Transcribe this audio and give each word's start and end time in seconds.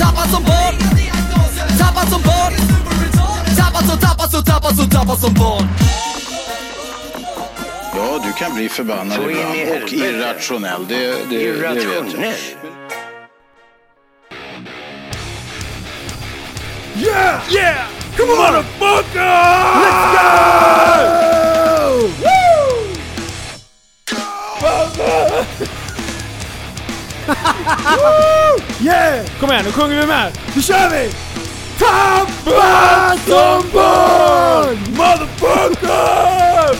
Tappad 0.00 0.30
som 0.30 0.42
barn 0.42 0.74
Tappad 1.78 2.08
som 2.08 2.22
barn 2.22 2.52
Tappad 3.56 3.84
som, 3.88 3.98
tappad 3.98 4.30
som, 4.30 4.44
tappad 4.44 4.76
som, 4.76 4.90
tappad 4.90 5.18
som 5.18 5.34
barn 5.34 5.68
Ja, 7.94 8.20
du 8.24 8.32
kan 8.32 8.54
bli 8.54 8.68
förbannad 8.68 9.16
Så 9.16 9.30
ibland 9.30 9.82
och 9.82 9.92
irrationell. 9.92 10.86
Det, 10.88 10.96
det, 10.96 11.14
det 11.30 11.52
vet 11.52 11.84
jag. 11.84 11.84
Irrationell. 11.84 12.34
Yeah! 16.96 17.52
Yeah! 17.52 17.86
Come 18.16 18.32
on, 18.32 18.38
motherfucker! 18.38 19.20
Let's 19.82 20.04
go! 20.14 20.22
Woo! 22.22 22.32
yeah! 28.84 29.26
Kom 29.40 29.50
igen, 29.50 29.64
nu 29.64 29.72
sjunger 29.72 30.00
vi 30.00 30.06
med. 30.06 30.32
Nu 30.54 30.62
kör 30.62 30.88
vi! 30.90 31.10
Tappa 31.78 33.16
som 33.26 33.70
barn! 33.72 34.78
Motherfucker! 34.96 36.76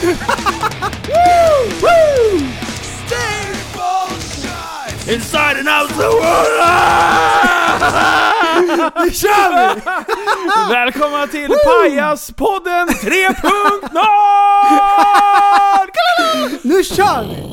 Woo! 1.08 1.68
Woo! 1.82 2.46
Inside 5.08 5.56
and 5.58 5.68
out 5.68 5.88
the 5.88 6.08
world! 6.08 6.62
Nu 8.96 9.10
kör 9.10 9.74
vi! 9.74 9.80
Välkomna 10.70 11.26
till 11.26 11.48
Pajaspodden 11.48 12.88
3.0! 12.88 14.06
Nu 16.62 16.84
kör 16.84 17.22
vi! 17.28 17.51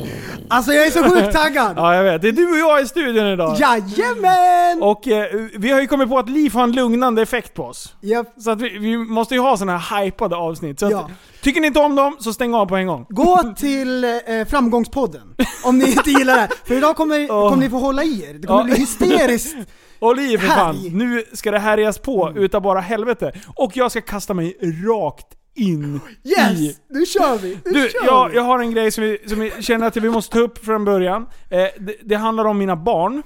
Alltså 0.50 0.72
jag 0.72 0.86
är 0.86 0.90
så 0.90 1.02
sjukt 1.02 1.32
taggad! 1.32 1.72
Ja, 1.76 1.94
jag 1.94 2.04
vet. 2.04 2.22
Det 2.22 2.28
är 2.28 2.32
du 2.32 2.50
och 2.52 2.58
jag 2.58 2.82
i 2.82 2.86
studion 2.86 3.26
idag. 3.26 3.56
Jajamän! 3.58 4.82
Och 4.82 5.08
eh, 5.08 5.26
vi 5.58 5.70
har 5.70 5.80
ju 5.80 5.86
kommit 5.86 6.08
på 6.08 6.18
att 6.18 6.28
Liv 6.28 6.52
har 6.52 6.62
en 6.62 6.72
lugnande 6.72 7.22
effekt 7.22 7.54
på 7.54 7.64
oss. 7.64 7.94
Japp. 8.00 8.26
Så 8.38 8.50
att 8.50 8.60
vi, 8.60 8.78
vi 8.78 8.96
måste 8.96 9.34
ju 9.34 9.40
ha 9.40 9.56
såna 9.56 9.78
här 9.78 10.04
hypade 10.04 10.36
avsnitt. 10.36 10.80
Så 10.80 10.86
att, 10.86 10.92
Ja. 10.92 11.10
Tycker 11.42 11.60
ni 11.60 11.66
inte 11.66 11.80
om 11.80 11.96
dem, 11.96 12.16
så 12.20 12.32
stäng 12.32 12.54
av 12.54 12.66
på 12.66 12.76
en 12.76 12.86
gång. 12.86 13.06
Gå 13.08 13.42
till 13.56 14.04
eh, 14.04 14.10
Framgångspodden 14.50 15.34
om 15.64 15.78
ni 15.78 15.90
inte 15.90 16.10
gillar 16.10 16.34
det 16.34 16.40
här. 16.40 16.50
För 16.64 16.74
idag 16.74 16.96
kommer, 16.96 17.26
kommer 17.26 17.56
ni 17.56 17.70
få 17.70 17.78
hålla 17.78 18.04
i 18.04 18.24
er. 18.30 18.34
Det 18.34 18.46
kommer 18.46 18.64
bli 18.64 18.74
hysteriskt. 18.74 19.56
Och 19.98 20.16
Liv 20.16 20.38
för 20.38 20.46
fan, 20.46 20.76
nu 20.92 21.24
ska 21.32 21.50
det 21.50 21.58
härjas 21.58 21.98
på 21.98 22.32
utav 22.36 22.62
bara 22.62 22.80
helvete. 22.80 23.32
Och 23.56 23.76
jag 23.76 23.90
ska 23.90 24.00
kasta 24.00 24.34
mig 24.34 24.56
rakt 24.88 25.26
in 25.60 26.00
i... 26.22 26.28
Yes! 26.28 26.76
Nu 26.88 27.06
kör 27.06 27.38
vi! 27.38 27.58
Nu 27.64 27.72
Du, 27.72 27.88
kör 27.88 28.04
jag, 28.06 28.28
vi! 28.28 28.36
jag 28.36 28.42
har 28.42 28.58
en 28.58 28.70
grej 28.70 28.90
som 28.90 29.04
vi, 29.04 29.18
som 29.26 29.40
vi 29.40 29.50
känner 29.62 29.86
att 29.86 29.96
vi 29.96 30.10
måste 30.10 30.32
ta 30.32 30.40
upp 30.40 30.64
från 30.64 30.84
början. 30.84 31.26
Eh, 31.50 31.58
det, 31.78 31.94
det 32.02 32.14
handlar 32.14 32.44
om 32.44 32.58
mina 32.58 32.76
barn. 32.76 33.22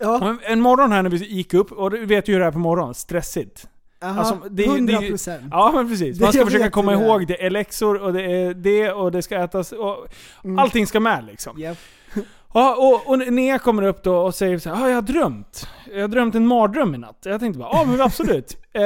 Ja, 0.00 0.28
En, 0.28 0.38
en 0.42 0.60
morgon 0.60 0.92
här 0.92 1.02
när 1.02 1.10
vi 1.10 1.16
gick 1.16 1.54
upp, 1.54 1.72
och 1.72 1.90
du 1.90 2.06
vet 2.06 2.28
ju 2.28 2.32
hur 2.32 2.40
det 2.40 2.46
är 2.46 2.50
på 2.52 2.58
morgonen, 2.58 2.94
stressigt. 2.94 3.66
aha, 4.04 4.20
Alltså, 4.20 4.48
det- 4.50 4.62
det- 4.64 4.68
100%. 4.98 5.48
Ja 5.50 5.70
men 5.74 5.88
precis. 5.88 6.18
Det 6.18 6.24
Man 6.24 6.32
ska 6.32 6.44
försöka 6.44 6.70
komma 6.70 6.92
det 6.92 6.98
ihåg 7.04 7.26
det 7.26 7.46
är 7.46 7.50
läxor 7.50 8.02
och 8.02 8.12
det 8.12 8.22
är 8.22 8.54
det 8.54 8.92
och 8.92 9.12
det 9.12 9.22
ska 9.22 9.36
ätas 9.36 9.72
och 9.72 10.06
Mm. 10.44 10.58
allting 10.58 10.86
ska 10.86 11.00
med 11.00 11.24
liksom. 11.24 11.58
Japp. 11.58 11.78
Ja, 12.54 12.76
och, 12.76 13.10
och 13.10 13.32
Nea 13.32 13.58
kommer 13.58 13.82
upp 13.82 14.02
då 14.02 14.16
och 14.16 14.34
säger 14.34 14.58
så 14.58 14.70
här, 14.74 14.84
ah, 14.84 14.88
jag 14.88 14.94
har 14.94 15.02
drömt. 15.02 15.68
Jag 15.94 16.00
har 16.00 16.08
drömt 16.08 16.34
en 16.34 16.46
mardröm 16.46 16.94
i 16.94 16.98
natt. 16.98 17.18
Jag 17.24 17.40
tänkte 17.40 17.58
bara, 17.58 17.68
ja 17.72 17.84
men 17.84 18.00
absolut. 18.00 18.56
Eh, 18.72 18.82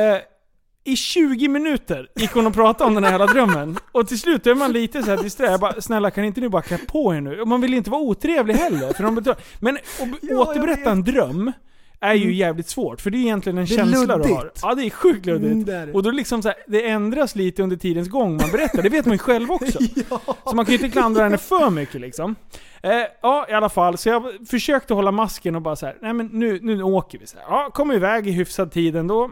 I 0.87 0.97
20 0.97 1.49
minuter 1.49 2.09
gick 2.17 2.31
hon 2.33 2.47
och 2.47 2.55
pratade 2.55 2.89
om 2.89 2.95
den 2.95 3.05
här 3.05 3.13
hela 3.13 3.27
drömmen. 3.27 3.79
Och 3.93 4.09
till 4.09 4.19
slut 4.21 4.47
är 4.47 4.55
man 4.55 4.73
lite 4.73 5.03
så 5.03 5.11
här 5.11 5.23
disträ. 5.23 5.47
Jag 5.51 5.61
bara, 5.61 5.81
snälla 5.81 6.11
kan 6.11 6.25
inte 6.25 6.41
ni 6.41 6.49
bara 6.49 6.63
klä 6.63 6.79
på 6.79 7.15
er 7.15 7.21
nu? 7.21 7.41
Och 7.41 7.49
man 7.49 7.61
vill 7.61 7.75
inte 7.75 7.91
vara 7.91 8.01
otrevlig 8.03 8.55
heller. 8.55 8.93
För 8.93 9.03
de 9.03 9.19
betal- 9.21 9.37
men 9.61 9.77
att 9.77 9.83
jag 10.23 10.41
återberätta 10.41 10.91
en 10.91 11.03
dröm 11.05 11.53
är 12.01 12.15
ju 12.15 12.35
jävligt 12.35 12.69
svårt. 12.69 13.01
För 13.01 13.11
det 13.11 13.19
är 13.19 13.21
egentligen 13.21 13.59
en 13.59 13.65
Det 13.67 13.75
är 13.75 13.77
känsla 13.77 14.17
du 14.19 14.23
har. 14.23 14.29
luddigt. 14.39 14.61
Ja, 14.63 14.75
det 14.75 14.87
är 14.87 14.91
sjukt 14.91 15.27
luddigt. 15.27 15.53
Mm, 15.53 15.65
det 15.65 15.77
är 15.77 15.87
det. 15.87 15.93
Och 15.93 16.03
då 16.03 16.11
liksom 16.11 16.43
så 16.43 16.49
här, 16.49 16.57
det 16.67 16.89
ändras 16.89 17.35
lite 17.37 17.63
under 17.63 17.77
tidens 17.77 18.09
gång 18.09 18.37
man 18.37 18.51
berättar. 18.51 18.83
Det 18.83 18.89
vet 18.89 19.07
man 19.07 19.13
ju 19.15 19.19
själv 19.19 19.51
också. 19.53 19.79
Så 20.45 20.57
man 20.57 20.65
kan 20.65 20.73
ju 20.75 20.79
inte 20.79 20.89
klandra 20.91 21.23
henne 21.23 21.39
för 21.39 21.71
mycket 21.71 22.01
liksom. 22.01 22.35
Eh, 22.83 22.91
ja, 23.23 23.47
i 23.49 23.53
alla 23.53 23.69
fall. 23.69 23.99
Så 23.99 24.09
jag 24.09 24.25
försökte 24.51 24.95
hålla 24.95 25.11
masken 25.11 25.57
och 25.57 25.63
bara 25.63 25.77
så 25.77 25.87
här, 25.87 25.97
nej 26.03 26.13
men 26.13 26.27
nu, 26.27 26.59
nu 26.63 26.83
åker 26.83 27.19
vi. 27.19 27.27
Så 27.27 27.37
här. 27.37 27.45
Ja, 27.49 27.71
kom 27.75 27.93
iväg 27.93 28.29
i 28.29 28.31
hyfsad 28.31 28.73
tid 28.73 28.97
ändå. 28.97 29.31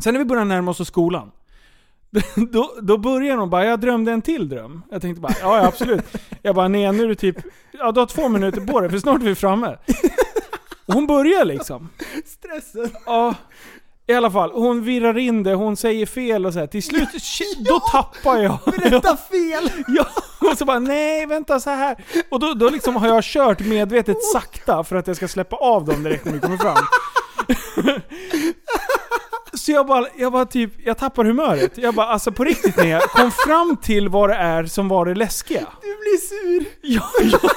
Sen 0.00 0.14
när 0.14 0.18
vi 0.18 0.24
började 0.24 0.48
närma 0.48 0.70
oss 0.70 0.88
skolan. 0.88 1.30
Då, 2.52 2.74
då 2.82 2.98
började 2.98 3.40
hon 3.40 3.50
bara, 3.50 3.64
jag 3.64 3.80
drömde 3.80 4.12
en 4.12 4.22
till 4.22 4.48
dröm. 4.48 4.82
Jag 4.90 5.02
tänkte 5.02 5.20
bara, 5.20 5.34
ja, 5.40 5.56
ja 5.56 5.66
absolut. 5.66 6.04
Jag 6.42 6.54
bara, 6.54 6.68
nej 6.68 6.92
nu 6.92 7.04
är 7.04 7.08
du 7.08 7.14
typ, 7.14 7.36
ja 7.72 7.92
du 7.92 8.00
har 8.00 8.06
två 8.06 8.28
minuter 8.28 8.60
på 8.60 8.80
dig 8.80 8.90
för 8.90 8.98
snart 8.98 9.20
är 9.20 9.24
vi 9.24 9.34
framme. 9.34 9.76
Och 10.86 10.94
hon 10.94 11.06
börjar 11.06 11.44
liksom. 11.44 11.88
Stressen. 12.24 12.90
Ja, 13.06 13.34
i 14.10 14.14
alla 14.14 14.30
fall. 14.30 14.50
Hon 14.52 14.82
virrar 14.82 15.18
in 15.18 15.42
det, 15.42 15.54
hon 15.54 15.76
säger 15.76 16.06
fel 16.06 16.46
och 16.46 16.52
så 16.52 16.58
här. 16.58 16.66
Till 16.66 16.82
slut, 16.82 17.08
shit, 17.22 17.58
då 17.58 17.80
tappar 17.80 18.36
jag. 18.36 18.58
Berätta 18.64 19.16
fel! 19.16 19.70
Ja, 19.88 20.06
och 20.50 20.58
så 20.58 20.64
bara 20.64 20.78
nej 20.78 21.26
vänta 21.26 21.60
så 21.60 21.70
här. 21.70 22.04
Och 22.30 22.40
då, 22.40 22.54
då 22.54 22.68
liksom 22.68 22.96
har 22.96 23.08
jag 23.08 23.24
kört 23.24 23.60
medvetet 23.60 24.24
sakta 24.24 24.84
för 24.84 24.96
att 24.96 25.06
jag 25.06 25.16
ska 25.16 25.28
släppa 25.28 25.56
av 25.56 25.84
dem 25.84 26.02
direkt 26.02 26.24
när 26.24 26.32
vi 26.32 26.40
kommer 26.40 26.56
fram. 26.56 26.84
Så 29.60 29.72
jag 29.72 29.86
bara, 29.86 30.06
jag 30.16 30.32
bara 30.32 30.46
typ, 30.46 30.72
jag 30.84 30.98
tappar 30.98 31.24
humöret. 31.24 31.78
Jag 31.78 31.94
bara 31.94 32.06
alltså 32.06 32.32
på 32.32 32.44
riktigt 32.44 32.84
jag 32.84 33.02
kom 33.02 33.30
fram 33.30 33.76
till 33.76 34.08
vad 34.08 34.30
det 34.30 34.34
är 34.34 34.64
som 34.64 34.88
var 34.88 35.06
det 35.06 35.14
läskiga. 35.14 35.66
Du 35.82 35.96
blir 35.96 36.18
sur! 36.18 36.64
Ja, 36.82 37.10
ja. 37.20 37.50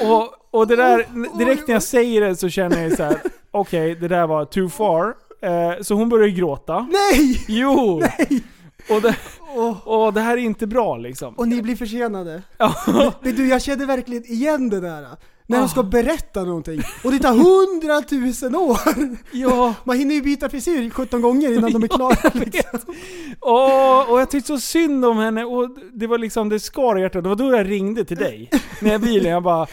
Och, 0.00 0.60
och 0.60 0.66
det 0.66 0.76
där, 0.76 1.06
direkt 1.38 1.68
när 1.68 1.74
jag 1.74 1.82
säger 1.82 2.20
det 2.20 2.36
så 2.36 2.48
känner 2.48 2.82
jag 2.82 2.96
så 2.96 3.02
här: 3.02 3.20
okej 3.50 3.94
det 3.94 4.08
där 4.08 4.26
var 4.26 4.44
too 4.44 4.68
far. 4.68 5.14
Eh, 5.42 5.82
så 5.82 5.94
hon 5.94 6.08
börjar 6.08 6.28
gråta. 6.28 6.88
Nej! 6.92 7.44
Jo! 7.48 8.00
Nej! 8.00 8.42
Och 8.90 9.02
det, 9.02 9.16
och 9.84 10.12
det 10.12 10.20
här 10.20 10.32
är 10.32 10.40
inte 10.40 10.66
bra 10.66 10.96
liksom. 10.96 11.34
och 11.34 11.48
ni 11.48 11.62
blir 11.62 11.76
försenade. 11.76 12.42
Ja. 12.58 12.74
Men 13.20 13.36
du, 13.36 13.48
jag 13.48 13.62
kände 13.62 13.86
verkligen 13.86 14.24
igen 14.24 14.68
det 14.68 14.80
där. 14.80 15.06
När 15.52 15.58
de 15.58 15.64
Ah. 15.64 15.68
ska 15.68 15.82
berätta 15.82 16.44
någonting. 16.44 16.82
Och 17.04 17.12
det 17.12 17.18
tar 17.18 17.34
hundratusen 17.34 18.56
år! 18.56 18.78
Ja, 19.32 19.74
Man 19.84 19.98
hinner 19.98 20.14
ju 20.14 20.22
byta 20.22 20.48
frisyr 20.48 20.90
17 20.90 21.22
gånger 21.22 21.52
innan 21.58 21.72
de 21.72 21.82
är 21.82 21.88
klara. 21.96 22.30
Liksom. 22.34 22.80
och, 23.40 24.10
och 24.12 24.20
jag 24.20 24.30
tyckte 24.30 24.46
så 24.48 24.58
synd 24.58 25.04
om 25.04 25.18
henne 25.18 25.44
och 25.44 25.68
det 25.92 26.06
var 26.06 26.18
liksom, 26.18 26.48
det 26.48 26.60
skar 26.60 26.98
i 26.98 27.00
hjärtat. 27.02 27.22
Det 27.22 27.28
var 27.28 27.36
då 27.36 27.52
jag 27.56 27.70
ringde 27.70 28.04
till 28.04 28.16
dig. 28.16 28.50
När 28.80 28.90
jag 28.92 29.00
bilen, 29.00 29.32
jag 29.32 29.42
bara 29.42 29.66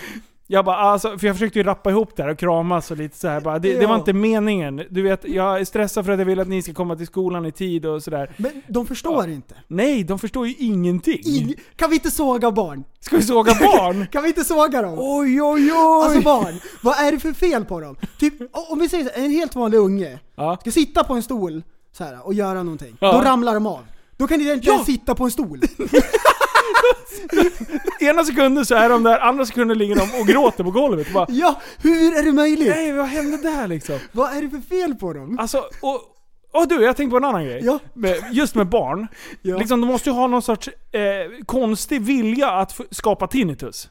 jag 0.52 0.66
bara 0.66 0.76
alltså, 0.76 1.18
för 1.18 1.28
jag 1.28 1.36
försökte 1.36 1.60
ju 1.60 1.64
rappa 1.64 1.90
ihop 1.90 2.16
det 2.16 2.24
här 2.24 2.30
och 2.30 2.40
kramas 2.40 2.92
och 2.92 2.98
lite 2.98 3.18
så 3.18 3.28
här. 3.28 3.42
Bara, 3.42 3.60
det, 3.60 3.74
det 3.80 3.86
var 3.86 3.94
Ja. 3.94 4.00
inte 4.00 4.14
meningen. 4.14 4.82
Du 4.90 5.02
vet, 5.02 5.26
jag 5.28 5.60
är 5.60 5.66
stressad 5.66 6.06
för 6.06 6.12
att 6.14 6.20
jag 6.20 6.26
vill 6.26 6.40
att 6.40 6.48
ni 6.48 6.62
ska 6.62 6.74
komma 6.74 6.96
till 6.96 7.08
skolan 7.08 7.46
i 7.46 7.52
tid 7.52 7.86
och 7.86 8.04
sådär. 8.04 8.32
Men 8.38 8.52
de 8.68 8.86
förstår 8.88 9.30
inte. 9.30 9.56
Nej, 9.68 10.04
de 10.04 10.20
förstår 10.20 10.48
ju 10.48 10.56
ingenting. 10.58 11.22
Ing- 11.26 11.60
kan 11.76 11.90
vi 11.90 11.96
inte 11.96 12.12
såga 12.12 12.52
barn? 12.52 12.84
Ska 13.00 13.16
vi 13.18 13.24
såga 13.24 13.54
barn? 13.54 14.06
Kan 14.12 14.22
vi 14.24 14.28
inte 14.30 14.44
såga 14.44 14.82
dem? 14.82 14.96
oj, 14.98 15.42
oj, 15.42 15.72
oj! 15.74 16.04
Alltså 16.04 16.22
barn, 16.22 16.60
vad 16.84 16.98
är 17.08 17.12
det 17.12 17.20
för 17.20 17.34
fel 17.34 17.66
på 17.66 17.80
dem? 17.80 17.96
Typ, 18.20 18.34
om 18.70 18.80
vi 18.80 18.90
säger 18.90 19.04
så, 19.04 19.10
en 19.16 19.32
helt 19.32 19.56
vanlig 19.56 19.78
unge 19.78 20.20
ja. 20.36 20.58
ska 20.62 20.72
sitta 20.72 21.04
på 21.04 21.14
en 21.14 21.24
stol 21.24 21.64
så 21.92 22.04
här, 22.04 22.26
och 22.28 22.34
göra 22.34 22.64
någonting. 22.64 22.98
Ja. 23.00 23.12
Då 23.12 23.22
ramlar 23.22 23.54
de 23.54 23.66
av. 23.66 23.80
Då 24.18 24.28
kan 24.28 24.40
de 24.40 24.52
inte 24.52 24.68
Ja. 24.68 24.74
ens 24.74 24.86
sitta 24.86 25.16
på 25.16 25.24
en 25.24 25.32
stol. 25.32 25.60
Ena 28.00 28.24
sekunden 28.24 28.66
så 28.66 28.76
är 28.76 28.90
de 28.90 29.04
där, 29.04 29.20
andra 29.20 29.46
sekunden 29.46 29.78
ligger 29.78 29.96
de 29.96 30.22
och 30.22 30.28
gråter 30.28 30.64
på 30.64 30.72
golvet. 30.72 31.08
Och 31.08 31.14
bara, 31.14 31.26
Ja, 31.30 31.62
hur 31.82 32.18
är 32.18 32.24
det 32.24 32.32
möjligt? 32.32 32.70
Nej, 32.70 32.92
vad 32.92 33.06
hände 33.08 33.38
där 33.38 33.68
liksom? 33.68 34.00
Vad 34.12 34.38
är 34.38 34.42
det 34.42 34.50
för 34.50 34.62
fel 34.62 34.96
på 34.96 35.14
dem? 35.14 35.40
Alltså, 35.40 35.58
och, 35.82 36.02
och 36.54 36.68
du, 36.68 36.84
jag 36.84 36.98
tänkte 36.98 37.12
på 37.12 37.18
en 37.18 37.24
annan 37.26 37.46
grej. 37.46 37.62
Ja. 37.64 37.80
Med, 37.94 38.18
just 38.32 38.56
med 38.56 38.68
barn. 38.70 39.08
Ja. 39.42 39.58
Liksom, 39.58 39.82
de 39.82 39.88
måste 39.88 40.10
ju 40.10 40.16
ha 40.16 40.28
någon 40.28 40.42
sorts 40.42 40.68
eh, 40.92 41.44
konstig 41.46 42.02
vilja 42.02 42.52
att 42.52 42.72
f- 42.80 42.86
skapa 42.92 43.28
tinnitus. 43.28 43.90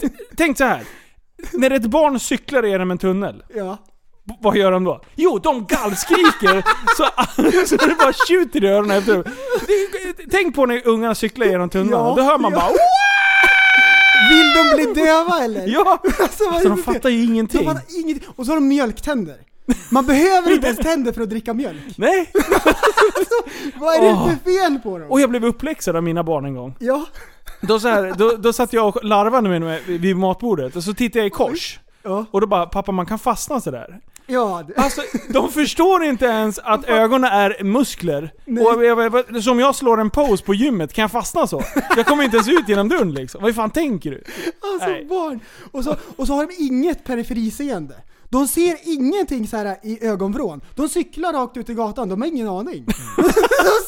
T- 0.00 0.08
Tänk 0.36 0.58
så 0.58 0.64
här. 0.64 0.82
När 1.52 1.70
ett 1.70 1.86
barn 1.86 2.20
cyklar 2.20 2.62
genom 2.62 2.90
en 2.90 2.98
tunnel, 2.98 3.42
Ja. 3.54 3.76
Vad 4.40 4.56
gör 4.56 4.72
de 4.72 4.84
då? 4.84 5.00
Jo, 5.14 5.38
de 5.38 5.66
gallskriker 5.66 6.64
så, 6.96 7.06
så 7.66 7.86
det 7.86 7.94
bara 7.98 8.12
tjuter 8.28 8.64
i 8.64 8.68
öronen 8.68 8.98
efter. 8.98 9.24
Tänk 10.30 10.54
på 10.54 10.66
när 10.66 10.86
ungarna 10.88 11.14
cyklar 11.14 11.46
genom 11.46 11.68
tunneln. 11.70 11.90
Ja, 11.90 12.14
Då 12.16 12.22
hör 12.22 12.38
man 12.38 12.52
ja. 12.52 12.58
bara 12.58 12.70
Vill 14.30 14.54
de 14.54 14.70
de 14.70 14.92
blir 14.92 15.04
döva 15.06 15.44
eller? 15.44 15.66
Ja! 15.66 15.98
Alltså, 16.20 16.44
Alltså 16.50 16.68
de 16.68 16.82
fattar 16.82 17.08
ju 17.08 17.16
De 17.16 17.24
ingenting. 17.24 17.64
fattar 17.64 17.82
ingenting. 18.04 18.28
Och 18.36 18.46
så 18.46 18.50
har 18.52 18.56
de 18.56 18.68
mjölktänder. 18.68 19.36
Man 19.90 20.06
behöver 20.06 20.50
inte 20.52 20.66
ens 20.66 20.78
tänder 20.80 21.12
för 21.12 21.22
att 21.22 21.30
dricka 21.30 21.54
mjölk. 21.54 21.82
Nej! 21.96 22.30
Vad 23.74 23.94
är 23.96 24.00
det 24.02 24.08
Åh. 24.12 24.28
för 24.30 24.50
fel 24.50 24.78
på 24.82 24.98
dem? 24.98 25.10
Och 25.10 25.20
jag 25.20 25.30
blev 25.30 25.44
uppläxad 25.44 25.96
av 25.96 26.02
mina 26.02 26.22
barn 26.24 26.44
en 26.44 26.54
gång. 26.54 26.76
Ja. 26.78 27.04
Då, 27.60 27.80
så 27.80 27.88
här, 27.88 28.14
då, 28.18 28.36
då 28.36 28.52
satt 28.52 28.72
jag 28.72 28.96
och 28.96 29.04
larvade 29.04 29.48
mig 29.60 29.82
vid 29.86 30.16
matbordet 30.16 30.76
och 30.76 30.82
så 30.84 30.94
tittade 30.94 31.18
jag 31.18 31.26
i 31.26 31.30
kors. 31.30 31.80
Ja. 32.02 32.24
Och 32.30 32.40
då 32.40 32.46
bara 32.46 32.66
'Pappa 32.66 32.92
man 32.92 33.06
kan 33.06 33.18
fastna 33.18 33.60
sådär' 33.60 34.00
Ja, 34.30 34.64
Alltså, 34.76 35.02
de 35.28 35.52
förstår 35.52 36.04
inte 36.04 36.24
ens 36.26 36.58
att 36.58 36.84
ögonen 36.84 37.30
är 37.32 37.64
muskler. 37.64 38.32
Nej. 38.44 38.64
Och 38.64 38.84
jag, 38.84 39.24
jag, 39.30 39.42
som 39.44 39.58
jag 39.60 39.74
slår 39.74 40.00
en 40.00 40.10
pose 40.10 40.44
på 40.44 40.54
gymmet, 40.54 40.92
kan 40.92 41.02
jag 41.02 41.10
fastna 41.10 41.46
så? 41.46 41.62
Jag 41.96 42.06
kommer 42.06 42.24
inte 42.24 42.36
ens 42.36 42.48
ut 42.48 42.68
genom 42.68 42.88
dörren 42.88 43.14
liksom. 43.14 43.42
Vad 43.42 43.54
fan 43.54 43.70
tänker 43.70 44.10
du? 44.10 44.24
Alltså 44.72 44.88
Nej. 44.88 45.04
barn. 45.04 45.40
Och 45.72 45.84
så, 45.84 45.96
och 46.16 46.26
så 46.26 46.32
har 46.34 46.46
de 46.46 46.64
inget 46.64 47.04
periferiseende. 47.04 47.94
De 48.30 48.48
ser 48.48 48.76
ingenting 48.84 49.46
så 49.48 49.56
här 49.56 49.76
i 49.82 50.04
ögonvrån. 50.06 50.60
De 50.74 50.88
cyklar 50.88 51.32
rakt 51.32 51.56
ut 51.56 51.70
i 51.70 51.74
gatan, 51.74 52.08
de 52.08 52.20
har 52.22 52.28
ingen 52.28 52.48
aning. 52.48 52.84
de 53.16 53.22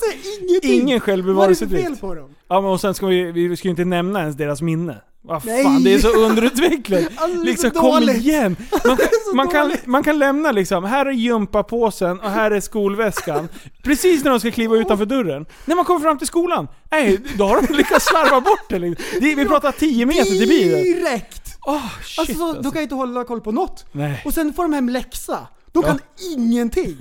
ser 0.01 0.41
ingenting. 0.43 0.73
Ingen 0.73 0.87
Vad 0.87 0.93
är 0.93 0.95
det 0.95 1.01
för 1.01 1.07
självbevarelsedrift. 1.07 1.85
fel 1.85 1.97
på 1.97 2.15
dem? 2.15 2.35
Ja 2.49 2.61
men 2.61 2.71
och 2.71 2.81
sen 2.81 2.95
ska 2.95 3.07
vi, 3.07 3.33
vi 3.33 3.57
ska 3.57 3.69
ju 3.69 3.71
inte 3.71 3.85
nämna 3.85 4.21
ens 4.21 4.37
deras 4.37 4.63
minne. 4.63 5.01
Vad 5.23 5.43
fan, 5.43 5.83
det 5.85 5.95
är 5.95 5.99
så 5.99 6.09
underutvecklat. 6.09 7.05
Alltså, 7.17 7.43
liksom 7.43 7.71
kom 7.71 8.03
igen! 8.09 8.57
Man, 8.87 8.99
man, 9.35 9.49
kan, 9.49 9.73
man 9.85 10.03
kan 10.03 10.19
lämna 10.19 10.53
liksom, 10.53 10.85
här 10.85 11.07
är 11.07 11.11
gympapåsen 11.11 12.21
och 12.21 12.31
här 12.31 12.51
är 12.51 12.61
skolväskan. 12.61 13.49
Precis 13.83 14.25
när 14.25 14.31
de 14.31 14.41
ska 14.41 14.51
kliva 14.51 14.77
utanför 14.77 15.07
dörren. 15.07 15.47
När 15.65 15.77
man 15.77 15.85
kommer 15.85 16.01
fram 16.01 16.19
till 16.19 16.27
skolan, 16.27 16.69
nej, 16.91 17.21
då 17.39 17.45
har 17.45 17.63
de 17.63 17.75
lyckats 17.75 18.07
slarva 18.07 18.41
bort 18.41 18.69
det. 18.69 18.79
Liksom. 18.79 19.05
Det- 19.21 19.35
Vi 19.35 19.47
pratar 19.47 19.73
10 19.73 20.07
meter 20.07 20.25
till 20.25 20.49
bilen. 20.49 20.83
Direkt! 20.83 21.57
Åh 21.67 21.87
shit 22.05 22.19
Alltså, 22.19 22.35
så, 22.35 22.47
alltså. 22.49 22.63
de 22.63 22.73
kan 22.73 22.83
inte 22.83 22.95
hålla 22.95 23.25
koll 23.25 23.41
på 23.41 23.53
något. 23.53 23.87
Nej. 23.93 24.23
Och 24.25 24.35
sen 24.35 24.53
får 24.53 24.63
de 24.63 24.73
hem 24.73 24.89
läxa. 24.89 25.39
De 25.73 25.83
kan 25.83 25.99
ingenting. 26.37 26.97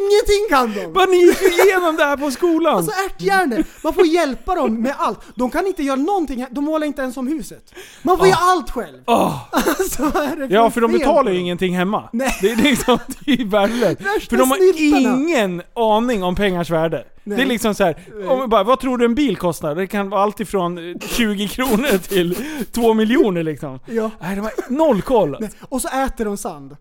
Ingenting 0.00 0.46
kan 0.48 0.92
de! 0.94 1.06
Ni 1.10 1.16
gick 1.16 1.42
igenom 1.42 1.96
det 1.96 2.04
här 2.04 2.16
på 2.16 2.30
skolan! 2.30 2.76
Alltså 2.76 2.92
ärthjärnor, 2.92 3.64
man 3.84 3.94
får 3.94 4.06
hjälpa 4.06 4.54
dem 4.54 4.82
med 4.82 4.94
allt. 4.98 5.20
De 5.34 5.50
kan 5.50 5.66
inte 5.66 5.82
göra 5.82 5.96
någonting, 5.96 6.46
de 6.50 6.64
målar 6.64 6.86
inte 6.86 7.02
ens 7.02 7.16
om 7.16 7.26
huset. 7.26 7.74
Man 8.02 8.18
får 8.18 8.26
göra 8.26 8.38
allt 8.40 8.70
själv. 8.70 8.98
Åh. 9.06 9.40
Alltså, 9.52 10.02
vad 10.14 10.22
är 10.24 10.36
det 10.36 10.54
Ja, 10.54 10.70
för 10.70 10.80
de 10.80 10.92
betalar 10.92 11.32
ju 11.32 11.38
ingenting 11.38 11.76
hemma. 11.76 12.08
Nej. 12.12 12.38
Det 12.40 12.50
är 12.50 12.56
liksom, 12.56 12.98
det 13.24 13.32
är 13.32 13.36
ju 13.36 13.44
värdelöst. 13.48 14.28
För 14.28 14.36
de 14.36 14.50
har 14.50 14.72
snyltarna. 14.72 15.16
ingen 15.16 15.62
aning 15.74 16.22
om 16.24 16.36
pengars 16.36 16.70
värde. 16.70 17.04
Nej. 17.24 17.36
Det 17.36 17.42
är 17.42 17.46
liksom 17.46 17.74
så 17.74 17.84
här, 17.84 17.96
om 18.28 18.48
bara, 18.50 18.64
vad 18.64 18.80
tror 18.80 18.98
du 18.98 19.04
en 19.04 19.14
bil 19.14 19.36
kostar? 19.36 19.74
Det 19.74 19.86
kan 19.86 20.10
vara 20.10 20.22
allt 20.22 20.40
ifrån 20.40 20.78
eh, 20.78 21.08
20 21.08 21.48
kronor 21.48 21.98
till 21.98 22.36
2 22.72 22.94
miljoner 22.94 23.42
liksom. 23.42 23.80
Ja. 23.86 24.10
Nej, 24.20 24.36
de 24.36 24.40
har 24.40 24.52
noll 24.68 25.02
koll. 25.02 25.36
Nej, 25.40 25.50
Och 25.68 25.80
så 25.82 25.88
äter 25.88 26.24
de 26.24 26.36
sand. 26.36 26.76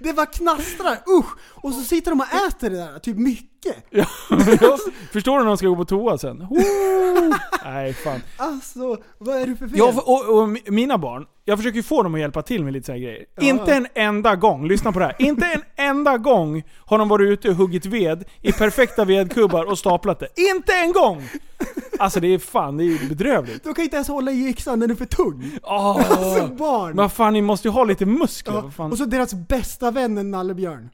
Det 0.00 0.12
bara 0.12 0.26
knastrar, 0.26 0.98
usch! 1.18 1.38
Och 1.54 1.72
så 1.72 1.80
sitter 1.80 2.10
de 2.10 2.20
och 2.20 2.26
äter 2.48 2.70
det 2.70 2.76
där, 2.76 2.98
typ 2.98 3.16
mycket. 3.16 3.50
Ja, 3.90 4.06
Förstår 5.12 5.38
du 5.38 5.44
när 5.44 5.48
de 5.48 5.56
ska 5.56 5.66
gå 5.68 5.76
på 5.76 5.84
toa 5.84 6.18
sen? 6.18 6.42
Oh. 6.42 7.36
Nej, 7.64 7.94
fan. 7.94 8.20
Alltså, 8.36 8.96
vad 9.18 9.36
är 9.36 9.46
det 9.46 9.56
för 9.56 9.68
fel? 9.68 9.78
Ja, 9.78 10.02
och, 10.06 10.38
och 10.42 10.48
mina 10.72 10.98
barn, 10.98 11.26
jag 11.44 11.58
försöker 11.58 11.76
ju 11.76 11.82
få 11.82 12.02
dem 12.02 12.14
att 12.14 12.20
hjälpa 12.20 12.42
till 12.42 12.64
med 12.64 12.72
lite 12.72 12.86
sådana 12.86 13.00
grejer. 13.00 13.24
Inte 13.40 13.74
en 13.74 13.86
enda 13.94 14.36
gång, 14.36 14.68
lyssna 14.68 14.92
på 14.92 14.98
det 14.98 15.04
här. 15.04 15.16
Inte 15.18 15.46
en 15.46 15.62
enda 15.76 16.18
gång 16.18 16.62
har 16.78 16.98
de 16.98 17.08
varit 17.08 17.28
ute 17.28 17.48
och 17.48 17.54
huggit 17.54 17.86
ved 17.86 18.24
i 18.42 18.52
perfekta 18.52 19.04
vedkubbar 19.04 19.64
och 19.64 19.78
staplat 19.78 20.20
det. 20.20 20.28
Inte 20.36 20.72
en 20.72 20.92
gång! 20.92 21.28
Alltså 21.98 22.20
det 22.20 22.28
är 22.28 22.38
fan, 22.38 22.76
det 22.76 22.84
är 22.84 23.08
bedrövligt. 23.08 23.64
De 23.64 23.74
kan 23.74 23.84
inte 23.84 23.96
ens 23.96 24.08
hålla 24.08 24.30
i 24.30 24.48
yxan, 24.48 24.80
den 24.80 24.90
är 24.90 24.94
för 24.94 25.04
tung. 25.06 25.58
Åh. 25.62 26.00
Alltså 26.10 26.46
barn. 26.46 26.96
Men 26.96 27.10
fan, 27.10 27.32
ni 27.32 27.42
måste 27.42 27.68
ju 27.68 27.72
ha 27.72 27.84
lite 27.84 28.06
muskler. 28.06 28.72
Ja, 28.78 28.84
och 28.84 28.98
så 28.98 29.04
deras 29.04 29.34
bästa 29.34 29.90
vän 29.90 30.18
en 30.18 30.30
nallebjörn. 30.30 30.90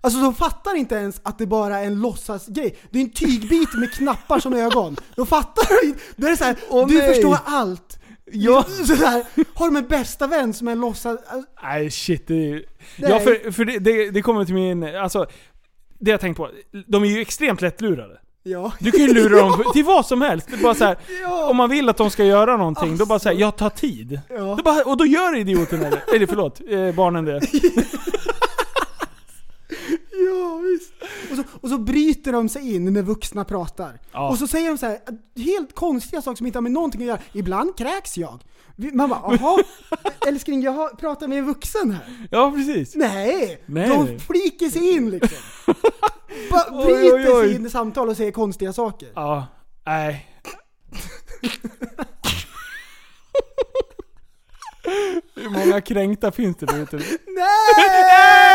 Alltså 0.00 0.20
de 0.20 0.34
fattar 0.34 0.76
inte 0.76 0.94
ens 0.94 1.20
att 1.22 1.38
det 1.38 1.46
bara 1.46 1.78
är 1.78 1.86
en 1.86 2.00
låtsasgrej. 2.00 2.76
Det 2.90 2.98
är 2.98 3.02
en 3.02 3.10
tygbit 3.10 3.74
med 3.74 3.92
knappar 3.92 4.40
som 4.40 4.54
ögon. 4.54 4.96
De 5.16 5.26
fattar 5.26 5.84
inte. 5.84 6.00
Det 6.16 6.26
är 6.26 6.36
så 6.36 6.44
här, 6.44 6.56
Åh, 6.70 6.88
du 6.88 6.98
nej. 6.98 7.14
förstår 7.14 7.38
allt. 7.44 7.99
Ja. 8.32 8.64
Så 8.86 8.94
här, 8.94 9.24
har 9.54 9.66
de 9.66 9.76
en 9.76 9.88
bästa 9.88 10.26
vän 10.26 10.54
som 10.54 10.68
är 10.68 10.72
en 10.72 10.80
låtsas... 10.80 11.18
alltså, 11.26 11.50
Nej 11.62 11.90
shit, 11.90 12.26
det 12.26 12.34
är... 12.34 12.52
Nej. 12.96 13.10
Ja 13.10 13.20
för, 13.20 13.50
för 13.50 13.64
det, 13.64 13.78
det, 13.78 14.10
det 14.10 14.22
kommer 14.22 14.44
till 14.44 14.54
min... 14.54 14.96
Alltså, 14.96 15.26
det 15.98 16.10
jag 16.10 16.20
tänkt 16.20 16.36
på. 16.36 16.50
De 16.86 17.04
är 17.04 17.08
ju 17.08 17.20
extremt 17.20 17.60
lättlurade. 17.60 18.20
Ja. 18.42 18.72
Du 18.78 18.90
kan 18.90 19.00
ju 19.00 19.14
lura 19.14 19.36
dem 19.36 19.64
till 19.72 19.84
vad 19.84 20.06
som 20.06 20.22
helst. 20.22 20.46
Det 20.50 20.56
är 20.56 20.62
bara 20.62 20.74
så 20.74 20.84
här, 20.84 20.96
Ja. 21.22 21.50
Om 21.50 21.56
man 21.56 21.70
vill 21.70 21.88
att 21.88 21.96
de 21.96 22.10
ska 22.10 22.24
göra 22.24 22.56
någonting, 22.56 22.96
då 22.96 23.06
bara 23.06 23.18
säger 23.18 23.40
jag 23.40 23.56
tar 23.56 23.70
tid. 23.70 24.20
Ja. 24.28 24.36
Då 24.36 24.62
bara, 24.62 24.82
och 24.84 24.96
då 24.96 25.06
gör 25.06 25.36
idioten 25.36 25.82
eller? 25.82 26.02
Eller 26.14 26.26
förlåt, 26.26 26.60
eh, 26.68 26.94
barnen 26.94 27.24
det. 27.24 27.40
Ja, 30.26 30.56
visst. 30.56 30.92
Och 31.30 31.36
så, 31.36 31.42
och 31.60 31.68
så 31.68 31.78
bryter 31.78 32.32
de 32.32 32.48
sig 32.48 32.74
in 32.74 32.92
när 32.92 33.02
vuxna 33.02 33.44
pratar. 33.44 34.00
Ja. 34.12 34.28
Och 34.30 34.38
så 34.38 34.46
säger 34.46 34.68
de 34.68 34.78
så 34.78 34.86
här, 34.86 34.98
helt 35.36 35.74
konstiga 35.74 36.22
saker 36.22 36.36
som 36.36 36.46
inte 36.46 36.56
har 36.56 36.62
med 36.62 36.72
någonting 36.72 37.00
att 37.00 37.06
göra. 37.06 37.18
Ibland 37.32 37.76
kräks 37.78 38.18
jag. 38.18 38.40
Man 38.92 39.08
bara, 39.08 39.20
jaha, 39.40 39.62
älskling 40.26 40.62
jag 40.62 40.98
pratar 40.98 41.28
med 41.28 41.38
en 41.38 41.46
vuxen 41.46 41.90
här. 41.90 42.28
Ja 42.30 42.52
precis. 42.56 42.94
Nej! 42.96 43.62
Nej, 43.66 43.88
de 43.88 44.04
nej. 44.04 44.18
fliker 44.18 44.68
sig 44.68 44.90
in 44.96 45.10
liksom. 45.10 45.38
Bara 46.50 46.64
Oj, 46.70 46.84
bryter 46.86 47.14
oj, 47.14 47.32
oj. 47.32 47.46
sig 47.48 47.56
in 47.56 47.66
i 47.66 47.70
samtal 47.70 48.08
och 48.08 48.16
säger 48.16 48.32
konstiga 48.32 48.72
saker. 48.72 49.08
Ja, 49.14 49.46
nej. 49.86 50.26
Hur 55.34 55.50
många 55.50 55.80
kränkta 55.80 56.32
finns 56.32 56.56
det 56.56 56.66
där 56.66 56.82
ute? 56.82 56.96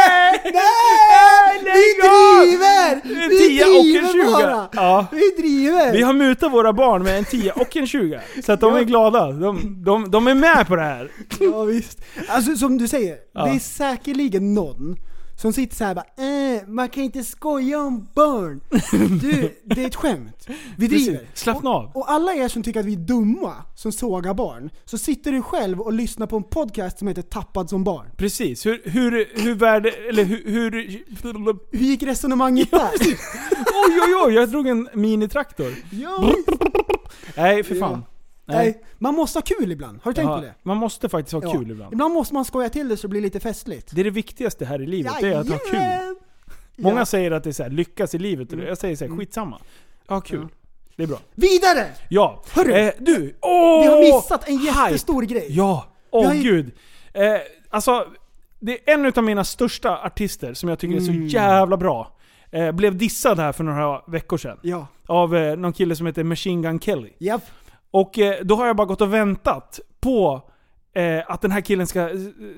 Nej! 0.07 0.41
Nej! 0.53 1.59
Vi 1.63 1.93
driver! 2.01 3.01
Vi 3.29 3.37
tia 3.47 3.65
och 3.67 3.85
en 4.05 4.11
driver 4.11 4.31
bara! 4.31 4.69
Ja. 4.73 5.07
Vi 5.11 5.41
driver! 5.41 5.91
Vi 5.93 6.01
har 6.01 6.13
mutat 6.13 6.51
våra 6.51 6.73
barn 6.73 7.03
med 7.03 7.17
en 7.17 7.25
10 7.25 7.51
och 7.51 7.77
en 7.77 7.87
20. 7.87 8.19
Så 8.45 8.51
att 8.51 8.59
de 8.61 8.75
är 8.75 8.83
glada. 8.83 9.31
De, 9.31 9.83
de, 9.85 10.11
de 10.11 10.27
är 10.27 10.33
med 10.35 10.67
på 10.67 10.75
det 10.75 10.81
här. 10.81 11.11
Ja 11.39 11.63
visst. 11.63 11.99
Alltså 12.27 12.55
som 12.55 12.77
du 12.77 12.87
säger, 12.87 13.17
Ja. 13.33 13.45
det 13.45 13.51
är 13.55 13.59
säkerligen 13.59 14.53
någon 14.53 14.95
som 15.41 15.53
sitter 15.53 15.75
såhär 15.75 15.95
bara 15.95 16.05
äh, 16.17 16.44
man 16.67 16.89
kan 16.89 17.03
inte 17.03 17.23
skoja 17.23 17.79
om 17.79 18.07
barn. 18.13 18.61
Du, 19.21 19.59
det 19.63 19.81
är 19.83 19.87
ett 19.87 19.95
skämt. 19.95 20.47
Vi 20.77 20.87
driver. 20.87 21.27
Slappna 21.33 21.69
av. 21.69 21.91
Och 21.93 22.11
alla 22.11 22.33
er 22.33 22.47
som 22.47 22.63
tycker 22.63 22.79
att 22.79 22.85
vi 22.85 22.93
är 22.93 22.97
dumma 22.97 23.53
som 23.75 23.91
sågar 23.91 24.33
barn, 24.33 24.69
så 24.85 24.97
sitter 24.97 25.31
du 25.31 25.41
själv 25.41 25.81
och 25.81 25.93
lyssnar 25.93 26.27
på 26.27 26.37
en 26.37 26.43
podcast 26.43 26.99
som 26.99 27.07
heter 27.07 27.21
Tappad 27.21 27.69
som 27.69 27.83
barn. 27.83 28.07
Precis. 28.17 28.65
Hur, 28.65 28.81
hur, 28.85 29.41
hur 29.43 29.55
värde, 29.55 29.89
eller 29.91 30.23
hur, 30.23 30.43
hur... 30.45 30.71
Hur 31.71 31.85
gick 31.85 32.03
resonemanget 32.03 32.71
där? 32.71 32.89
Oj 33.87 33.99
oj 34.07 34.15
oj, 34.25 34.33
jag 34.33 34.49
drog 34.49 34.67
en 34.67 34.89
minitraktor. 34.93 35.73
Ja, 35.91 36.33
Nej 37.37 37.63
för 37.63 37.75
fan. 37.75 38.03
Nej. 38.47 38.83
Man 38.97 39.15
måste 39.15 39.37
ha 39.39 39.43
kul 39.43 39.71
ibland. 39.71 39.99
Har 40.03 40.11
du 40.11 40.15
tänkt 40.15 40.29
Ja, 40.29 40.35
på 40.37 40.41
det? 40.43 40.53
Man 40.63 40.77
måste 40.77 41.09
faktiskt 41.09 41.33
ha 41.33 41.41
Ja. 41.43 41.51
kul 41.51 41.71
ibland. 41.71 41.93
Ibland 41.93 42.13
måste 42.13 42.33
man 42.33 42.45
skoja 42.45 42.69
till 42.69 42.87
det 42.89 42.97
så 42.97 43.07
det 43.07 43.09
blir 43.11 43.21
lite 43.21 43.39
festligt. 43.39 43.91
Det 43.95 44.01
är 44.01 44.05
det 44.05 44.09
viktigaste 44.09 44.65
här 44.65 44.81
i 44.81 44.87
livet, 44.87 45.13
det 45.21 45.27
är 45.27 45.39
att 45.39 45.49
ha 45.49 45.57
kul. 45.57 46.15
Många 46.77 46.99
Ja. 47.01 47.05
säger 47.05 47.31
att 47.31 47.43
det 47.43 47.49
är 47.49 47.51
så 47.51 47.63
här, 47.63 47.69
lyckas 47.69 48.15
i 48.15 48.17
livet. 48.17 48.51
Jag 48.51 48.77
säger 48.77 48.95
så 48.95 49.05
här, 49.07 49.17
skitsamma. 49.17 49.59
Ha 50.07 50.21
kul. 50.21 50.39
Ja. 50.41 50.47
Det 50.95 51.03
är 51.03 51.07
bra. 51.07 51.17
Vidare! 51.35 51.87
Ja. 52.09 52.43
Hörru! 52.53 52.73
Eh, 52.73 52.91
du! 52.99 53.35
Åh! 53.41 53.81
Vi 53.81 53.87
har 53.87 53.99
missat 54.17 54.47
en 54.49 54.57
jättestor 54.57 55.21
grej. 55.23 55.45
Ja. 55.49 55.85
Åh 56.11 56.35
ju- 56.35 56.43
gud. 56.43 56.71
Eh, 57.13 57.23
alltså, 57.69 58.05
det 58.59 58.89
är 58.89 58.93
en 58.93 59.05
av 59.15 59.23
mina 59.23 59.43
största 59.43 59.97
artister 59.97 60.53
som 60.53 60.69
jag 60.69 60.79
tycker 60.79 60.95
är 60.95 60.99
Mm. 61.09 61.29
så 61.29 61.35
jävla 61.37 61.77
bra. 61.77 62.11
Eh, 62.51 62.71
blev 62.71 62.95
dissad 62.97 63.39
här 63.39 63.51
för 63.51 63.63
några 63.63 64.01
veckor 64.07 64.37
sedan. 64.37 64.57
Ja. 64.61 64.87
Av 65.07 65.35
eh, 65.35 65.55
någon 65.57 65.73
kille 65.73 65.95
som 65.95 66.05
heter 66.07 66.23
Machine 66.23 66.61
Gun 66.61 66.79
Kelly. 66.79 67.09
Japp. 67.17 67.41
Och 67.91 68.19
eh, 68.19 68.35
då 68.43 68.55
har 68.55 68.67
jag 68.67 68.75
bara 68.75 68.87
gått 68.87 69.01
och 69.01 69.13
väntat 69.13 69.79
på 69.99 70.41
eh, 70.95 71.23
att 71.31 71.41
den 71.41 71.51
här 71.51 71.61
killen 71.61 71.87
ska, 71.87 72.09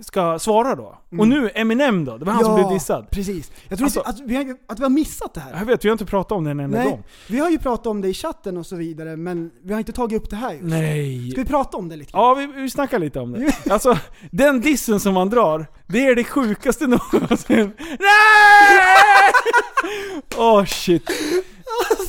ska 0.01 0.39
svara 0.39 0.75
då. 0.75 0.97
Och 1.19 1.27
nu 1.27 1.49
Eminem 1.55 2.05
då, 2.05 2.17
det 2.17 2.25
var 2.25 2.33
han 2.33 2.43
som 2.45 2.55
blev 2.55 2.69
dissad. 2.69 3.07
precis. 3.11 3.51
Jag 3.69 3.77
tror 3.77 3.85
Alltså- 3.85 3.99
inte 3.99 4.09
att 4.09 4.19
vi, 4.19 4.35
har, 4.35 4.55
att 4.67 4.79
vi 4.79 4.83
har 4.83 4.89
missat 4.89 5.33
det 5.33 5.39
här. 5.39 5.55
Jag 5.59 5.65
vet, 5.65 5.85
vi 5.85 5.89
har 5.89 5.93
inte 5.93 6.05
pratat 6.05 6.31
om 6.31 6.43
det 6.43 6.51
en 6.51 6.59
enda 6.59 6.77
Nej, 6.77 6.89
gång. 6.89 7.03
vi 7.29 7.39
har 7.39 7.49
ju 7.49 7.59
pratat 7.59 7.87
om 7.87 8.01
det 8.01 8.07
i 8.07 8.13
chatten 8.13 8.57
och 8.57 8.65
så 8.65 8.75
vidare, 8.75 9.17
men 9.17 9.51
vi 9.63 9.73
har 9.73 9.79
inte 9.79 9.91
tagit 9.93 10.21
upp 10.23 10.29
det 10.29 10.35
här 10.35 10.51
just. 10.53 10.63
Nej. 10.65 11.31
Ska 11.31 11.41
vi 11.41 11.47
prata 11.47 11.77
om 11.77 11.89
det 11.89 11.95
lite? 11.95 12.11
Ja, 12.13 12.33
vi, 12.33 12.45
vi 12.47 12.69
snackar 12.69 12.99
lite 12.99 13.19
om 13.19 13.31
det. 13.31 13.69
Alltså, 13.71 13.97
den 14.31 14.61
dissen 14.61 14.99
som 14.99 15.13
man 15.13 15.29
drar, 15.29 15.65
det 15.87 16.07
är 16.07 16.15
det 16.15 16.23
sjukaste 16.23 16.87
någonsin. 16.87 17.71
Nej! 17.77 19.31
Åh 20.37 20.65
shit. 20.65 21.09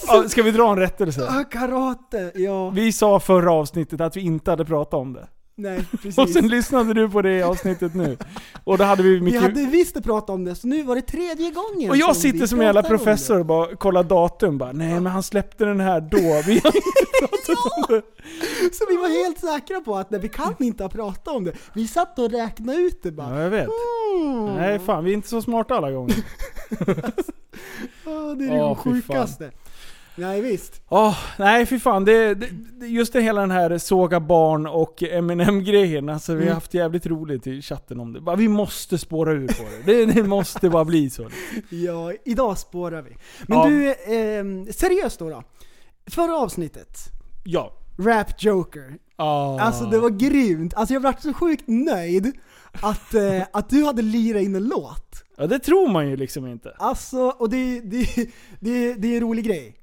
Ja, 0.06 0.28
ska 0.28 0.42
vi 0.42 0.50
dra 0.50 0.70
en 0.72 0.78
rättelse? 0.78 1.44
Karate, 1.50 2.32
ja. 2.34 2.70
Vi 2.70 2.92
sa 2.92 3.20
förra 3.20 3.52
avsnittet 3.52 4.00
att 4.00 4.16
vi 4.16 4.20
inte 4.20 4.50
hade 4.50 4.64
pratat 4.64 4.94
om 4.94 5.12
det. 5.12 5.28
Nej, 5.58 5.78
Och 5.92 6.02
precis. 6.02 6.34
sen 6.34 6.48
lyssnade 6.48 6.94
du 6.94 7.08
på 7.10 7.22
det 7.22 7.42
avsnittet 7.42 7.94
nu. 7.94 8.16
Och 8.64 8.78
då 8.78 8.84
hade 8.84 9.02
vi 9.02 9.14
Vi 9.14 9.20
mycket... 9.20 9.42
hade 9.42 9.66
visst 9.66 10.02
pratat 10.04 10.30
om 10.30 10.44
det, 10.44 10.54
så 10.54 10.66
nu 10.68 10.82
var 10.82 10.94
det 10.94 11.02
tredje 11.02 11.50
gången 11.50 11.90
Och 11.90 11.96
jag 11.96 12.14
som 12.14 12.22
sitter 12.22 12.38
vi 12.38 12.48
som 12.48 12.60
en 12.60 12.66
jävla 12.66 12.82
professor 12.82 13.38
och 13.38 13.46
bara 13.46 13.76
kollar 13.76 14.02
datum 14.02 14.58
bara, 14.58 14.72
nej 14.72 15.00
men 15.00 15.06
han 15.06 15.22
släppte 15.22 15.64
den 15.64 15.80
här 15.80 16.00
då. 16.00 16.18
Vi 16.46 16.60
har 16.64 16.76
inte 16.76 16.80
pratat 17.20 17.48
om 17.48 17.84
det. 17.88 17.94
det. 17.96 18.74
Så 18.74 18.84
vi 18.88 18.96
var 18.96 19.24
helt 19.24 19.38
säkra 19.40 19.80
på 19.80 19.96
att 19.96 20.10
nej, 20.10 20.20
vi 20.20 20.28
kan 20.28 20.54
inte 20.58 20.84
ha 20.84 20.88
pratat 20.90 21.28
om 21.34 21.44
det. 21.44 21.52
Vi 21.72 21.88
satt 21.88 22.18
och 22.18 22.30
räknade 22.30 22.78
ut 22.78 23.02
det 23.02 23.10
bara. 23.12 23.36
Ja, 23.36 23.42
jag 23.42 23.50
vet. 23.50 23.68
Mm. 24.16 24.54
Nej 24.56 24.78
fan, 24.78 25.04
vi 25.04 25.10
är 25.10 25.14
inte 25.14 25.28
så 25.28 25.42
smarta 25.42 25.74
alla 25.74 25.90
gånger. 25.90 26.16
Ja, 28.04 28.34
det 28.34 28.44
är 28.44 28.54
det 28.54 28.62
Åh, 28.62 28.78
fy 28.84 28.90
sjukaste. 28.90 29.50
Nej 30.18 30.40
visst. 30.40 30.82
Åh, 30.88 31.18
nej 31.38 31.66
fy 31.66 31.78
fan. 31.78 32.04
Det, 32.04 32.34
det, 32.34 32.86
just 32.86 33.12
det 33.12 33.20
hela 33.20 33.40
den 33.40 33.50
här 33.50 33.78
såga 33.78 34.20
barn 34.20 34.66
och 34.66 35.02
Eminem-grejen. 35.02 36.08
Alltså 36.08 36.32
vi 36.32 36.38
har 36.38 36.42
Mm. 36.42 36.54
haft 36.54 36.74
jävligt 36.74 37.06
roligt 37.06 37.46
i 37.46 37.62
chatten 37.62 38.00
om 38.00 38.12
det. 38.12 38.20
Bara, 38.20 38.36
vi 38.36 38.48
måste 38.48 38.98
spåra 38.98 39.32
ur 39.32 39.46
på 39.48 39.62
det. 39.86 39.92
Det, 39.92 40.06
det 40.12 40.22
måste 40.22 40.70
bara 40.70 40.84
bli 40.84 41.10
så. 41.10 41.28
Ja, 41.70 42.12
idag 42.24 42.58
spårar 42.58 43.02
vi. 43.02 43.16
Men 43.46 43.58
Ja. 43.58 43.64
du, 43.66 43.88
eh, 43.90 44.72
seriöst 44.72 45.18
då, 45.18 45.30
då? 45.30 45.42
Förra 46.10 46.36
avsnittet, 46.36 46.98
Ja. 47.44 47.72
Rap 47.98 48.42
Joker. 48.42 48.94
Ah. 49.16 49.58
Alltså 49.60 49.84
det 49.84 49.98
var 49.98 50.10
grymt. 50.10 50.74
Alltså 50.74 50.94
jag 50.94 51.00
vart 51.00 51.22
så 51.22 51.32
sjukt 51.32 51.64
nöjd 51.66 52.32
att, 52.80 53.14
eh, 53.14 53.42
att 53.52 53.70
du 53.70 53.84
hade 53.84 54.02
lirat 54.02 54.42
in 54.42 54.54
en 54.54 54.64
låt. 54.68 55.24
Ja, 55.36 55.46
det 55.46 55.58
tror 55.58 55.88
man 55.88 56.08
ju 56.10 56.16
liksom 56.16 56.46
inte. 56.46 56.74
Alltså, 56.78 57.18
och 57.38 57.50
det, 57.50 57.80
det, 57.80 58.06
det, 58.60 58.94
det 58.94 59.08
är 59.08 59.16
en 59.16 59.20
rolig 59.20 59.44
grej. 59.44 59.74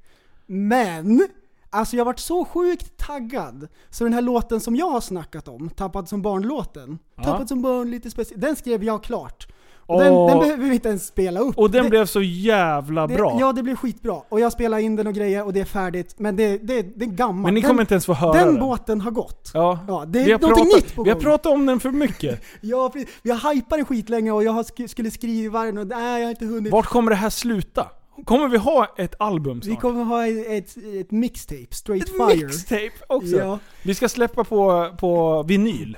Men, 0.48 1.28
alltså 1.70 1.96
jag 1.98 2.06
vart 2.06 2.20
så 2.20 2.46
sjukt 2.46 2.98
taggad. 2.98 3.68
Så 3.90 4.04
den 4.04 4.14
här 4.14 4.22
låten 4.22 4.60
som 4.60 4.76
jag 4.76 4.90
har 4.90 5.02
snackat 5.02 5.48
om, 5.48 5.70
Tappad 5.70 6.10
som 6.10 6.22
barn-låten. 6.22 7.00
Ja. 7.16 7.24
Tappad 7.24 7.48
som 7.50 7.62
barn, 7.62 7.92
lite 7.92 8.12
speciell. 8.12 8.40
Den 8.40 8.56
skrev 8.56 8.84
jag 8.84 9.04
klart. 9.04 9.48
Och 9.88 10.00
den, 10.02 10.14
den 10.28 10.40
behöver 10.40 10.64
vi 10.70 10.74
inte 10.74 10.90
ens 10.90 11.08
spela 11.08 11.40
upp. 11.40 11.58
Och 11.58 11.72
den 11.72 11.84
det, 11.84 11.90
blev 11.90 12.06
så 12.06 12.22
jävla 12.22 13.08
det, 13.08 13.16
bra. 13.16 13.38
Ja, 13.40 13.54
det 13.54 13.64
blev 13.64 13.76
skitbra. 13.76 14.22
Och 14.30 14.40
jag 14.40 14.52
spelade 14.52 14.82
in 14.82 14.96
den 14.96 15.08
och 15.08 15.14
grejer 15.14 15.46
och 15.46 15.54
det 15.54 15.60
är 15.60 15.66
färdigt. 15.66 16.16
Men 16.18 16.36
det, 16.36 16.58
det, 16.58 16.82
det 16.82 17.06
är 17.06 17.10
gammalt. 17.10 17.44
Men 17.46 17.54
ni 17.54 17.62
den, 17.62 17.68
kommer 17.70 17.82
inte 17.84 17.94
ens 17.94 18.06
få 18.06 18.14
höra 18.14 18.34
Den 18.34 18.48
den. 18.48 18.60
båten 18.60 19.02
har 19.02 19.12
gått. 19.12 19.52
Ja. 19.54 19.80
Ja, 19.88 20.06
det 20.08 20.20
är 20.20 20.26
vi, 20.26 20.32
har 20.32 20.40
någonting 20.40 20.66
pratat, 20.66 20.84
nytt 20.84 20.96
på 20.96 21.04
vi 21.04 21.10
har 21.10 21.16
gång. 21.16 21.24
pratat 21.24 21.52
om 21.52 21.66
den 21.66 21.80
för 21.80 21.92
mycket. 21.92 22.42
Ja, 22.62 22.92
vi 23.24 23.32
har 23.32 23.54
hypat 23.54 23.70
den 23.78 23.86
skitlänge 23.86 24.32
och 24.32 24.44
jag 24.44 24.56
sk- 24.56 24.88
skulle 24.88 25.12
skriva 25.12 25.64
den 25.64 25.78
och 25.78 25.88
nej, 25.88 26.20
jag 26.20 26.26
har 26.28 26.30
inte 26.32 26.46
hunnit. 26.46 26.72
Vart 26.72 26.86
kommer 26.86 27.10
det 27.12 27.16
här 27.18 27.30
sluta? 27.30 27.88
Kommer 28.26 28.48
vi 28.48 28.58
ha 28.58 28.94
ett 28.98 29.16
album 29.20 29.60
Vi 29.60 29.66
snart? 29.66 29.82
kommer 29.82 30.04
ha 30.04 30.28
ett, 30.28 30.48
ett, 30.78 30.78
ett 31.02 31.12
mixtape, 31.12 31.68
straight 31.76 32.04
ett 32.10 32.16
fire. 32.32 32.46
mixtape 32.48 32.92
också? 33.10 33.36
Ja, 33.38 33.60
Vi 33.84 33.96
ska 33.96 34.10
släppa 34.10 34.44
på, 34.44 34.90
på 35.00 35.44
vinyl. 35.44 35.98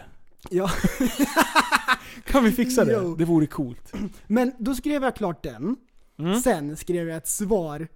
ja. 0.49 0.69
Kan 2.25 2.43
vi 2.43 2.51
fixa 2.51 2.85
det? 2.85 2.91
Jo. 3.03 3.15
Det 3.15 3.25
vore 3.25 3.45
coolt. 3.45 3.93
Men 4.27 4.51
då 4.59 4.75
skrev 4.75 5.03
jag 5.03 5.15
klart 5.15 5.43
den. 5.43 5.75
Mm. 6.19 6.39
Sen 6.41 6.77
skrev 6.77 7.07
jag 7.07 7.17
ett 7.17 7.27
svar 7.27 7.87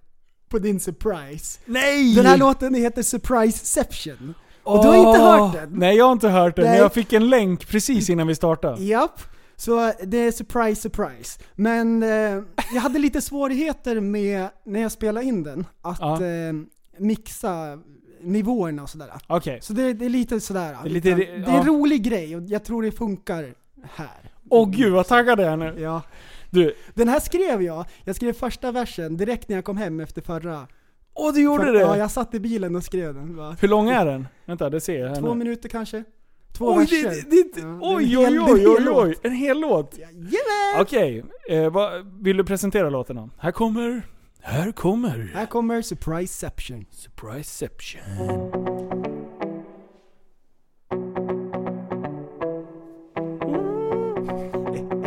på 0.48 0.58
din 0.58 0.80
surprise. 0.80 1.58
Nej! 1.64 2.14
Den 2.14 2.26
här 2.26 2.36
låten 2.38 2.74
heter 2.74 3.02
Surpriseception. 3.02 4.34
Och 4.62 4.82
du 4.82 4.88
har 4.88 4.96
inte 4.96 5.20
hört 5.22 5.52
den? 5.54 5.70
Nej, 5.72 5.96
jag 5.96 6.04
har 6.04 6.12
inte 6.12 6.28
hört 6.28 6.56
den. 6.56 6.62
Men 6.64 6.72
Nej. 6.72 6.80
jag 6.80 6.92
fick 6.94 7.12
en 7.12 7.28
länk 7.28 7.66
precis 7.68 8.10
innan 8.10 8.26
vi 8.26 8.34
startade. 8.34 8.82
Japp. 8.82 9.20
Så 9.64 9.92
det 10.04 10.16
är 10.16 10.32
surprise, 10.32 10.80
surprise. 10.82 11.40
Men 11.54 12.02
eh, 12.02 12.42
jag 12.74 12.80
hade 12.80 12.98
lite 12.98 13.20
svårigheter 13.20 14.00
med, 14.00 14.48
när 14.64 14.80
jag 14.80 14.92
spelade 14.92 15.26
in 15.26 15.42
den, 15.42 15.66
att 15.82 15.98
Ja. 16.00 16.24
eh, 16.24 16.52
mixa 16.98 17.78
nivåerna 18.20 18.82
och 18.82 18.90
sådär. 18.90 19.10
Okej. 19.26 19.58
Så 19.62 19.72
det, 19.72 19.92
det 19.92 20.04
är 20.04 20.08
lite 20.08 20.40
sådär. 20.40 20.76
är 20.84 20.88
lite- 20.88 21.14
det 21.14 21.24
är 21.28 21.34
en 21.36 21.42
ja. 21.42 21.62
rolig 21.66 22.02
grej 22.02 22.36
och 22.36 22.42
jag 22.42 22.64
tror 22.64 22.82
det 22.82 22.92
funkar 22.92 23.54
här. 23.94 24.30
Åh 24.50 24.70
gud 24.70 24.92
vad 24.92 25.06
taggad 25.06 25.40
jag 25.40 25.52
är 25.52 25.56
nu. 25.56 25.74
Ja. 25.80 26.02
Du, 26.50 26.74
Den 26.94 27.08
här 27.08 27.20
skrev 27.20 27.62
jag, 27.62 27.84
jag 28.04 28.16
skrev 28.16 28.32
första 28.32 28.72
versen 28.72 29.16
direkt 29.16 29.48
när 29.48 29.56
jag 29.56 29.64
kom 29.64 29.76
hem 29.76 30.00
efter 30.00 30.22
förra. 30.22 30.66
åh 31.14 31.32
du 31.34 31.42
gjorde 31.42 31.64
för, 31.64 31.72
det? 31.72 31.80
Ja, 31.80 31.96
jag 31.96 32.10
satt 32.10 32.34
i 32.34 32.40
bilen 32.40 32.76
och 32.76 32.84
skrev 32.84 33.14
den. 33.14 33.36
Va? 33.36 33.56
Hur 33.60 33.68
lång 33.68 33.90
är 33.90 34.06
den? 34.06 34.26
Vänta, 34.44 34.70
det 34.70 34.80
ser 34.80 34.98
jag 35.00 35.08
här 35.08 35.16
Två 35.16 35.28
nu. 35.28 35.34
minuter 35.34 35.68
kanske? 35.68 36.04
Två 36.52 36.66
Oj, 36.74 36.78
verser. 36.78 37.10
det, 37.10 37.30
det, 37.30 37.54
det, 37.54 37.60
Ja, 37.60 37.98
det 37.98 38.14
är 38.14 38.26
en 38.26 38.38
oj, 38.38 38.40
oj, 38.40 38.40
oj, 38.40 38.66
oj, 38.68 38.88
oj. 38.90 39.14
En 39.22 39.32
hel 39.32 39.60
låt. 39.60 39.98
Jajamän! 39.98 40.80
Okej, 40.80 41.24
eh, 41.48 41.72
vill 42.20 42.36
du 42.36 42.44
presentera 42.44 42.90
låten 42.90 43.16
då? 43.16 43.30
Här 43.38 43.52
kommer... 43.52 44.02
Här 44.40 44.72
kommer... 44.72 45.30
Här 45.34 45.46
kommer 45.46 45.82
Surpriseception. 45.82 46.84
Surpriseception. 46.90 48.02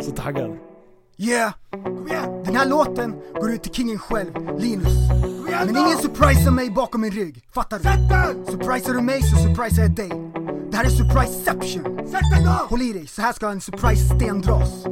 Så 0.02 0.10
taggad. 0.10 0.58
Yeah! 1.18 1.52
Kom 1.70 2.08
igen! 2.08 2.42
Den 2.44 2.56
här 2.56 2.66
låten 2.68 3.14
går 3.40 3.50
ut 3.50 3.62
till 3.62 3.72
kingen 3.72 3.98
själv, 3.98 4.32
Linus. 4.58 4.92
Men 5.50 5.68
ingen 5.76 5.98
surprisar 5.98 6.50
mig 6.50 6.70
bakom 6.70 7.00
min 7.00 7.10
rygg, 7.10 7.44
fattar 7.54 7.78
du? 7.78 7.84
Surprisar 8.52 8.94
du 8.94 9.00
mig 9.00 9.22
så 9.22 9.36
surprisar 9.36 9.82
jag 9.82 9.90
dig. 9.94 10.10
Det 10.76 10.80
här 10.80 10.86
är 10.86 10.90
surpriseception. 10.90 11.84
Håll 12.68 12.82
i 12.82 12.92
dig, 12.92 13.06
så 13.06 13.22
här 13.22 13.32
ska 13.32 13.50
en 13.50 13.60
surprise-sten 13.60 14.40
dras. 14.40 14.84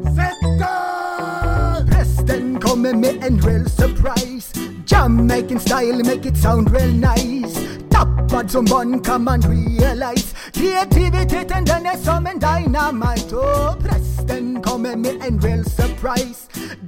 Prästen 1.91 2.61
kommer 2.61 2.95
med 2.95 3.25
en 3.25 3.41
real 3.41 3.71
surprise. 3.71 4.61
Jamaican 4.87 5.61
style, 5.61 6.05
make 6.05 6.29
it 6.29 6.39
sound 6.43 6.77
real 6.77 6.91
nice. 6.91 7.61
Tappad 7.95 8.51
som 8.51 8.65
barn 8.65 9.01
kan 9.01 9.25
man 9.25 9.41
realize. 9.43 10.35
Kreativiteten 10.53 11.65
den 11.65 11.87
är 11.87 11.97
som 12.05 12.27
en 12.27 12.39
dynamite. 12.39 13.37
Och 13.37 13.79
prästen 13.79 14.63
kommer 14.63 14.97
med 14.97 15.15
en 15.27 15.41
real 15.41 15.65
surprise. 15.65 16.41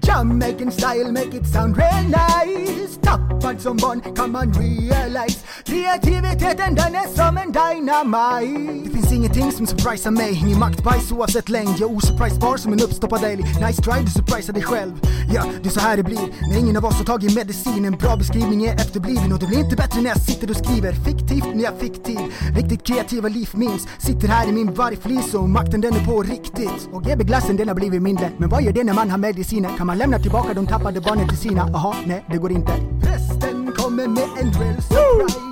Jamaican 0.03 0.71
style, 0.71 1.13
make 1.13 1.37
it 1.37 1.47
sound 1.53 1.77
real 1.77 2.05
nice. 2.05 3.01
Tappad 3.03 3.61
som 3.61 3.77
barn 3.77 4.01
kan 4.17 4.33
man 4.33 4.53
realize. 4.53 5.39
Kreativiteten 5.65 6.75
den 6.75 6.95
är 6.95 7.09
som 7.17 7.37
en 7.37 7.53
dynamite. 7.53 8.83
Det 8.85 8.91
finns 8.91 9.13
ingenting 9.13 9.53
som 9.53 9.67
surprisar 9.67 10.11
mig. 10.11 10.33
Ingen 10.35 10.59
maktbajs 10.59 11.13
oavsett 11.13 11.49
längd. 11.49 11.77
Jag 11.79 11.91
är 11.91 11.97
osurprisebar 11.97 12.57
som 12.57 12.73
en 12.73 12.81
uppstoppad 12.81 13.25
älg. 13.25 13.43
Nice 13.43 13.83
try, 13.83 14.01
du 14.05 14.11
surprisar 14.11 14.53
dig 14.53 14.63
själv. 14.63 14.93
Ja, 15.35 15.45
det 15.63 15.69
är 15.69 15.73
så 15.73 15.81
här 15.81 15.97
det 15.97 16.03
blir. 16.03 16.49
När 16.51 16.59
ingen 16.59 16.77
av 16.77 16.85
oss 16.85 16.95
har 16.95 17.05
tagit 17.05 17.35
medicin. 17.35 17.85
En 17.85 17.97
bra 17.97 18.17
beskrivning 18.17 18.65
är 18.65 18.75
efterbliven. 18.75 19.33
Och 19.33 19.39
det 19.39 19.47
blir 19.47 19.59
inte 19.59 19.77
bättre 19.77 20.01
när 20.01 20.09
jag 20.09 20.21
sitter 20.21 20.51
och 20.51 20.57
skriver. 20.57 20.96
Fiktivt 21.05 21.55
när 21.55 21.65
jag 21.65 21.79
fick 21.79 22.05
tid. 22.05 22.21
Riktigt 22.57 22.87
kreativa 22.87 23.29
liv 23.29 23.49
minns. 23.55 23.89
Sitter 23.99 24.29
här 24.29 24.49
i 24.49 24.53
min 24.53 24.75
vargflis 24.75 25.35
och 25.35 25.49
makten 25.49 25.81
den 25.81 25.95
är 25.95 26.05
på 26.05 26.23
riktigt. 26.23 26.89
Och 26.93 27.03
GB-glassen 27.03 27.57
den 27.57 27.69
har 27.69 27.75
blivit 27.75 28.03
mindre. 28.03 28.31
Men 28.39 28.49
vad 28.49 28.63
gör 28.63 28.73
det 28.73 28.85
när 28.85 28.95
man 28.95 29.11
har 29.11 29.19
mediciner? 29.19 29.71
Kan 29.77 29.87
man 29.87 29.99
lämna 29.99 30.19
tillbaka 30.19 30.55
de 30.55 30.67
tappade 30.67 31.01
barnen 31.01 31.29
till 31.29 31.39
sina? 31.39 31.69
Jaha, 31.73 31.95
nej 32.07 32.25
det 32.31 32.39
går 32.39 32.53
inte. 32.53 32.73
Prästen 33.03 33.73
kommer 33.77 34.09
med 34.09 34.29
en 34.41 34.53
real 34.53 34.83
surprise. 34.83 35.47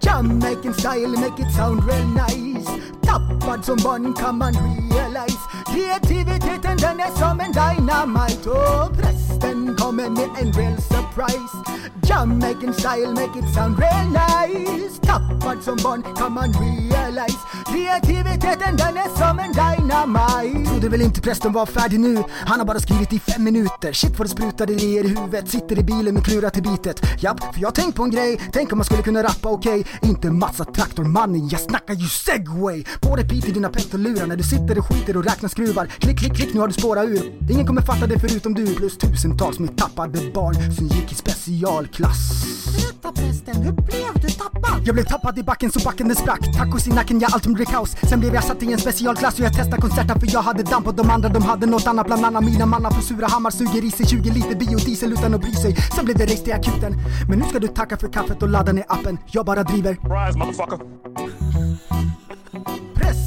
Jamaican 0.00 0.74
style, 0.74 1.16
make 1.16 1.42
it 1.42 1.52
sound 1.56 1.86
real 1.88 2.06
nice. 2.06 2.55
Tappad 3.02 3.64
som 3.64 3.76
barn 3.84 4.14
kan 4.14 4.38
man 4.38 4.52
realize. 4.52 5.38
Kreativiteten 5.66 6.76
den 6.76 7.00
är 7.00 7.18
som 7.18 7.40
en 7.40 7.52
dynamite. 7.52 8.50
Och 8.50 8.96
prästen 8.96 9.76
kommer 9.78 10.10
med 10.10 10.28
en 10.40 10.52
real 10.52 10.76
surprise. 10.76 11.56
Jamaican 12.02 12.74
style, 12.74 13.12
make 13.12 13.38
it 13.38 13.54
sound 13.54 13.78
real 13.78 14.06
nice. 14.06 15.00
Tappad 15.02 15.62
som 15.62 15.76
barn 15.82 16.02
kan 16.16 16.32
man 16.32 16.52
realize. 16.52 17.38
Kreativiteten 17.66 18.76
den 18.76 18.96
är 18.96 19.18
som 19.18 19.38
en 19.38 19.52
dynamite. 19.52 20.70
Trodde 20.70 20.88
väl 20.88 21.02
inte 21.02 21.20
prästen 21.20 21.52
var 21.52 21.66
färdig 21.66 22.00
nu. 22.00 22.22
Han 22.30 22.58
har 22.58 22.66
bara 22.66 22.80
skrivit 22.80 23.12
i 23.12 23.18
fem 23.18 23.44
minuter. 23.44 23.92
Shit 23.92 24.18
vad 24.18 24.26
det 24.26 24.30
sprutade 24.30 24.72
idéer 24.72 25.04
i 25.04 25.08
huvudet. 25.08 25.48
Sitter 25.48 25.78
i 25.78 25.82
bilen 25.82 26.16
och 26.16 26.24
klurar 26.24 26.50
till 26.50 26.62
bitet. 26.62 27.00
Japp, 27.22 27.54
för 27.54 27.60
jag 27.60 27.68
har 27.68 27.72
tänkt 27.72 27.96
på 27.96 28.02
en 28.02 28.10
grej. 28.10 28.40
Tänk 28.52 28.72
om 28.72 28.78
man 28.78 28.84
skulle 28.84 29.02
kunna 29.02 29.22
rappa 29.22 29.48
okej. 29.48 29.86
Inte 30.02 30.30
massa 30.30 30.64
traktormannen, 30.64 31.48
jag 31.48 31.60
snackar 31.60 31.94
ju 31.94 32.06
seg! 32.08 32.45
Segway. 32.46 32.84
På 33.00 33.16
repeat 33.16 33.48
i 33.48 33.52
dina 33.52 33.68
petolurar 33.68 34.26
när 34.26 34.36
du 34.36 34.42
sitter 34.42 34.78
och 34.78 34.86
skiter 34.86 35.16
och 35.16 35.24
räknar 35.24 35.48
skruvar. 35.48 35.86
Klick, 35.86 36.18
klick, 36.18 36.36
klick, 36.36 36.54
nu 36.54 36.60
har 36.60 36.68
du 36.68 36.72
spårat 36.72 37.04
ur. 37.04 37.32
Ingen 37.50 37.66
kommer 37.66 37.82
fatta 37.82 38.06
det 38.06 38.18
förutom 38.18 38.54
du. 38.54 38.74
Plus 38.74 38.98
tusentals 38.98 39.58
med 39.58 39.76
tappade 39.76 40.18
barn 40.34 40.72
som 40.72 40.86
gick 40.86 41.12
i 41.12 41.14
specialklass. 41.14 42.44
Berätta 42.66 43.12
prästen, 43.20 43.62
hur 43.62 43.72
blev 43.72 44.22
du 44.22 44.28
tappad? 44.28 44.82
Jag 44.84 44.94
blev 44.94 45.04
tappad 45.04 45.38
i 45.38 45.42
backen 45.42 45.70
så 45.70 45.80
backen 45.84 46.08
den 46.08 46.16
sprack. 46.16 46.40
Tacos 46.56 46.86
i 46.86 46.90
nacken, 46.90 47.20
jag 47.20 47.30
allt 47.34 47.46
blev 47.46 47.64
kaos. 47.64 47.96
Sen 48.08 48.20
blev 48.20 48.34
jag 48.34 48.44
satt 48.44 48.62
i 48.62 48.72
en 48.72 48.78
specialklass 48.78 49.34
och 49.34 49.44
jag 49.44 49.54
testade 49.54 49.82
konserten 49.82 50.20
för 50.20 50.28
jag 50.32 50.42
hade 50.42 50.62
damp 50.62 50.86
och 50.86 50.94
de 50.94 51.10
andra 51.10 51.28
de 51.28 51.42
hade 51.42 51.66
något 51.66 51.86
annat. 51.86 52.06
Bland 52.06 52.24
annat 52.24 52.44
mina 52.44 52.66
mannar 52.66 52.90
på 52.90 53.00
Surahammar 53.00 53.50
suger 53.50 53.84
i 53.84 53.90
sig 53.90 54.06
20 54.06 54.30
liter 54.30 54.54
biodiesel 54.54 55.12
utan 55.12 55.34
att 55.34 55.40
bry 55.40 55.52
sig. 55.52 55.76
Sen 55.96 56.04
blev 56.04 56.16
det 56.16 56.24
race 56.24 56.44
till 56.44 56.52
akuten. 56.52 56.94
Men 57.28 57.38
nu 57.38 57.44
ska 57.44 57.58
du 57.58 57.68
tacka 57.68 57.96
för 57.96 58.08
kaffet 58.08 58.42
och 58.42 58.48
ladda 58.48 58.72
ner 58.72 58.84
appen. 58.88 59.18
Jag 59.26 59.46
bara 59.46 59.62
driver. 59.62 59.96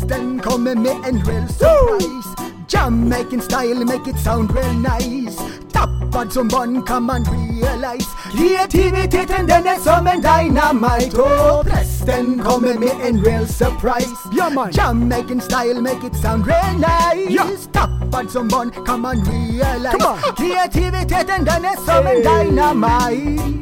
Prästen 0.09 0.39
kommer 0.39 0.75
med 0.75 0.95
en 1.07 1.23
real 1.25 1.47
surprise 1.47 2.29
Jamaican 2.67 3.41
style, 3.41 3.85
make 3.85 4.07
it 4.07 4.19
sound 4.23 4.51
real 4.55 4.73
nice 4.73 5.41
Tappad 5.71 6.33
som 6.33 6.47
barn 6.47 6.81
kan 6.81 7.03
man 7.03 7.23
realize 7.25 8.09
Kreativiteten 8.31 9.47
den 9.47 9.67
är 9.67 9.79
som 9.79 10.07
en 10.07 10.21
dynamite 10.21 11.21
Och 11.21 11.65
prästen 11.65 12.39
kommer 12.43 12.73
med 12.73 12.91
en 13.07 13.23
real 13.23 13.47
surprise 13.47 14.15
Ja, 14.31 14.49
man. 14.49 14.69
Jamaican 14.71 15.41
style 15.41 15.81
make 15.81 16.07
it 16.07 16.15
sound 16.21 16.47
real 16.47 16.75
nice 16.75 17.33
Ja. 17.33 17.43
Tappad 17.71 18.31
som 18.31 18.47
barn 18.47 18.71
kan 18.85 18.99
man 19.01 19.15
realize 19.15 19.97
Come 19.97 20.05
on. 20.09 20.35
Kreativiteten 20.35 21.45
den 21.45 21.65
är 21.65 21.85
som 21.85 22.07
en 22.07 22.49
dynamite 22.49 23.59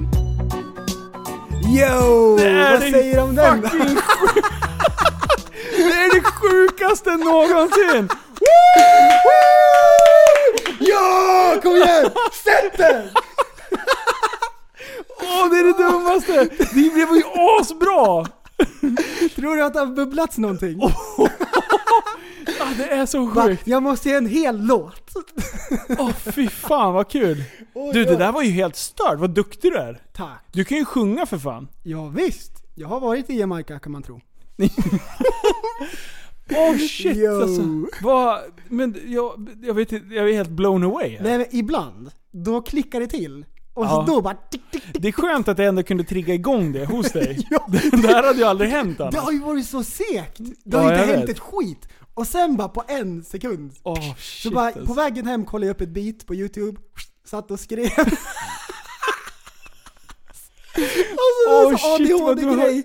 Yo! 1.68 2.32
Vad 2.72 2.80
säger 2.82 3.16
du 3.16 3.22
om 3.22 3.36
den? 3.36 3.70
Det 5.78 5.84
är 5.84 6.16
det 6.16 6.24
sjukaste 6.24 7.18
någonsin! 7.18 8.10
Ja! 10.80 11.60
Kom 11.62 11.76
igen! 11.76 12.12
Sätt 12.44 12.78
den! 12.78 13.10
Åh, 15.20 15.50
det 15.50 15.58
är 15.58 15.64
det 15.64 15.84
dummaste! 15.84 16.50
Det 16.60 16.94
blev 16.94 17.16
ju 17.16 17.24
asbra! 17.60 18.26
Tror 19.36 19.56
du 19.56 19.64
att 19.64 19.74
det 19.74 19.80
har 19.80 19.86
bubblats 19.86 20.38
någonting? 20.38 20.82
Ah, 22.60 22.70
det 22.78 22.92
är 22.92 23.06
så 23.06 23.28
sjukt. 23.28 23.68
Jag 23.68 23.84
måste 23.84 24.10
ge 24.10 24.16
en 24.16 24.26
hel 24.26 24.58
låt. 24.62 25.12
Åh 26.00 26.12
fy 26.12 26.48
fan 26.50 26.94
vad 26.94 27.10
kul. 27.10 27.44
Du 27.94 28.06
det 28.06 28.16
där 28.16 28.32
var 28.32 28.42
ju 28.42 28.52
helt 28.52 28.76
stört, 28.76 29.20
vad 29.20 29.30
duktig 29.30 29.72
du 29.72 29.78
är. 29.78 30.02
Tack. 30.14 30.46
Du 30.52 30.66
kan 30.66 30.78
ju 30.78 30.86
sjunga 30.86 31.26
för 31.26 31.38
fan. 31.38 31.68
Ja, 31.84 32.08
visst. 32.08 32.52
Jag 32.76 32.88
har 32.88 33.00
varit 33.00 33.30
i 33.30 33.40
Jamaica 33.40 33.80
kan 33.80 33.92
man 33.92 34.04
tro. 34.04 34.22
Åh 36.52 36.78
shit 36.90 37.18
Yo. 37.18 37.42
alltså. 37.42 37.62
Vad, 38.02 38.40
men 38.70 38.96
jag, 39.06 39.50
jag 39.62 39.74
vet 39.74 39.92
jag 39.92 40.30
är 40.30 40.34
helt 40.34 40.50
blown 40.50 40.84
away. 40.84 41.10
här. 41.18 41.24
Nej, 41.24 41.38
men 41.38 41.48
ibland, 41.52 42.12
då 42.32 42.62
klickar 42.62 43.00
det 43.00 43.08
till. 43.08 43.46
Och 43.74 43.86
Ja. 43.86 43.90
så 43.90 44.02
då 44.14 44.22
bara... 44.22 44.34
Tick, 44.52 44.62
tick, 44.72 44.84
tick. 44.84 45.02
Det 45.02 45.08
är 45.08 45.12
skönt 45.12 45.48
att 45.48 45.58
jag 45.58 45.68
ändå 45.68 45.84
kunde 45.84 46.04
trigga 46.04 46.34
igång 46.34 46.72
det 46.72 46.86
hos 46.86 47.12
dig. 47.12 47.40
Ja. 47.50 47.68
Det 47.92 48.08
här 48.08 48.24
hade 48.24 48.40
ju 48.40 48.44
aldrig 48.46 48.70
hänt 48.70 48.98
Det 48.98 49.04
annars. 49.04 49.16
har 49.20 49.32
ju 49.32 49.40
varit 49.40 49.68
så 49.68 49.84
segt. 49.84 50.38
Det 50.66 50.78
har 50.78 50.92
Ja, 50.94 51.00
inte 51.00 51.14
hänt 51.14 51.24
vet. 51.24 51.30
ett 51.30 51.40
skit. 51.40 51.88
Och 52.14 52.28
sen 52.28 52.56
bara 52.58 52.70
på 52.70 52.84
en 52.88 53.24
sekund. 53.24 53.74
Så 53.84 53.98
shit 54.18 54.54
bara 54.54 54.66
alltså. 54.68 54.86
på 54.86 54.94
vägen 54.94 55.28
hem 55.28 55.46
kollade 55.46 55.68
jag 55.68 55.74
upp 55.76 55.82
ett 55.82 55.90
beat 55.90 56.26
på 56.26 56.36
youtube, 56.36 56.82
satt 57.26 57.52
och 57.52 57.60
skrev. 57.60 57.90
och 60.78 61.32
så 61.46 61.50
Åh, 61.50 61.68
oh, 61.68 61.78
så 61.78 61.98
shit, 61.98 62.12
har- 62.22 62.32
ADHD-grej. 62.32 62.84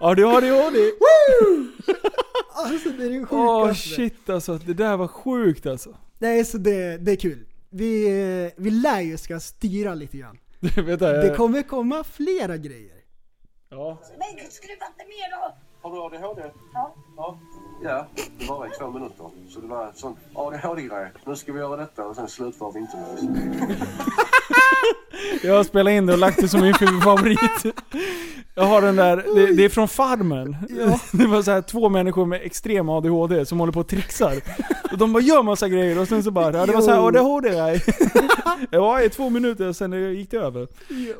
Ja 0.00 0.14
du 0.14 0.24
har 0.24 0.36
ADHD. 0.36 0.78
Alltså 2.56 2.88
det 2.88 3.04
är 3.04 3.10
det 3.10 3.26
Åh 3.30 3.62
sjukaste. 3.66 3.88
shit 3.88 4.30
alltså, 4.30 4.54
det 4.58 4.74
där 4.74 4.96
var 4.96 5.08
sjukt 5.08 5.66
alltså. 5.66 5.96
Nej, 6.18 6.44
så 6.44 6.58
det, 6.58 6.96
det 6.98 7.12
är 7.12 7.16
kul. 7.16 7.46
Vi, 7.70 8.52
vi 8.56 8.70
lär 8.70 9.00
ju 9.00 9.16
ska 9.18 9.40
styra 9.40 9.94
lite 9.94 10.16
grann. 10.16 10.38
Det, 10.60 10.82
vet 10.82 11.00
jag, 11.00 11.14
Det 11.24 11.34
kommer 11.36 11.62
komma 11.62 12.04
flera 12.04 12.56
grejer. 12.56 12.96
ja. 13.70 13.98
Men 14.18 14.50
skruva 14.50 14.86
inte 14.86 15.04
mer 15.04 15.30
då! 15.40 15.54
Har 15.82 15.90
du 16.10 16.16
ADHD? 16.16 16.42
Ja. 16.74 16.94
ja. 17.16 17.38
Ja, 17.82 18.06
det 18.38 18.46
var 18.48 18.66
i 18.66 18.70
två 18.78 18.90
minuter. 18.90 19.30
Så 19.48 19.60
det 19.60 19.66
var 19.66 19.86
en 19.86 19.94
sån 19.94 20.16
ADHD-grej. 20.34 21.12
Nu 21.26 21.36
ska 21.36 21.52
vi 21.52 21.58
göra 21.58 21.76
detta 21.76 22.06
och 22.06 22.16
sen 22.16 22.28
slutför 22.28 22.72
vi 22.72 22.78
inte 22.80 22.96
med 22.96 23.08
Jag 25.42 25.56
har 25.56 25.64
spelat 25.64 25.90
in 25.90 26.06
det 26.06 26.12
och 26.12 26.18
lagt 26.18 26.40
det 26.40 26.48
som 26.48 26.60
min 26.60 26.74
favorit. 26.74 27.74
Jag 28.54 28.64
har 28.64 28.82
den 28.82 28.96
där, 28.96 29.16
det, 29.34 29.56
det 29.56 29.64
är 29.64 29.68
från 29.68 29.88
Farmen. 29.88 30.56
Det 31.12 31.26
var 31.26 31.42
så 31.42 31.50
här 31.50 31.62
två 31.62 31.88
människor 31.88 32.26
med 32.26 32.40
extrem 32.42 32.88
ADHD 32.88 33.46
som 33.46 33.60
håller 33.60 33.72
på 33.72 33.80
och 33.80 33.88
trixar. 33.88 34.34
Och 34.92 34.98
de 34.98 35.12
bara 35.12 35.22
gör 35.22 35.42
massa 35.42 35.68
grejer 35.68 35.98
och 35.98 36.08
sen 36.08 36.22
så 36.22 36.30
bara, 36.30 36.56
ja, 36.58 36.66
det 36.66 36.72
var 36.72 36.80
så 36.80 36.90
här 36.90 37.08
ADHD 37.08 37.50
grej. 37.50 37.82
Ja, 38.70 39.02
i 39.02 39.10
två 39.10 39.30
minuter 39.30 39.68
och 39.68 39.76
sen 39.76 40.14
gick 40.14 40.30
det 40.30 40.36
över. 40.36 40.68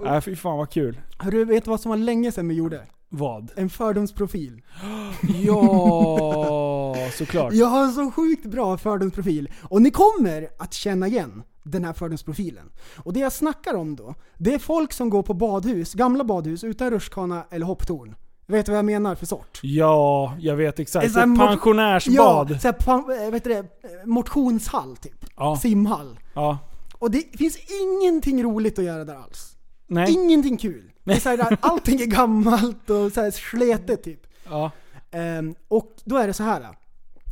Nej 0.05 0.21
fy 0.21 0.37
fan 0.37 0.59
vad 0.59 0.71
kul. 0.71 1.01
Hörru, 1.19 1.45
vet 1.45 1.65
du 1.65 1.71
vad 1.71 1.81
som 1.81 1.91
var 1.91 1.97
länge 1.97 2.33
sedan 2.33 2.49
vi 2.49 2.55
gjorde? 2.55 2.81
Vad? 3.09 3.51
En 3.57 3.71
fördomsprofil. 3.71 4.63
Ja, 5.47 6.97
såklart. 7.13 7.53
Jag 7.53 7.67
har 7.67 7.85
en 7.85 7.93
så 7.93 8.11
sjukt 8.11 8.47
bra 8.47 8.79
fördomsprofil. 8.79 9.51
Och 9.63 9.83
ni 9.83 9.91
kommer 9.91 10.49
att 10.59 10.75
känna 10.75 11.07
igen 11.07 11.43
den 11.65 11.85
här 11.85 11.93
fördomsprofilen. 11.93 12.71
Och 12.97 13.13
det 13.13 13.21
jag 13.21 13.33
snackar 13.33 13.75
om 13.75 13.97
då, 13.97 14.15
det 14.39 14.55
är 14.55 14.59
folk 14.59 14.93
som 14.93 15.11
går 15.11 15.23
på 15.23 15.35
badhus, 15.35 15.95
gamla 15.95 16.25
badhus 16.25 16.65
utan 16.65 16.91
rutschkana 16.91 17.45
eller 17.51 17.67
hopptorn. 17.67 18.15
Vet 18.47 18.67
du 18.67 18.73
vad 18.73 18.79
jag 18.79 18.85
menar 18.85 19.15
för 19.15 19.27
sort? 19.27 19.61
Ja, 19.63 20.35
jag 20.41 20.57
vet 20.57 20.79
exakt. 20.79 21.15
Här 21.15 21.27
mo- 21.27 21.47
pensionärsbad. 21.47 22.51
Ja, 22.51 22.59
så 22.59 22.69
här, 22.69 22.73
pan, 22.73 23.05
äh, 23.25 23.31
vet 23.31 23.45
du 23.45 23.51
det, 23.51 23.59
eh, 23.59 23.65
motionshall 24.05 24.97
typ. 24.97 25.25
Ja. 25.37 25.57
Simhall. 25.63 26.19
Ja. 26.35 26.59
Och 26.99 27.11
det 27.11 27.39
finns 27.39 27.59
ingenting 27.83 28.43
roligt 28.45 28.79
att 28.79 28.85
göra 28.85 29.05
där 29.05 29.15
alls. 29.15 29.57
Nej. 29.87 30.13
Ingenting 30.13 30.57
kul. 30.57 30.91
Det 31.05 31.13
är 31.13 31.21
så 31.21 31.29
här, 31.29 31.57
allting 31.61 32.01
är 32.01 32.07
gammalt 32.07 32.91
och 32.91 33.13
så 33.13 33.21
här 33.21 33.31
sletet 33.31 34.03
typ. 34.03 34.27
Ja. 34.49 34.71
Ehm, 35.11 35.55
och 35.69 35.93
då 36.05 36.17
är 36.17 36.27
det 36.27 36.33
så 36.33 36.43
här. 36.43 36.67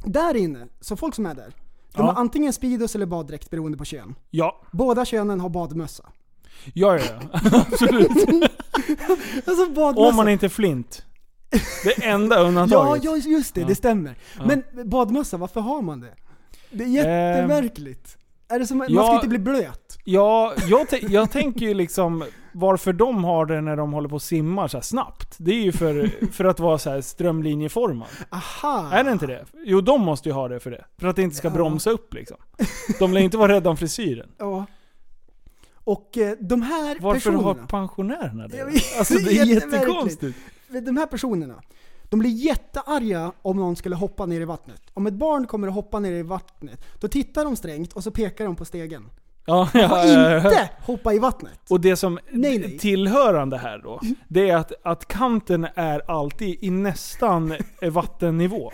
Där 0.04 0.36
inne, 0.36 0.66
så 0.80 0.96
folk 0.96 1.14
som 1.14 1.26
är 1.26 1.34
där, 1.34 1.52
de 1.94 2.00
Ja. 2.06 2.12
har 2.12 2.20
antingen 2.20 2.52
Speedos 2.52 2.94
eller 2.94 3.06
baddräkt 3.06 3.50
beroende 3.50 3.78
på 3.78 3.84
kön. 3.84 4.14
Ja. 4.30 4.60
Båda 4.72 5.04
könen 5.04 5.40
har 5.40 5.48
badmössa. 5.48 6.04
Ja, 6.74 6.98
ja, 6.98 7.04
ja. 7.32 7.40
Absolut. 7.72 8.10
Alltså 9.46 9.66
badmössa. 9.70 10.08
Om 10.08 10.16
man 10.16 10.28
inte 10.28 10.46
är 10.46 10.50
flint. 10.50 11.02
Det 11.84 12.04
enda 12.06 12.36
Ja, 12.36 12.42
undantaget. 12.42 13.04
ja, 13.04 13.16
just 13.16 13.54
det, 13.54 13.60
Ja. 13.60 13.66
det 13.66 13.74
stämmer. 13.74 14.18
Ja. 14.36 14.42
Men 14.46 14.62
badmössa, 14.90 15.36
varför 15.36 15.60
har 15.60 15.82
man 15.82 16.00
det? 16.00 16.14
Det 16.70 16.84
är 16.84 16.88
jättemärkligt. 16.88 18.16
är 18.48 18.58
det 18.58 18.66
som, 18.66 18.78
man 18.78 18.86
ja. 18.90 19.04
ska 19.04 19.14
inte 19.14 19.28
bli 19.28 19.38
blöt? 19.38 19.98
Ja, 20.04 20.54
jag, 20.68 20.86
jag 21.08 21.30
tänker 21.30 21.66
ju 21.66 21.74
liksom 21.74 22.24
varför 22.54 22.92
de 22.92 23.24
har 23.24 23.46
det 23.46 23.60
när 23.60 23.76
de 23.76 23.92
håller 23.92 24.08
på 24.08 24.14
och 24.14 24.22
simmar 24.22 24.68
så 24.68 24.80
snabbt. 24.80 25.34
Det 25.38 25.50
är 25.50 25.62
ju 25.62 25.72
för, 25.72 26.10
för 26.32 26.44
att 26.44 26.60
vara 26.60 26.78
så 26.78 26.90
här 26.90 27.00
strömlinjeformad. 27.00 28.08
Aha! 28.30 28.90
Är 28.92 29.04
det 29.04 29.12
inte 29.12 29.26
det? 29.26 29.44
Jo, 29.64 29.80
de 29.80 30.00
måste 30.00 30.28
ju 30.28 30.32
ha 30.32 30.48
det 30.48 30.60
för 30.60 30.70
det. 30.70 30.84
För 30.98 31.08
att 31.08 31.16
det 31.16 31.22
inte 31.22 31.36
ska 31.36 31.48
Ja. 31.48 31.54
bromsa 31.54 31.90
upp 31.90 32.14
liksom. 32.14 32.36
De 32.98 33.12
lär 33.12 33.20
inte 33.20 33.36
vara 33.36 33.52
rädda 33.52 33.70
om 33.70 33.76
frisyren. 33.76 34.30
Ja. 34.38 34.66
Och 35.84 36.18
eh, 36.18 36.32
de 36.40 36.62
här 36.62 36.96
Varför 37.00 37.20
personerna... 37.20 37.42
har 37.42 37.54
pensionärerna 37.54 38.48
det? 38.48 38.62
Alltså 38.98 39.14
det 39.14 39.38
är 39.38 39.44
jättekonstigt. 39.46 40.38
de 40.68 40.96
här 40.96 41.06
personerna, 41.06 41.54
de 42.08 42.18
blir 42.20 42.30
jättearga 42.30 43.32
om 43.42 43.56
någon 43.56 43.76
skulle 43.76 43.96
hoppa 43.96 44.26
ner 44.26 44.40
i 44.40 44.44
vattnet. 44.44 44.82
Om 44.94 45.06
ett 45.06 45.14
barn 45.14 45.46
kommer 45.46 45.68
att 45.68 45.74
hoppa 45.74 46.00
ner 46.00 46.12
i 46.12 46.22
vattnet, 46.22 46.84
då 47.00 47.08
tittar 47.08 47.44
de 47.44 47.56
strängt 47.56 47.92
och 47.92 48.02
så 48.02 48.10
pekar 48.10 48.44
de 48.44 48.56
på 48.56 48.64
stegen. 48.64 49.04
Ja, 49.44 49.62
Och 49.62 49.68
ja, 49.74 50.06
ja, 50.06 50.30
ja. 50.30 50.36
inte 50.36 50.70
hoppa 50.80 51.14
i 51.14 51.18
vattnet! 51.18 51.58
Och 51.70 51.80
det 51.80 51.96
som 51.96 52.18
Nej, 52.30 52.58
nej. 52.58 52.78
tillhörande 52.78 53.58
här 53.58 53.78
då, 53.78 54.00
det 54.28 54.50
är 54.50 54.56
att, 54.56 54.72
att 54.84 55.08
kanten 55.08 55.66
är 55.74 56.10
alltid 56.10 56.58
i 56.64 56.70
nästan 56.70 57.54
vattennivå. 57.92 58.72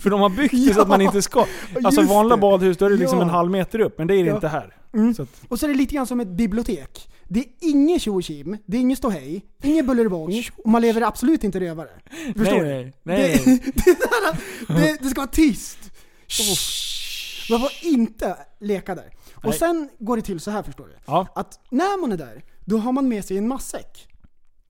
För 0.00 0.10
de 0.10 0.20
har 0.20 0.28
byggt 0.28 0.52
det 0.68 0.74
så 0.74 0.80
att 0.80 0.88
man 0.88 1.00
inte 1.00 1.22
ska... 1.22 1.44
Alltså 1.84 2.02
vanliga 2.02 2.36
det. 2.36 2.40
badhus, 2.40 2.76
då 2.76 2.86
är 2.86 2.90
det 2.90 2.96
liksom 2.96 3.18
Ja. 3.18 3.24
en 3.24 3.30
halv 3.30 3.50
meter 3.50 3.78
upp, 3.78 3.98
men 3.98 4.06
det 4.06 4.14
är 4.14 4.22
det 4.22 4.28
Ja. 4.28 4.34
inte 4.34 4.48
här. 4.48 4.74
Mm. 4.94 5.14
Så 5.14 5.22
att, 5.22 5.28
Och 5.48 5.58
så 5.60 5.66
är 5.66 5.70
det 5.70 5.76
lite 5.76 5.94
grann 5.94 6.06
som 6.06 6.20
ett 6.20 6.28
bibliotek. 6.28 7.08
Det 7.28 7.40
är 7.40 7.46
inget 7.60 8.02
tjo 8.02 8.20
det 8.66 8.76
är 8.76 8.80
inget 8.80 8.98
ståhej, 8.98 9.42
inget 9.62 9.86
bullerbång, 9.86 10.42
och 10.64 10.70
man 10.70 10.82
lever 10.82 11.02
absolut 11.02 11.44
inte 11.44 11.60
rövare. 11.60 11.88
Förstår 12.36 12.62
nej, 12.62 12.84
du? 12.84 12.92
nej, 13.02 13.42
nej, 13.42 13.42
det, 13.44 13.72
det, 13.84 13.96
där, 14.68 14.80
det, 14.80 14.98
det 15.02 15.08
ska 15.08 15.20
vara 15.20 15.30
tyst! 15.30 15.78
Shh. 16.28 17.50
Man 17.50 17.60
får 17.60 17.70
inte 17.82 18.36
leka 18.60 18.94
där. 18.94 19.10
Och 19.38 19.44
Nej. 19.44 19.58
sen 19.58 19.88
går 19.98 20.16
det 20.16 20.22
till 20.22 20.40
så 20.40 20.50
här 20.50 20.62
förstår 20.62 20.84
du. 20.86 20.94
Ja. 21.06 21.26
Att 21.34 21.60
när 21.70 22.00
man 22.00 22.12
är 22.12 22.16
där, 22.16 22.44
då 22.64 22.78
har 22.78 22.92
man 22.92 23.08
med 23.08 23.24
sig 23.24 23.38
en 23.38 23.48
matsäck. 23.48 24.08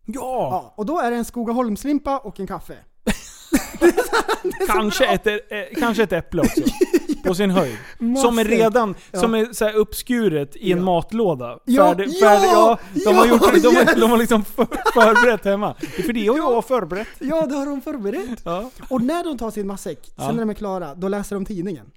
Ja! 0.06 0.20
Ja, 0.22 0.74
och 0.76 0.86
då 0.86 0.98
är 1.00 1.10
det 1.10 1.16
en 1.16 1.24
Skogaholmslimpa 1.24 2.18
och 2.18 2.40
en 2.40 2.46
kaffe. 2.46 2.76
Kanske 4.66 5.06
ett, 5.06 5.26
eh, 5.26 5.32
kanske 5.78 6.02
ett 6.02 6.12
äpple 6.12 6.40
också. 6.42 6.60
På 7.24 7.34
sin 7.34 7.50
höjd. 7.50 7.76
Som 8.22 8.38
är 8.38 8.44
redan 8.44 8.94
Ja. 9.10 9.20
som 9.20 9.34
är 9.34 9.52
så 9.52 9.64
här 9.64 9.74
uppskuret 9.76 10.56
i 10.56 10.72
en 10.72 10.78
Ja. 10.78 10.84
matlåda. 10.84 11.58
Ja, 11.64 11.86
Färdig, 11.86 12.08
ja, 12.20 12.78
de, 13.04 13.14
har 13.16 13.26
gjort, 13.26 13.40
de, 13.62 13.76
har, 13.76 14.00
de 14.00 14.10
har 14.10 14.18
liksom 14.18 14.44
för, 14.44 14.66
förberett 14.94 15.44
hemma. 15.44 15.74
För 16.06 16.12
det 16.12 16.26
har 16.26 16.36
jag 16.36 16.64
förberett. 16.64 17.08
Ja, 17.18 17.46
det 17.46 17.54
har 17.54 17.66
de 17.66 17.80
förberett. 17.80 18.46
Och 18.90 19.02
när 19.02 19.24
de 19.24 19.38
tar 19.38 19.50
sin 19.50 19.66
matsäck, 19.66 20.10
sen 20.16 20.26
när 20.36 20.38
de 20.42 20.50
är 20.50 20.54
klara, 20.54 20.94
då 20.94 21.08
läser 21.08 21.36
de 21.36 21.44
tidningen. 21.44 21.90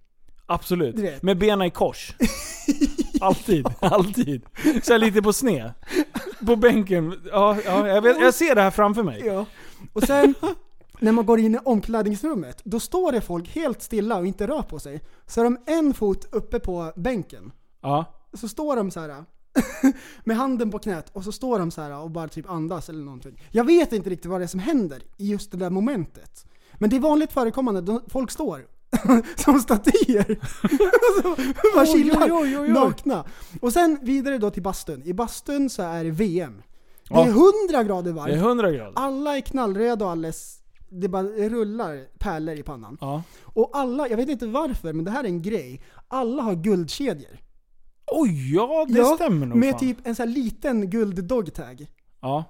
Absolut. 0.53 0.95
Du 0.95 1.01
vet. 1.01 1.23
Med 1.23 1.37
benen 1.37 1.67
i 1.67 1.69
kors. 1.69 2.15
Alltid, 3.21 3.67
alltid. 3.79 4.45
Så 4.83 4.91
här 4.91 4.99
lite 4.99 5.21
på 5.21 5.33
sned. 5.33 5.71
På 6.45 6.55
bänken. 6.55 7.19
Ja, 7.31 7.57
ja 7.65 7.87
jag, 7.87 8.01
vet, 8.01 8.19
jag 8.19 8.33
ser 8.33 8.55
det 8.55 8.61
här 8.61 8.71
framför 8.71 9.03
mig. 9.03 9.23
Ja. 9.25 9.45
Och 9.93 10.03
sen, 10.03 10.35
när 10.99 11.11
man 11.11 11.25
går 11.25 11.39
in 11.39 11.55
i 11.55 11.57
omklädningsrummet, 11.65 12.61
då 12.63 12.79
står 12.79 13.11
det 13.11 13.21
folk 13.21 13.49
helt 13.49 13.81
stilla 13.81 14.17
och 14.17 14.27
inte 14.27 14.47
rör 14.47 14.61
på 14.61 14.79
sig. 14.79 15.01
Så 15.27 15.39
har 15.39 15.43
de 15.43 15.57
en 15.65 15.93
fot 15.93 16.25
uppe 16.31 16.59
på 16.59 16.93
bänken. 16.95 17.51
Ja. 17.81 18.05
Så 18.33 18.47
står 18.47 18.75
de 18.75 18.91
så 18.91 18.99
här 18.99 19.25
med 20.23 20.37
handen 20.37 20.71
på 20.71 20.79
knät 20.79 21.09
och 21.13 21.23
så 21.23 21.31
står 21.31 21.59
de 21.59 21.71
så 21.71 21.81
här 21.81 21.97
och 21.97 22.11
bara 22.11 22.27
typ 22.27 22.49
andas 22.49 22.89
eller 22.89 23.03
någonting. 23.03 23.41
Jag 23.51 23.63
vet 23.63 23.93
inte 23.93 24.09
riktigt 24.09 24.31
vad 24.31 24.41
det 24.41 24.45
är 24.45 24.47
som 24.47 24.59
händer 24.59 25.01
i 25.17 25.27
just 25.27 25.51
det 25.51 25.57
där 25.57 25.69
momentet. 25.69 26.45
Men 26.73 26.89
det 26.89 26.95
är 26.95 26.99
vanligt 26.99 27.31
förekommande, 27.31 27.99
folk 28.07 28.31
står 28.31 28.65
som 29.35 29.59
statyer. 29.59 30.39
Så 31.21 31.35
bara 31.75 31.81
Oj, 31.83 31.87
chillar 31.87 32.31
oj, 32.41 32.57
oj, 32.59 32.67
nakna. 32.69 33.25
Och 33.61 33.73
sen 33.73 33.99
vidare 34.01 34.37
då 34.37 34.49
till 34.51 34.63
bastun. 34.63 35.01
I 35.05 35.13
bastun 35.13 35.69
så 35.69 35.81
är 35.83 36.03
det 36.03 36.11
VM. 36.11 36.61
Det 37.09 37.15
är 37.15 37.27
100 37.69 37.83
grader 37.83 38.11
varmt. 38.11 38.27
Det 38.27 38.33
är 38.33 38.37
100 38.37 38.71
grader. 38.71 38.93
Alla 38.95 39.37
är 39.37 39.41
knallröda 39.41 40.05
och 40.05 40.11
alldeles, 40.11 40.59
det 40.89 41.07
bara 41.07 41.23
rullar 41.23 42.05
pärlor 42.19 42.55
i 42.55 42.63
pannan. 42.63 42.97
Ja. 43.01 43.23
Och 43.43 43.69
alla, 43.73 44.07
jag 44.07 44.17
vet 44.17 44.29
inte 44.29 44.45
varför, 44.47 44.93
men 44.93 45.05
det 45.05 45.11
här 45.11 45.23
är 45.23 45.27
en 45.27 45.41
grej. 45.41 45.81
Alla 46.07 46.43
har 46.43 46.55
guldkedjor. 46.55 47.39
Oj, 48.11 48.53
ja 48.55 48.85
det 48.89 48.97
Ja, 48.99 49.15
stämmer 49.15 49.45
nog 49.45 49.57
Med 49.57 49.71
fan. 49.71 49.79
typ 49.79 49.97
en 50.07 50.15
sån 50.15 50.27
här 50.27 50.33
liten 50.35 50.89
guld 50.89 51.23
dogtag. 51.23 51.87
Ja. 52.21 52.43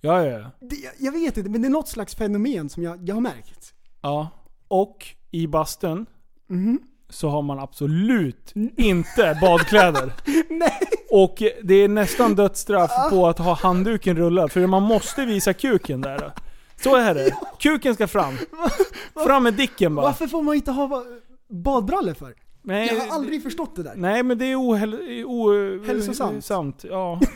Ja, 0.00 0.24
ja, 0.24 0.38
ja. 0.38 0.50
Det, 0.60 0.76
jag 0.98 1.12
vet 1.12 1.36
inte, 1.36 1.50
men 1.50 1.62
det 1.62 1.68
är 1.68 1.70
något 1.70 1.88
slags 1.88 2.14
fenomen 2.14 2.68
som 2.68 2.82
jag, 2.82 3.08
jag 3.08 3.14
har 3.14 3.20
märkt. 3.22 3.74
ja. 4.00 4.28
Och 4.68 5.06
i 5.30 5.46
bastun 5.46 6.06
Mhm. 6.50 6.78
så 7.10 7.28
har 7.28 7.42
man 7.42 7.58
absolut 7.58 8.52
inte 8.76 9.38
badkläder. 9.40 10.12
Nej! 10.50 10.78
Och 11.10 11.42
det 11.62 11.74
är 11.74 11.88
nästan 11.88 12.34
dödsstraff 12.34 12.90
på 13.10 13.26
att 13.26 13.38
ha 13.38 13.54
handduken 13.54 14.16
rullad, 14.16 14.52
för 14.52 14.66
man 14.66 14.82
måste 14.82 15.24
visa 15.24 15.52
kuken 15.52 16.00
där. 16.00 16.32
Så 16.82 16.96
är 16.96 17.14
det. 17.14 17.30
Kuken 17.60 17.94
ska 17.94 18.06
fram. 18.06 18.34
Fram 19.26 19.42
med 19.42 19.54
dicken 19.54 19.94
bara. 19.94 20.06
Varför 20.06 20.26
får 20.26 20.42
man 20.42 20.54
inte 20.54 20.70
ha 20.70 20.88
ba- 20.88 21.04
badbrallor 21.48 22.14
för? 22.14 22.34
Nej, 22.62 22.86
Jag 22.94 23.00
har 23.00 23.14
aldrig 23.14 23.42
förstått 23.42 23.76
det 23.76 23.82
där. 23.82 23.94
Nej 23.96 24.22
men 24.22 24.38
det 24.38 24.44
är 24.46 24.56
ohäl- 24.56 25.24
o- 25.24 25.84
Hälsosamt. 25.86 26.44
samt, 26.44 26.84
ja. 26.88 27.20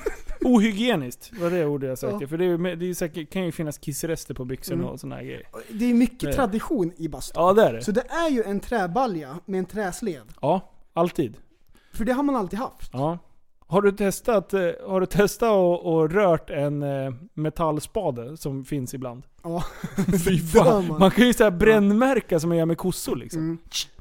Ohygieniskt 0.45 1.31
var 1.41 1.51
det 1.51 1.67
ordet 1.67 1.89
jag 1.89 1.99
sökte. 1.99 2.19
Ja. 2.21 2.29
För 2.29 2.39
det, 2.39 2.45
är, 2.45 2.77
det 2.77 2.91
är 2.91 2.95
säkert, 2.95 3.33
kan 3.33 3.45
ju 3.45 3.53
finnas 3.53 3.79
kissrester 3.79 4.35
på 4.35 4.45
byxorna 4.45 4.83
Mm. 4.83 4.93
och 4.93 5.01
såna 5.01 5.15
här 5.17 5.23
grejer. 5.23 5.43
Det 5.71 5.85
är 5.91 5.95
mycket 5.95 6.23
Nej. 6.23 6.33
tradition 6.35 6.93
i 6.97 7.09
bastun. 7.09 7.43
Ja 7.43 7.53
det 7.53 7.63
är 7.63 7.73
det. 7.73 7.83
Så 7.83 7.93
det 7.93 8.05
är 8.11 8.31
ju 8.31 8.43
en 8.43 8.61
träbalja 8.61 9.39
med 9.47 9.59
en 9.59 9.67
träslev. 9.67 10.23
Ja, 10.41 10.71
alltid. 10.93 11.37
För 11.93 12.05
det 12.05 12.13
har 12.13 12.23
man 12.23 12.37
alltid 12.37 12.59
haft. 12.59 12.91
Ja. 12.93 13.19
Har 13.67 13.83
du 13.83 13.93
testat, 13.93 14.55
eh, 14.55 14.61
har 14.87 15.01
du 15.01 15.07
testat 15.07 15.51
och, 15.51 15.93
och 15.95 16.11
rört 16.13 16.51
en 16.51 16.83
eh, 16.83 17.13
metallspade 17.35 18.37
som 18.37 18.65
finns 18.65 18.95
ibland? 18.95 19.23
Ja. 19.43 19.65
Fy 20.25 20.39
fan. 20.39 20.89
man. 20.89 20.99
Man 20.99 21.11
kan 21.11 21.27
ju 21.27 21.33
säga 21.33 21.51
brännmärka 21.51 22.41
som 22.41 22.49
man 22.49 22.59
gör 22.59 22.67
med 22.67 22.79
kossor 22.79 23.17
liksom. 23.17 23.41
Mm. 23.41 23.59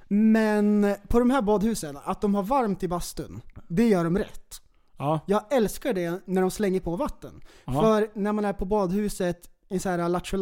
Men 0.10 0.96
på 1.08 1.20
de 1.20 1.30
här 1.30 1.42
badhusen, 1.42 1.98
att 2.04 2.22
de 2.22 2.36
har 2.36 2.44
varmt 2.44 2.84
i 2.84 2.88
bastun, 2.88 3.42
det 3.68 3.88
gör 3.88 4.04
de 4.04 4.18
rätt. 4.18 4.62
Ja. 5.02 5.20
Jag 5.26 5.54
älskar 5.54 5.94
det 5.94 6.22
när 6.26 6.42
de 6.42 6.52
slänger 6.52 6.80
på 6.80 6.96
vatten. 6.96 7.42
Ja. 7.66 7.82
För 7.82 8.10
när 8.14 8.34
man 8.34 8.46
är 8.46 8.54
på 8.54 8.66
badhuset, 8.66 9.50
i 9.70 9.80
så 9.80 9.90
här 9.90 10.10
Lattjo 10.10 10.38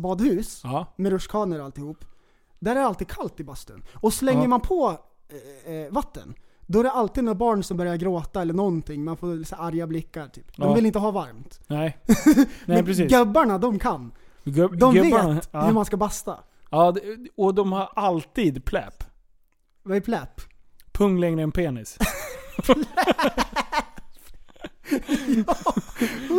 badhus, 0.00 0.60
Ja. 0.64 0.86
med 0.96 1.12
rutschkanor 1.12 1.58
och 1.58 1.64
alltihop. 1.64 2.04
Där 2.58 2.70
är 2.76 2.80
det 2.80 2.86
alltid 2.86 3.08
kallt 3.08 3.40
i 3.40 3.44
bastun. 3.44 3.84
Och 3.94 4.12
slänger 4.12 4.48
man 4.48 4.60
på 4.60 4.98
eh, 5.66 5.72
eh, 5.74 5.92
vatten, 5.92 6.34
då 6.66 6.78
är 6.78 6.82
det 6.84 6.90
alltid 6.90 7.24
några 7.24 7.34
barn 7.34 7.62
som 7.62 7.76
börjar 7.76 7.96
gråta 7.96 8.42
eller 8.42 8.54
någonting. 8.54 9.04
Man 9.04 9.16
får 9.16 9.44
så 9.44 9.56
arga 9.56 9.86
blickar 9.86 10.28
typ. 10.28 10.56
De 10.56 10.74
vill 10.74 10.86
inte 10.86 10.98
ha 10.98 11.10
varmt. 11.10 11.60
Nej. 11.66 11.98
Nej 12.36 12.46
Men 12.66 12.84
precis. 12.84 13.10
gubbarna, 13.12 13.58
de 13.58 13.78
kan. 13.78 14.12
Gubb- 14.44 14.76
De 14.78 14.94
vet 14.94 15.04
hur 15.52 15.72
man 15.72 15.84
ska 15.84 15.96
basta. 15.96 16.38
Ja, 16.70 16.94
och 17.36 17.54
de 17.54 17.72
har 17.72 17.90
alltid 17.96 18.64
pläp. 18.64 19.04
Vad 19.82 19.96
är 19.96 20.00
pläp? 20.00 20.40
Pung 20.92 21.20
längre 21.20 21.42
än 21.42 21.52
penis. 21.52 21.98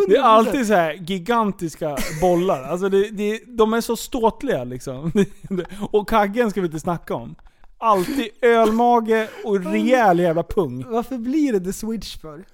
Det 0.07 0.15
är 0.15 0.21
alltid 0.21 0.67
så 0.67 0.73
här 0.73 0.93
gigantiska 0.93 1.97
bollar. 2.21 2.63
Alltså 2.63 2.89
det, 2.89 3.09
det, 3.09 3.41
de 3.47 3.73
är 3.73 3.81
så 3.81 3.95
ståtliga 3.95 4.63
liksom. 4.63 5.11
Och 5.91 6.09
kaggen 6.09 6.51
ska 6.51 6.61
vi 6.61 6.67
inte 6.67 6.79
snacka 6.79 7.15
om. 7.15 7.35
Alltid 7.79 8.27
ölmage 8.41 9.27
och 9.43 9.63
rejäl 9.65 10.19
jävla 10.19 10.43
pung. 10.43 10.85
Varför 10.89 11.17
blir 11.17 11.53
det 11.53 11.59
the 11.59 11.73
switch 11.73 12.17
för? 12.17 12.37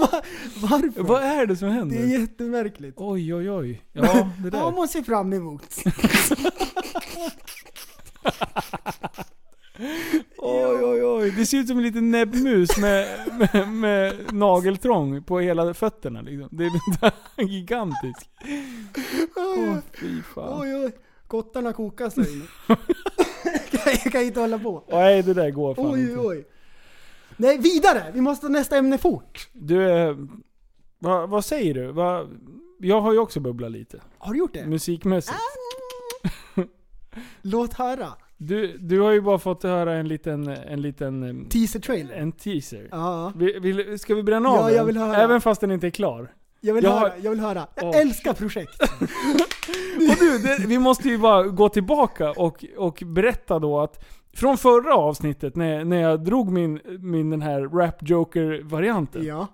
Va- 0.00 0.22
Varför? 0.56 1.02
Vad 1.02 1.22
är 1.22 1.46
det 1.46 1.56
som 1.56 1.68
Det 1.68 1.74
är 1.74 1.78
händer? 1.78 2.18
jättemärkligt. 2.20 2.94
Oj 2.96 3.34
oj 3.34 3.50
oj. 3.50 3.82
Ja, 3.92 4.02
det 4.02 4.44
Ja, 4.44 4.50
där. 4.50 4.70
man 4.76 4.88
ser 4.88 5.02
fram 5.02 5.32
emot. 5.32 5.62
Oj 10.38 10.84
oj 10.84 11.04
oj. 11.04 11.30
Det 11.30 11.46
ser 11.46 11.58
ut 11.58 11.68
som 11.68 11.76
en 11.76 11.82
liten 11.82 12.10
näbbmus 12.10 12.76
med, 12.78 13.18
med, 13.52 13.68
med 13.68 14.32
nageltrång 14.34 15.22
på 15.22 15.40
hela 15.40 15.74
fötterna 15.74 16.20
liksom. 16.20 16.48
Det 16.52 16.64
är 16.64 17.42
gigantisk. 17.44 18.30
Åh 19.36 19.76
fy 20.00 20.22
fan. 20.34 20.60
Oj, 20.62 20.76
oj. 20.76 20.92
Kottarna 21.26 21.72
kokar 21.72 22.10
sig 22.10 22.42
jag 24.04 24.12
kan 24.12 24.22
inte 24.22 24.40
hålla 24.40 24.58
på. 24.58 24.84
Nej 24.88 25.22
det 25.22 25.34
där 25.34 25.50
går 25.50 25.74
fan 25.74 25.86
Oj, 25.86 26.00
inte. 26.00 26.20
oj. 26.20 26.46
Nej, 27.36 27.58
vidare! 27.58 28.10
Vi 28.14 28.20
måste 28.20 28.46
ta 28.46 28.52
nästa 28.52 28.76
ämne 28.76 28.98
fort. 28.98 29.48
Du, 29.52 29.90
eh, 29.90 30.16
vad, 30.98 31.30
vad 31.30 31.44
säger 31.44 31.74
du? 31.74 31.92
Vad, 31.92 32.38
jag 32.78 33.00
har 33.00 33.12
ju 33.12 33.18
också 33.18 33.40
bubblat 33.40 33.70
lite. 33.70 34.02
Har 34.18 34.32
du 34.32 34.38
gjort 34.38 34.54
det? 34.54 34.66
Musikmässigt. 34.66 35.36
Låt 37.42 37.72
höra. 37.74 38.08
Du, 38.40 38.78
du 38.78 39.00
har 39.00 39.10
ju 39.12 39.20
bara 39.20 39.38
fått 39.38 39.62
höra 39.62 39.94
en 39.94 40.08
liten, 40.08 40.48
en 40.48 40.82
liten, 40.82 41.22
eh, 41.42 41.48
Teaser 41.48 41.80
trailer. 41.80 42.14
en 42.14 42.32
teaser. 42.32 42.88
Ja, 42.90 43.32
Vill, 43.36 43.60
vill, 43.60 43.98
ska 43.98 44.14
vi 44.14 44.22
bränna 44.22 44.48
av 44.48 44.56
Ja, 44.56 44.66
den? 44.66 44.74
jag 44.76 44.84
vill 44.84 44.96
höra. 44.96 45.16
Även 45.16 45.40
fast 45.40 45.60
den 45.60 45.70
inte 45.70 45.86
är 45.86 45.90
klar. 45.90 46.32
jag 46.60 46.74
vill 46.74 46.84
Jag 46.84 46.90
höra. 46.90 47.00
har- 47.00 47.12
Jag 47.22 47.30
vill 47.30 47.40
höra. 47.40 47.66
Jag 47.74 48.00
älskar 48.00 48.32
projekt. 48.32 48.82
Och 50.10 50.16
du, 50.20 50.38
det, 50.38 50.58
vi 50.66 50.78
måste 50.78 51.08
ju 51.08 51.18
bara 51.18 51.42
gå 51.42 51.68
tillbaka 51.68 52.30
och, 52.30 52.64
och 52.76 53.02
berätta 53.06 53.58
då 53.58 53.80
att 53.80 54.04
från 54.34 54.58
förra 54.58 54.94
avsnittet 54.94 55.56
när, 55.56 55.84
när 55.84 56.00
jag 56.00 56.24
drog 56.24 56.52
min, 56.52 56.80
min 57.00 57.30
den 57.30 57.42
här 57.42 57.60
rap 57.60 57.96
joker 58.00 58.60
varianten. 58.64 59.24
ja. 59.24 59.46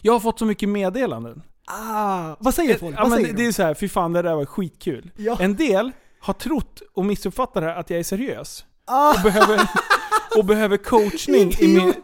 Jag 0.00 0.12
har 0.12 0.20
fått 0.20 0.38
så 0.38 0.44
mycket 0.44 0.68
meddelanden. 0.68 1.42
Ah, 1.66 2.36
vad 2.38 2.54
säger 2.54 2.78
folk? 2.78 2.96
Ja, 2.98 3.02
vad 3.02 3.12
säger 3.12 3.26
det 3.26 3.32
de? 3.42 3.46
är 3.46 3.52
så 3.52 3.62
här, 3.62 3.74
fy 3.74 3.88
fan 3.88 4.12
det 4.12 4.22
där 4.22 4.34
var 4.34 4.44
skitkul. 4.44 5.10
Ja. 5.16 5.36
En 5.40 5.56
del 5.56 5.92
har 6.20 6.34
trott 6.34 6.82
och 6.94 7.04
missuppfattat 7.04 7.54
det 7.62 7.68
här 7.68 7.76
att 7.76 7.90
jag 7.90 7.98
är 7.98 8.04
seriös. 8.04 8.64
Ah, 8.86 9.14
Och 9.14 9.22
behöver, 9.22 9.60
och 10.38 10.44
behöver 10.44 10.76
coachning 10.76 11.52
i 11.58 11.68
min... 11.68 11.94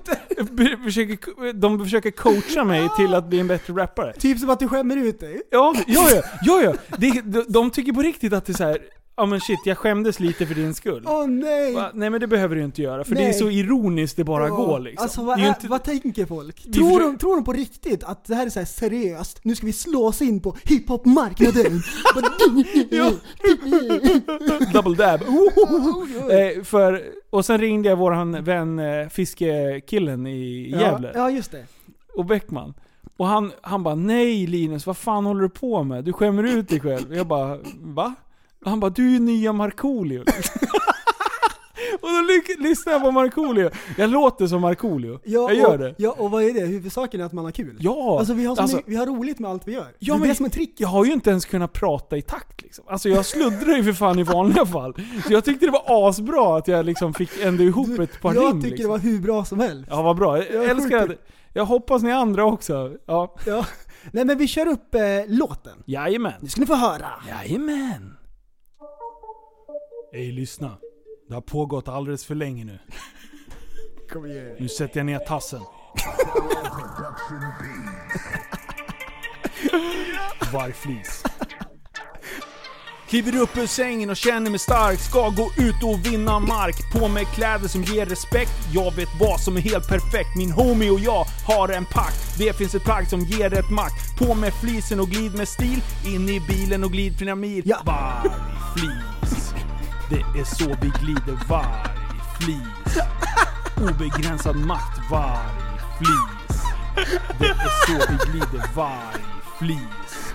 be- 0.51 0.77
Försöker, 0.85 1.53
de 1.53 1.85
försöker 1.85 2.11
coacha 2.11 2.65
mig 2.65 2.89
till 2.97 3.15
att 3.15 3.29
bli 3.29 3.41
en 3.41 3.47
bättre 3.47 3.73
rappare. 3.75 4.13
typ 4.13 4.39
som 4.39 4.51
att 4.51 4.59
du 4.59 4.69
skämmer 4.69 4.97
ut 4.97 5.21
dig. 5.21 5.43
Ja, 5.51 5.75
ja, 5.87 6.11
ja. 6.11 6.23
ja, 6.43 6.63
ja. 6.63 6.75
Det, 6.99 7.21
de, 7.25 7.45
de 7.49 7.71
tycker 7.71 7.93
på 7.93 8.03
riktigt 8.03 8.33
att 8.33 8.47
det 8.47 8.53
är 8.53 8.55
så 8.55 8.65
här. 8.65 8.79
Ja 9.17 9.27
men 9.27 9.41
shit, 9.41 9.59
jag 9.65 9.79
skämdes 9.79 10.21
lite 10.21 10.47
för 10.47 10.55
din 10.55 10.75
skull. 10.75 11.03
Åh 11.07 11.27
nej! 11.27 11.75
Va? 11.75 11.91
Nej 11.95 12.11
men 12.11 12.21
det 12.21 12.27
behöver 12.27 12.57
du 12.57 12.65
inte 12.65 12.83
göra, 12.83 13.05
för 13.05 13.15
det 13.15 13.21
är 13.21 13.25
Nej. 13.25 13.35
så 13.35 13.51
ironiskt 13.51 14.17
det 14.17 14.25
bara 14.25 14.49
Ja, 14.49 14.55
går 14.55 14.81
liksom. 14.81 15.03
Alltså 15.05 15.23
vad, 15.25 15.41
är 15.41 15.49
inte, 15.49 15.67
vad 15.69 15.83
tänker 15.85 16.27
folk? 16.27 16.63
Tror, 16.63 16.73
försöker- 16.73 17.05
de, 17.07 17.19
tror 17.19 17.37
de 17.37 17.45
på 17.45 17.53
riktigt 17.53 18.05
att 18.05 18.25
det 18.25 18.35
här 18.35 18.47
är 18.47 18.51
så 18.51 18.59
här 18.59 18.67
seriöst? 18.67 19.41
Nu 19.43 19.55
ska 19.57 19.67
vi 19.67 19.73
slå 19.73 20.07
oss 20.07 20.23
in 20.23 20.41
på 20.41 20.57
hiphop-marknaden? 20.65 21.83
Double 24.73 24.95
dab. 24.95 25.21
Eh, 26.31 26.63
för, 26.65 27.03
och 27.31 27.45
sen 27.45 27.59
ringde 27.61 27.89
jag 27.89 27.97
våran 27.97 28.45
vän 28.45 28.79
eh, 28.79 29.09
fiskekillen 29.09 30.27
i 30.27 30.71
Gävle. 30.71 31.11
Ja, 31.15 31.21
ja, 31.21 31.31
just 31.31 31.51
det. 31.51 31.65
och 32.15 32.25
Bäckman. 32.25 32.75
Och 33.17 33.27
han, 33.27 33.53
han 33.61 33.83
bara 33.83 33.95
nej 33.95 34.47
Linus, 34.47 34.87
vad 34.87 34.97
fan 34.97 35.27
håller 35.27 35.43
du 35.43 35.49
på 35.49 35.83
med? 35.83 36.05
Du 36.05 36.13
skämmer 36.13 36.43
ut 36.43 36.69
dig 36.69 36.81
själv. 36.81 37.15
Jag 37.15 37.27
bara 37.27 37.59
va? 37.81 38.15
Och 38.67 38.71
han 38.71 38.81
bara 38.81 38.91
du 38.91 39.17
är 39.17 39.21
nya 39.21 39.53
Markoolio. 39.53 40.21
och 42.01 42.09
då 42.11 42.21
ly- 42.21 42.69
lyssnar 42.69 42.93
jag 42.93 43.03
på 43.03 43.11
Markoolio. 43.11 43.71
Jag 43.99 44.11
låter 44.11 44.47
som 44.47 44.61
Markoolio. 44.61 45.21
Ja, 45.25 45.51
jag 45.51 45.55
gör 45.55 45.73
och, 45.73 45.79
det. 45.79 45.95
Ja, 45.99 46.15
och 46.19 46.31
vad 46.31 46.43
är 46.43 46.55
det? 46.55 46.61
Huvudsaken 46.61 47.21
är 47.21 47.25
att 47.25 47.33
man 47.33 47.45
har 47.45 47.53
kul. 47.53 47.77
Ja! 47.81 48.19
Alltså 48.19 48.35
vi 48.35 48.45
har, 48.45 48.57
så 48.57 48.63
alltså- 48.63 48.77
mycket, 48.77 48.93
vi 48.93 48.97
har 48.97 49.07
roligt 49.07 49.39
med 49.39 49.51
allt 49.51 49.69
vi 49.69 49.73
gör. 49.73 49.87
Ja, 49.99 50.15
det 50.15 50.19
är 50.19 50.21
men 50.21 50.29
det 50.29 50.35
som 50.35 50.47
är 50.47 50.51
trick. 50.51 50.75
Jag 50.77 50.89
har 50.89 51.05
ju 51.05 51.13
inte 51.13 51.31
ens 51.31 51.45
kunnat 51.45 51.73
prata 51.73 52.17
i 52.17 52.23
takt 52.23 52.63
liksom. 52.63 52.85
Alltså 52.89 53.09
jag 53.09 53.27
sluddrar 53.27 53.77
ju 53.77 53.85
för 53.85 53.93
fan 53.93 54.19
i 54.19 54.23
vanliga 54.23 54.67
fall. 54.67 54.95
Så 55.27 55.33
jag 55.33 55.45
tyckte 55.45 55.67
det 55.67 55.73
var 55.73 56.09
asbra 56.09 56.59
att 56.59 56.69
jag 56.69 56.87
liksom 56.87 57.15
fick 57.15 57.31
ändå 57.43 57.63
ihop 57.65 57.99
ett 57.99 58.21
par 58.21 58.35
Jag 58.35 58.45
rim 58.45 58.63
tycker 58.63 58.71
liksom. 58.77 58.85
det 58.85 58.91
var 58.91 58.99
hur 58.99 59.19
bra 59.21 59.45
som 59.45 59.61
helst. 59.61 59.89
Ja 59.91 60.03
vad 60.03 60.17
bra. 60.17 60.39
Jag 60.39 60.55
Jag 60.55 60.71
älskar 60.71 61.09
det. 61.09 61.17
Jag 61.53 61.65
hoppas 61.65 62.03
ni 62.03 62.13
andra 62.13 62.45
också. 62.45 62.93
Ja. 63.07 63.35
Ja. 63.47 63.67
Nej 64.13 64.25
men 64.25 64.39
vi 64.39 64.47
kör 64.47 64.67
upp 64.69 64.95
eh, 64.95 65.01
låten. 65.27 65.73
Jajamän. 65.85 66.33
Nu 66.41 66.49
ska 66.49 66.61
ni 66.61 66.67
få 66.67 66.75
höra. 66.75 67.07
Jajamän. 67.29 68.17
Ey 70.13 70.33
lyssna. 70.33 70.79
Det 71.29 71.35
har 71.35 71.41
pågått 71.41 71.89
alldeles 71.89 72.25
för 72.25 72.35
länge 72.35 72.65
nu. 72.65 72.79
Kom 74.13 74.27
igen. 74.27 74.57
Nu 74.59 74.69
sätter 74.69 74.99
jag 75.01 75.07
ner 75.07 75.19
tassen. 75.19 75.61
Vargflis. 80.53 81.23
Kliver 83.09 83.37
upp 83.37 83.57
ur 83.57 83.67
sängen 83.67 84.11
och 84.11 84.17
känner 84.17 84.51
mig 84.51 84.59
stark. 84.59 84.99
Ska 84.99 85.29
gå 85.29 85.51
ut 85.59 85.83
och 85.85 86.07
vinna 86.07 86.39
mark. 86.39 86.93
På 86.93 87.09
mig 87.09 87.25
kläder 87.25 87.69
som 87.69 87.83
ger 87.83 88.07
respekt. 88.07 88.53
Jag 88.75 88.95
vet 88.97 89.09
vad 89.21 89.41
som 89.41 89.57
är 89.57 89.61
helt 89.61 89.89
perfekt. 89.89 90.37
Min 90.37 90.51
homie 90.51 90.91
och 90.91 91.01
jag 91.01 91.25
har 91.47 91.69
en 91.69 91.85
pakt. 91.85 92.39
Det 92.39 92.57
finns 92.57 92.75
ett 92.75 92.85
plagg 92.85 93.09
som 93.09 93.21
ger 93.21 93.55
ett 93.55 93.71
makt. 93.71 94.19
På 94.19 94.35
med 94.35 94.53
flisen 94.55 95.01
och 95.01 95.09
glid 95.09 95.35
med 95.35 95.49
stil. 95.49 95.83
In 96.07 96.29
i 96.29 96.41
bilen 96.41 96.85
och 96.85 96.93
glid 96.93 97.19
flera 97.19 97.35
mil. 97.35 97.63
Ja. 97.67 97.79
Vargflis. 97.85 99.46
Det 100.09 100.41
är 100.41 100.45
så 100.45 100.77
vi 100.81 100.93
glider 101.01 101.49
varg 101.49 101.99
flis. 102.41 102.99
Obegränsad 103.77 104.57
makt 104.57 105.11
varg 105.11 105.81
flis. 105.99 106.63
Det 107.39 107.47
är 107.47 107.87
så 107.87 108.13
vi 108.13 108.31
glider 108.31 108.75
varg 108.75 109.25
flis. 109.59 110.35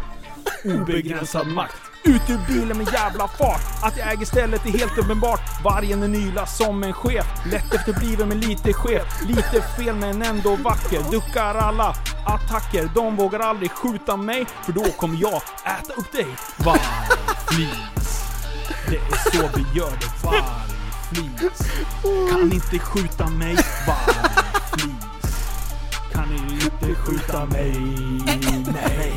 Obegränsad 0.64 1.48
makt. 1.48 1.76
Ut 2.04 2.30
ur 2.30 2.40
bilen 2.48 2.78
med 2.78 2.94
jävla 2.94 3.28
fart. 3.28 3.84
Att 3.84 3.98
jag 3.98 4.12
äger 4.14 4.26
stället 4.26 4.66
är 4.66 4.70
helt 4.70 4.98
uppenbart. 4.98 5.64
Vargen 5.64 6.04
är 6.04 6.08
nyla 6.08 6.46
som 6.46 6.84
en 6.84 6.94
chef. 6.94 7.26
Lätt 7.52 7.74
efterbliven 7.74 8.28
men 8.28 8.40
lite 8.40 8.74
chef. 8.74 9.22
Lite 9.28 9.62
fel 9.62 9.96
men 9.96 10.22
ändå 10.22 10.56
vacker. 10.56 11.12
Duckar 11.12 11.56
alla 11.56 11.96
attacker. 12.26 12.90
De 12.96 13.16
vågar 13.16 13.40
aldrig 13.40 13.72
skjuta 13.72 14.18
mig. 14.18 14.46
För 14.66 14.72
då 14.72 14.84
kommer 14.84 15.18
jag 15.22 15.42
äta 15.66 15.94
upp 15.94 16.12
dig. 16.12 16.28
Vargflis. 16.58 18.01
Det 18.92 18.98
är 18.98 19.32
så 19.32 19.50
vi 19.56 19.80
gör 19.80 19.92
det. 19.92 20.24
Varg 20.24 20.44
flis. 21.14 21.72
Kan 22.30 22.54
inte 22.54 22.80
skjuta 22.80 23.28
mig. 23.28 23.56
Varg 23.88 24.16
flis. 24.72 25.36
Kan 26.14 26.34
inte 26.34 26.96
skjuta 26.96 27.46
mig. 27.46 27.80
Nej. 28.74 29.14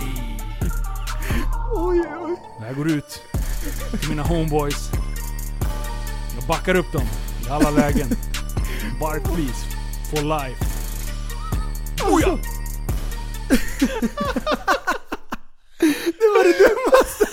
Oj, 1.72 2.02
oj. 2.20 2.36
Det 2.58 2.64
här 2.64 2.74
går 2.74 2.90
ut 2.90 3.22
till 4.00 4.08
mina 4.08 4.22
homeboys. 4.22 4.90
Jag 6.38 6.44
backar 6.48 6.74
upp 6.74 6.92
dem 6.92 7.06
i 7.46 7.50
alla 7.50 7.70
lägen. 7.70 8.08
Bark 9.00 9.22
please, 9.22 9.66
for 10.10 10.22
life. 10.22 10.64
Oh 12.02 12.20
ja! 12.22 12.38
Det 16.18 16.28
var 16.34 16.44
det 16.44 16.58
dummaste! 16.58 17.26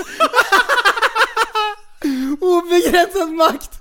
Obegränsad 2.42 3.30
makt! 3.32 3.80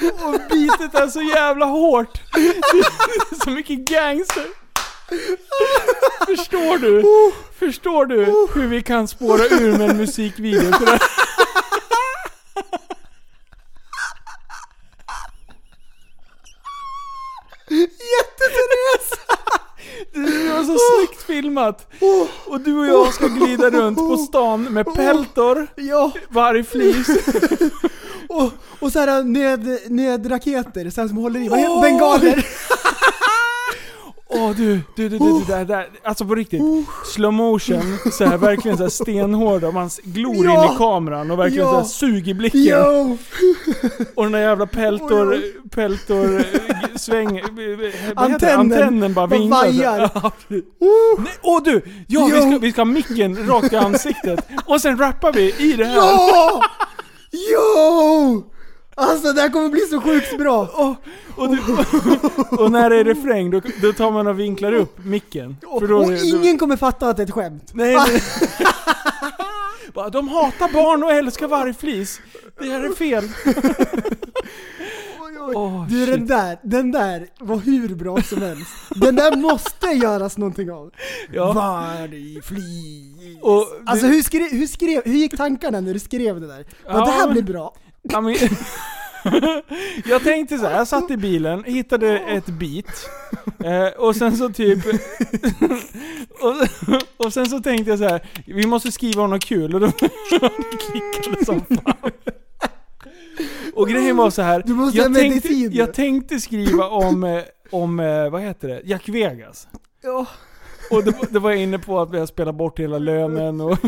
Och 0.00 0.40
bitet 0.50 0.94
är 0.94 1.08
så 1.08 1.22
jävla 1.22 1.66
hårt. 1.66 2.20
Det 2.32 2.48
är 2.48 3.44
så 3.44 3.50
mycket 3.50 3.78
gangster. 3.78 4.46
Förstår 6.26 6.78
du? 6.78 7.02
Förstår 7.58 8.06
du 8.06 8.24
hur 8.54 8.66
vi 8.68 8.82
kan 8.82 9.08
spåra 9.08 9.44
ur 9.44 9.78
med 9.78 9.90
en 9.90 9.96
musikvideo 9.96 10.72
till 10.72 10.86
det 10.86 10.90
här? 10.90 11.00
Jätteseriös! 17.70 19.39
Det 20.12 20.52
var 20.52 20.64
så 20.64 20.76
snyggt 20.78 21.22
filmat. 21.22 21.92
Och 22.46 22.60
du 22.60 22.78
och 22.78 22.86
jag 22.86 23.14
ska 23.14 23.26
glida 23.26 23.70
runt 23.70 23.98
på 23.98 24.16
stan 24.16 24.62
med 24.64 24.94
peltor, 24.94 25.66
Ja, 25.76 26.12
vargflis. 26.28 27.08
och, 28.28 28.50
och 28.80 28.92
så 28.92 28.98
här 28.98 29.22
nöd, 29.24 29.78
nödraketer 29.88 30.90
så 30.90 31.00
här 31.00 31.08
som 31.08 31.16
håller 31.16 31.40
i, 31.40 31.48
vad 31.48 31.58
heter 31.58 31.80
bengaler? 31.80 32.46
Åh 34.32 34.50
du, 34.56 34.80
du, 34.96 35.08
du, 35.08 35.08
du, 35.08 35.18
du 35.18 35.44
där, 35.46 35.64
där. 35.64 35.88
Alltså 36.04 36.24
på 36.24 36.34
riktigt. 36.34 36.62
Slow 37.14 37.32
motion, 37.32 37.82
så 38.12 38.24
här, 38.24 38.36
verkligen 38.38 38.76
så 38.76 38.82
här 38.82 38.90
stenhård 38.90 39.64
och 39.64 39.74
man 39.74 39.90
glor 40.02 40.44
Ja. 40.44 40.66
in 40.68 40.74
i 40.74 40.76
kameran 40.78 41.30
och 41.30 41.38
verkligen 41.38 41.64
Ja. 41.66 41.70
så 41.72 41.76
här 41.76 41.84
suger 41.84 42.34
blicken. 42.34 42.60
Yo! 42.60 43.16
Och 44.14 44.22
den 44.22 44.32
där 44.32 44.40
jävla 44.40 44.66
peltor, 44.66 45.32
Oj, 45.32 45.54
peltor, 45.70 46.38
eh, 46.38 46.44
sväng... 46.96 47.38
eh? 47.38 47.44
Antennen. 48.16 48.58
Antennen 48.60 49.14
bara 49.14 49.26
vinglar. 49.26 49.58
vajar. 49.64 49.98
Ja, 50.14 50.32
precis. 50.48 50.64
Nej, 51.18 51.32
Åh 51.42 51.62
du! 51.64 51.82
Ja, 52.08 52.24
vi 52.32 52.40
ska, 52.40 52.58
vi 52.58 52.72
ska 52.72 52.80
ha 52.80 52.84
micken 52.84 53.46
rakt 53.48 53.72
i 53.72 53.76
ansiktet. 53.76 54.46
Och 54.66 54.80
sen 54.80 54.98
rappar 54.98 55.32
vi 55.32 55.54
i 55.58 55.72
det 55.76 55.84
här. 55.84 55.96
Ja! 55.96 56.62
Jo! 57.32 58.44
Alltså 59.00 59.32
det 59.32 59.40
här 59.40 59.48
kommer 59.48 59.68
bli 59.68 59.80
så 59.80 60.00
sjukt 60.00 60.38
bra! 60.38 60.58
Och, 60.60 60.96
och, 61.42 61.48
du, 61.56 61.60
och 62.56 62.72
när 62.72 62.90
det 62.90 62.96
är 62.96 63.04
refräng, 63.04 63.50
då, 63.50 63.60
då 63.82 63.92
tar 63.92 64.10
man 64.10 64.26
och 64.26 64.40
vinklar 64.40 64.72
upp 64.72 65.04
micken. 65.04 65.56
För 65.78 65.88
då, 65.88 65.96
Och 65.98 66.12
ingen 66.12 66.58
kommer 66.58 66.76
fatta 66.76 67.08
att 67.08 67.16
det 67.16 67.22
är 67.22 67.26
ett 67.26 67.32
skämt. 67.34 67.70
Nej, 67.74 67.94
nej. 67.96 68.22
De 70.12 70.28
hatar 70.28 70.72
barn 70.72 71.02
och 71.04 71.12
älskar 71.12 71.48
vargflis. 71.48 72.20
Det 72.58 72.64
här 72.68 72.84
är 72.84 72.92
fel. 72.94 73.28
Åh, 75.54 75.86
Du 75.88 76.06
shit. 76.06 76.14
den 76.14 76.26
där, 76.26 76.58
den 76.62 76.92
där 76.92 77.26
var 77.38 77.56
hur 77.56 77.94
bra 77.94 78.22
som 78.22 78.42
helst. 78.42 78.70
Den 78.94 79.16
där 79.16 79.36
måste 79.36 79.86
göras 79.86 80.38
någonting 80.38 80.70
av. 80.70 80.90
Ja. 81.32 81.52
Vargflis. 81.52 83.38
Alltså 83.86 84.06
hur, 84.06 84.22
skrev, 84.22 84.50
hur, 84.50 84.66
skrev, 84.66 85.02
hur 85.04 85.14
gick 85.14 85.36
tankarna 85.36 85.80
när 85.80 85.92
du 85.94 86.00
skrev 86.00 86.40
det 86.40 86.46
där? 86.46 86.64
Ja, 86.86 87.04
det 87.04 87.10
här 87.10 87.32
blir 87.32 87.42
bra. 87.42 87.74
Ja, 88.02 88.20
men, 88.20 88.34
jag 90.04 90.24
tänkte 90.24 90.58
så 90.58 90.66
här, 90.66 90.76
jag 90.76 90.88
satt 90.88 91.10
i 91.10 91.16
bilen, 91.16 91.64
hittade 91.64 92.18
ett 92.18 92.46
beat. 92.46 93.10
Eh, 93.64 94.00
och 94.00 94.16
sen 94.16 94.36
så 94.36 94.48
typ... 94.48 94.78
och, 96.40 97.26
och 97.26 97.32
sen 97.32 97.46
så 97.46 97.60
tänkte 97.60 97.90
jag 97.90 97.98
så 97.98 98.04
här, 98.04 98.28
vi 98.46 98.66
måste 98.66 98.92
skriva 98.92 99.22
om 99.22 99.30
något 99.30 99.44
kul. 99.44 99.74
Och 99.74 99.80
då 99.80 99.86
det 100.40 100.78
klickade 100.90 101.44
som 101.44 101.60
fan. 101.60 102.10
Och 103.74 103.88
grejen 103.88 104.16
var 104.16 104.30
så 104.30 104.42
här, 104.42 104.62
jag 104.92 105.14
tänkte, 105.14 105.52
jag 105.52 105.94
tänkte 105.94 106.40
skriva 106.40 106.88
om, 106.88 107.24
eh, 107.24 107.42
om, 107.70 108.00
eh, 108.00 108.30
vad 108.30 108.42
heter 108.42 108.68
det, 108.68 108.80
Jack 108.84 109.08
Vegas. 109.08 109.68
Ja. 110.02 110.26
Och 110.96 111.04
då, 111.04 111.12
då 111.30 111.40
var 111.40 111.50
jag 111.50 111.60
inne 111.60 111.78
på 111.78 112.00
att 112.00 112.10
vi 112.10 112.18
har 112.18 112.26
spelat 112.26 112.54
bort 112.54 112.80
hela 112.80 112.98
lönen, 112.98 113.60
och, 113.60 113.78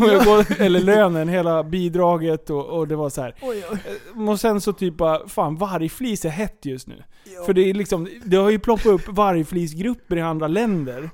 eller 0.60 0.80
lönen, 0.80 1.28
hela 1.28 1.62
bidraget 1.64 2.50
och, 2.50 2.66
och 2.66 2.88
det 2.88 2.96
var 2.96 3.10
så 3.10 3.22
här. 3.22 3.34
Oj, 3.42 3.64
oj. 3.70 3.78
Eh, 4.16 4.28
Och 4.28 4.40
sen 4.40 4.60
så 4.60 4.72
typ 4.72 4.96
bara, 4.96 5.28
fan 5.28 5.56
vargflis 5.56 6.24
är 6.24 6.28
hett 6.28 6.58
just 6.66 6.86
nu. 6.88 7.02
För 7.46 7.52
det 7.52 7.70
är 7.70 7.74
liksom, 7.74 8.08
det 8.24 8.36
har 8.36 8.50
ju 8.50 8.58
ploppat 8.58 8.86
upp 8.86 9.08
vargflisgrupper 9.08 10.16
i 10.16 10.20
andra 10.20 10.48
länder. 10.48 11.10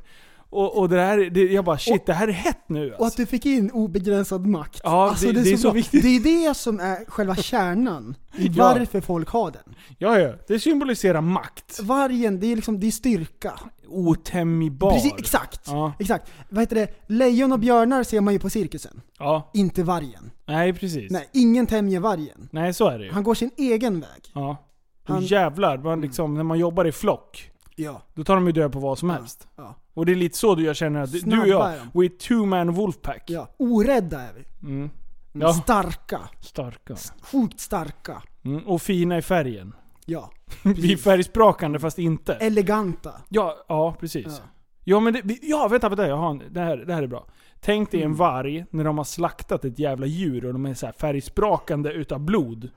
Och, 0.51 0.79
och 0.79 0.89
det 0.89 1.01
här, 1.01 1.19
det, 1.19 1.41
jag 1.53 1.65
bara 1.65 1.79
shit, 1.79 2.07
det 2.07 2.13
här 2.13 2.29
är 2.29 2.33
hett 2.33 2.69
nu 2.69 2.89
Och 2.91 2.95
att 2.95 3.01
alltså. 3.03 3.23
du 3.23 3.27
fick 3.27 3.47
in 3.47 3.71
obegränsad 3.71 4.47
makt. 4.47 4.81
Ja, 4.85 5.15
det- 5.21 5.33
det 5.33 5.53
är 5.53 5.57
så 5.57 5.63
bra. 5.69 5.73
viktigt. 5.73 6.03
Det 6.03 6.09
är 6.09 6.49
det 6.49 6.55
som 6.57 6.81
är 6.81 7.05
själva 7.11 7.37
kärnan 7.37 8.15
i 8.37 8.47
Ja. 8.57 8.65
varför 8.75 9.01
folk 9.01 9.29
har 9.29 9.51
den. 9.51 9.75
Ja, 9.99 10.19
ja. 10.19 10.33
Det 10.49 10.61
symboliserar 10.61 11.21
makt. 11.21 11.81
Vargen, 11.83 12.41
det 12.41 12.47
är 12.53 12.57
liksom, 12.57 12.81
det 12.81 12.87
är 12.87 12.91
styrka. 12.91 13.53
Otämjbar. 13.89 14.93
Precis, 14.93 15.13
exakt. 15.19 15.61
Ja. 15.67 15.93
Exakt. 15.99 16.31
Vad 16.49 16.63
heter 16.63 16.77
det? 16.77 16.89
Lejon 17.07 17.53
och 17.53 17.59
björnar 17.59 18.03
ser 18.03 18.21
man 18.21 18.35
ju 18.35 18.41
på 18.41 18.51
cirkusen. 18.51 19.01
Ja. 19.19 19.51
Inte 19.55 19.83
vargen. 19.83 20.31
Nej, 20.47 20.73
precis. 20.73 21.11
Nej, 21.11 21.29
ingen 21.33 21.67
tämjer 21.67 22.01
vargen. 22.01 22.49
Nej, 22.53 22.75
så 22.75 22.89
är 22.89 22.99
det 22.99 23.05
ju. 23.05 23.13
Han 23.13 23.23
går 23.23 23.35
sin 23.35 23.51
egen 23.57 24.01
väg. 24.01 24.31
Ja. 24.35 24.57
Han- 25.05 25.17
Och 25.17 25.23
jävlar, 25.23 25.79
man 25.79 26.01
liksom, 26.01 26.35
när 26.35 26.43
man 26.43 26.59
jobbar 26.59 26.85
i 26.85 26.93
flock, 26.93 27.51
Ja. 27.77 28.03
då 28.15 28.25
tar 28.25 28.35
de 28.35 28.47
ju 28.47 28.53
död 28.53 28.73
på 28.73 28.79
vad 28.79 28.99
som 28.99 29.11
helst. 29.11 29.49
Ja. 29.57 29.75
Och 29.99 30.07
det 30.07 30.13
är 30.13 30.17
lite 30.17 30.39
så 30.39 30.55
du 30.55 30.65
jag 30.65 30.77
känner 30.77 31.01
att 31.01 31.13
du 31.13 31.41
och 31.41 31.49
jag, 31.49 31.73
är 31.73 31.81
we 31.93 32.09
two 32.09 32.47
man 32.47 32.73
wolfpack. 32.73 33.23
ja. 33.27 33.49
Orädda 33.57 34.21
är 34.21 34.33
vi. 34.33 34.69
Mm. 34.69 34.91
Ja. 35.33 35.53
Starka. 35.53 36.21
Starka. 36.41 36.97
Sjukt 37.23 37.61
starka. 37.61 38.23
Mm. 38.45 38.67
Och 38.67 38.83
fina 38.83 39.19
i 39.19 39.23
färgen. 39.23 39.75
Ja. 40.05 40.31
Vi 40.63 40.93
är 40.93 40.97
färgsprakande 40.97 41.79
fast 41.79 41.99
inte. 41.99 42.35
Eleganta. 42.35 43.13
Ja, 43.29 43.57
ja 43.69 43.97
precis. 44.01 44.27
Ja. 44.27 44.45
Ja, 44.85 45.01
men 45.01 45.13
det, 45.13 45.39
ja 45.43 45.69
vänta, 45.69 45.89
vänta, 45.89 46.09
jag 46.09 46.17
har 46.17 46.31
en, 46.31 46.43
det, 46.51 46.61
här, 46.61 46.77
det 46.77 46.95
här 46.95 47.03
är 47.03 47.07
bra. 47.07 47.27
Tänk 47.61 47.91
dig 47.91 48.03
en 48.03 48.15
varg 48.15 48.65
när 48.71 48.85
de 48.85 48.99
har 48.99 49.05
slaktat 49.05 49.65
ett 49.65 49.79
jävla 49.79 50.07
djur 50.07 50.47
och 50.47 50.53
de 50.53 50.67
är 50.67 50.75
så 50.75 50.93
färgsprakande 50.99 51.93
utav 51.93 52.21
blod. 52.21 52.71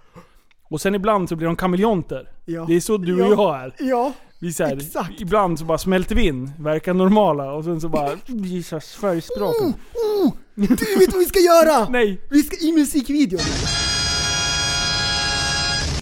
Och 0.71 0.81
sen 0.81 0.95
ibland 0.95 1.29
så 1.29 1.35
blir 1.35 1.47
de 1.47 1.55
kameleonter. 1.55 2.29
Ja. 2.45 2.65
Det 2.67 2.75
är 2.75 2.79
så 2.79 2.97
du 2.97 3.13
och 3.13 3.19
Ja. 3.19 3.29
jag 3.29 3.63
är. 3.63 3.73
Ja. 3.89 4.13
Vi 4.39 4.53
så 4.53 4.63
här, 4.63 4.77
Exakt. 4.77 5.21
Ibland 5.21 5.59
så 5.59 5.65
bara 5.65 5.77
smälter 5.77 6.15
vi 6.15 6.27
in, 6.27 6.51
verkar 6.59 6.93
normala 6.93 7.51
och 7.53 7.63
sen 7.63 7.81
så 7.81 7.89
bara 7.89 8.17
här 8.35 8.95
färgsprakande. 8.95 9.73
Oh, 10.23 10.33
du 10.55 10.99
vet 10.99 11.11
vad 11.13 11.19
vi 11.19 11.25
ska 11.25 11.39
göra! 11.39 11.87
Nej! 11.89 12.21
Vi 12.29 12.43
ska 12.43 12.65
i 12.67 12.71
musikvideon. 12.71 13.41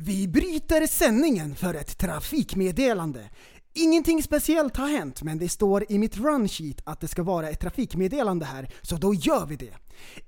Vi 0.01 0.27
bryter 0.27 0.87
sändningen 0.87 1.55
för 1.55 1.73
ett 1.73 1.97
trafikmeddelande. 1.97 3.19
Ingenting 3.81 4.23
speciellt 4.23 4.77
har 4.77 4.87
hänt, 4.87 5.23
men 5.23 5.37
det 5.37 5.49
står 5.49 5.85
i 5.89 5.97
mitt 5.97 6.17
run 6.17 6.47
sheet 6.47 6.81
att 6.83 6.99
det 6.99 7.07
ska 7.07 7.23
vara 7.23 7.49
ett 7.49 7.59
trafikmeddelande 7.59 8.45
här, 8.45 8.69
så 8.81 8.95
då 8.95 9.13
gör 9.13 9.45
vi 9.45 9.55
det. 9.55 9.73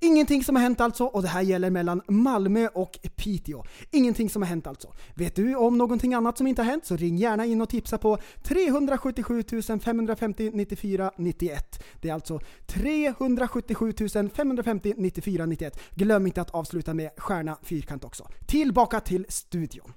Ingenting 0.00 0.44
som 0.44 0.56
har 0.56 0.62
hänt 0.62 0.80
alltså, 0.80 1.04
och 1.04 1.22
det 1.22 1.28
här 1.28 1.42
gäller 1.42 1.70
mellan 1.70 2.02
Malmö 2.08 2.68
och 2.68 2.98
Piteå. 3.16 3.64
Ingenting 3.90 4.30
som 4.30 4.42
har 4.42 4.48
hänt 4.48 4.66
alltså. 4.66 4.94
Vet 5.14 5.36
du 5.36 5.54
om 5.54 5.78
någonting 5.78 6.14
annat 6.14 6.38
som 6.38 6.46
inte 6.46 6.62
har 6.62 6.70
hänt 6.70 6.86
så 6.86 6.96
ring 6.96 7.16
gärna 7.16 7.46
in 7.46 7.60
och 7.60 7.68
tipsa 7.68 7.98
på 7.98 8.18
377 8.42 9.42
550 9.84 10.50
94 10.54 11.10
91. 11.16 11.84
Det 12.00 12.08
är 12.08 12.14
alltså 12.14 12.40
377 12.66 13.92
550 14.34 14.94
94 14.96 15.46
91. 15.46 15.80
Glöm 15.90 16.26
inte 16.26 16.40
att 16.40 16.50
avsluta 16.50 16.94
med 16.94 17.10
stjärna 17.16 17.58
fyrkant 17.62 18.04
också. 18.04 18.28
Tillbaka 18.46 19.00
till 19.00 19.26
studion. 19.28 19.92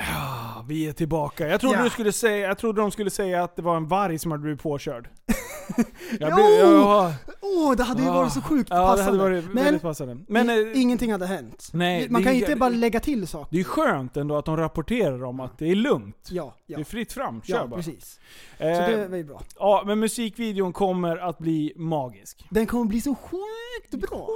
Ah, 0.00 0.62
vi 0.68 0.88
är 0.88 0.92
tillbaka. 0.92 1.48
Jag 1.48 1.60
trodde, 1.60 1.76
Ja. 1.78 1.84
du 1.84 1.90
skulle 1.90 2.12
säga, 2.12 2.48
jag 2.48 2.58
trodde 2.58 2.80
de 2.80 2.90
skulle 2.90 3.10
säga 3.10 3.42
att 3.44 3.56
det 3.56 3.62
var 3.62 3.76
en 3.76 3.88
varg 3.88 4.18
som 4.18 4.30
hade 4.30 4.42
blivit 4.42 4.62
påkörd. 4.62 5.08
Jag 6.20 6.30
Jo! 6.30 6.36
blev, 6.36 6.48
ja, 6.80 7.14
Åh, 7.42 7.76
det 7.76 7.82
hade 7.84 8.02
ju 8.02 8.08
varit 8.08 8.32
så 8.32 8.40
sjukt 8.42 8.70
ja, 8.70 8.76
det 8.80 8.86
passande. 8.86 9.04
hade 9.10 9.18
varit 9.18 9.44
Men 9.54 9.64
väldigt 9.64 9.82
passande. 9.82 10.18
Men 10.28 10.50
eh, 10.50 10.80
ingenting 10.82 11.12
hade 11.12 11.26
hänt. 11.26 11.70
Nej, 11.72 12.08
Man 12.10 12.20
det 12.20 12.24
kan 12.24 12.32
är 12.32 12.36
ju 12.36 12.42
inte 12.44 12.56
bara 12.56 12.70
lägga 12.70 13.00
till 13.00 13.26
saker. 13.28 13.48
det 13.50 13.60
är 13.60 13.64
skönt 13.64 14.16
ändå 14.16 14.36
att 14.36 14.44
de 14.44 14.56
rapporterar 14.56 15.24
om 15.24 15.40
att 15.40 15.58
det 15.58 15.70
är 15.70 15.74
lugnt. 15.74 16.28
Ja, 16.30 16.54
ja. 16.66 16.76
Det 16.76 16.82
är 16.82 16.84
fritt 16.84 17.12
fram, 17.12 17.42
kör 17.42 17.54
ja 17.56 17.66
bara. 17.66 17.76
precis. 17.76 18.20
Så 18.58 18.64
Eh, 18.64 18.86
det 18.88 19.06
var 19.08 19.16
ju 19.16 19.24
bra. 19.24 19.42
Ja, 19.58 19.82
men 19.86 19.98
musikvideon 19.98 20.72
kommer 20.72 21.16
att 21.16 21.38
bli 21.38 21.72
magisk. 21.76 22.46
Den 22.50 22.66
kommer 22.66 22.84
bli 22.84 23.00
så 23.00 23.14
sjukt 23.14 24.08
bra. 24.08 24.28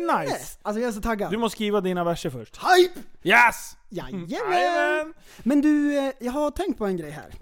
Nice! 0.00 0.58
Alltså 0.62 0.80
jag 0.80 0.88
är 0.88 0.92
så 0.92 1.00
taggad. 1.00 1.30
Du 1.30 1.36
måste 1.36 1.56
skriva 1.56 1.80
dina 1.80 2.04
verser 2.04 2.30
först. 2.30 2.56
Hype! 2.56 3.00
Yes! 3.22 3.76
Jajamän! 3.88 5.14
Men 5.38 5.60
du, 5.60 5.98
eh, 5.98 6.12
jag 6.18 6.32
har 6.32 6.50
tänkt 6.50 6.78
på 6.78 6.86
en 6.86 6.96
grej 6.96 7.10
här. 7.10 7.34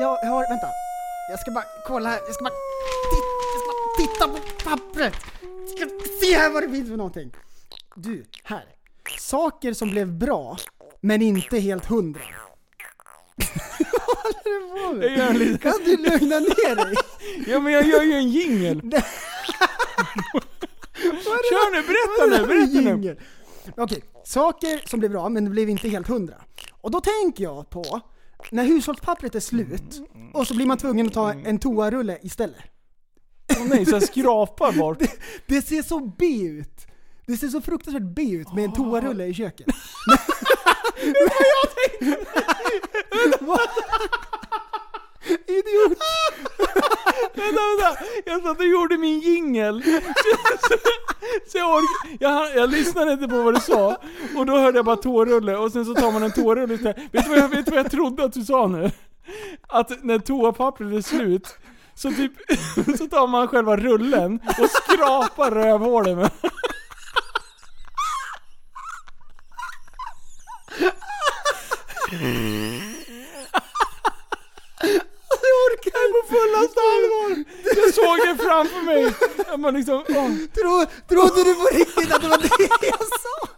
Jag, 0.00 0.18
jag 0.22 0.30
har, 0.30 0.48
vänta. 0.50 0.66
Jag 1.30 1.40
ska 1.40 1.50
bara 1.50 1.64
kolla 1.86 2.08
här, 2.08 2.20
jag 2.26 2.34
ska 2.34 2.44
bara, 2.44 2.54
titta, 3.10 3.30
jag 3.52 3.60
ska 3.60 3.68
bara 3.70 4.06
titta 4.06 4.28
på 4.28 4.70
pappret. 4.70 5.14
Jag 5.78 5.90
ska 5.90 6.08
se 6.20 6.36
här 6.36 6.50
vad 6.50 6.62
det 6.62 6.70
finns 6.70 6.88
för 6.88 6.96
någonting. 6.96 7.32
Du, 7.94 8.24
här. 8.44 8.64
Saker 9.18 9.72
som 9.72 9.90
blev 9.90 10.12
bra, 10.12 10.56
men 11.00 11.22
inte 11.22 11.58
helt 11.58 11.86
hundra. 11.86 12.20
Vad 13.78 14.16
håller 14.16 14.44
du 14.44 15.00
på 15.00 15.06
Jag 15.06 15.16
gör 15.16 15.30
en 15.30 15.38
med? 15.38 15.62
Kan 15.62 15.72
du 15.84 15.96
lugna 15.96 16.38
ner 16.38 16.76
dig? 16.76 16.94
Ja 17.46 17.60
men 17.60 17.72
jag 17.72 17.86
gör 17.86 18.02
ju 18.02 18.12
en 18.12 18.28
jingel. 18.30 18.82
Kör 21.24 21.72
nu, 21.72 21.82
berätta 21.82 22.26
nu, 22.26 22.46
berätta 22.46 22.80
nu. 22.80 23.16
Okej, 23.76 24.02
saker 24.24 24.88
som 24.88 25.00
blev 25.00 25.12
bra 25.12 25.28
men 25.28 25.44
det 25.44 25.50
blev 25.50 25.68
inte 25.68 25.88
helt 25.88 26.08
hundra. 26.08 26.34
Och 26.80 26.90
då 26.90 27.00
tänker 27.00 27.44
jag 27.44 27.70
på 27.70 28.00
när 28.50 28.64
hushållspappret 28.64 29.34
är 29.34 29.40
slut 29.40 30.00
och 30.34 30.46
så 30.46 30.56
blir 30.56 30.66
man 30.66 30.78
tvungen 30.78 31.06
att 31.06 31.12
ta 31.12 31.32
en 31.32 31.58
toarulle 31.58 32.18
istället. 32.22 32.60
Åh 33.60 33.66
nej, 33.68 33.86
så 33.86 33.94
jag 33.94 34.02
skrapar 34.02 34.72
bort. 34.72 34.98
Det 35.46 35.62
ser 35.62 35.82
så 35.82 36.12
B 36.18 36.24
ut. 36.42 36.86
Det 37.26 37.36
ser 37.36 37.48
så 37.48 37.60
fruktansvärt 37.60 38.02
B 38.02 38.22
ut 38.22 38.52
med 38.54 38.64
en 38.64 38.72
toarulle 38.72 39.26
i 39.26 39.34
köket. 39.34 39.66
Idiot! 45.26 45.98
Vänta, 47.34 47.60
vänta. 47.60 48.04
Jag 48.24 48.42
satt 48.42 48.58
och 48.58 48.66
gjorde 48.66 48.98
min 48.98 49.20
jingel. 49.20 49.82
Så, 49.82 50.74
så 51.52 51.58
jag, 51.58 51.76
ork, 51.76 52.16
jag, 52.20 52.56
jag 52.56 52.70
lyssnade 52.70 53.12
inte 53.12 53.28
på 53.28 53.42
vad 53.42 53.54
du 53.54 53.60
sa. 53.60 53.96
Och 54.36 54.46
då 54.46 54.58
hörde 54.58 54.78
jag 54.78 54.84
bara 54.84 54.96
toarulle 54.96 55.56
och 55.56 55.72
sen 55.72 55.84
så 55.84 55.94
tar 55.94 56.12
man 56.12 56.22
en 56.22 56.32
toarulle 56.32 56.74
istället. 56.74 56.96
Vet 57.12 57.24
du 57.24 57.30
vad 57.30 57.38
jag, 57.38 57.48
vet 57.48 57.66
du 57.66 57.70
vad 57.70 57.80
jag 57.80 57.90
trodde 57.90 58.24
att 58.24 58.32
du 58.32 58.44
sa 58.44 58.66
nu? 58.66 58.90
Att 59.68 60.04
när 60.04 60.18
toapappret 60.18 60.92
är 60.92 61.00
slut 61.02 61.58
så 61.94 62.10
typ 62.10 62.32
så 62.98 63.06
tar 63.06 63.26
man 63.26 63.48
själva 63.48 63.76
rullen 63.76 64.40
och 64.58 64.70
skrapar 64.70 65.50
rövhålet 65.50 66.16
med. 66.16 66.30
Jag 75.50 75.58
orkar 75.66 76.06
På 76.14 76.20
fullaste 76.34 76.80
allvar! 76.92 77.44
Jag 77.78 77.94
såg 77.94 78.16
det 78.26 78.44
framför 78.44 78.82
mig. 78.84 79.14
Jag 79.48 79.60
bara 79.60 79.70
liksom, 79.72 80.04
åh. 80.08 80.30
Tro, 80.54 80.84
Trodde 81.08 81.44
du 81.44 81.54
på 81.54 81.68
riktigt 81.72 82.12
att 82.14 82.22
det 82.22 82.28
var 82.28 82.38
det 82.38 82.86
jag 82.86 82.98
sa? 82.98 83.48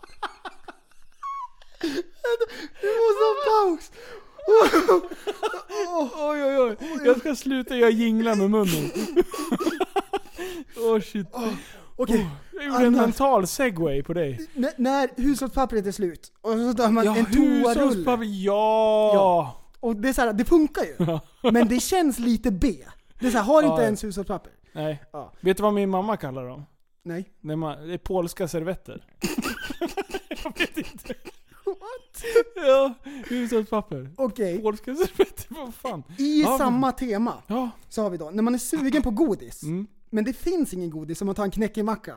Du 2.81 2.88
måste 3.02 3.22
ha 3.28 3.35
paus! 3.48 3.90
Oj 6.18 6.44
oj 6.44 6.59
oj. 6.59 6.76
Jag 7.05 7.18
ska 7.20 7.37
sluta 7.37 7.76
göra 7.76 7.90
jinglar 7.90 8.35
med 8.35 8.50
munnen. 8.50 8.90
Åh 10.76 11.00
shit. 11.00 11.26
Okej, 11.96 12.26
Jag 12.52 12.64
gjorde 12.64 12.87
en 12.87 12.92
mental 12.92 13.46
segway 13.46 14.02
på 14.02 14.12
dig. 14.12 14.48
n- 14.57 14.70
när 14.76 15.09
hushållspappret 15.16 15.87
är 15.87 15.92
slut 15.92 16.33
och 16.40 16.50
så 16.52 16.74
tar 16.74 16.90
man 16.90 17.05
Ja, 17.05 17.16
en 17.16 17.26
toarulle. 17.26 18.24
ja. 18.26 19.59
Och 19.83 19.97
det 19.97 20.09
är 20.09 20.12
så 20.12 20.21
här, 20.21 20.33
det 20.33 20.45
funkar 20.45 20.83
ju. 20.85 20.95
Ja. 20.99 21.21
Men 21.53 21.68
det 21.68 21.81
känns 21.81 22.18
lite 22.18 22.51
B. 22.51 22.77
Det 23.21 23.27
är 23.27 23.31
så 23.31 23.37
här, 23.38 23.45
har 23.45 23.62
inte 23.62 23.75
Ja, 23.75 23.83
ens 23.83 24.05
hushållspapper. 24.05 24.53
Nej. 24.73 25.03
Ja. 25.12 25.33
Vet 25.40 25.57
du 25.57 25.62
vad 25.62 25.75
min 25.75 25.90
mamma 25.90 26.16
kallar 26.16 26.49
dem? 26.49 26.64
Nej. 27.05 27.33
Det 27.40 27.53
är, 27.53 27.57
ma- 27.57 27.87
det 27.87 27.95
är 27.95 27.99
polska 27.99 28.49
servetter. 28.49 29.05
jag 30.45 30.59
vet 30.59 30.77
inte. 30.77 31.14
What? 31.64 32.25
Ja, 32.57 32.95
hushållspapper. 33.29 34.11
Okej, 34.16 34.62
Polska 34.62 34.95
servetter, 34.95 35.47
vad 35.49 35.75
fan. 35.75 36.03
i 36.18 36.42
Ja, 36.42 36.59
samma 36.59 36.92
tema 36.92 37.42
Ja. 37.47 37.71
så 37.88 38.03
har 38.03 38.11
vi 38.11 38.16
då, 38.16 38.31
när 38.31 38.42
man 38.42 38.55
är 38.55 38.59
sugen 38.59 39.03
på 39.03 39.11
godis, 39.11 39.62
Mm. 39.62 39.87
men 40.11 40.25
det 40.25 40.33
finns 40.33 40.75
ingen 40.75 40.90
godis 40.90 41.21
om 41.23 41.27
man 41.27 41.35
tar 41.35 41.45
en 41.45 41.51
knäckemacka. 41.51 42.14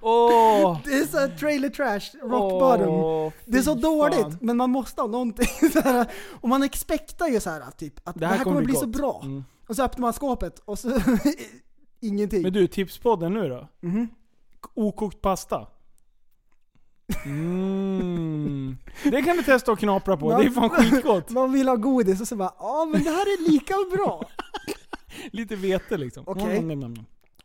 Åh. 0.00 0.78
Det 0.84 0.90
är 0.92 1.06
så 1.06 1.18
här 1.18 1.28
trailer 1.28 1.68
trash, 1.68 2.18
rock 2.22 2.50
bottom. 2.60 2.88
Åh, 2.94 3.32
Det 3.46 3.58
är 3.58 3.62
så 3.62 3.74
dåligt, 3.74 4.20
fan. 4.20 4.38
men 4.40 4.56
man 4.56 4.70
måste 4.70 5.00
ha 5.00 5.08
någonting 5.08 5.70
så 5.72 5.80
här, 5.80 6.06
Och 6.40 6.48
man 6.48 6.62
expectar 6.62 7.26
ju 7.28 7.40
så 7.40 7.50
här 7.50 7.62
typ 7.78 8.08
att 8.08 8.14
det 8.20 8.26
här, 8.26 8.44
kommer 8.44 8.62
bli 8.62 8.74
så 8.74 8.80
gott. 8.86 8.96
bra. 8.96 9.20
Mm. 9.24 9.44
Och 9.68 9.76
så 9.76 9.82
öppnar 9.84 10.00
man 10.02 10.12
skåpet 10.12 10.58
och 10.64 10.78
så 10.78 11.00
ingenting. 12.00 12.42
Men 12.42 12.52
du, 12.52 12.66
tipspodden 12.66 13.34
nu 13.34 13.48
då? 13.48 13.68
Mhm. 13.80 14.08
Okokt 14.74 15.20
pasta. 15.20 15.66
Mm. 17.24 18.78
Det 19.04 19.22
kan 19.22 19.36
du 19.36 19.42
testa 19.42 19.72
att 19.72 19.78
knapra 19.78 20.16
på, 20.16 20.38
det 20.38 20.44
är 20.44 20.50
fan 20.50 20.70
skitgott. 20.70 21.30
Man 21.30 21.52
vill 21.52 21.68
ha 21.68 21.76
godis 21.76 22.20
och 22.20 22.28
så 22.28 22.36
bara 22.36 22.54
ja 22.58 22.88
men 22.92 23.02
det 23.04 23.10
här 23.10 23.20
är 23.26 23.50
lika 23.50 23.74
bra. 23.96 24.22
Lite 25.30 25.56
vete 25.56 25.96
liksom. 25.96 26.24
Okej. 26.26 26.56
Mm, 26.58 26.94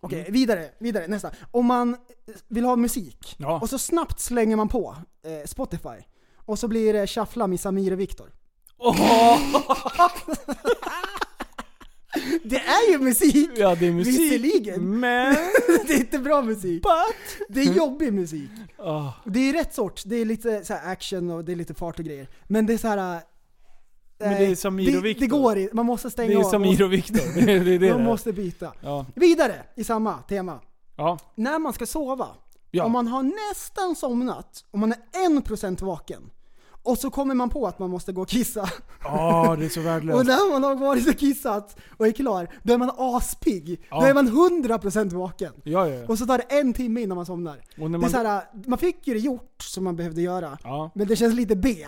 mm, 0.03 0.13
mm. 0.13 0.21
Okej, 0.21 0.31
vidare, 0.31 0.69
vidare, 0.79 1.07
nästa. 1.07 1.31
Om 1.51 1.65
man 1.65 1.97
vill 2.47 2.65
ha 2.65 2.75
musik, 2.75 3.35
Ja. 3.37 3.59
och 3.59 3.69
så 3.69 3.77
snabbt 3.77 4.19
slänger 4.19 4.55
man 4.55 4.69
på 4.69 4.95
eh, 5.25 5.45
Spotify, 5.45 6.03
och 6.45 6.59
så 6.59 6.67
blir 6.67 6.93
det 6.93 7.07
shuffla 7.07 7.47
med 7.47 7.59
Samir 7.59 7.93
och 7.93 7.99
Viktor. 7.99 8.31
Det 12.43 12.55
är 12.57 12.91
ju 12.91 12.99
musik! 12.99 13.49
Ja 13.55 13.75
det 13.75 13.87
är 13.87 13.91
musik. 13.91 14.19
Visserligen. 14.19 14.99
Men... 14.99 15.35
Det 15.87 15.93
är 15.93 15.99
inte 15.99 16.19
bra 16.19 16.41
musik. 16.41 16.83
But... 16.83 17.47
Det 17.49 17.61
är 17.61 17.73
jobbig 17.73 18.13
musik. 18.13 18.49
Ah. 18.77 19.11
Det 19.25 19.39
är 19.39 19.53
rätt 19.53 19.73
sorts, 19.73 20.03
det 20.03 20.15
är 20.15 20.25
lite 20.25 20.65
så 20.65 20.73
här 20.73 20.91
action 20.91 21.31
och 21.31 21.45
det 21.45 21.51
är 21.51 21.55
lite 21.55 21.73
fart 21.73 21.99
och 21.99 22.05
grejer. 22.05 22.27
Men 22.47 22.65
det 22.65 22.73
är 22.73 22.77
så 22.77 22.87
här. 22.87 23.21
Men 24.19 24.29
det 24.29 24.35
är 24.65 24.91
det, 24.91 24.97
och 24.97 25.05
Viktor. 25.05 25.21
Det 25.21 25.27
går 25.27 25.57
inte, 25.57 25.75
man 25.75 25.85
måste 25.85 26.09
stänga 26.09 26.27
Det 26.29 26.33
är 26.33 26.37
av. 26.45 26.49
Samir 26.49 26.83
och 26.83 26.93
Viktor. 26.93 27.45
Det 27.45 27.59
det, 27.59 27.77
det 27.77 27.93
Man 27.93 28.03
måste 28.03 28.33
byta. 28.33 28.73
Ja. 28.81 29.05
Vidare 29.15 29.55
i 29.75 29.83
samma 29.83 30.17
tema. 30.17 30.59
Ja. 30.95 31.17
När 31.35 31.59
man 31.59 31.73
ska 31.73 31.85
sova, 31.85 32.27
Ja. 32.71 32.83
om 32.85 32.91
man 32.91 33.07
har 33.07 33.49
nästan 33.51 33.95
somnat, 33.95 34.65
om 34.71 34.79
man 34.79 34.91
är 34.91 35.29
1% 35.41 35.81
vaken, 35.83 36.29
och 36.83 36.97
så 36.97 37.09
kommer 37.09 37.35
man 37.35 37.49
på 37.49 37.67
att 37.67 37.79
man 37.79 37.89
måste 37.89 38.11
gå 38.11 38.21
och 38.21 38.27
kissa. 38.27 38.69
Ah, 39.03 39.55
det 39.55 39.65
är 39.65 39.69
så 39.69 39.79
Och 39.79 39.85
värdelöst. 39.85 40.25
när 40.27 40.51
man 40.51 40.63
har 40.63 40.75
varit 40.75 41.07
och 41.09 41.17
kissat 41.17 41.77
och 41.97 42.07
är 42.07 42.11
klar, 42.11 42.47
då 42.63 42.73
är 42.73 42.77
man 42.77 42.91
aspigg. 42.97 43.81
Ja. 43.89 43.99
Då 43.99 44.05
är 44.05 44.13
man 44.13 44.27
100% 44.29 45.13
vaken. 45.13 45.53
Ja, 45.63 45.87
ja, 45.87 45.95
ja. 45.95 46.05
Och 46.07 46.17
så 46.17 46.25
tar 46.25 46.37
det 46.37 46.43
en 46.59 46.73
timme 46.73 47.01
innan 47.01 47.15
man 47.15 47.25
somnar. 47.25 47.61
Och 47.79 47.91
när 47.91 47.97
Det 47.99 48.01
är 48.01 48.01
man... 48.01 48.09
så 48.09 48.17
här, 48.17 48.43
man 48.65 48.77
fick 48.79 49.07
ju 49.07 49.13
det 49.13 49.19
gjort 49.19 49.61
som 49.63 49.83
man 49.83 49.95
behövde 49.95 50.21
göra, 50.21 50.57
Ja. 50.63 50.91
men 50.95 51.07
det 51.07 51.15
känns 51.15 51.33
lite 51.35 51.55
B. 51.55 51.87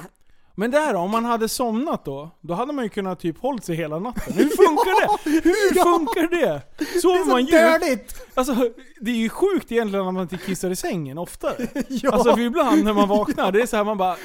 Men 0.56 0.72
där 0.72 0.96
om 0.96 1.12
man 1.12 1.26
hade 1.26 1.50
somnat 1.50 2.06
då? 2.06 2.32
Då 2.42 2.54
hade 2.54 2.74
man 2.74 2.84
ju 2.86 2.90
kunnat 2.90 3.20
typ 3.20 3.38
hållit 3.42 3.64
sig 3.66 3.76
hela 3.76 4.00
natten. 4.00 4.34
Hur 4.34 4.44
funkar 4.66 5.02
det? 5.02 5.32
Hur 5.50 5.84
funkar 5.98 6.28
det? 6.42 6.62
Det 6.78 6.86
Sover 7.02 7.20
är 7.20 7.24
så 7.24 7.30
man 7.30 7.40
djupt? 7.42 7.52
dörligt! 7.52 8.16
Alltså, 8.34 8.56
det 9.02 9.12
är 9.12 9.16
ju 9.16 9.30
sjukt 9.30 9.72
egentligen 9.72 10.08
att 10.08 10.14
man 10.14 10.24
inte 10.24 10.38
kissar 10.38 10.70
i 10.70 10.76
sängen 10.76 11.18
oftare. 11.18 11.68
Ja. 11.90 12.12
Alltså 12.12 12.34
för 12.36 12.42
ibland 12.42 12.84
när 12.84 12.94
man 12.94 13.08
vaknar, 13.10 13.52
det 13.52 13.62
är 13.62 13.66
så 13.66 13.76
här 13.78 13.84
man 13.84 13.98
bara 13.98 14.16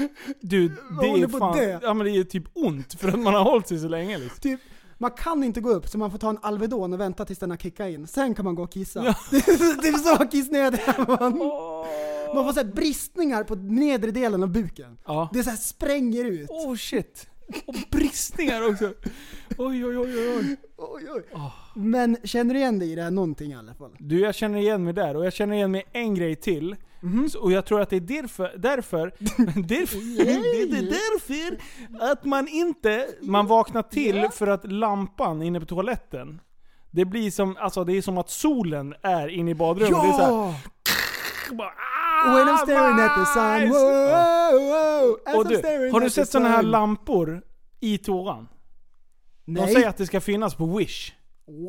Du, 0.40 0.68
det 0.68 1.06
är 1.22 1.38
fan, 1.38 1.56
dö. 1.56 1.78
ja 1.82 1.94
men 1.94 2.06
det 2.06 2.12
är 2.18 2.24
typ 2.24 2.44
ont 2.54 3.00
för 3.00 3.08
att 3.08 3.18
man 3.18 3.34
har 3.34 3.42
hållit 3.44 3.68
sig 3.68 3.78
så 3.78 3.88
länge 3.88 4.18
liksom. 4.18 4.38
Typ, 4.40 4.60
man 4.98 5.10
kan 5.10 5.44
inte 5.44 5.60
gå 5.60 5.70
upp 5.70 5.88
så 5.88 5.98
man 5.98 6.10
får 6.10 6.18
ta 6.18 6.28
en 6.30 6.38
Alvedon 6.42 6.92
och 6.92 7.00
vänta 7.00 7.24
tills 7.24 7.38
den 7.38 7.50
har 7.50 7.56
kickat 7.56 7.88
in. 7.88 8.06
Sen 8.06 8.34
kan 8.34 8.44
man 8.44 8.54
gå 8.54 8.62
och 8.62 8.72
kissa. 8.72 9.04
Ja. 9.04 9.14
Det, 9.30 9.36
är, 9.48 9.92
det 9.92 9.98
så 9.98 10.26
kissnödig 10.30 10.80
man. 11.08 11.40
Man 12.34 12.44
får 12.44 12.52
så 12.52 12.60
här 12.60 12.72
bristningar 12.72 13.44
på 13.44 13.54
nedre 13.54 14.10
delen 14.10 14.42
av 14.42 14.48
buken. 14.48 14.98
Ja. 15.06 15.30
Det 15.32 15.42
så 15.42 15.50
här 15.50 15.56
spränger 15.56 16.24
ut. 16.24 16.50
Oh 16.50 16.76
shit. 16.76 17.28
Och 17.66 17.74
bristningar 17.90 18.68
också. 18.70 18.94
Oj 19.58 19.86
oj 19.86 19.98
oj 19.98 20.18
oj 20.18 20.36
oj. 20.38 20.56
Oj, 20.76 21.02
oj. 21.10 21.22
Men 21.74 22.16
känner 22.24 22.54
du 22.54 22.60
igen 22.60 22.78
dig 22.78 22.92
i 22.92 22.94
det 22.94 23.02
här 23.02 23.10
någonting 23.10 23.52
i 23.52 23.56
alla 23.56 23.74
fall? 23.74 23.96
Du 23.98 24.20
jag 24.20 24.34
känner 24.34 24.58
igen 24.58 24.84
mig 24.84 24.92
där 24.92 25.16
och 25.16 25.26
jag 25.26 25.32
känner 25.32 25.54
igen 25.56 25.70
mig 25.70 25.84
en 25.92 26.14
grej 26.14 26.36
till. 26.36 26.76
Så, 27.30 27.40
och 27.40 27.52
jag 27.52 27.66
tror 27.66 27.80
att 27.80 27.90
det 27.90 27.96
är 27.96 28.00
därför, 28.00 28.58
därför, 28.58 29.12
därför, 29.68 30.24
det 30.24 30.78
är 30.78 30.82
därför 30.82 31.58
att 32.12 32.24
man 32.24 32.48
inte, 32.48 33.08
man 33.22 33.46
vaknar 33.46 33.82
till 33.82 34.28
för 34.32 34.46
att 34.46 34.72
lampan 34.72 35.42
inne 35.42 35.60
på 35.60 35.66
toaletten 35.66 36.40
det 36.96 37.04
blir 37.04 37.30
som, 37.30 37.56
alltså 37.56 37.84
det 37.84 37.92
är 37.92 38.02
som 38.02 38.18
att 38.18 38.30
solen 38.30 38.94
är 39.02 39.28
inne 39.28 39.50
i 39.50 39.54
badrummet. 39.54 40.02
Det 40.02 40.08
är 40.08 40.12
så 40.12 40.50
här, 40.50 40.54
bara, 41.52 41.72
When 42.34 42.48
I'm 42.48 42.58
staring 42.58 43.00
at 43.00 43.14
the 43.14 43.26
sun. 43.26 43.68
Whoa, 43.68 44.10
whoa, 44.10 45.16
whoa, 45.26 45.38
Och 45.38 45.48
du, 45.48 45.56
har 45.92 46.00
du 46.00 46.10
sett 46.10 46.28
såna 46.28 46.48
här 46.48 46.62
lampor 46.62 47.42
i 47.80 47.98
toan? 47.98 48.48
De 49.44 49.52
Nej. 49.52 49.74
säger 49.74 49.88
att 49.88 49.96
det 49.96 50.06
ska 50.06 50.20
finnas 50.20 50.54
på 50.54 50.66
Wish. 50.66 51.12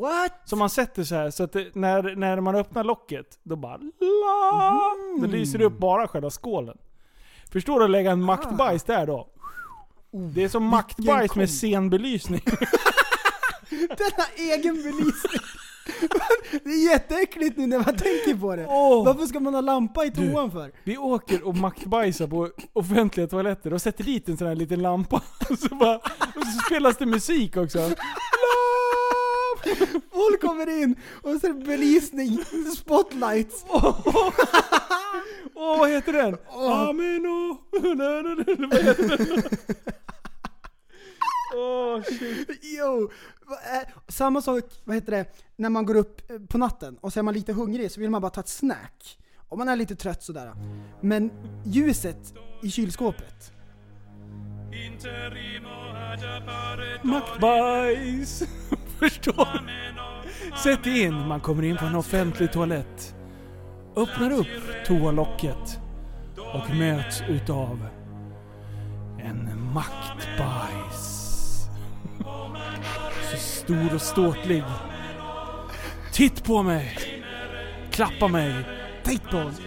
What? 0.00 0.32
Som 0.48 0.58
man 0.58 0.70
sätter 0.70 1.04
så 1.04 1.14
här 1.14 1.30
så 1.30 1.42
att 1.44 1.52
det, 1.52 1.74
när, 1.74 2.16
när 2.16 2.40
man 2.40 2.54
öppnar 2.54 2.84
locket, 2.84 3.26
då 3.42 3.56
bara 3.56 3.76
la, 4.00 4.94
Då 5.20 5.26
lyser 5.26 5.58
det 5.58 5.64
upp 5.64 5.78
bara 5.78 6.08
själva 6.08 6.30
skålen. 6.30 6.78
Förstår 7.52 7.78
du 7.78 7.84
att 7.84 7.90
lägga 7.90 8.10
en 8.10 8.22
maktbajs 8.22 8.82
där 8.84 9.06
då? 9.06 9.28
Det 10.34 10.44
är 10.44 10.48
som 10.48 10.64
maktbajs 10.64 11.32
kom. 11.32 11.40
med 11.40 11.50
scenbelysning. 11.50 12.40
Denna 13.70 14.52
egen 14.54 14.74
belysning. 14.74 15.42
Det 16.64 16.70
är 16.70 16.90
jätteäckligt 16.92 17.56
nu 17.56 17.66
när 17.66 17.76
man 17.76 17.96
tänker 17.96 18.40
på 18.40 18.56
det. 18.56 18.66
Åh. 18.68 19.04
Varför 19.04 19.26
ska 19.26 19.40
man 19.40 19.54
ha 19.54 19.60
lampa 19.60 20.04
i 20.04 20.10
toan 20.10 20.50
för? 20.50 20.72
Vi 20.84 20.96
åker 20.98 21.46
och 21.46 21.56
maktbajsar 21.56 22.26
på 22.26 22.50
offentliga 22.72 23.26
toaletter 23.26 23.72
och 23.72 23.82
sätter 23.82 24.04
dit 24.04 24.28
en 24.28 24.36
sån 24.36 24.48
här 24.48 24.54
liten 24.54 24.82
lampa. 24.82 25.16
Och 25.50 25.58
så, 25.58 25.74
bara, 25.74 25.96
och 25.96 26.44
så 26.54 26.66
spelas 26.66 26.96
det 26.96 27.06
musik 27.06 27.56
också. 27.56 27.78
Folk 30.12 30.40
kommer 30.40 30.82
in 30.82 30.96
och 31.22 31.40
så 31.40 31.46
är 31.46 31.52
det 31.52 31.64
belysning, 31.64 32.38
spotlights. 32.76 33.64
Åh, 35.54 35.78
vad 35.78 35.90
heter 35.90 36.12
den? 36.12 36.36
Amen 36.52 37.26
och... 37.26 37.80
Vad 38.70 38.84
heter 38.84 39.08
den? 39.08 39.42
Shit. 42.18 42.48
Jo, 42.62 43.10
va- 43.46 43.78
eh, 43.82 43.88
samma 44.08 44.42
sak, 44.42 44.64
vad 44.84 44.96
heter 44.96 45.12
det, 45.12 45.24
när 45.56 45.68
man 45.70 45.86
går 45.86 45.94
upp 45.96 46.30
eh, 46.30 46.38
på 46.38 46.58
natten 46.58 46.96
och 47.00 47.12
så 47.12 47.18
är 47.18 47.22
man 47.22 47.34
lite 47.34 47.52
hungrig 47.52 47.90
så 47.92 48.00
vill 48.00 48.10
man 48.10 48.20
bara 48.22 48.30
ta 48.30 48.40
ett 48.40 48.48
snack. 48.48 49.18
Och 49.48 49.58
man 49.58 49.68
är 49.68 49.76
lite 49.76 49.96
trött 49.96 50.22
sådär. 50.22 50.52
Men 51.00 51.30
ljuset 51.64 52.34
i 52.62 52.70
kylskåpet. 52.70 53.52
Maktbajs. 57.02 58.42
Förstår 58.98 59.48
Sätt 60.62 60.86
in, 60.86 61.14
man 61.14 61.40
kommer 61.40 61.62
in 61.62 61.76
på 61.76 61.84
en 61.84 61.94
offentlig 61.94 62.52
toalett. 62.52 63.14
Öppnar 63.96 64.30
upp 64.32 64.46
toalocket 64.86 65.80
och 66.54 66.76
möts 66.76 67.22
utav 67.28 67.86
en 69.18 69.72
maktbajs. 69.74 71.07
Stor 73.68 73.94
och 73.94 74.02
ståtlig. 74.02 74.64
Titt 76.12 76.44
på 76.44 76.62
mig! 76.62 76.98
Klappa 77.90 78.28
mig! 78.28 78.54
Titt 79.04 79.22
på 79.30 79.36
oss. 79.36 79.60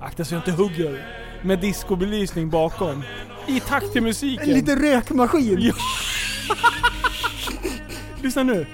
Akta 0.00 0.24
så 0.24 0.34
jag 0.34 0.40
inte 0.40 0.52
hugger. 0.52 1.06
Med 1.42 1.60
discobelysning 1.60 2.50
bakom. 2.50 3.02
I 3.46 3.60
takt 3.60 3.92
till 3.92 4.02
musiken. 4.02 4.48
En 4.48 4.54
liten 4.54 4.78
rökmaskin. 4.78 5.58
Ja. 5.60 5.74
Lyssna 8.22 8.42
nu. 8.42 8.66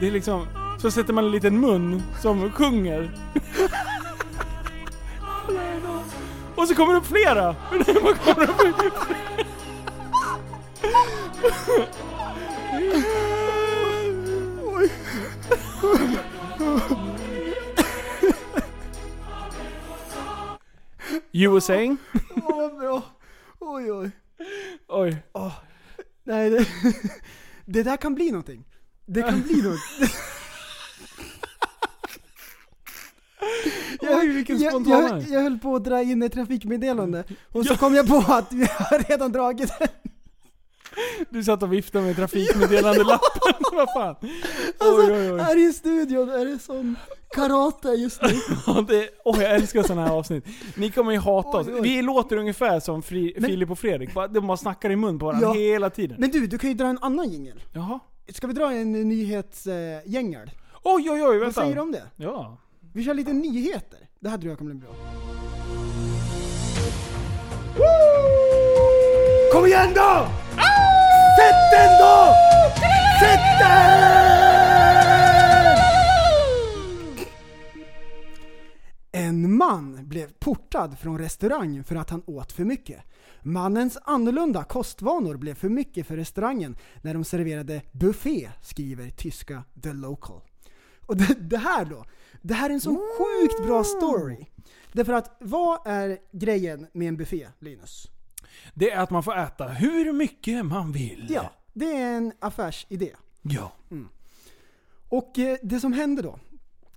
Det 0.00 0.06
är 0.06 0.10
liksom... 0.10 0.46
Så 0.78 0.90
sätter 0.90 1.12
man 1.12 1.24
en 1.24 1.30
liten 1.30 1.60
mun 1.60 2.02
som 2.22 2.52
sjunger. 2.52 3.10
Och 6.54 6.68
så 6.68 6.74
kommer 6.74 6.92
det 6.92 6.98
upp 6.98 7.06
flera! 7.06 7.56
You 21.32 21.52
were 21.52 21.60
saying? 21.60 21.98
Åh 22.36 22.56
vad 22.56 22.76
bra. 22.78 23.02
Oj 23.60 23.92
oj. 23.92 24.10
Oj. 24.88 25.16
Nej, 26.24 26.50
det, 26.50 26.66
det 27.64 27.82
där 27.82 27.96
kan 27.96 28.14
bli 28.14 28.30
någonting. 28.30 28.64
Det 29.06 29.22
kan 29.22 29.42
bli 29.42 29.62
något. 29.62 29.78
Oj, 34.00 34.28
vilken 34.28 34.58
jag, 34.58 34.86
jag, 34.86 35.22
jag 35.28 35.40
höll 35.40 35.58
på 35.58 35.76
att 35.76 35.84
dra 35.84 36.02
in 36.02 36.22
ett 36.22 36.32
trafikmeddelande 36.32 37.24
och 37.52 37.66
så 37.66 37.76
kom 37.76 37.94
jag 37.94 38.08
på 38.08 38.24
att 38.32 38.52
vi 38.52 38.66
har 38.70 39.08
redan 39.08 39.32
dragit 39.32 39.78
det. 39.78 39.88
Du 41.30 41.44
satt 41.44 41.62
och 41.62 41.72
viftade 41.72 42.04
med 42.04 42.16
trafikmeddelandelappen. 42.16 43.52
Vad 43.72 43.88
fan? 43.92 44.16
Alltså, 44.78 45.12
oj, 45.12 45.12
oj, 45.12 45.32
oj. 45.32 45.40
här 45.40 45.68
i 45.68 45.72
studion 45.72 46.28
är 46.30 46.44
det 46.44 46.58
sån 46.58 46.96
karate 47.34 47.88
just 47.88 48.22
nu. 48.22 48.28
Ja, 48.66 48.84
det, 48.88 49.08
åh, 49.24 49.42
jag 49.42 49.54
älskar 49.54 49.82
sådana 49.82 50.06
här 50.06 50.14
avsnitt. 50.14 50.44
Ni 50.76 50.90
kommer 50.90 51.12
ju 51.12 51.18
hata 51.18 51.48
oss. 51.58 51.66
Oj, 51.66 51.74
oj. 51.74 51.80
Vi 51.80 52.02
låter 52.02 52.36
ungefär 52.36 52.80
som 52.80 53.02
Fri, 53.02 53.34
Men- 53.38 53.50
Filip 53.50 53.70
och 53.70 53.78
Fredrik. 53.78 54.10
De 54.30 54.46
bara 54.46 54.56
snackar 54.56 54.90
i 54.90 54.96
mun 54.96 55.18
på 55.18 55.26
varandra 55.26 55.48
Ja. 55.48 55.52
hela 55.54 55.90
tiden. 55.90 56.16
Men 56.20 56.30
du, 56.30 56.46
du 56.46 56.58
kan 56.58 56.70
ju 56.70 56.74
dra 56.76 56.86
en 56.86 56.98
annan 57.00 57.28
jingel. 57.28 57.62
Jaha. 57.72 57.98
Ska 58.34 58.46
vi 58.46 58.52
dra 58.52 58.72
en 58.72 58.92
nyhetsjängel? 58.92 60.50
Oj, 60.82 61.10
oj, 61.10 61.22
oj, 61.22 61.22
Vad 61.22 61.38
vänta. 61.40 61.60
säger 61.60 61.74
du 61.74 61.80
om 61.80 61.92
det? 61.92 62.02
Ja. 62.16 62.58
Vi 62.94 63.04
kör 63.04 63.14
lite 63.14 63.32
nyheter. 63.32 63.98
Det 64.20 64.28
här 64.28 64.38
tror 64.38 64.48
jag 64.50 64.58
kommer 64.58 64.74
bli 64.74 64.80
bra. 64.80 64.94
Kom 69.52 69.66
igen 69.66 69.88
då! 69.94 70.26
Sätt 71.38 71.70
den 71.70 71.98
då! 71.98 72.34
Sätt 73.20 73.58
den! 73.60 74.18
En 79.12 79.56
man 79.56 80.08
blev 80.08 80.32
portad 80.38 80.98
från 80.98 81.18
restaurang 81.18 81.84
för 81.84 81.96
att 81.96 82.10
han 82.10 82.22
åt 82.26 82.52
för 82.52 82.64
mycket. 82.64 83.02
Mannens 83.42 83.98
annorlunda 84.04 84.64
kostvanor 84.64 85.36
blev 85.36 85.54
för 85.54 85.68
mycket 85.68 86.06
för 86.06 86.16
restaurangen 86.16 86.76
när 87.02 87.14
de 87.14 87.24
serverade 87.24 87.82
buffé, 87.92 88.50
skriver 88.62 89.10
tyska 89.10 89.64
The 89.82 89.92
Local. 89.92 90.40
Och 91.06 91.16
det, 91.16 91.34
det 91.40 91.58
här 91.58 91.84
då, 91.84 92.04
det 92.42 92.54
här 92.54 92.70
är 92.70 92.74
en 92.74 92.80
så 92.80 92.90
sjukt 93.18 93.66
bra 93.66 93.84
story. 93.84 94.46
Därför 94.92 95.12
att, 95.12 95.36
vad 95.40 95.86
är 95.86 96.18
grejen 96.32 96.86
med 96.92 97.08
en 97.08 97.16
buffé, 97.16 97.48
Linus? 97.58 98.10
Det 98.74 98.90
är 98.90 99.00
att 99.00 99.10
man 99.10 99.22
får 99.22 99.38
äta 99.38 99.68
hur 99.68 100.12
mycket 100.12 100.66
man 100.66 100.92
vill. 100.92 101.26
Ja, 101.30 101.52
det 101.72 101.96
är 101.96 102.16
en 102.16 102.32
affärsidé. 102.40 103.12
Ja. 103.42 103.72
Och 105.08 105.38
eh, 105.38 105.56
det 105.62 105.80
som 105.80 105.92
hände 105.92 106.22
då, 106.22 106.38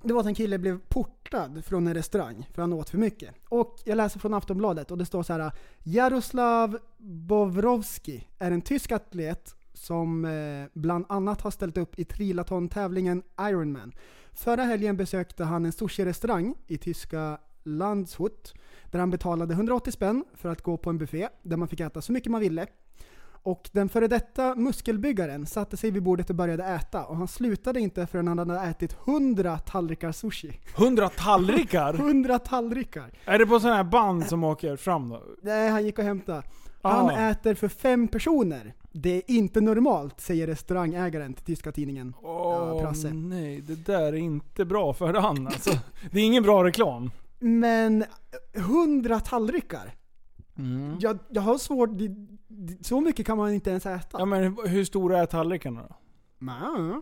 det 0.04 0.14
var 0.14 0.22
att 0.22 0.28
en 0.28 0.36
kille 0.36 0.58
blev 0.58 0.80
portad 0.80 1.66
från 1.66 1.88
en 1.88 1.94
restaurang 1.94 2.48
för 2.54 2.62
han 2.62 2.74
åt 2.74 2.90
för 2.90 2.98
mycket. 2.98 3.36
Och 3.50 3.80
jag 3.86 3.96
läser 3.96 4.20
från 4.20 4.34
Aftonbladet 4.34 4.92
och 4.92 4.98
det 4.98 5.06
står 5.06 5.24
så 5.24 5.34
här: 5.34 5.52
Jaroslav 5.84 6.78
Bowrovski 6.98 8.28
är 8.40 8.52
en 8.52 8.62
tysk 8.62 8.92
atlet 8.92 9.56
som 9.74 10.26
eh, 10.26 10.66
bland 10.74 11.06
annat 11.10 11.42
har 11.42 11.52
ställt 11.52 11.78
upp 11.78 12.00
i 12.00 12.04
triathlon-tävlingen 12.04 13.24
Ironman. 13.42 13.94
Förra 14.34 14.64
helgen 14.64 14.98
besökte 14.98 15.44
han 15.44 15.66
en 15.66 15.72
sushi-restaurang 15.72 16.56
i 16.68 16.78
tyska 16.78 17.38
Landshut 17.64 18.54
där 18.92 19.00
han 19.00 19.10
betalade 19.10 19.54
180 19.54 19.92
spänn 19.92 20.24
för 20.34 20.50
att 20.50 20.62
gå 20.62 20.78
på 20.78 20.90
en 20.90 20.98
buffé 20.98 21.28
där 21.44 21.58
man 21.58 21.68
fick 21.68 21.80
äta 21.80 22.02
så 22.02 22.12
mycket 22.12 22.32
man 22.32 22.42
ville. 22.42 22.68
Och 23.44 23.70
den 23.74 23.90
före 23.90 24.08
detta 24.08 24.56
muskelbyggaren 24.56 25.46
satte 25.46 25.78
sig 25.78 25.92
vid 25.92 26.04
bordet 26.04 26.30
och 26.30 26.36
började 26.36 26.64
äta 26.64 27.06
och 27.06 27.16
han 27.18 27.28
slutade 27.28 27.80
inte 27.80 28.08
förrän 28.08 28.28
han 28.28 28.40
hade 28.40 28.60
ätit 28.60 28.96
100 29.08 29.58
tallrikar 29.58 30.12
sushi. 30.12 30.60
Hundra 30.76 31.10
tallrikar? 31.10 31.94
100 32.00 32.40
tallrikar! 32.40 33.12
är 33.26 33.40
det 33.40 33.46
på 33.46 33.60
sådana 33.60 33.76
här 33.78 33.84
band 33.84 34.26
som 34.26 34.44
åker 34.44 34.76
fram 34.76 35.10
då? 35.10 35.24
Nej, 35.42 35.70
han 35.70 35.86
gick 35.86 36.00
och 36.00 36.06
hämtade. 36.06 36.44
Han 36.84 37.10
Ah. 37.10 37.30
äter 37.30 37.54
för 37.54 37.68
fem 37.68 38.08
personer. 38.08 38.74
Det 38.92 39.10
är 39.16 39.22
inte 39.28 39.62
normalt, 39.62 40.22
säger 40.22 40.48
restaurangägaren 40.48 41.34
till 41.34 41.46
tyska 41.46 41.72
tidningen 41.72 42.14
ja, 42.24 42.72
Åh 42.74 42.82
Prasse. 42.82 43.10
nej, 43.14 43.62
det 43.62 43.86
där 43.86 44.02
är 44.14 44.14
inte 44.14 44.66
bra 44.66 44.94
för 44.94 45.14
han 45.14 45.48
alltså. 45.48 45.72
Det 46.12 46.20
är 46.20 46.26
ingen 46.26 46.44
bra 46.44 46.64
reklam. 46.64 47.12
Men 47.42 48.04
100 48.54 49.20
tallrikar? 49.20 49.96
Jag, 51.00 51.20
jag 51.30 51.42
har 51.42 51.58
svårt, 51.58 51.90
så 52.82 53.02
mycket 53.02 53.26
kan 53.26 53.38
man 53.38 53.54
inte 53.54 53.70
ens 53.70 53.86
äta. 53.86 54.20
Ja 54.20 54.26
men 54.26 54.58
hur 54.66 54.86
stora 54.86 55.20
är 55.20 55.26
tallrikarna 55.26 55.82
då? 55.82 55.96
Men, 56.40 57.02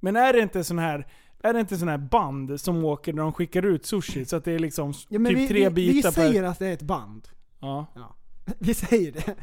Men 0.00 0.16
är 0.16 0.32
det 0.32 0.40
inte 0.40 0.64
sån 0.64 0.78
här 0.78 1.06
är 1.42 1.52
det 1.52 1.60
inte 1.60 1.76
sån 1.76 1.88
här 1.88 1.98
band 1.98 2.60
som 2.60 2.84
åker 2.84 3.12
när 3.12 3.22
de 3.22 3.32
skickar 3.32 3.62
ut 3.66 3.86
sushi? 3.86 4.24
Så 4.24 4.36
att 4.36 4.44
det 4.44 4.52
är 4.52 4.58
liksom 4.58 4.94
ja, 5.08 5.18
typ 5.18 5.38
vi, 5.38 5.48
tre 5.48 5.68
vi, 5.68 5.86
vi 5.86 5.92
bitar 5.92 6.10
säger 6.10 6.42
per... 6.42 6.48
att 6.48 6.58
det 6.58 6.66
är 6.66 6.72
ett 6.72 6.82
band. 6.82 7.28
Ja. 7.60 7.86
Vi 8.58 8.74
säger 8.74 9.12
det. 9.12 9.34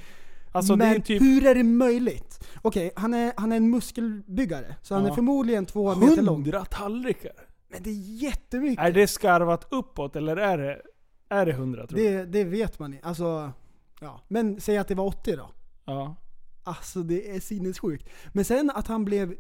Alltså 0.51 0.75
men 0.75 0.93
det 0.93 1.01
typ... 1.01 1.21
hur 1.21 1.45
är 1.45 1.55
det 1.55 1.63
möjligt? 1.63 2.47
Okej, 2.61 2.91
han, 2.95 3.13
är, 3.13 3.33
han 3.37 3.51
är 3.51 3.55
en 3.57 3.69
muskelbyggare, 3.69 4.75
så 4.81 4.93
han 4.93 5.03
Ja. 5.03 5.09
är 5.11 5.15
förmodligen 5.15 5.65
två 5.65 5.95
meter 5.95 6.21
lång. 6.21 6.35
Hundra 6.35 6.65
tallrikar? 6.65 7.48
Men 7.69 7.83
det 7.83 7.89
är 7.89 7.93
jättemycket. 8.23 8.85
Är 8.85 8.91
det 8.91 9.07
skarvat 9.07 9.67
uppåt 9.71 10.15
eller 10.15 10.37
är 10.37 10.57
det, 10.57 10.81
är 11.29 11.45
det 11.45 11.51
100 11.51 11.87
tror 11.87 11.99
du? 11.99 12.03
det, 12.09 12.25
det 12.25 12.43
vet 12.43 12.79
man 12.79 12.93
inte. 12.93 13.07
Alltså, 13.07 13.51
ja. 13.99 14.21
Men 14.27 14.61
säg 14.61 14.77
att 14.77 14.87
det 14.87 14.95
var 14.95 15.05
80 15.05 15.35
då. 15.35 15.49
Ja. 15.85 16.15
Alltså 16.63 17.03
det 17.03 17.35
är 17.35 17.39
sinnessjukt. 17.39 18.09
Men 18.33 18.45
sen 18.45 18.71
att 18.75 18.87
han 18.87 19.05
blev 19.05 19.35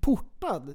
portad 0.00 0.74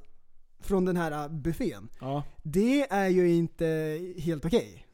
från 0.59 0.85
den 0.85 0.97
här 0.97 1.29
buffén. 1.29 1.89
ja. 1.99 2.23
Det 2.43 2.91
är 2.91 3.07
ju 3.07 3.29
inte 3.33 3.99
helt 4.17 4.45
okej. 4.45 4.87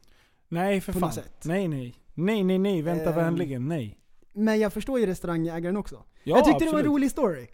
Nej 0.48 0.80
för 0.80 0.92
På 0.92 0.98
fan. 0.98 1.06
något 1.08 1.14
sätt. 1.14 1.44
Nej 1.44 1.68
nej. 1.68 1.94
Nej 2.14 2.44
nej 2.44 2.58
nej, 2.58 2.82
vänta 2.82 3.10
Ehm, 3.10 3.16
vänligen, 3.16 3.68
nej. 3.68 3.98
Men 4.32 4.60
jag 4.60 4.72
förstår 4.72 5.00
ju 5.00 5.06
restaurangägaren 5.06 5.76
också. 5.76 6.04
Ja, 6.24 6.36
jag 6.36 6.44
tyckte 6.44 6.64
det 6.64 6.70
var 6.70 6.72
en 6.72 6.78
absolut. 6.78 6.86
rolig 6.94 7.10
story. 7.10 7.46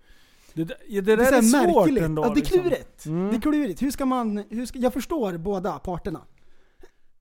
Det, 0.55 0.65
där- 0.65 0.77
det 0.89 1.01
Det 1.01 1.17
där 1.17 1.23
är, 1.23 1.29
är, 1.29 1.33
här 1.33 1.43
svårt 1.43 1.77
märkligt. 1.87 2.05
ändå. 2.05 2.23
ja, 2.23 2.27
det 2.29 2.33
är 2.33 2.35
liksom. 2.37 2.61
klurigt. 2.61 3.07
Mm. 3.07 3.31
Det 3.31 3.37
är 3.37 3.41
klurigt. 3.41 3.83
Hur 3.83 3.91
ska 3.91 4.05
man... 4.07 4.45
Hur 4.51 4.67
ska, 4.67 4.79
jag 4.79 4.93
förstår 4.93 5.37
båda 5.39 5.79
parterna. 5.79 6.21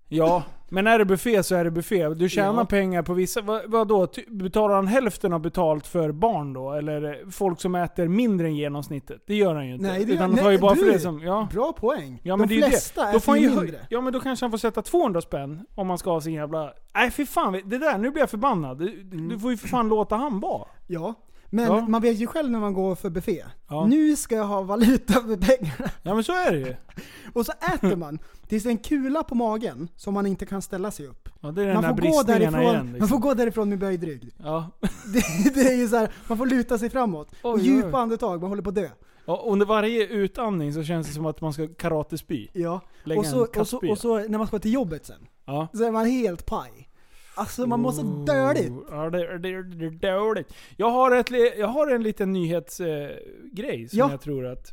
Ja, 0.09 0.43
men 0.69 0.87
är 0.87 0.99
det 0.99 1.05
buffé 1.05 1.43
så 1.43 1.55
är 1.55 1.63
det 1.63 1.71
buffé. 1.71 2.09
Du 2.09 2.29
tjänar 2.29 2.61
Ja. 2.61 2.65
pengar 2.65 3.01
på 3.03 3.13
vissa... 3.13 3.41
Vad, 3.41 3.61
vad 3.71 3.87
då? 3.87 4.07
Ty- 4.07 4.25
Betalar 4.29 4.75
han 4.75 4.87
hälften 4.87 5.33
av 5.33 5.39
betalt 5.41 5.87
för 5.87 6.11
barn 6.11 6.53
då? 6.53 6.71
Eller 6.71 7.31
folk 7.31 7.61
som 7.61 7.75
äter 7.75 8.07
mindre 8.07 8.47
än 8.47 8.55
genomsnittet? 8.55 9.21
Det 9.27 9.35
gör 9.35 9.55
han 9.55 9.67
ju 9.67 9.73
inte. 9.73 9.85
Nej, 9.87 10.05
det- 10.05 10.13
Utan 10.13 10.29
han 10.29 10.39
tar 10.39 10.51
ju 10.51 10.57
bara 10.57 10.75
för 10.75 10.85
du- 10.85 10.91
det 10.91 10.99
som... 10.99 11.19
Ja. 11.21 11.47
Bra 11.53 11.73
poäng. 11.73 12.19
Ja 12.23 12.35
men 12.37 12.47
De 12.47 12.55
det 12.55 12.61
är 12.65 12.69
flesta 12.69 13.01
det. 13.01 13.07
äter 13.09 13.13
Då 13.13 13.37
ju 13.37 13.49
mindre. 13.49 13.79
Ja 13.89 14.01
men 14.01 14.13
då 14.13 14.19
kanske 14.19 14.43
han 14.45 14.51
får 14.51 14.57
sätta 14.57 14.81
200 14.81 15.21
spänn 15.21 15.65
om 15.75 15.87
man 15.87 15.97
ska 15.97 16.09
ha 16.11 16.21
sin 16.21 16.33
jävla... 16.33 16.73
Nej 16.95 17.11
fy 17.11 17.25
fan, 17.25 17.53
det 17.65 17.77
där, 17.77 17.97
nu 17.97 18.11
blir 18.11 18.21
jag 18.21 18.29
förbannad. 18.29 18.77
Du, 18.77 19.01
Mm. 19.01 19.29
du 19.29 19.39
får 19.39 19.51
ju 19.51 19.57
för 19.57 19.67
fan 19.67 19.89
låta 19.89 20.15
han 20.15 20.39
vara. 20.39 20.67
Ja. 20.87 21.13
Men 21.53 21.65
Ja. 21.65 21.85
man 21.87 22.01
vet 22.01 22.17
ju 22.17 22.27
själv 22.27 22.51
när 22.51 22.59
man 22.59 22.73
går 22.73 22.95
för 22.95 23.09
buffé. 23.09 23.43
Ja. 23.69 23.85
Nu 23.85 24.15
ska 24.15 24.35
jag 24.35 24.45
ha 24.45 24.61
valuta 24.61 25.13
för 25.13 25.37
pengarna. 25.37 25.91
Ja 26.03 26.13
men 26.13 26.23
så 26.23 26.31
är 26.31 26.51
det 26.51 26.57
ju. 26.59 26.75
Och 27.33 27.45
så 27.45 27.51
äter 27.75 27.95
man 27.95 28.19
tills 28.47 28.63
det 28.63 28.69
är 28.69 28.71
en 28.71 28.77
kula 28.77 29.23
på 29.23 29.35
magen 29.35 29.87
som 29.95 30.13
man 30.13 30.25
inte 30.25 30.45
kan 30.45 30.61
ställa 30.61 30.91
sig 30.91 31.07
upp. 31.07 31.29
Ja, 31.41 31.51
det 31.51 31.61
är 31.61 31.65
den 31.65 31.73
Man 31.81 31.83
får, 31.97 32.03
gå 32.11 32.23
därifrån, 32.23 32.61
igen. 32.61 32.75
man 32.75 32.91
Liksom. 32.93 33.07
får 33.07 33.17
gå 33.17 33.33
därifrån 33.33 33.69
med 33.69 33.79
böjd 33.79 34.03
rygg. 34.03 34.29
Ja. 34.43 34.69
Det, 35.13 35.53
det 35.53 35.61
är 35.61 35.75
ju 35.77 35.87
så 35.87 35.95
här, 35.97 36.11
man 36.27 36.37
får 36.37 36.45
luta 36.45 36.77
sig 36.77 36.89
framåt. 36.89 37.31
och 37.41 37.53
Oj, 37.53 37.61
djupa 37.65 37.87
oj. 37.87 37.95
andetag, 37.95 38.41
man 38.41 38.49
håller 38.51 38.63
på 38.63 38.69
att 38.69 38.75
dö. 38.75 38.89
Och 39.25 39.51
under 39.51 39.65
varje 39.65 40.07
utandning 40.07 40.73
så 40.73 40.83
känns 40.83 41.07
det 41.07 41.13
som 41.13 41.25
att 41.25 41.41
man 41.41 41.53
ska 41.53 41.67
karatespy. 41.67 42.47
Ja. 42.53 42.81
Lägga 43.03 43.19
Och 43.19 43.25
så, 43.25 43.47
och, 43.59 43.67
så, 43.67 43.89
och 43.91 43.97
så 43.97 44.19
när 44.19 44.37
man 44.37 44.47
ska 44.47 44.59
till 44.59 44.73
jobbet 44.73 45.05
sen, 45.05 45.27
Ja. 45.45 45.67
så 45.73 45.83
är 45.83 45.91
man 45.91 46.05
helt 46.05 46.45
paj. 46.45 46.89
Alltså 47.35 47.65
man 47.67 47.79
mår 47.79 47.91
så 47.91 48.01
dåligt. 48.01 48.73
Ja, 48.89 49.09
det, 49.09 49.37
det, 49.37 49.63
det 49.63 50.07
är 50.07 50.19
dåligt. 50.19 50.53
Jag 50.77 50.89
har, 50.89 51.11
ett, 51.11 51.29
jag 51.57 51.67
har 51.67 51.87
en 51.91 52.03
liten 52.03 52.31
nyhetsgrej 52.33 53.83
eh, 53.83 53.87
som 53.89 53.99
Ja. 53.99 54.11
jag 54.11 54.21
tror 54.21 54.45
att... 54.45 54.71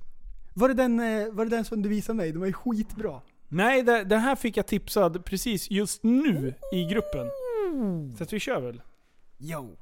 Var 0.55 0.69
det, 0.69 0.75
den, 0.75 1.01
eh, 1.01 1.29
var 1.33 1.45
det 1.45 1.51
den 1.57 1.65
som 1.65 1.83
du 1.83 1.89
visade 1.89 2.17
mig? 2.17 2.31
Den 2.33 2.41
var 2.41 2.47
ju 2.47 2.53
skitbra. 2.53 3.21
Nej, 3.49 3.83
det, 3.83 4.05
den 4.05 4.21
här 4.21 4.37
fick 4.37 4.57
jag 4.57 4.67
tipsad 4.67 5.25
precis 5.25 5.71
just 5.71 6.03
nu 6.03 6.55
i 6.73 6.85
gruppen. 6.85 7.27
Så 8.19 8.23
att 8.23 8.33
vi 8.33 8.41
kör 8.41 8.61
väl? 8.61 8.83
Yo. 9.39 9.77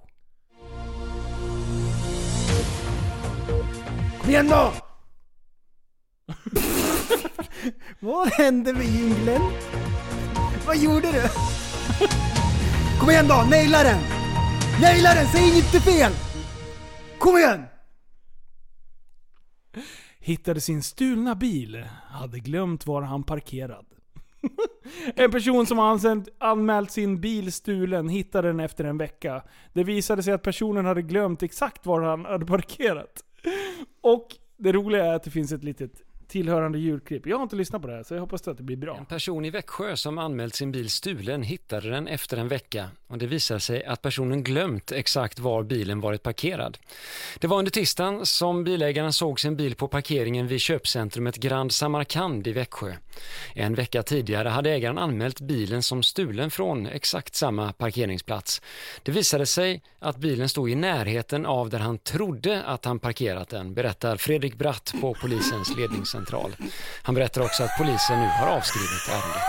Kom 4.21 4.31
igen 4.31 4.49
då! 4.49 4.73
Vad 8.01 8.29
hände 8.29 8.73
med 8.73 8.85
jingeln? 8.87 9.43
Vad 10.67 10.77
gjorde 10.77 11.13
du? 11.13 11.23
Kom 13.01 13.11
igen 13.11 13.29
då, 13.29 13.35
naila 13.51 13.83
den! 13.83 13.99
Naila 14.81 15.15
den, 15.15 15.27
säg 15.27 15.57
inte 15.59 15.81
fel! 15.81 16.13
Kom 17.19 17.37
igen! 17.37 17.63
Hittade 20.19 20.61
sin 20.61 20.83
stulna 20.83 21.35
bil. 21.35 21.85
Hade 22.11 22.39
glömt 22.39 22.87
var 22.87 23.03
han 23.03 23.25
parkerad. 23.25 23.87
En 25.15 25.31
person 25.31 25.67
som 25.67 25.79
har 25.79 25.91
ansänt- 25.95 26.29
anmält 26.39 26.91
sin 26.91 27.21
bil 27.21 27.53
stulen 27.53 28.09
hittade 28.09 28.49
den 28.49 28.61
efter 28.61 28.85
en 28.85 28.99
vecka. 28.99 29.43
Det 29.73 29.85
visade 29.85 30.23
sig 30.23 30.33
att 30.35 30.43
personen 30.43 30.85
hade 30.85 31.03
glömt 31.03 31.43
exakt 31.43 31.87
var 31.87 32.03
han 32.03 32.25
hade 32.25 32.47
parkerat. 32.47 33.25
Och 34.01 34.27
det 34.59 34.73
roliga 34.73 35.05
är 35.07 35.15
att 35.15 35.23
det 35.23 35.31
finns 35.31 35.53
ett 35.53 35.65
litet 35.65 35.93
tillhörande 36.29 36.79
ljudklipp. 36.79 37.27
Jag 37.27 37.37
har 37.37 37.43
inte 37.43 37.57
lyssnat 37.57 37.83
på 37.83 37.89
det 37.89 37.95
här 37.95 38.03
så 38.03 38.15
jag 38.15 38.21
hoppas 38.21 38.49
att 38.49 38.57
det 38.57 38.63
blir 38.63 38.77
bra. 38.77 38.97
En 38.97 39.07
person 39.07 39.45
i 39.45 39.51
Växjö 39.51 39.97
som 39.97 40.19
anmält 40.19 40.55
sin 40.55 40.73
bil 40.73 40.91
stulen 40.91 41.43
hittade 41.43 41.91
den 41.91 42.09
efter 42.09 42.37
en 42.37 42.49
vecka 42.49 42.91
och 43.07 43.19
det 43.19 43.27
visade 43.27 43.61
sig 43.61 43.85
att 43.85 44.03
personen 44.03 44.43
glömt 44.43 44.93
exakt 44.93 45.39
var 45.39 45.63
bilen 45.63 46.01
varit 46.01 46.23
parkerad. 46.23 46.79
Det 47.39 47.47
var 47.47 47.59
under 47.59 47.71
tisdagen 47.71 48.27
som 48.27 48.65
bilägaren 48.65 49.13
såg 49.13 49.41
sin 49.41 49.57
bil 49.57 49.75
på 49.75 49.89
parkeringen 49.89 50.47
vid 50.47 50.61
köpcentrumet 50.61 51.37
Grand 51.37 51.73
Samarkand 51.73 52.47
i 52.47 52.53
Växjö. 52.53 52.95
En 53.55 53.75
vecka 53.75 54.03
tidigare 54.03 54.49
hade 54.49 54.71
ägaren 54.71 54.99
anmält 54.99 55.41
bilen 55.41 55.83
som 55.83 56.03
stulen 56.03 56.51
från 56.51 56.87
exakt 56.87 57.35
samma 57.35 57.73
parkeringsplats. 57.73 58.63
Det 59.03 59.13
visade 59.13 59.47
sig 59.47 59.83
att 59.99 60.17
bilen 60.17 60.49
stod 60.49 60.71
i 60.71 60.75
närheten 60.75 61.47
av 61.47 61.71
där 61.71 61.79
han 61.79 61.99
trodde 61.99 62.63
att 62.63 62.85
han 62.85 62.99
parkerat 62.99 63.49
den, 63.49 63.75
berättar 63.75 64.17
Fredrik 64.17 64.59
Bratt 64.59 64.95
på 65.01 65.15
polisens 65.15 65.77
ledningscentral. 65.77 66.57
Han 67.03 67.15
berättar 67.15 67.41
också 67.41 67.63
att 67.63 67.79
polisen 67.79 68.21
nu 68.21 68.27
har 68.27 68.57
avskrivit 68.57 69.09
ärendet. 69.09 69.43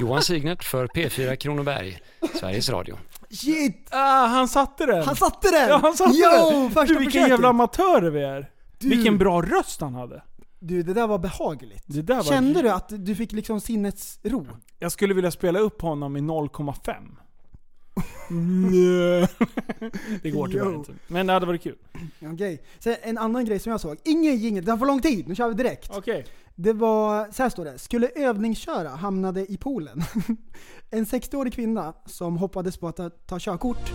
Johan 0.00 0.22
Signert 0.22 0.64
för 0.64 0.86
P4 0.86 1.36
Kronoberg, 1.36 1.98
Sveriges 2.40 2.70
Radio. 2.70 2.98
Shit! 3.30 3.88
Ah, 3.90 4.26
han 4.26 4.48
satte 4.48 4.86
den! 4.86 5.04
Han 5.04 5.16
satte 5.16 5.50
den! 5.50 5.68
Ja, 5.68 5.78
han 5.82 5.96
satte 5.96 6.16
Yo, 6.16 6.30
den! 6.30 6.86
Du, 6.86 6.98
vilken 6.98 7.10
försöket. 7.12 7.28
jävla 7.30 7.48
amatörer 7.48 8.10
vi 8.10 8.22
är! 8.22 8.50
Du. 8.78 8.88
Vilken 8.88 9.18
bra 9.18 9.42
röst 9.42 9.80
han 9.80 9.94
hade! 9.94 10.22
Du, 10.58 10.82
det 10.82 10.94
där 10.94 11.06
var 11.06 11.18
behagligt. 11.18 11.84
Där 11.86 12.14
var 12.14 12.22
Kände 12.22 12.62
du 12.62 12.70
att 12.70 12.92
du 13.06 13.14
fick 13.14 13.32
liksom 13.32 13.60
sinnets 13.60 14.20
ro? 14.22 14.46
Jag 14.78 14.92
skulle 14.92 15.14
vilja 15.14 15.30
spela 15.30 15.58
upp 15.58 15.82
honom 15.82 16.16
i 16.16 16.20
0,5. 16.20 17.16
Nej. 18.30 19.28
det 20.22 20.30
går 20.30 20.48
tyvärr 20.48 20.74
inte. 20.74 20.92
Men 21.08 21.26
det 21.26 21.32
hade 21.32 21.46
varit 21.46 21.62
kul. 21.62 21.78
Okej. 22.20 22.62
Sen 22.78 22.96
en 23.02 23.18
annan 23.18 23.44
grej 23.44 23.58
som 23.58 23.70
jag 23.70 23.80
såg. 23.80 23.96
Ingen 24.04 24.36
jingel, 24.36 24.64
det 24.64 24.70
har 24.70 24.78
för 24.78 24.86
lång 24.86 25.00
tid. 25.00 25.28
Nu 25.28 25.34
kör 25.34 25.48
vi 25.48 25.54
direkt. 25.54 25.90
Okej. 25.96 26.26
Det 26.54 26.72
var, 26.72 27.28
så 27.32 27.42
här 27.42 27.50
står 27.50 27.64
det. 27.64 27.78
Skulle 27.78 28.08
övningsköra 28.08 28.88
hamnade 28.88 29.52
i 29.52 29.56
poolen. 29.56 30.02
En 30.90 31.04
60-årig 31.04 31.52
kvinna 31.52 31.94
som 32.06 32.36
hoppades 32.36 32.76
på 32.76 32.88
att 32.88 32.96
ta, 32.96 33.10
ta 33.10 33.38
körkort. 33.38 33.92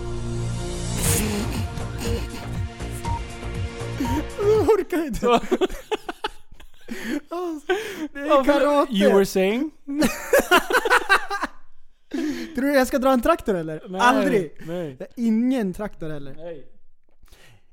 Jag 4.39 4.62
orkar 4.62 5.05
inte. 5.05 5.41
Alltså, 7.29 7.73
det 8.13 8.19
är 8.19 8.43
karate. 8.43 8.93
You 8.93 9.13
were 9.13 9.25
saying? 9.25 9.71
Tror 12.55 12.61
du 12.67 12.73
jag 12.73 12.87
ska 12.87 12.99
dra 12.99 13.13
en 13.13 13.21
traktor 13.21 13.55
eller? 13.55 13.83
Nej, 13.89 14.01
Aldrig! 14.01 14.57
Nej. 14.67 14.97
Ingen 15.15 15.73
traktor 15.73 16.09
heller. 16.09 16.33
Nej. 16.37 16.67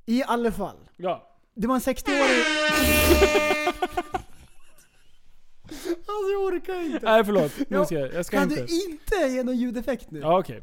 I 0.06 0.22
alla 0.26 0.52
fall. 0.52 0.88
Ja. 0.96 1.38
Det 1.54 1.66
var 1.66 1.74
en 1.74 1.80
60-årig... 1.80 2.44
alltså 5.70 6.30
jag 6.32 6.42
orkar 6.42 6.80
inte. 6.80 6.98
Nej 7.02 7.24
förlåt. 7.24 7.52
Nu 7.68 7.84
ska 7.84 7.94
jag, 7.94 8.14
jag 8.14 8.26
ska 8.26 8.36
kan 8.38 8.50
inte. 8.50 8.64
du 8.64 8.90
inte 8.90 9.16
ge 9.34 9.42
någon 9.42 9.56
ljudeffekt 9.56 10.10
nu? 10.10 10.18
Ja 10.20 10.38
okej. 10.38 10.62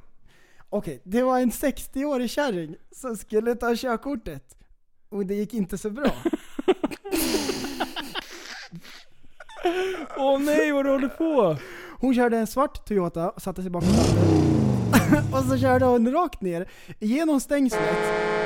Okej, 0.70 1.02
det 1.04 1.24
var 1.24 1.40
en 1.40 1.52
60-årig 1.52 2.30
kärring 2.30 2.76
som 2.92 3.18
skulle 3.18 3.56
ta 3.56 3.76
körkortet. 3.76 4.58
Och 5.10 5.26
det 5.26 5.36
gick 5.36 5.54
inte 5.54 5.78
så 5.78 5.90
bra. 5.90 6.12
Åh 10.18 10.40
nej 10.40 10.72
vad 10.72 10.86
du 10.86 10.90
håller 10.92 11.08
på! 11.08 11.58
Hon 12.00 12.16
körde 12.16 12.38
en 12.38 12.48
svart 12.48 12.86
Toyota 12.88 13.30
och 13.30 13.42
satte 13.42 13.62
sig 13.62 13.72
bakom 13.72 13.90
och 15.34 15.44
så 15.50 15.58
körde 15.58 15.86
hon 15.86 16.12
rakt 16.12 16.42
ner, 16.42 16.72
genom 17.00 17.40
stängslet 17.40 17.98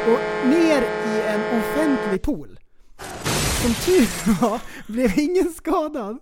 och 0.08 0.48
ner 0.50 0.82
i 0.82 1.22
en 1.28 1.60
offentlig 1.60 2.22
pool. 2.22 2.60
Som 3.62 3.74
tur 3.74 4.42
var 4.42 4.62
blev 4.88 5.20
ingen 5.20 5.54
skadad. 5.54 6.18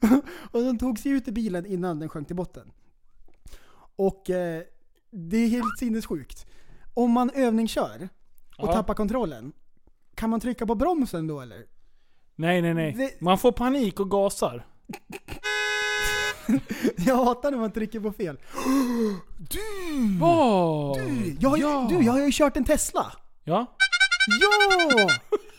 och 0.52 0.62
de 0.62 0.78
tog 0.78 0.98
sig 0.98 1.12
ut 1.12 1.28
i 1.28 1.32
bilen 1.32 1.66
innan 1.66 1.98
den 1.98 2.08
sjönk 2.08 2.26
till 2.26 2.36
botten. 2.36 2.72
Och 3.96 4.30
eh, 4.30 4.62
det 5.10 5.36
är 5.36 5.48
helt 5.48 5.78
sinnessjukt. 5.78 6.46
Om 6.94 7.10
man 7.10 7.30
övningskör 7.34 8.08
och 8.58 8.68
Ja. 8.68 8.72
tappar 8.72 8.94
kontrollen, 8.94 9.52
kan 10.14 10.30
man 10.30 10.40
trycka 10.40 10.66
på 10.66 10.74
bromsen 10.74 11.26
då 11.26 11.40
eller? 11.40 11.64
Nej 12.42 12.62
nej 12.62 12.74
nej. 12.74 12.92
Det- 12.92 13.20
Man 13.20 13.38
får 13.38 13.52
panik 13.52 14.00
och 14.00 14.10
gasar. 14.10 14.66
Jag 16.96 17.16
hatar 17.24 17.50
när 17.50 17.58
man 17.58 17.70
trycker 17.72 18.00
på 18.00 18.12
fel. 18.12 18.38
Åh! 20.22 20.92
Du, 20.96 21.36
jag, 21.40 21.50
har 21.50 21.56
ja. 21.58 21.86
du, 21.90 22.04
jag 22.04 22.12
har 22.12 22.20
ju 22.20 22.30
kört 22.32 22.56
en 22.56 22.64
Tesla. 22.64 23.12
Ja? 23.44 23.66
Ja! 24.40 25.08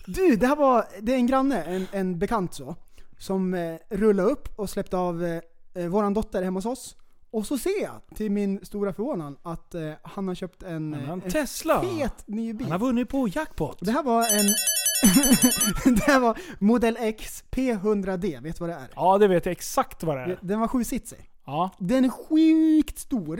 Du, 0.05 0.35
det 0.35 0.47
här 0.47 0.55
var, 0.55 0.85
det 1.01 1.11
är 1.13 1.15
en 1.15 1.27
granne, 1.27 1.63
en, 1.63 1.87
en 1.91 2.19
bekant 2.19 2.53
så, 2.53 2.75
som 3.19 3.53
eh, 3.53 3.75
rullade 3.89 4.29
upp 4.29 4.59
och 4.59 4.69
släppte 4.69 4.97
av 4.97 5.25
eh, 5.25 5.41
eh, 5.83 5.87
våran 5.89 6.13
dotter 6.13 6.43
hemma 6.43 6.57
hos 6.57 6.65
oss. 6.65 6.95
Och 7.31 7.45
så 7.47 7.57
ser 7.57 7.81
jag, 7.83 8.01
till 8.15 8.31
min 8.31 8.65
stora 8.65 8.93
förvånan, 8.93 9.37
att 9.43 9.75
eh, 9.75 9.91
han 10.03 10.27
har 10.27 10.35
köpt 10.35 10.63
en, 10.63 10.93
Han 10.93 11.03
en 11.03 11.03
eh, 11.03 11.11
en 11.11 11.21
Tesla. 11.21 11.81
fet 11.81 12.27
ny 12.27 12.53
bil. 12.53 12.63
Han 12.67 12.71
har 12.71 12.87
vunnit 12.87 13.09
på 13.09 13.27
jackpot. 13.27 13.77
Det 13.81 13.91
här 13.91 14.03
var 14.03 14.19
en... 14.21 14.45
det 15.95 16.01
här 16.03 16.19
var 16.19 16.37
Model 16.59 16.97
X 16.99 17.43
P100D, 17.51 18.41
vet 18.43 18.57
du 18.57 18.59
vad 18.59 18.69
det 18.69 18.73
är? 18.75 18.87
Ja 18.95 19.17
det 19.17 19.27
vet 19.27 19.45
jag 19.45 19.51
exakt 19.51 20.03
vad 20.03 20.17
det 20.17 20.21
är. 20.23 20.39
Den 20.41 20.59
var 20.59 20.67
sjusitsig. 20.67 21.29
Ja. 21.45 21.69
Den 21.79 22.05
är 22.05 22.09
sjukt 22.09 22.99
stor, 22.99 23.35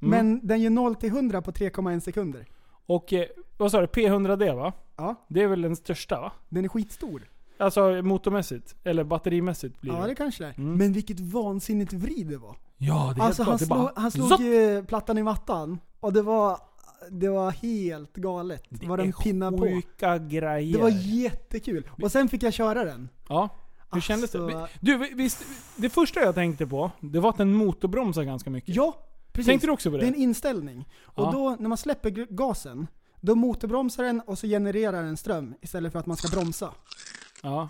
Mm. 0.00 0.10
men 0.10 0.46
den 0.46 0.60
gör 0.60 0.70
0 0.70 0.94
till 0.94 1.08
100 1.10 1.42
på 1.42 1.52
3,1 1.52 2.00
sekunder. 2.00 2.46
Och 2.86 3.12
eh, 3.12 3.24
vad 3.56 3.70
sa 3.70 3.80
du? 3.80 3.86
P100D 3.86 4.54
va? 4.56 4.72
Ja, 4.96 5.14
Det 5.28 5.42
är 5.42 5.46
väl 5.46 5.62
den 5.62 5.76
största 5.76 6.20
va? 6.20 6.32
den 6.48 6.64
är 6.64 6.68
skitstor. 6.68 7.22
Alltså 7.58 8.02
motormässigt. 8.02 8.74
Eller 8.84 9.04
batterimässigt 9.04 9.80
blir 9.80 9.92
Ja, 9.92 10.00
det. 10.00 10.06
det 10.06 10.14
kanske 10.14 10.44
det 10.44 10.48
är. 10.50 10.54
Mm. 10.58 10.74
Men 10.78 10.92
vilket 10.92 11.20
vansinnigt 11.20 11.92
vrid 11.92 12.26
det 12.26 12.36
var. 12.36 12.56
Ja, 12.76 13.12
det 13.16 13.20
är 13.22 13.24
Alltså 13.24 13.42
helt 13.42 13.48
han 13.50 13.58
klart. 13.58 13.58
Det 13.58 13.66
slog, 13.66 13.78
bara- 13.78 13.92
han 13.96 14.10
slog 14.10 14.28
Zopp! 14.28 14.40
eh, 14.40 14.84
plattan 14.84 15.18
i 15.18 15.22
mattan 15.22 15.78
och 16.00 16.12
det 16.12 16.22
var, 16.22 16.58
det 17.10 17.28
var 17.28 17.50
helt 17.50 18.14
galet. 18.16 18.62
Det 18.70 18.86
var 18.86 18.96
den 18.96 19.12
pinnar 19.12 19.50
på. 19.50 19.58
Sjuka 19.58 20.18
grejer. 20.18 20.72
Det 20.76 20.82
var 20.82 20.90
jättekul. 20.90 21.90
Och 22.02 22.12
sen 22.12 22.28
fick 22.28 22.42
jag 22.42 22.52
köra 22.52 22.84
den. 22.84 23.08
Ja. 23.28 23.48
Hur 23.92 24.00
kändes 24.00 24.30
det? 24.30 24.38
Alltså- 24.44 24.68
Du, 24.80 24.96
visst, 25.14 25.44
det 25.76 25.90
första 25.90 26.20
jag 26.20 26.34
tänkte 26.34 26.66
på, 26.66 26.90
det 27.00 27.20
var 27.20 27.30
att 27.30 27.36
den 27.38 27.54
motorbromsar 27.54 28.22
ganska 28.22 28.50
mycket. 28.50 28.74
Ja, 28.76 29.06
precis. 29.32 29.46
Tänkte 29.46 29.66
du 29.66 29.72
också 29.72 29.90
på 29.90 29.96
det? 29.96 30.02
Det 30.02 30.06
är 30.06 30.12
en 30.14 30.20
inställning. 30.20 30.88
Och 31.02 31.24
Ja. 31.24 31.30
då, 31.32 31.56
när 31.60 31.68
man 31.68 31.78
släpper 31.78 32.10
gasen, 32.10 32.86
då 33.20 33.34
motorbromsar 33.34 34.04
den 34.04 34.20
och 34.20 34.38
så 34.38 34.46
genererar 34.46 35.02
den 35.02 35.16
ström 35.16 35.54
istället 35.60 35.92
för 35.92 35.98
att 35.98 36.06
man 36.06 36.16
ska 36.16 36.28
bromsa. 36.28 36.72
Ja. 37.42 37.68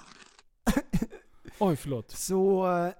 Oj, 1.58 1.76
förlåt. 1.76 2.10
Så... 2.10 2.66
eh, 2.76 2.92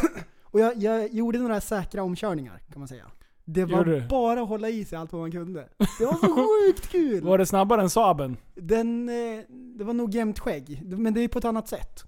Och 0.42 0.60
jag, 0.60 0.76
jag 0.76 1.12
gjorde 1.14 1.38
några 1.38 1.60
säkra 1.60 2.02
omkörningar, 2.02 2.62
kan 2.72 2.78
man 2.78 2.88
säga. 2.88 3.06
Det 3.46 3.64
var 3.64 3.78
Gjorde 3.78 4.00
du? 4.00 4.06
bara 4.08 4.42
att 4.42 4.48
hålla 4.48 4.68
i 4.68 4.84
sig 4.84 4.98
allt 4.98 5.12
vad 5.12 5.20
man 5.22 5.32
kunde. 5.32 5.68
Det 5.98 6.06
var 6.06 6.14
så 6.14 6.34
sjukt 6.34 6.88
kul! 6.88 7.24
Var 7.24 7.38
det 7.38 7.46
snabbare 7.46 7.82
än 7.82 7.90
Saaben? 7.90 8.36
Den, 8.54 9.08
eh, 9.08 9.44
det 9.78 9.84
var 9.84 9.92
nog 9.94 10.14
jämnt 10.14 10.38
skägg, 10.38 10.82
men 10.84 11.14
det 11.14 11.20
är 11.20 11.28
på 11.28 11.38
ett 11.38 11.44
annat 11.44 11.68
sätt. 11.68 12.04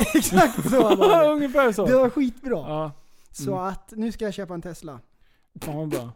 Exakt 0.14 0.70
så 0.70 0.96
var 0.96 1.22
det. 1.24 1.28
Ungefär 1.30 1.72
så. 1.72 1.86
Det 1.86 1.94
var 1.96 2.10
skitbra. 2.10 2.56
Ja. 2.56 2.92
Så 3.32 3.52
Mm. 3.52 3.64
att 3.64 3.92
nu 3.96 4.12
ska 4.12 4.24
jag 4.24 4.34
köpa 4.34 4.54
en 4.54 4.62
Tesla. 4.62 5.00
Fan 5.60 5.76
vad 5.76 5.88
bra. 5.88 6.12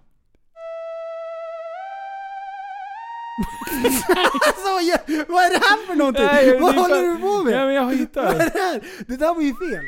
alltså, 4.47 4.81
jag, 4.91 5.27
vad 5.29 5.45
är 5.45 5.51
det 5.51 5.65
här 5.65 5.87
för 5.87 5.95
någonting? 5.95 6.25
Nej, 6.25 6.59
vad 6.61 6.75
det 6.75 6.79
är 6.79 6.83
håller 6.83 7.03
du 7.03 7.17
på 7.17 7.45
med? 7.45 7.53
Ja, 7.55 7.65
men 7.67 7.75
jag 7.75 7.85
vad 7.85 7.95
hittar. 7.97 8.23
är 8.25 8.39
det 8.39 8.59
här? 8.59 8.81
Det 9.07 9.17
där 9.17 9.35
var 9.35 9.43
ju 9.43 9.55
fel. 9.55 9.85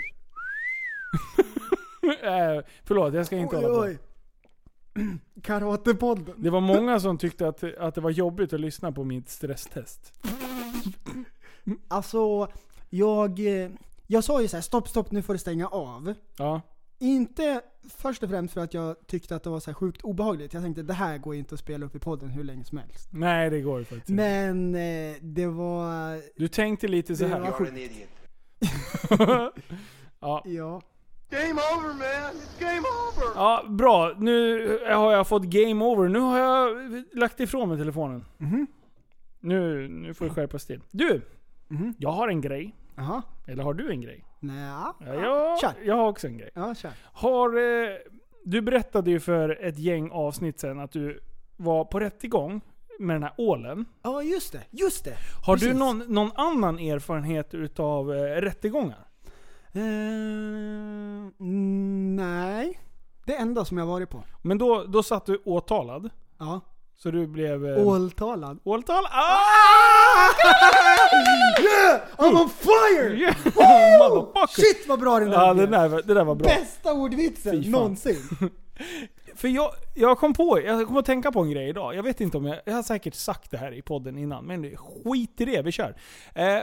Äh, 2.03 2.65
förlåt, 2.85 3.15
jag 3.15 3.27
ska 3.27 3.37
inte 3.37 3.57
Oj, 3.57 3.63
hålla 3.63 3.75
på. 3.75 3.81
oj. 3.85 3.99
Karatepodden. 5.43 6.35
Det 6.39 6.51
var 6.51 6.61
många 6.61 7.01
som 7.01 7.19
tyckte 7.19 7.49
att, 7.49 7.65
att 7.79 7.95
det 7.95 8.01
var 8.01 8.11
jobbigt 8.11 8.53
att 8.53 8.61
lyssna 8.61 8.93
på 8.93 9.05
mitt 9.05 9.29
stresstest. 9.29 10.13
Alltså, 11.89 12.49
jag, 12.91 13.39
eh, 13.63 13.71
jag 14.07 14.25
sa 14.25 14.43
ju 14.43 14.49
så 14.49 14.57
här: 14.57 14.63
stopp, 14.63 14.89
stopp, 14.89 15.11
nu 15.11 15.23
får 15.23 15.33
du 15.33 15.39
stänga 15.39 15.69
av. 15.69 16.15
Ja. 16.39 16.61
Inte 16.99 17.61
först 17.99 18.23
och 18.23 18.31
främst 18.31 18.55
för 18.55 18.61
att 18.61 18.75
jag 18.75 18.97
tyckte 19.07 19.37
att 19.37 19.43
det 19.43 19.51
var 19.51 19.61
så 19.61 19.71
här 19.71 19.75
sjukt 19.75 20.03
obehagligt. 20.03 20.55
Jag 20.55 20.63
tänkte 20.63 20.83
det 20.83 20.93
här 20.93 21.19
går 21.19 21.35
inte 21.35 21.55
att 21.55 21.61
spela 21.61 21.87
upp 21.87 21.95
i 21.95 21.99
podden 21.99 22.31
hur 22.31 22.45
länge 22.45 22.65
som 22.65 22.79
helst. 22.79 23.09
Nej, 23.13 23.51
det 23.51 23.61
går 23.61 23.79
ju 23.79 23.85
faktiskt 23.85 24.11
inte. 24.11 24.23
Men 24.23 24.75
eh, 24.75 25.17
det 25.21 25.47
var... 25.47 26.21
Du 26.37 26.49
tänkte 26.49 26.89
lite 26.89 27.17
så 27.17 27.25
Det 27.25 27.31
här. 27.31 27.41
var 27.41 27.53
sjukt. 27.53 27.73
ja. 30.21 30.43
Ja. 30.45 30.83
Game 31.33 31.61
over, 31.77 31.89
man. 31.89 32.35
It's 32.35 32.61
game 32.61 32.79
over. 32.81 33.33
ja, 33.35 33.65
bra. 33.69 34.15
Nu 34.19 34.69
har 34.89 35.13
jag 35.13 35.29
fått 35.29 35.43
game 35.43 35.85
over. 35.85 36.09
Nu 36.09 36.19
har 36.19 36.39
jag 36.39 36.77
lagt 37.13 37.41
ifrån 37.41 37.69
mig 37.69 37.79
telefonen. 37.79 38.25
Mhm. 38.39 38.67
Nu, 39.41 39.89
nu 39.89 40.15
får 40.15 40.25
du 40.25 40.31
skärpa 40.31 40.59
till. 40.59 40.81
Du! 40.91 41.23
Mhm. 41.69 41.95
Jag 41.99 42.11
har 42.11 42.29
en 42.29 42.41
grej. 42.41 42.75
Jaha. 42.97 43.23
Eller 43.47 43.63
har 43.63 43.75
du 43.75 43.91
en 43.91 44.01
grej? 44.01 44.25
Nja. 44.41 44.95
Ja, 45.07 45.15
jag, 45.15 45.61
Kör. 45.61 45.73
jag 45.85 45.97
har 45.97 46.09
också 46.09 46.27
en 46.27 46.39
grej. 46.39 46.51
Ja, 46.55 46.75
kör. 46.75 46.91
Har, 47.13 47.49
eh, 47.57 47.97
du 48.45 48.61
berättade 48.63 49.11
ju 49.11 49.21
för 49.21 49.65
ett 49.65 49.79
gäng 49.79 50.11
avsnitt 50.11 50.61
sen 50.61 50.81
att 50.81 50.93
du 50.93 51.21
var 51.57 51.85
på 51.85 52.01
rättegång 52.01 52.61
med 52.99 53.17
den 53.17 53.23
här 53.23 53.33
ålen. 53.39 53.85
Ja, 54.03 54.23
just 54.23 54.53
det. 54.53 54.63
Just 54.71 55.05
det. 55.05 55.17
Har 55.47 55.57
du 55.57 55.61
Precis. 55.61 55.79
någon, 55.79 55.99
någon 55.99 56.31
annan 56.35 56.79
erfarenhet 56.79 57.55
utav 57.55 58.13
eh, 58.15 58.23
rättegångar? 58.41 59.07
Mm, 59.75 61.33
nej. 62.17 62.79
Det 63.27 63.37
enda 63.37 63.65
som 63.65 63.79
jag 63.79 63.87
varit 63.87 64.11
på. 64.11 64.25
Men 64.43 64.59
då, 64.59 64.85
då 64.85 65.03
satt 65.03 65.27
du 65.27 65.43
åtalad. 65.45 66.11
Ja. 66.39 66.61
Så 66.95 67.11
du 67.11 67.27
blev... 67.27 67.67
Eh, 67.67 67.87
Åltalad. 67.87 68.59
åtalad? 68.65 69.11
Ah! 69.13 70.29
Yeah! 71.63 72.01
I'm 72.17 72.43
on 72.43 72.49
fire! 72.49 73.17
Yeah! 73.21 73.35
Shit 74.49 74.89
vad 74.89 75.01
bra 75.01 75.19
den 75.21 75.31
där 75.31 75.39
Ja, 75.47 75.55
blev. 75.55 75.71
det 75.71 75.77
där, 75.77 76.03
det 76.03 76.15
där 76.15 76.25
var 76.25 76.35
bra. 76.35 76.49
Bästa 76.49 76.93
ordvitsen 76.93 77.61
någonsin. 77.61 78.17
För 79.37 79.49
jag, 79.49 79.71
jag 79.95 80.19
kom 80.19 80.35
på, 80.35 80.61
jag 80.65 80.87
kom 80.87 80.97
att 80.97 81.05
tänka 81.05 81.33
på 81.33 81.41
en 81.41 81.51
grej 81.51 81.69
idag. 81.69 81.95
Jag 81.95 82.03
vet 82.03 82.21
inte 82.21 82.37
om 82.37 82.47
jag, 82.47 82.61
jag 82.65 82.75
har 82.75 82.83
säkert 82.83 83.15
sagt 83.15 83.51
det 83.51 83.57
här 83.57 83.73
i 83.73 83.83
podden 83.83 84.19
innan, 84.19 84.45
men 84.45 84.77
skit 84.77 85.41
i 85.41 85.45
det, 85.45 85.63
vi 85.63 85.73
kör. 85.73 85.97
Eh, 86.35 86.59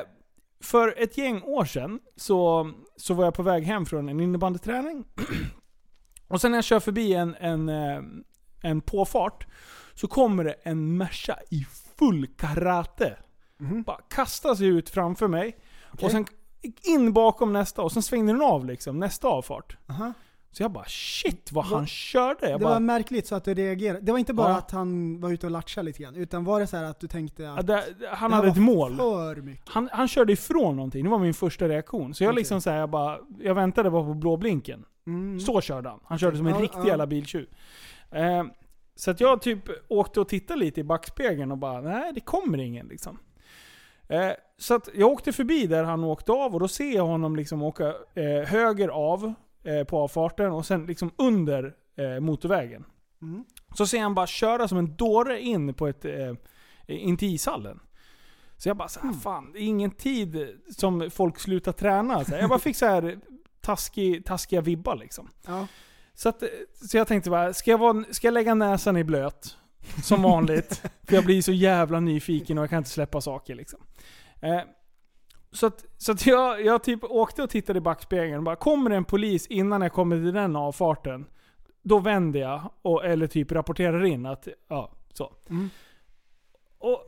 för 0.64 0.93
ett 0.97 1.18
gäng 1.18 1.41
år 1.43 1.66
sedan 1.66 1.99
så, 2.16 2.72
så 2.95 3.14
var 3.14 3.24
jag 3.24 3.34
på 3.34 3.43
väg 3.43 3.64
hem 3.64 3.86
från 3.86 4.10
en 4.10 4.20
innebandyträning. 4.20 5.05
Och 6.28 6.41
sen 6.41 6.51
när 6.51 6.57
jag 6.57 6.66
kör 6.66 6.80
förbi 6.80 7.14
en, 7.14 7.36
en, 7.36 7.70
eh, 7.70 8.01
en 8.62 8.82
påfart 8.82 9.47
så 9.93 10.07
kommer 10.07 10.43
det 10.43 10.55
en 10.64 10.97
Merca 10.97 11.36
i 11.49 11.66
full 11.97 12.28
karate. 12.28 13.18
Bara 13.86 14.01
kastar 14.10 14.55
sig 14.55 14.68
ut 14.68 14.89
framför 14.89 15.28
mig. 15.28 15.57
Och 16.01 16.12
sen 16.12 16.26
in 16.84 17.14
bakom 17.14 17.53
nästa 17.53 17.82
och 17.82 17.91
sen 17.91 18.03
svängde 18.03 18.34
den 18.34 18.41
av 18.41 18.66
liksom, 18.66 18.99
nästa 18.99 19.28
avfart. 19.28 19.78
Aha. 19.89 20.14
Så 20.51 20.63
jag 20.63 20.71
bara 20.71 20.85
shit 20.87 21.51
vad 21.51 21.69
Va- 21.69 21.75
han 21.77 21.87
körde. 21.87 22.49
Jag 22.49 22.59
Det 22.59 22.63
bara, 22.63 22.73
var 22.73 22.79
märkligt 22.79 23.27
så 23.27 23.35
att 23.35 23.43
du 23.43 23.53
reagerade. 23.53 23.99
Det 24.01 24.11
var 24.11 24.19
inte 24.19 24.33
bara 24.33 24.49
Ja. 24.49 24.57
att 24.57 24.71
han 24.71 25.19
var 25.21 25.29
ute 25.31 25.45
och 25.47 25.51
latchade 25.51 25.85
lite 25.85 26.03
grann, 26.03 26.15
utan 26.15 26.43
var 26.43 26.59
det 26.59 26.67
så 26.67 26.77
här 26.77 26.83
att 26.83 26.99
du 26.99 27.07
tänkte 27.07 27.51
att 27.51 27.67
det, 27.67 27.83
han 28.11 28.29
det 28.31 28.35
hade 28.35 28.47
ett 28.47 28.57
mål. 28.57 28.97
för 28.97 29.35
mycket? 29.35 29.69
Han, 29.69 29.89
han 29.91 30.07
körde 30.07 30.33
ifrån 30.33 30.75
någonting, 30.75 31.03
det 31.03 31.09
var 31.09 31.19
min 31.19 31.33
första 31.33 31.67
reaktion. 31.67 32.13
Så 32.13 32.23
jag 32.23 32.29
Okej. 32.31 32.41
liksom 32.41 32.61
så 32.61 32.69
här, 32.69 32.77
jag 32.77 32.89
bara, 32.89 33.17
jag 33.39 33.55
väntade 33.55 33.89
bara 33.89 34.03
på 34.03 34.13
blåblinken. 34.13 34.85
Mm. 35.07 35.39
Så 35.39 35.61
körde 35.61 35.89
han. 35.89 35.99
Han 36.03 36.17
körde 36.19 36.37
som 36.37 36.47
en 36.47 36.53
Ja, 36.55 36.61
riktig 36.61 36.79
ja. 36.79 36.87
jävla 36.87 37.07
biltjuv. 37.07 37.47
Eh, 38.11 38.43
så 38.95 39.11
att 39.11 39.19
jag 39.19 39.41
typ 39.41 39.63
åkte 39.87 40.19
och 40.19 40.29
tittade 40.29 40.59
lite 40.59 40.79
i 40.79 40.83
backspegeln 40.83 41.51
och 41.51 41.57
bara, 41.57 41.81
nej 41.81 42.11
det 42.13 42.19
kommer 42.19 42.57
ingen 42.57 42.87
liksom. 42.87 43.19
Eh, 44.07 44.29
så 44.57 44.73
att 44.75 44.89
jag 44.95 45.09
åkte 45.11 45.31
förbi 45.33 45.67
där 45.67 45.83
han 45.83 46.03
åkte 46.03 46.31
av 46.31 46.53
och 46.53 46.59
då 46.59 46.67
ser 46.67 46.95
jag 46.95 47.05
honom 47.05 47.35
liksom 47.35 47.61
åka 47.63 47.87
eh, 48.13 48.47
höger 48.47 48.87
av 48.89 49.33
eh, 49.64 49.84
på 49.84 49.97
avfarten 49.99 50.51
och 50.51 50.66
sen 50.66 50.86
liksom 50.86 51.12
under 51.18 51.74
eh, 51.97 52.20
motorvägen. 52.20 52.86
Mm. 53.22 53.45
Så 53.76 53.88
ser 53.88 53.99
han 54.01 54.16
bara 54.16 54.28
köra 54.28 54.68
som 54.68 54.78
en 54.78 54.95
dåre 54.95 55.41
in 55.41 55.74
på 55.74 55.88
ett, 55.88 56.05
eh, 56.05 56.34
in 56.88 57.18
till 57.18 57.34
ishallen. 57.36 57.80
Så 58.57 58.70
jag 58.70 58.78
bara 58.78 58.88
så 58.88 58.99
här, 58.99 59.07
Mm. 59.07 59.20
fan 59.20 59.51
det 59.53 59.60
är 59.60 59.64
ingen 59.64 59.91
tid 59.91 60.47
som 60.78 61.10
folk 61.12 61.39
slutar 61.39 61.72
träna. 61.72 62.26
Så 62.26 62.36
jag 62.36 62.49
bara 62.49 62.60
fick 62.60 62.76
så 62.76 62.86
här 62.86 63.20
taskig, 63.62 64.26
taskiga 64.26 64.62
vibbar 64.62 64.95
liksom. 64.95 65.30
Ja. 65.47 65.68
Så, 66.14 66.30
att, 66.30 66.43
så 66.89 66.97
jag 66.97 67.07
tänkte 67.07 67.30
bara, 67.30 67.53
ska 67.53 67.72
jag, 67.72 67.78
vara, 67.78 68.03
ska 68.12 68.28
jag 68.28 68.34
lägga 68.34 68.53
näsan 68.53 68.97
i 68.97 69.03
blöt? 69.03 69.57
Som 70.03 70.22
vanligt. 70.22 70.82
för 71.03 71.16
jag 71.16 71.26
blir 71.26 71.41
så 71.41 71.51
jävla 71.51 71.99
nyfiken 71.99 72.57
och 72.57 72.62
jag 72.62 72.70
kan 72.70 72.78
inte 72.78 72.89
släppa 72.89 73.22
saker 73.22 73.55
liksom. 73.55 73.80
Eh, 74.41 74.62
så 75.51 75.67
att, 75.67 75.85
så 75.97 76.11
att 76.11 76.25
jag, 76.25 76.65
jag 76.65 76.83
typ 76.83 77.03
åkte 77.03 77.43
och 77.43 77.49
tittade 77.49 77.77
i 77.77 77.81
backspegeln 77.81 78.37
och 78.37 78.43
bara, 78.43 78.55
kommer 78.55 78.89
det 78.89 78.95
en 78.95 79.05
polis 79.05 79.47
innan 79.47 79.81
jag 79.81 79.93
kommer 79.93 80.15
till 80.15 80.33
den 80.33 80.55
avfarten, 80.55 81.25
då 81.81 81.99
vänder 81.99 82.39
jag 82.39 82.71
och, 82.81 83.05
eller 83.05 83.27
typ 83.27 83.51
rapporterar 83.51 84.05
in 84.05 84.25
att, 84.25 84.47
ja, 84.67 84.91
så. 85.13 85.33
Mm. 85.49 85.69
Och, 86.77 86.99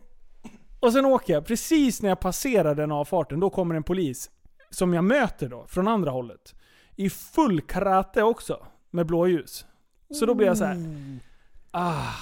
och 0.80 0.94
sen 0.94 1.06
åker 1.06 1.34
jag, 1.34 1.46
precis 1.46 2.02
när 2.02 2.10
jag 2.10 2.20
passerar 2.20 2.76
den 2.76 2.92
avfarten, 2.92 3.40
då 3.40 3.50
kommer 3.50 3.76
en 3.76 3.84
polis 3.84 4.32
som 4.70 4.94
jag 4.94 5.04
möter 5.04 5.50
då, 5.50 5.66
från 5.68 5.88
andra 5.88 6.12
hållet. 6.12 6.56
I 6.96 7.10
full 7.10 7.62
karate 7.62 8.24
också, 8.24 8.66
med 8.90 9.06
blåljus. 9.06 9.66
Så 10.20 10.26
då 10.26 10.34
blir 10.34 10.48
jag 10.48 10.58
så 10.58 10.66
här. 10.66 10.78
Ah, 11.72 12.14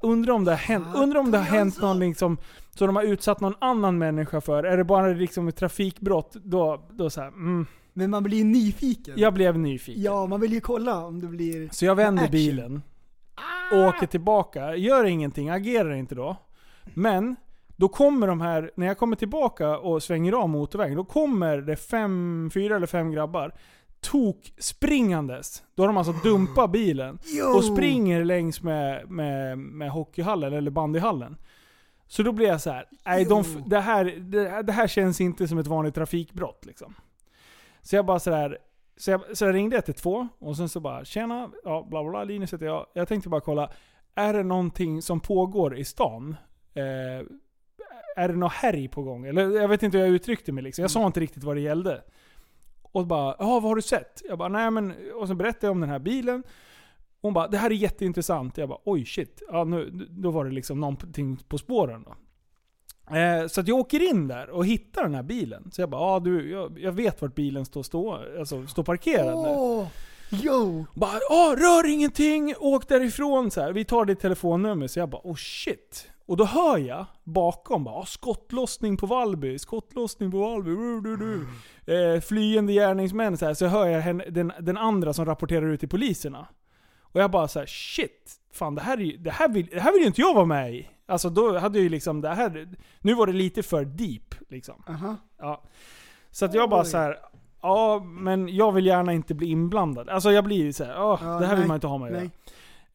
undrar 0.00 0.34
om 0.34 0.44
det 0.44 0.50
har 0.50 0.58
hänt, 0.58 0.86
undrar 0.94 1.20
om 1.20 1.30
det 1.30 1.38
har 1.38 1.44
hänt 1.44 1.80
någon 1.80 1.98
liksom, 1.98 2.38
så 2.74 2.86
de 2.86 2.96
har 2.96 3.02
utsatt 3.02 3.40
någon 3.40 3.54
annan 3.58 3.98
människa 3.98 4.40
för. 4.40 4.64
Är 4.64 4.76
det 4.76 4.84
bara 4.84 5.06
liksom 5.06 5.48
ett 5.48 5.56
trafikbrott, 5.56 6.36
då, 6.42 6.86
då 6.90 7.10
så 7.10 7.20
här, 7.20 7.28
mm. 7.28 7.66
Men 7.92 8.10
man 8.10 8.22
blir 8.22 8.38
ju 8.38 8.44
nyfiken. 8.44 9.14
Jag 9.16 9.34
blev 9.34 9.58
nyfiken. 9.58 10.02
Ja, 10.02 10.26
man 10.26 10.40
vill 10.40 10.52
ju 10.52 10.60
kolla 10.60 11.04
om 11.04 11.20
det 11.20 11.26
blir... 11.26 11.68
Så 11.72 11.84
jag 11.84 11.94
vänder 11.94 12.22
action. 12.22 12.32
bilen, 12.32 12.82
åker 13.72 14.06
tillbaka, 14.06 14.76
gör 14.76 15.04
ingenting, 15.04 15.48
agerar 15.48 15.94
inte 15.94 16.14
då. 16.14 16.36
Men, 16.94 17.36
då 17.76 17.88
kommer 17.88 18.26
de 18.26 18.40
här, 18.40 18.70
när 18.76 18.86
jag 18.86 18.98
kommer 18.98 19.16
tillbaka 19.16 19.78
och 19.78 20.02
svänger 20.02 20.32
av 20.32 20.48
motorvägen, 20.48 20.96
då 20.96 21.04
kommer 21.04 21.58
det 21.58 21.76
fem, 21.76 22.50
fyra 22.54 22.76
eller 22.76 22.86
fem 22.86 23.10
grabbar 23.10 23.54
tok 24.00 24.52
springandes. 24.58 25.62
Då 25.74 25.82
har 25.82 25.88
de 25.88 25.96
alltså 25.96 26.12
dumpat 26.12 26.70
bilen 26.70 27.18
och 27.56 27.64
springer 27.64 28.24
längs 28.24 28.62
med, 28.62 29.10
med, 29.10 29.58
med 29.58 29.90
hockeyhallen 29.90 30.52
eller 30.52 30.70
bandyhallen. 30.70 31.36
Så 32.06 32.22
då 32.22 32.32
blir 32.32 32.46
jag 32.46 32.60
så 32.60 32.70
här, 32.70 32.84
nej 33.06 33.24
de, 33.24 33.44
det, 33.66 33.80
här, 33.80 34.04
det, 34.04 34.48
här- 34.48 34.62
det 34.62 34.72
här 34.72 34.86
känns 34.88 35.20
inte 35.20 35.48
som 35.48 35.58
ett 35.58 35.66
vanligt 35.66 35.94
trafikbrott 35.94 36.64
liksom. 36.66 36.94
Så 37.82 37.96
jag 37.96 38.06
bara 38.06 38.18
sådär, 38.18 38.58
så 38.96 39.10
jag, 39.10 39.36
så 39.36 39.44
jag 39.44 39.54
ringde 39.54 39.76
112 39.76 40.28
och 40.38 40.56
sen 40.56 40.68
så 40.68 40.80
bara 40.80 41.04
tjena, 41.04 41.50
ja 41.64 41.86
bla 41.90 42.02
bla 42.02 42.10
bla, 42.10 42.24
Linus 42.24 42.52
heter 42.52 42.66
jag. 42.66 42.86
Jag 42.94 43.08
tänkte 43.08 43.28
bara 43.28 43.40
kolla, 43.40 43.70
är 44.14 44.32
det 44.34 44.42
någonting 44.42 45.02
som 45.02 45.20
pågår 45.20 45.76
i 45.76 45.84
stan? 45.84 46.36
Eh, 46.74 47.26
är 48.16 48.28
det 48.28 48.36
något 48.36 48.52
härj 48.52 48.88
på 48.88 49.02
gång? 49.02 49.26
Eller 49.26 49.50
jag 49.60 49.68
vet 49.68 49.82
inte 49.82 49.98
hur 49.98 50.04
jag 50.04 50.14
uttryckte 50.14 50.52
mig 50.52 50.62
liksom. 50.64 50.82
Jag 50.82 50.90
sa 50.90 51.06
inte 51.06 51.20
riktigt 51.20 51.44
vad 51.44 51.56
det 51.56 51.60
gällde. 51.60 52.02
Och 52.92 53.06
bara, 53.06 53.36
ja 53.38 53.46
vad 53.46 53.62
har 53.62 53.76
du 53.76 53.82
sett? 53.82 54.22
Jag 54.28 54.38
bara, 54.38 54.48
nej 54.48 54.70
men... 54.70 54.94
Och 55.14 55.28
så 55.28 55.34
berättade 55.34 55.66
jag 55.66 55.72
om 55.72 55.80
den 55.80 55.90
här 55.90 55.98
bilen. 55.98 56.42
Hon 57.20 57.34
bara, 57.34 57.48
det 57.48 57.58
här 57.58 57.70
är 57.70 57.74
jätteintressant. 57.74 58.58
Jag 58.58 58.68
bara, 58.68 58.78
oj 58.84 59.06
shit. 59.06 59.42
Ja, 59.48 59.64
nu, 59.64 59.90
då 60.10 60.30
var 60.30 60.44
det 60.44 60.50
liksom 60.50 60.80
någonting 60.80 61.38
på 61.48 61.58
spåren 61.58 62.04
då. 62.06 62.14
Eh, 63.16 63.46
så 63.46 63.60
att 63.60 63.68
jag 63.68 63.78
åker 63.78 64.10
in 64.10 64.28
där 64.28 64.50
och 64.50 64.66
hittar 64.66 65.02
den 65.02 65.14
här 65.14 65.22
bilen. 65.22 65.70
Så 65.72 65.82
jag 65.82 65.90
bara, 65.90 66.00
ja 66.00 66.20
du, 66.20 66.50
jag, 66.50 66.78
jag 66.78 66.92
vet 66.92 67.22
vart 67.22 67.34
bilen 67.34 67.64
står, 67.64 67.82
stå, 67.82 68.18
alltså, 68.38 68.66
står 68.66 68.82
parkerad 68.82 69.26
nu. 69.26 69.48
Åh! 69.48 69.86
Yo! 70.30 70.84
Bara, 70.94 71.18
ja 71.28 71.54
rör 71.58 71.88
ingenting, 71.88 72.54
åk 72.58 72.88
därifrån 72.88 73.50
så 73.50 73.60
här. 73.60 73.72
Vi 73.72 73.84
tar 73.84 74.04
ditt 74.04 74.20
telefonnummer. 74.20 74.86
Så 74.86 74.98
jag 74.98 75.08
bara, 75.08 75.22
oh 75.24 75.36
shit. 75.36 76.10
Och 76.28 76.36
då 76.36 76.44
hör 76.44 76.78
jag 76.78 77.06
bakom 77.24 77.84
bara, 77.84 77.94
"Ah, 77.94 78.04
skottlossning 78.04 78.96
på 78.96 79.06
Vallby, 79.06 79.58
skottlossning 79.58 80.30
på 80.30 80.38
Vallby. 80.38 80.70
Du, 80.70 81.00
du, 81.00 81.16
du. 81.16 81.46
Eh, 82.14 82.20
flyende 82.20 82.72
gärningsmän 82.72 83.36
så 83.36 83.46
här. 83.46 83.54
Så 83.54 83.66
hör 83.66 83.86
jag 83.86 84.00
henne, 84.00 84.24
den, 84.24 84.52
den 84.60 84.76
andra 84.78 85.12
som 85.12 85.24
rapporterar 85.24 85.66
ut 85.66 85.80
till 85.80 85.88
poliserna. 85.88 86.46
Och 87.02 87.20
jag 87.20 87.30
bara 87.30 87.48
så 87.48 87.58
här, 87.58 87.66
shit. 87.66 88.32
Fan 88.52 88.74
det 88.74 88.80
här, 88.80 89.00
är, 89.00 89.18
det, 89.18 89.30
här 89.30 89.48
vill, 89.48 89.66
det 89.66 89.80
här 89.80 89.92
vill 89.92 90.00
ju 90.00 90.06
inte 90.06 90.20
jag 90.20 90.34
vara 90.34 90.44
med 90.44 90.74
i. 90.74 90.88
Alltså 91.06 91.30
då 91.30 91.58
hade 91.58 91.78
jag 91.78 91.82
ju 91.82 91.88
liksom 91.88 92.20
det 92.20 92.28
här, 92.34 92.68
nu 93.00 93.14
var 93.14 93.26
det 93.26 93.32
lite 93.32 93.62
för 93.62 93.84
deep 93.84 94.34
liksom. 94.48 94.82
Aha. 94.88 95.16
Ja. 95.38 95.62
Så 96.30 96.44
att 96.44 96.54
jag 96.54 96.70
bara 96.70 96.84
så 96.84 96.96
här. 96.98 97.16
Ja, 97.62 98.00
men 98.04 98.48
jag 98.56 98.72
vill 98.72 98.86
gärna 98.86 99.12
inte 99.12 99.34
bli 99.34 99.46
inblandad. 99.46 100.08
Alltså 100.08 100.32
jag 100.32 100.44
blir 100.44 100.56
ju 100.64 100.72
så 100.72 100.84
här, 100.84 101.02
"Åh, 101.02 101.20
Ja, 101.22 101.28
det 101.28 101.46
här 101.46 101.54
vill 101.54 101.58
nej, 101.58 101.68
man 101.68 101.74
inte 101.74 101.86
ha 101.86 101.98
med 101.98 102.06
att 102.06 102.12
göra. 102.12 102.30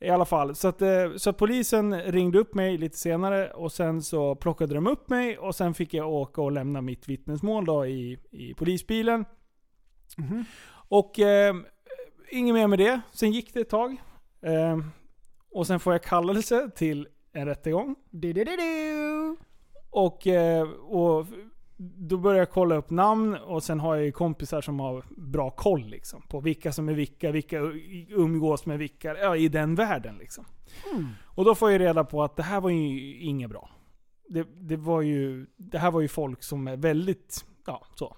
I 0.04 0.10
alla 0.10 0.26
fall. 0.26 0.56
Så, 0.56 0.68
att, 0.68 0.82
eh, 0.82 1.16
så 1.16 1.30
att 1.30 1.38
polisen 1.38 2.01
ringde 2.01 2.39
upp 2.39 2.54
mig 2.54 2.78
lite 2.78 2.97
senare 2.97 3.51
och 3.51 3.72
sen 3.72 4.01
så 4.01 4.36
plockade 4.36 4.76
de 4.76 4.88
upp 4.88 5.10
mig 5.10 5.38
och 5.38 5.56
sen 5.56 5.74
fick 5.74 5.93
jag 5.93 6.10
åka 6.10 6.41
och 6.41 6.51
lämna 6.51 6.82
mitt 6.82 7.10
vittnesmål 7.10 7.66
då 7.66 7.86
i, 7.86 8.20
i 8.32 8.54
polisbilen. 8.54 9.26
Mhm. 10.18 10.45
Och 10.89 11.20
eh, 11.20 11.56
inget 12.32 12.54
mer 12.54 12.68
med 12.68 12.80
det. 12.80 13.01
Sen 13.12 13.32
gick 13.32 13.54
det 13.54 13.60
ett 13.60 13.70
tag. 13.70 14.01
Eh, 14.41 14.78
och 15.51 15.68
sen 15.68 15.80
får 15.80 15.93
jag 15.93 16.04
kallelse 16.04 16.70
till 16.76 17.08
en 17.34 17.45
rättegång. 17.45 17.95
Du-du-du-du. 18.10 19.36
Och, 19.89 20.28
eh, 20.28 20.68
och 20.72 21.26
då 21.97 22.17
börjar 22.17 22.39
jag 22.39 22.49
kolla 22.49 22.75
upp 22.75 22.89
namn 22.89 23.36
och 23.36 23.63
sen 23.63 23.79
har 23.79 23.95
jag 23.95 24.05
ju 24.05 24.11
kompisar 24.11 24.61
som 24.61 24.79
har 24.79 25.03
bra 25.17 25.49
koll 25.49 25.86
liksom, 25.86 26.21
på 26.21 26.39
vilka 26.39 26.71
som 26.71 26.89
är 26.89 26.93
vilka, 26.93 27.31
vilka 27.31 27.57
umgås 28.09 28.65
med 28.65 28.79
vilka, 28.79 29.17
ja, 29.17 29.36
i 29.36 29.47
den 29.47 29.75
världen 29.75 30.17
liksom. 30.17 30.45
Mm. 30.93 31.07
Och 31.23 31.45
då 31.45 31.55
får 31.55 31.71
jag 31.71 31.81
reda 31.81 32.03
på 32.03 32.23
att 32.23 32.36
det 32.36 32.43
här 32.43 32.61
var 32.61 32.69
ju 32.69 33.19
inget 33.19 33.49
bra. 33.49 33.69
Det, 34.29 34.47
det, 34.61 34.75
var 34.75 35.01
ju, 35.01 35.45
det 35.57 35.77
här 35.77 35.91
var 35.91 36.01
ju 36.01 36.07
folk 36.07 36.43
som 36.43 36.67
är 36.67 36.77
väldigt, 36.77 37.45
ja 37.65 37.86
så. 37.95 38.17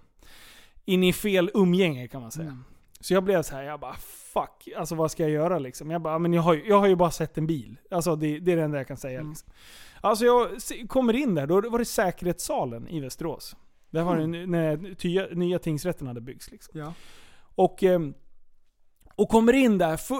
Inne 0.86 1.08
i 1.08 1.14
fel 1.14 1.52
umgänge 1.54 2.08
kan 2.08 2.22
man 2.22 2.32
säga. 2.32 2.48
Mm. 2.48 2.64
Så 3.00 3.14
jag 3.14 3.24
blev 3.24 3.42
så 3.42 3.56
här, 3.56 3.64
jag 3.64 3.80
bara 3.80 3.96
fuck, 4.34 4.70
alltså 4.78 4.96
vad 4.96 5.12
ska 5.12 5.24
jag 5.24 5.32
göra 5.32 5.60
liksom? 5.60 5.92
Jag 5.92 6.02
bara, 6.02 6.20
men 6.20 6.34
jag 6.34 6.42
har, 6.42 6.62
jag 6.66 6.80
har 6.80 6.88
ju 6.88 6.96
bara 6.96 7.12
sett 7.12 7.38
en 7.38 7.48
bil. 7.48 7.78
Alltså 7.92 8.16
det, 8.16 8.40
det 8.40 8.52
är 8.52 8.56
det 8.58 8.64
enda 8.64 8.78
jag 8.78 8.88
kan 8.88 8.98
säga 8.98 9.20
Mm. 9.20 9.30
liksom. 9.30 9.50
Alltså 10.06 10.26
jag 10.26 10.50
kommer 10.88 11.14
in 11.14 11.36
där, 11.36 11.48
då 11.48 11.70
var 11.70 11.80
det 11.80 11.86
säkerhetssalen 11.86 12.88
i 12.88 13.00
Västerås. 13.00 13.56
Det 13.90 14.04
var 14.04 14.18
Mm. 14.18 14.32
det 14.32 14.46
när 14.46 14.78
nya, 15.06 15.28
nya 15.32 15.60
tingsrätten 15.60 16.08
hade 16.08 16.22
byggts 16.22 16.52
liksom. 16.52 16.80
Ja. 16.80 16.94
Och, 17.56 17.84
ehm, 17.84 18.14
och 19.16 19.30
kommer 19.30 19.54
in 19.54 19.78
där, 19.78 19.98
för, 19.98 20.18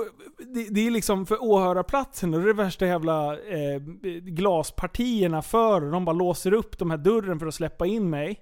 det, 0.54 0.68
det 0.70 0.88
är 0.88 0.92
liksom 0.92 1.26
för 1.26 1.44
åhörarplatsen 1.44 2.34
och 2.34 2.40
det 2.40 2.46
är 2.46 2.48
det 2.48 2.64
värsta 2.64 2.86
jävla 2.86 3.40
eh, 3.40 3.80
glaspartierna 4.22 5.42
för 5.42 5.84
och 5.84 5.92
de 5.92 6.06
bara 6.06 6.14
låser 6.16 6.54
upp 6.54 6.78
de 6.78 6.92
här 6.92 6.98
dörren 6.98 7.40
för 7.40 7.48
att 7.48 7.56
släppa 7.56 7.86
in 7.86 8.10
mig. 8.10 8.40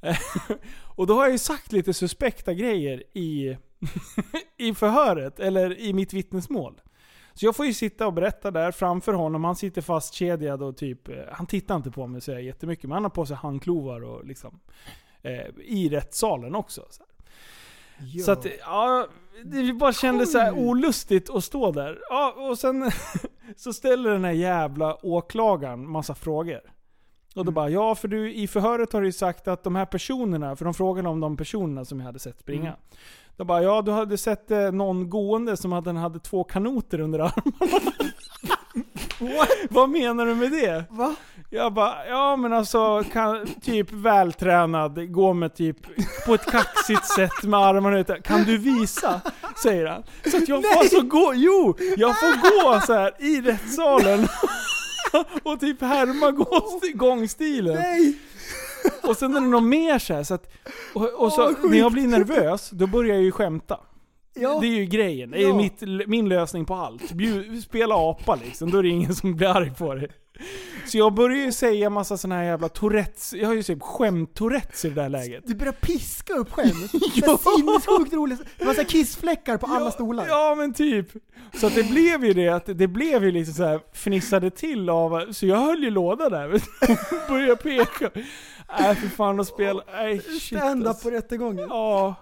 och 0.96 1.06
då 1.06 1.14
har 1.14 1.22
jag 1.22 1.32
ju 1.32 1.38
sagt 1.38 1.72
lite 1.72 1.94
suspekta 1.94 2.54
grejer 2.54 3.02
i, 3.18 3.56
i 4.58 4.74
förhöret, 4.74 5.40
eller 5.40 5.78
i 5.78 5.92
mitt 5.92 6.12
vittnesmål. 6.12 6.80
Så 7.34 7.46
jag 7.46 7.56
får 7.56 7.66
ju 7.66 7.74
sitta 7.74 8.06
och 8.06 8.12
berätta 8.12 8.50
där 8.50 8.72
framför 8.72 9.12
honom. 9.12 9.44
Han 9.44 9.56
sitter 9.56 9.82
fastkedjad 9.82 10.62
och 10.62 10.76
typ, 10.76 11.08
eh, 11.08 11.16
han 11.32 11.46
tittar 11.46 11.76
inte 11.76 11.90
på 11.90 12.06
mig 12.06 12.20
så 12.20 12.32
jättemycket, 12.32 12.84
men 12.84 12.92
han 12.92 13.02
har 13.02 13.10
på 13.10 13.26
sig 13.26 13.36
handklovar 13.36 14.04
och 14.04 14.24
liksom 14.24 14.60
eh, 15.22 15.46
i 15.64 15.88
rättssalen 15.88 16.54
också. 16.54 16.86
Så, 16.90 17.02
så 18.24 18.32
att, 18.32 18.46
ja, 18.60 19.08
det 19.44 19.72
bara 19.72 19.92
kändes 19.92 20.32
så 20.32 20.38
här 20.38 20.52
olustigt 20.58 21.30
att 21.30 21.44
stå 21.44 21.72
där. 21.72 21.98
Ja, 22.08 22.34
och 22.50 22.58
sen 22.58 22.90
så 23.56 23.72
ställer 23.72 24.10
den 24.10 24.24
här 24.24 24.32
jävla 24.32 25.06
åklagaren 25.06 25.90
massa 25.90 26.14
frågor. 26.14 26.60
Och 27.34 27.44
då 27.44 27.52
bara, 27.52 27.70
ja 27.70 27.94
för 27.94 28.08
du 28.08 28.34
i 28.34 28.46
förhöret 28.46 28.92
har 28.92 29.00
du 29.00 29.06
ju 29.06 29.12
sagt 29.12 29.48
att 29.48 29.62
de 29.62 29.76
här 29.76 29.86
personerna, 29.86 30.56
för 30.56 30.64
de 30.64 30.74
frågade 30.74 31.08
om 31.08 31.20
de 31.20 31.36
personerna 31.36 31.84
som 31.84 32.00
jag 32.00 32.06
hade 32.06 32.18
sett 32.18 32.38
springa. 32.38 32.68
Mm. 32.68 32.80
Då 33.36 33.44
bara, 33.44 33.62
ja 33.62 33.82
du 33.82 33.90
hade 33.92 34.18
sett 34.18 34.50
eh, 34.50 34.58
någon 34.72 35.10
gående 35.10 35.56
som 35.56 35.72
hade, 35.72 35.92
hade 35.92 36.18
två 36.20 36.44
kanoter 36.44 37.00
under 37.00 37.18
armarna. 37.18 37.82
Vad 39.70 39.90
menar 39.90 40.26
du 40.26 40.34
med 40.34 40.50
det? 40.50 40.84
Va? 40.90 41.14
Jag 41.50 41.72
bara, 41.74 42.06
ja 42.08 42.36
men 42.36 42.52
alltså 42.52 43.04
kan, 43.12 43.46
typ 43.62 43.92
vältränad, 43.92 45.12
gå 45.12 45.32
med 45.32 45.54
typ 45.54 45.76
på 46.26 46.34
ett 46.34 46.46
kaxigt 46.46 47.06
sätt 47.06 47.42
med 47.42 47.60
armarna 47.60 47.98
ute. 47.98 48.20
Kan 48.24 48.44
du 48.44 48.58
visa? 48.58 49.20
Säger 49.62 49.86
han. 49.86 50.02
Så 50.30 50.36
att 50.36 50.48
jag 50.48 50.62
får 50.72 50.78
alltså 50.80 51.00
gå, 51.02 51.32
jo! 51.34 51.76
Jag 51.96 52.20
får 52.20 52.32
gå 52.74 52.80
så 52.80 52.92
här 52.94 53.12
i 53.18 53.40
rättssalen 53.40 54.28
och 55.42 55.60
typ 55.60 55.80
härma 55.80 56.30
gå- 56.30 56.80
gångstilen. 56.94 57.74
Nej! 57.74 58.18
Och 59.02 59.16
sen 59.16 59.36
är 59.36 59.40
det 59.40 59.46
något 59.46 59.62
mer 59.62 59.98
så 59.98 60.14
här, 60.14 60.22
så 60.22 60.34
att, 60.34 60.50
och, 60.92 61.24
och 61.24 61.32
så, 61.32 61.46
sjukt. 61.46 61.64
när 61.70 61.78
jag 61.78 61.92
blir 61.92 62.08
nervös, 62.08 62.70
då 62.70 62.86
börjar 62.86 63.14
jag 63.14 63.24
ju 63.24 63.32
skämta. 63.32 63.80
Ja. 64.34 64.58
Det 64.60 64.66
är 64.66 64.74
ju 64.74 64.84
grejen. 64.84 65.30
Det 65.30 65.42
är 65.42 65.48
Ja. 65.48 65.54
mitt, 65.56 66.08
min 66.08 66.28
lösning 66.28 66.64
på 66.64 66.74
allt. 66.74 67.12
Bjud, 67.12 67.62
spela 67.62 67.94
apa 68.10 68.34
liksom, 68.44 68.70
då 68.70 68.78
är 68.78 68.82
det 68.82 68.88
ingen 68.88 69.14
som 69.14 69.36
blir 69.36 69.48
arg 69.48 69.72
på 69.78 69.94
det. 69.94 70.08
Så 70.86 70.98
jag 70.98 71.14
börjar 71.14 71.44
ju 71.44 71.52
säga 71.52 71.90
massa 71.90 72.16
såna 72.16 72.34
här 72.34 72.42
jävla 72.44 72.68
tourettes, 72.68 73.32
jag 73.34 73.46
har 73.48 73.54
ju 73.54 73.62
typ 73.62 73.82
skämt-tourettes 73.82 74.84
i 74.84 74.88
det 74.88 74.94
där 75.02 75.08
läget. 75.08 75.44
Du 75.46 75.54
börjar 75.54 75.72
piska 75.72 76.32
upp 76.34 76.52
skämt. 76.52 76.90
Ja. 76.92 77.22
ja. 77.26 77.38
Sinnessjukt 77.56 78.12
roligt. 78.12 78.40
Det 78.58 78.64
var 78.64 78.74
så 78.74 78.84
kissfläckar 78.84 79.56
på 79.56 79.66
alla 79.66 79.90
stolar. 79.90 80.26
Ja 80.28 80.54
men 80.58 80.74
typ. 80.74 81.06
Så 81.60 81.66
att 81.66 81.74
det 81.74 81.90
blev 81.90 82.24
ju 82.24 82.32
det 82.32 82.48
att 82.48 82.66
det 82.78 82.88
blev 82.88 83.24
ju 83.24 83.30
liksom 83.30 83.54
så 83.54 83.64
här 83.64 83.80
fnissade 83.92 84.50
till 84.50 84.88
av, 84.90 85.32
så 85.32 85.46
jag 85.46 85.56
höll 85.56 85.84
ju 85.84 85.90
låda 85.90 86.28
där. 86.28 86.48
Började 87.28 87.56
peka. 87.56 88.10
Nej 88.80 88.94
för 88.94 89.08
fan 89.08 89.40
att 89.40 89.46
spela, 89.48 89.82
nej 89.92 90.20
shit 90.20 90.42
Stand-up 90.58 90.88
alltså. 90.88 91.08
på 91.08 91.14
rättegången. 91.16 91.66
Ja. 91.68 92.14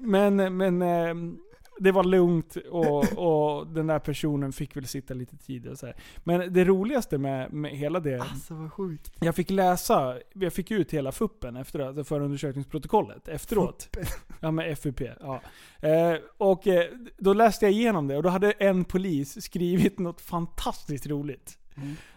Men, 0.00 0.56
men 0.56 0.82
ehm, 0.82 1.38
det 1.78 1.92
var 1.92 2.04
lugnt 2.04 2.56
och, 2.70 3.04
och 3.18 3.66
den 3.66 3.86
där 3.86 3.98
personen 3.98 4.52
fick 4.52 4.76
väl 4.76 4.86
sitta 4.86 5.14
lite 5.14 5.36
tid 5.36 5.66
och 5.66 5.78
så 5.78 5.86
här. 5.86 5.96
Men 6.24 6.52
det 6.52 6.64
roligaste 6.64 7.18
med, 7.18 7.52
med 7.52 7.70
hela 7.70 8.00
det, 8.00 8.20
Alltså 8.20 8.54
vad 8.54 8.72
sjukt. 8.72 9.12
jag 9.20 9.34
fick 9.34 9.50
läsa, 9.50 10.18
jag 10.32 10.52
fick 10.52 10.70
ut 10.70 10.94
hela 10.94 11.12
FUPen 11.12 11.56
efteråt, 11.56 12.08
förundersökningsprotokollet 12.08 13.28
efteråt. 13.28 13.96
Ja 14.40 14.50
med 14.50 14.78
FUP, 14.78 15.00
ja. 15.20 15.40
Eh, 15.80 16.14
och 16.38 16.66
eh, 16.66 16.84
då 17.18 17.32
läste 17.32 17.64
jag 17.64 17.72
igenom 17.72 18.08
det 18.08 18.16
och 18.16 18.22
då 18.22 18.28
hade 18.28 18.50
en 18.52 18.84
polis 18.84 19.44
skrivit 19.44 19.98
något 19.98 20.20
fantastiskt 20.20 21.06
roligt. 21.06 21.58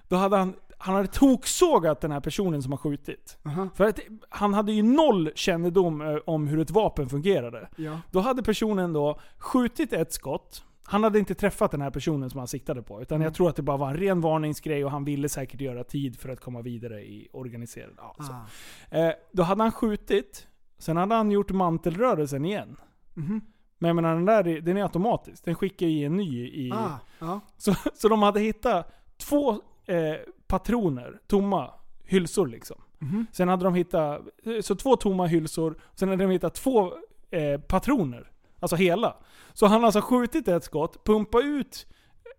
Då 0.07 0.15
hade 0.15 0.37
han, 0.37 0.53
han 0.81 0.95
hade 0.95 1.07
toksågat 1.07 2.01
den 2.01 2.11
här 2.11 2.19
personen 2.19 2.63
som 2.63 2.71
har 2.71 2.77
skjutit. 2.77 3.37
Aha. 3.45 3.69
För 3.75 3.85
att 3.85 3.99
han 4.29 4.53
hade 4.53 4.71
ju 4.71 4.83
noll 4.83 5.31
kännedom 5.35 6.01
eh, 6.01 6.17
om 6.25 6.47
hur 6.47 6.59
ett 6.59 6.71
vapen 6.71 7.09
fungerade. 7.09 7.69
Ja. 7.75 7.99
Då 8.11 8.19
hade 8.19 8.43
personen 8.43 8.93
då 8.93 9.19
skjutit 9.37 9.93
ett 9.93 10.13
skott. 10.13 10.63
Han 10.83 11.03
hade 11.03 11.19
inte 11.19 11.35
träffat 11.35 11.71
den 11.71 11.81
här 11.81 11.89
personen 11.91 12.29
som 12.29 12.37
han 12.37 12.47
siktade 12.47 12.81
på. 12.81 13.01
Utan 13.01 13.21
jag 13.21 13.33
tror 13.33 13.49
att 13.49 13.55
det 13.55 13.61
bara 13.61 13.77
var 13.77 13.89
en 13.89 13.97
ren 13.97 14.21
varningsgrej 14.21 14.85
och 14.85 14.91
han 14.91 15.05
ville 15.05 15.29
säkert 15.29 15.61
göra 15.61 15.83
tid 15.83 16.19
för 16.19 16.29
att 16.29 16.39
komma 16.41 16.61
vidare 16.61 17.01
i 17.01 17.27
organiserad... 17.33 17.93
Ja, 17.97 18.15
så. 18.19 18.33
Ah. 18.33 18.97
Eh, 18.97 19.13
då 19.31 19.43
hade 19.43 19.63
han 19.63 19.71
skjutit, 19.71 20.47
sen 20.77 20.97
hade 20.97 21.15
han 21.15 21.31
gjort 21.31 21.51
mantelrörelsen 21.51 22.45
igen. 22.45 22.75
Mhm. 23.13 23.41
Men 23.81 23.87
jag 23.89 23.95
menar, 23.95 24.15
den 24.15 24.25
där 24.25 24.47
är- 24.47 24.61
den 24.61 24.77
är 24.77 24.83
automatisk. 24.83 25.45
Den 25.45 25.55
skickar 25.55 25.87
ju 25.87 26.05
en 26.05 26.15
ny 26.15 26.47
i... 26.47 26.71
Ah, 26.71 26.99
ja. 27.19 27.39
Så, 27.57 27.73
så 27.95 28.07
de 28.09 28.21
hade 28.21 28.39
hittat 28.39 28.91
två 29.17 29.51
eh, 29.85 30.15
patroner, 30.49 31.19
tomma 31.27 31.71
hylsor 32.05 32.47
liksom. 32.47 32.81
Mhm. 32.99 33.25
Sen 33.31 33.47
hade 33.47 33.63
de 33.63 33.73
hittat, 33.75 34.21
eh, 34.43 34.61
så 34.61 34.75
två 34.75 34.95
tomma 34.95 35.25
hylsor, 35.25 35.79
sen 35.95 36.09
hade 36.09 36.23
de 36.23 36.31
hittat 36.31 36.55
två 36.55 36.93
eh, 37.31 37.59
patroner. 37.61 38.31
Alltså 38.59 38.75
hela. 38.75 39.17
Så 39.53 39.65
han 39.65 39.79
har 39.79 39.85
alltså 39.85 40.01
skjutit 40.01 40.47
ett 40.47 40.63
skott, 40.63 41.03
pumpat 41.05 41.43
ut 41.43 41.87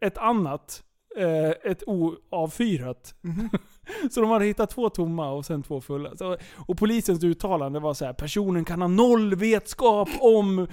ett 0.00 0.18
annat, 0.18 0.82
eh, 1.16 1.70
ett 1.70 1.82
oavfyrat. 1.86 3.14
Mhm. 3.20 3.48
så 4.10 4.20
de 4.20 4.30
hade 4.30 4.44
hittat 4.44 4.70
två 4.70 4.90
tomma 4.90 5.30
och 5.30 5.46
sen 5.46 5.62
två 5.62 5.80
fulla. 5.80 6.16
Så, 6.16 6.36
och 6.56 6.78
polisens 6.78 7.24
uttalande 7.24 7.80
var 7.80 7.94
så 7.94 8.04
här: 8.04 8.12
personen 8.12 8.64
kan 8.64 8.80
ha 8.80 8.88
noll 8.88 9.34
vetskap 9.34 10.08
om 10.20 10.66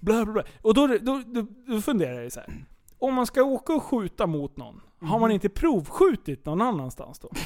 bla 0.00 0.24
bla 0.24 0.32
bla. 0.32 0.42
Och 0.62 0.74
då, 0.74 0.86
då, 0.86 1.22
då, 1.26 1.46
då 1.66 1.80
funderar 1.80 2.22
jag 2.22 2.32
så 2.32 2.40
här. 2.40 2.64
Om 3.04 3.14
man 3.14 3.26
ska 3.26 3.42
åka 3.42 3.72
och 3.74 3.82
skjuta 3.82 4.26
mot 4.26 4.56
någon, 4.56 4.80
har 5.00 5.08
Mhm. 5.08 5.20
man 5.20 5.30
inte 5.30 5.48
provskjutit 5.48 6.46
någon 6.46 6.62
annanstans 6.62 7.18
då? 7.18 7.30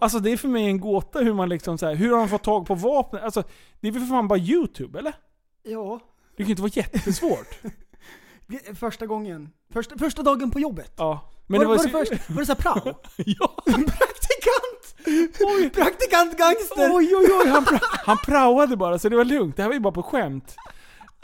Alltså 0.00 0.18
det 0.18 0.32
är 0.32 0.36
för 0.36 0.48
mig 0.48 0.64
en 0.64 0.80
gåta 0.80 1.18
hur 1.18 1.34
man 1.34 1.48
liksom 1.48 1.78
så 1.78 1.86
här, 1.86 1.94
hur 1.94 2.10
har 2.10 2.18
de 2.18 2.28
fått 2.28 2.44
tag 2.44 2.66
på 2.66 2.74
vapen? 2.74 3.20
Alltså 3.24 3.42
det 3.80 3.88
är 3.88 3.92
väl 3.92 4.02
för 4.02 4.08
fan 4.08 4.28
bara 4.28 4.38
YouTube 4.38 4.98
eller? 4.98 5.14
Ja. 5.62 6.00
Det 6.36 6.42
kan 6.42 6.46
ju 6.46 6.50
inte 6.52 6.62
vara 6.62 6.72
jättesvårt. 6.74 7.58
Första 8.78 9.06
gången. 9.06 9.48
Första, 9.72 9.98
första 9.98 10.22
dagen 10.22 10.50
på 10.50 10.60
jobbet. 10.60 10.92
ja. 10.96 11.30
Men 11.46 11.60
var, 11.60 11.66
var, 11.66 11.76
så- 11.78 11.84
det 11.84 11.90
först, 11.90 12.30
var 12.30 12.36
det 12.40 12.46
såhär 12.46 12.60
prao? 12.60 12.84
Ja. 13.16 13.54
Praktikant! 13.64 15.74
Praktikant 15.74 16.38
gangster! 16.38 16.90
Oj 16.92 17.16
oj 17.16 17.26
oj, 17.42 17.48
han, 17.48 17.64
pra- 17.64 17.98
han 18.06 18.16
praoade 18.18 18.76
bara 18.76 18.98
så 18.98 19.08
det 19.08 19.16
var 19.16 19.24
lugnt. 19.24 19.56
Det 19.56 19.62
här 19.62 19.68
var 19.68 19.74
ju 19.74 19.80
bara 19.80 19.92
på 19.92 20.02
skämt. 20.02 20.56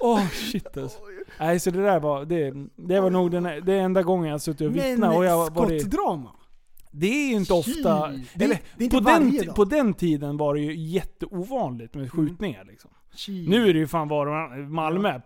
Åh 0.01 0.29
shit 0.29 0.77
alltså. 0.77 0.99
Nej 1.39 1.61
så 1.61 1.71
det 1.71 1.83
där 1.83 2.01
var, 2.01 2.25
det, 2.25 2.55
det 2.77 3.01
var 3.01 3.11
nog 3.11 3.31
den, 3.31 3.43
det 3.43 3.79
enda 3.79 4.03
gången 4.03 4.31
jag 4.31 4.41
suttit 4.41 4.67
och 4.67 4.77
vittnat 4.77 5.17
och 5.17 5.25
jag 5.25 5.51
var 5.51 5.71
det, 5.71 5.81
skottdrama? 5.81 6.31
det 6.91 7.07
är 7.07 7.29
ju 7.29 7.35
inte 7.35 7.53
ofta. 7.53 8.09
Det 8.35 8.45
eller, 8.45 8.61
det 8.77 8.91
på, 8.91 9.01
den, 9.01 9.55
på 9.55 9.65
den 9.65 9.95
tiden 9.95 10.37
var 10.37 10.55
det 10.55 10.61
ju 10.61 10.75
jätteovanligt 10.77 11.95
med 11.95 12.13
skjutningar 12.13 12.65
liksom. 12.65 12.91
Tji. 13.15 13.47
Nu 13.49 13.69
är 13.69 13.73
det 13.73 13.79
ju 13.79 13.87
fan 13.87 14.09
var 14.09 14.27
och- 14.27 14.59
Malmö. 14.59 15.21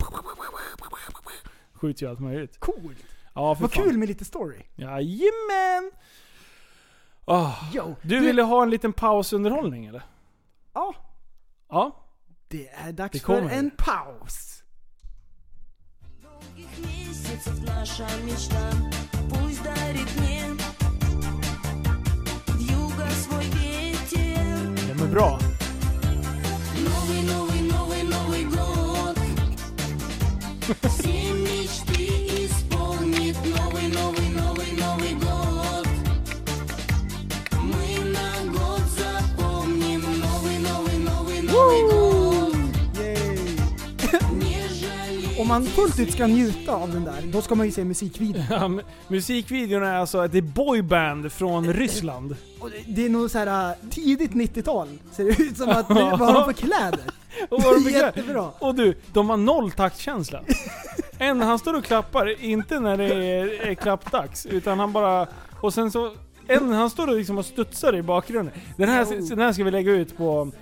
Skjuts 1.72 2.02
ju 2.02 2.10
allt 2.10 2.20
möjligt. 2.20 2.60
Coolt. 2.60 2.98
Ja 3.34 3.56
Vad 3.60 3.72
fan. 3.72 3.84
kul 3.84 3.98
med 3.98 4.08
lite 4.08 4.24
story. 4.24 4.62
Jajamän! 4.76 5.90
Oh. 7.26 7.70
Yo, 7.74 7.94
Du 8.02 8.20
ville 8.20 8.42
ha 8.42 8.62
en 8.62 8.70
liten 8.70 8.92
pausunderhållning 8.92 9.86
eller? 9.86 10.02
Ja. 10.74 10.94
Ja. 11.68 12.04
Det 12.48 12.68
är 12.68 12.92
dags 12.92 13.12
Det 13.12 13.26
för 13.26 13.42
en 13.42 13.70
paus. 13.70 14.57
Месяцев 16.78 17.54
наша 17.66 18.06
мечта. 18.24 18.70
Пусть 19.30 19.62
дарит 19.62 20.08
мне 20.20 20.44
Вьюга 22.54 23.08
свой 23.24 23.44
ветер. 23.44 24.76
De 24.86 25.04
är 25.04 25.08
bra. 25.08 25.38
Новый, 26.76 27.22
новый, 27.22 27.60
новый, 27.60 28.02
новый 28.02 28.44
год 28.44 29.18
man 45.58 45.66
fullt 45.68 45.98
ut 46.00 46.12
ska 46.12 46.26
njuta 46.26 46.74
av 46.74 46.92
den 46.92 47.04
där, 47.04 47.22
då 47.32 47.42
ska 47.42 47.54
man 47.54 47.66
ju 47.66 47.72
se 47.72 47.84
musikvideon. 47.84 48.44
Ja, 48.50 48.56
mu- 48.58 48.82
Musikvideon 49.08 49.82
är 49.82 49.94
alltså 49.94 50.24
ett 50.24 50.44
boyband 50.44 51.32
från 51.32 51.72
Ryssland. 51.72 52.36
Och 52.60 52.70
det- 52.70 52.92
Det 52.92 53.04
är 53.04 53.08
nog 53.08 53.30
så 53.30 53.38
här 53.38 53.70
äh, 53.70 53.76
tidigt 53.90 54.30
90-tal, 54.32 54.88
ser 55.12 55.24
det 55.24 55.42
ut 55.42 55.56
som 55.56 55.68
att, 55.68 55.90
vad 55.90 56.18
har 56.20 56.34
de 56.34 56.44
för 56.44 56.52
kläder? 56.52 57.00
Och, 57.48 57.62
vad 57.62 57.74
de 57.74 57.80
fick 57.84 57.94
göra. 57.94 58.06
Jättebra. 58.06 58.50
och 58.58 58.74
du, 58.74 58.94
de 59.12 59.30
har 59.30 59.36
noll 59.36 59.70
taktkänsla. 59.70 60.40
En, 61.18 61.40
han 61.40 61.58
står 61.58 61.74
och 61.74 61.84
klappar, 61.84 62.44
inte 62.44 62.80
när 62.80 62.96
det 62.96 63.14
är, 63.14 63.66
är 63.66 63.74
klappdags, 63.74 64.46
utan 64.46 64.78
han 64.78 64.92
bara... 64.92 65.26
Och 65.60 65.74
sen 65.74 65.90
så... 65.90 66.12
En, 66.46 66.72
han 66.72 66.90
står 66.90 67.08
och 67.08 67.16
liksom 67.16 67.38
och 67.38 67.44
studsar 67.46 67.96
i 67.96 68.02
bakgrunden. 68.02 68.54
Den 68.76 68.88
här, 68.88 69.28
den 69.30 69.38
här 69.38 69.52
ska 69.52 69.64
vi 69.64 69.70
lägga 69.70 69.92
ut 69.92 70.16
på... 70.16 70.52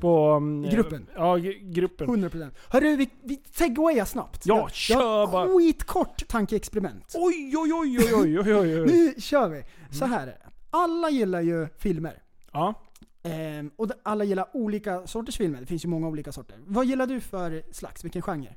på 0.00 0.18
mm, 0.30 0.70
Gruppen. 0.70 1.06
Ja, 1.16 1.36
g- 1.36 1.58
gruppen. 1.62 2.08
100%. 2.08 2.50
Hörru, 2.68 2.96
vi, 2.96 3.10
vi 3.22 3.42
segwayar 3.52 4.04
snabbt. 4.04 4.46
Ja, 4.46 4.54
Jag- 4.56 4.62
jag 4.64 4.72
kör 4.74 4.96
har 5.26 5.26
bara. 5.32 5.48
Skitkort 5.58 6.28
tankeexperiment. 6.28 7.12
Oj, 7.14 7.54
oj, 7.56 7.72
oj, 7.74 7.98
oj, 8.14 8.38
oj, 8.40 8.54
oj, 8.54 8.80
oj. 8.80 8.86
Nu 8.86 9.14
kör 9.20 9.48
vi. 9.48 9.62
Så 9.90 10.04
här 10.04 10.22
är 10.22 10.26
det. 10.26 10.38
Alla 10.70 11.10
gillar 11.10 11.40
ju 11.40 11.68
filmer. 11.78 12.22
Ja. 12.52 12.74
Ehm, 13.22 13.70
och 13.76 13.90
alla 14.02 14.24
gillar 14.24 14.46
olika 14.52 15.06
sorters 15.06 15.36
filmer. 15.36 15.60
Det 15.60 15.66
finns 15.66 15.84
ju 15.84 15.88
många 15.88 16.08
olika 16.08 16.32
sorter. 16.32 16.56
Vad 16.66 16.86
gillar 16.86 17.06
du 17.06 17.20
för 17.20 17.62
slags? 17.72 18.04
Vilken 18.04 18.22
genre? 18.22 18.54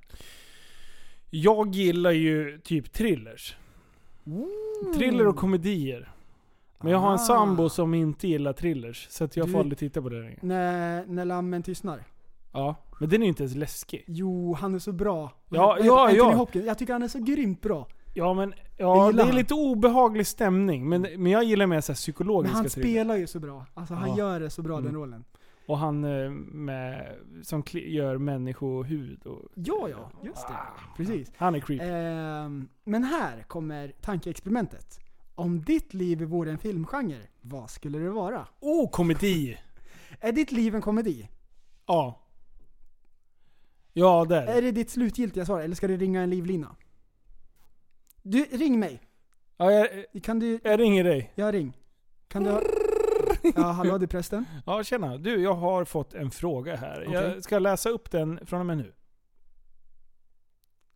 Jag 1.30 1.76
gillar 1.76 2.12
ju 2.12 2.60
typ 2.64 2.94
thrillers. 2.94 3.56
Thriller 4.98 5.28
och 5.28 5.36
komedier. 5.36 6.12
Men 6.82 6.92
jag 6.92 7.00
har 7.00 7.08
en 7.10 7.14
Ah. 7.16 7.18
sambo 7.18 7.70
som 7.70 7.94
inte 7.94 8.28
gillar 8.28 8.54
thrillers, 8.54 9.08
så 9.10 9.24
att 9.24 9.38
jag 9.38 9.48
Du- 9.48 9.52
får 9.52 9.60
aldrig 9.60 9.78
titta 9.78 10.02
på 10.02 10.10
det 10.10 10.20
längre. 10.22 10.38
När, 10.42 11.06
när 11.06 11.26
lammen 11.26 11.64
tystnar. 11.64 12.04
Ja, 12.52 12.76
men 13.00 13.10
den 13.10 13.22
är 13.22 13.26
ju 13.26 13.30
inte 13.30 13.44
ens 13.44 13.56
läskig. 13.56 14.04
Jo, 14.08 14.54
han 14.54 14.76
är 14.76 14.80
så 14.80 14.92
bra. 14.92 15.32
Ja, 15.50 15.74
heter 15.76 15.88
ja, 15.88 16.12
ja. 16.12 16.32
Hopkins. 16.34 16.66
Jag 16.66 16.78
tycker 16.78 16.94
han 16.94 17.04
är 17.04 17.08
så 17.08 17.20
grymt 17.20 17.62
bra. 17.62 17.88
Ja 18.14 18.34
men, 18.34 18.54
Jag 18.78 18.98
ja, 18.98 19.12
det 19.12 19.22
är 19.22 19.26
han. 19.26 19.36
lite 19.36 19.54
obehaglig 19.54 20.28
stämning. 20.28 20.90
Men, 20.90 21.02
men 21.02 21.26
jag 21.32 21.44
gillar 21.44 21.66
mer 21.68 21.82
så 21.82 21.92
här 21.92 21.94
Men 21.94 21.96
psykologiska 21.96 22.56
han 22.58 22.66
thriller. 22.66 22.90
spelar 22.90 23.16
ju 23.16 23.28
så 23.28 23.40
bra. 23.40 23.66
Alltså 23.74 23.94
han 23.94 24.10
Ja. 24.10 24.18
gör 24.18 24.40
det 24.40 24.50
så 24.50 24.62
bra 24.62 24.76
den 24.76 24.86
Mm. 24.88 25.02
rollen. 25.02 25.24
Och 25.68 25.78
han 25.78 26.04
eh, 26.04 26.30
med, 26.32 27.16
som 27.44 27.64
gör 27.74 28.18
människohud 28.18 29.26
och... 29.26 29.42
Ja, 29.56 29.88
ja. 29.90 30.12
Just 30.24 30.48
det. 30.48 30.54
Precis. 30.98 31.32
Han 31.38 31.56
är 31.56 31.60
creepy. 31.60 31.86
Ehm, 31.86 32.68
men 32.84 33.04
här 33.04 33.44
kommer 33.48 33.94
tankeexperimentet. 34.02 35.00
Om 35.40 35.62
ditt 35.62 35.94
liv 35.94 36.22
vore 36.22 36.52
en 36.52 36.58
filmgenre, 36.58 37.22
vad 37.42 37.70
skulle 37.70 38.00
det 38.00 38.10
vara? 38.10 38.48
Oh, 38.60 38.90
komedi! 38.90 39.58
Är 40.20 40.32
ditt 40.32 40.52
liv 40.52 40.76
en 40.76 40.82
komedi? 40.82 41.30
Ja. 41.86 42.20
Ja, 43.94 44.26
där. 44.26 44.48
Är 44.48 44.62
det 44.62 44.72
ditt 44.72 44.90
slutgiltiga 44.90 45.46
svar, 45.46 45.62
eller 45.62 45.76
ska 45.76 45.88
du 45.88 45.98
ringa 45.98 46.22
en 46.22 46.30
livlina? 46.30 46.76
Du, 48.22 48.44
ring 48.44 48.80
mig. 48.80 49.02
Ja, 49.58 49.72
jag, 49.72 50.24
Kan 50.24 50.40
du... 50.40 50.60
jag 50.64 50.80
ringer 50.80 51.04
dig. 51.04 51.32
Ja, 51.36 51.52
ring. 51.52 51.78
Kan 52.28 52.44
du... 52.44 52.50
Ja, 53.56 53.62
hallå, 53.62 53.98
det 53.98 54.06
är 54.06 54.08
prästen. 54.08 54.46
Ja, 54.66 54.84
tjena. 54.84 55.18
Du, 55.18 55.42
jag 55.42 55.56
har 55.56 55.86
fått 55.86 56.14
en 56.14 56.32
fråga 56.32 56.76
här. 56.76 57.04
Okej. 57.08 57.14
Jag 57.14 57.44
ska 57.44 57.60
läsa 57.60 57.90
upp 57.90 58.12
den 58.12 58.46
från 58.46 58.60
och 58.60 58.66
med 58.66 58.78
nu. 58.78 58.94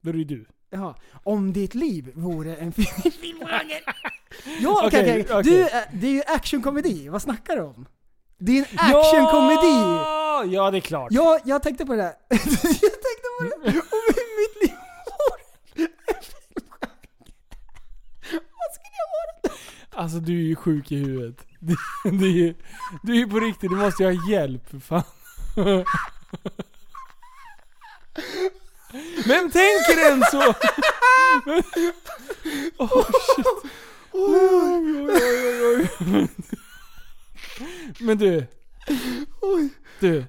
Då 0.02 0.10
är 0.10 0.14
det 0.14 0.24
du. 0.24 0.46
Jaha. 0.74 0.96
Om 1.24 1.54
ditt 1.54 1.76
liv 1.76 2.12
vore 2.16 2.56
en 2.56 2.72
film- 2.72 3.12
filmgenre. 3.22 3.80
Ja, 4.60 4.82
okej, 4.88 5.02
okej. 5.02 5.26
okej. 5.30 5.44
Du, 5.44 5.62
är- 5.62 5.86
det 5.94 6.08
är 6.08 6.12
ju 6.12 6.24
actionkomedi. 6.28 7.10
Vad 7.10 7.22
snackar 7.22 7.56
du 7.56 7.62
om? 7.62 7.86
Det 8.38 8.52
är 8.52 8.68
en 8.72 8.80
actionkomedi. 8.80 9.72
Ja! 9.82 10.44
Ja, 10.46 10.72
det 10.72 10.78
är 10.78 10.82
klart. 10.82 11.08
Ja, 11.12 11.40
jag 11.46 11.64
tänkte 11.64 11.86
på 11.86 11.92
det 11.96 12.02
där. 12.02 12.14
jag 12.30 12.40
tänkte 12.42 13.28
på 13.40 13.44
det. 13.44 13.70
Om 13.70 13.82
mitt 14.40 14.62
liv 14.62 14.76
vore 15.20 15.44
en 16.08 16.24
filmgenre. 16.24 16.90
Vad 18.32 18.74
skulle 18.74 18.96
jag 19.02 19.10
vara? 19.14 19.56
Alltså 20.04 20.18
du 20.20 20.34
är 20.40 20.44
ju 20.44 20.56
sjuk 20.56 20.92
i 20.92 20.96
huvudet. 20.98 21.46
Du, 21.60 21.76
du, 22.04 22.26
är, 22.26 22.32
ju- 22.32 22.56
du 23.04 23.12
är 23.14 23.18
ju 23.18 23.28
på 23.28 23.40
riktigt, 23.40 23.70
du 23.70 23.76
måste 23.76 24.04
ju 24.04 24.16
ha 24.18 24.30
hjälp 24.30 24.70
för 24.70 24.80
fan. 24.80 25.04
Vem 29.28 29.52
tänker 29.52 30.12
en 30.12 30.24
så? 30.32 30.54
Men- 31.46 31.64
Åh 32.78 33.06
shit. 33.36 33.46
Oj, 34.12 35.06
oj, 35.06 35.10
oj, 35.64 35.88
oj. 36.16 36.28
Men 38.00 38.18
du. 38.18 38.46
Du. 40.00 40.26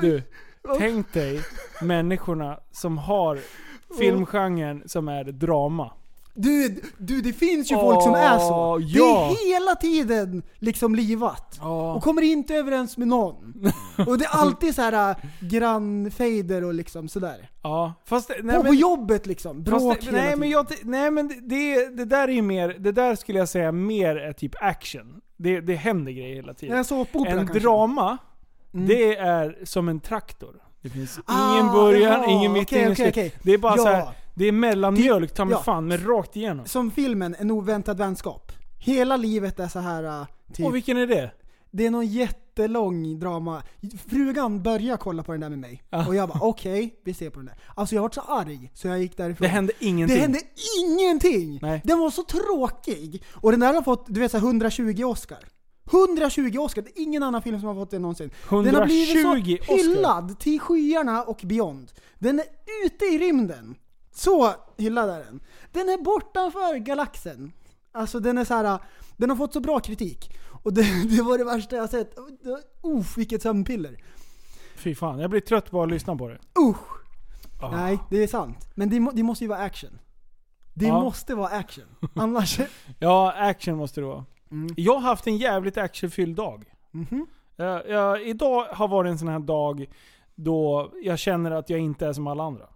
Du. 0.00 0.22
Tänk 0.78 1.12
dig 1.12 1.42
människorna 1.82 2.60
som 2.72 2.98
har 2.98 3.38
filmgenren 3.98 4.82
som 4.88 5.08
är 5.08 5.24
drama. 5.24 5.92
Du, 6.36 6.80
du, 6.98 7.20
det 7.20 7.32
finns 7.32 7.72
ju 7.72 7.76
folk 7.76 8.02
som 8.02 8.14
är 8.14 8.38
så. 8.38 8.54
Åh, 8.54 8.78
Det 8.78 8.84
ja. 8.98 9.30
är 9.30 9.52
hela 9.54 9.74
tiden 9.74 10.42
liksom 10.58 10.94
livat. 10.94 11.58
Ja. 11.60 11.94
Och 11.94 12.02
kommer 12.02 12.22
inte 12.22 12.54
överens 12.54 12.96
med 12.96 13.08
någon. 13.08 13.70
Och 14.06 14.18
det 14.18 14.24
är 14.24 14.28
alltid 14.40 14.74
så 14.74 14.82
här 14.82 15.10
äh, 15.10 15.16
grannfejder 15.40 16.64
och 16.64 16.74
liksom 16.74 17.08
sådär. 17.08 17.50
Ja, 17.62 17.92
fast... 18.04 18.28
på, 18.28 18.34
Nej, 18.42 18.56
på 18.56 18.62
men, 18.62 18.74
jobbet 18.74 19.26
liksom. 19.26 19.62
Bråk 19.62 20.00
det, 20.00 20.06
hela 20.06 20.16
nej, 20.18 20.26
tiden. 20.26 20.40
men 20.40 20.50
jag, 20.50 20.66
nej 20.82 21.10
men 21.10 21.28
det- 21.28 21.88
det, 21.96 22.04
där 22.04 22.28
är 22.28 22.32
ju 22.32 22.42
mer, 22.42 22.76
det 22.78 22.92
där 22.92 23.14
skulle 23.14 23.38
jag 23.38 23.48
säga 23.48 23.72
mer 23.72 24.16
är 24.16 24.32
typ 24.32 24.52
action. 24.60 25.20
Det, 25.36 25.60
det 25.60 25.74
händer 25.74 26.12
grejer 26.12 26.34
hela 26.34 26.54
tiden. 26.54 26.76
En 26.78 26.84
såpopera 26.84 27.32
En 27.32 27.46
kanske. 27.46 27.58
drama, 27.58 28.18
Mm. 28.74 28.86
det 28.86 29.16
är 29.16 29.58
som 29.64 29.88
en 29.88 30.00
traktor. 30.00 30.54
Det 30.82 30.88
finns 30.90 31.18
Ah, 31.26 31.54
ingen 31.54 31.72
början, 31.72 32.12
jaha, 32.12 32.26
ingen 32.30 32.52
mitt, 32.52 32.62
okej, 32.62 32.78
ingen 32.78 32.92
okej, 32.92 33.12
slut. 33.12 33.14
okej. 33.28 33.34
Det 33.42 33.52
är 33.52 33.58
bara 33.58 33.76
Ja. 33.76 33.82
så 33.82 33.88
här, 33.88 34.08
det 34.34 34.44
är 34.44 34.52
mellanmjölk 34.52 35.34
ta 35.34 35.44
mig 35.44 35.52
ja. 35.52 35.62
fan, 35.62 35.86
men 35.86 36.06
rakt 36.06 36.36
igenom. 36.36 36.66
Som 36.66 36.90
filmen 36.90 37.36
En 37.38 37.50
oväntad 37.50 37.98
vänskap. 37.98 38.52
Hela 38.78 39.16
livet 39.16 39.60
är 39.60 39.68
så 39.68 39.78
här 39.78 40.04
äh, 40.04 40.26
typ. 40.52 40.66
Och 40.66 40.74
vilken 40.74 40.96
är 40.96 41.06
det? 41.06 41.30
Det 41.70 41.86
är 41.86 41.90
någon 41.90 42.06
jättelång 42.06 43.18
drama. 43.18 43.62
Frugan 44.08 44.62
började 44.62 44.98
kolla 44.98 45.22
på 45.22 45.32
den 45.32 45.40
där 45.40 45.48
med 45.48 45.58
mig. 45.58 45.82
Ja. 45.90 46.06
Och 46.06 46.14
jag 46.14 46.28
bara 46.28 46.38
okej, 46.42 47.00
vi 47.04 47.14
ser 47.14 47.30
på 47.30 47.36
den 47.38 47.46
där. 47.46 47.56
Alltså 47.74 47.94
jag 47.94 48.02
var 48.02 48.10
så 48.10 48.20
arg 48.20 48.70
så 48.74 48.88
jag 48.88 48.98
gick 48.98 49.16
därifrån. 49.16 49.44
Det 49.44 49.48
hände 49.48 49.72
ingenting. 49.78 50.16
Det 50.16 50.22
hände 50.22 50.40
ingenting! 50.80 51.58
Nej. 51.62 51.80
Den 51.84 51.98
var 51.98 52.10
så 52.10 52.22
tråkig. 52.22 53.22
Och 53.30 53.50
den 53.50 53.60
där 53.60 53.74
har 53.74 53.82
fått, 53.82 54.06
du 54.08 54.20
vet 54.20 54.30
så 54.30 54.38
här, 54.38 54.46
120 54.46 55.04
Oscar. 55.04 55.38
120 55.92 56.58
Oscar, 56.58 56.82
det 56.82 57.00
är 57.00 57.02
ingen 57.02 57.22
annan 57.22 57.42
film 57.42 57.60
som 57.60 57.68
har 57.68 57.74
fått 57.74 57.90
det 57.90 57.98
någonsin. 57.98 58.30
Den 58.50 58.74
har 58.74 58.86
blivit 58.86 59.24
120 59.24 59.56
så 59.56 59.74
Oscar. 59.74 59.88
hyllad 59.88 60.38
till 60.38 60.60
skyarna 60.60 61.22
och 61.22 61.40
beyond. 61.44 61.92
Den 62.18 62.38
är 62.38 62.86
ute 62.86 63.04
i 63.04 63.18
rymden. 63.18 63.74
Så 64.14 64.52
hyllad 64.76 65.10
är 65.10 65.24
den. 65.24 65.40
Den 65.72 65.88
är 65.88 66.04
bortanför 66.04 66.76
galaxen. 66.76 67.52
Alltså 67.92 68.20
den 68.20 68.38
är 68.38 68.44
så 68.44 68.54
här. 68.54 68.78
den 69.16 69.30
har 69.30 69.36
fått 69.36 69.52
så 69.52 69.60
bra 69.60 69.80
kritik. 69.80 70.30
Och 70.62 70.72
det, 70.74 70.82
det 71.16 71.22
var 71.22 71.38
det 71.38 71.44
värsta 71.44 71.76
jag 71.76 71.90
sett. 71.90 72.14
Uff, 72.82 73.18
vilket 73.18 73.42
sömnpiller. 73.42 73.96
Fy 74.76 74.94
fan, 74.94 75.18
jag 75.18 75.30
blir 75.30 75.40
trött 75.40 75.70
bara 75.70 75.84
att 75.84 75.90
lyssna 75.90 76.16
på 76.16 76.28
det. 76.28 76.38
Usch! 76.68 77.04
Ah. 77.62 77.70
Nej, 77.70 77.98
det 78.10 78.22
är 78.22 78.26
sant. 78.26 78.68
Men 78.74 78.90
det, 78.90 79.10
det 79.14 79.22
måste 79.22 79.44
ju 79.44 79.48
vara 79.48 79.58
action. 79.58 79.98
Det 80.74 80.86
Ja. 80.86 81.00
måste 81.00 81.34
vara 81.34 81.48
action. 81.48 81.84
Annars... 82.14 82.60
Ja, 82.98 83.32
action 83.36 83.76
måste 83.76 84.00
det 84.00 84.06
vara. 84.06 84.24
Mm. 84.50 84.74
Jag 84.76 84.94
har 84.94 85.00
haft 85.00 85.26
en 85.26 85.36
jävligt 85.36 85.76
actionfylld 85.76 86.36
dag. 86.36 86.64
Mhm. 86.90 87.26
Jag, 87.56 87.88
jag, 87.88 88.22
idag 88.26 88.64
har 88.64 88.88
varit 88.88 89.10
en 89.10 89.18
sån 89.18 89.28
här 89.28 89.38
dag 89.38 89.86
då 90.34 90.90
jag 91.02 91.18
känner 91.18 91.50
att 91.50 91.70
jag 91.70 91.80
inte 91.80 92.06
är 92.06 92.12
som 92.12 92.26
alla 92.26 92.44
andra. 92.44 92.68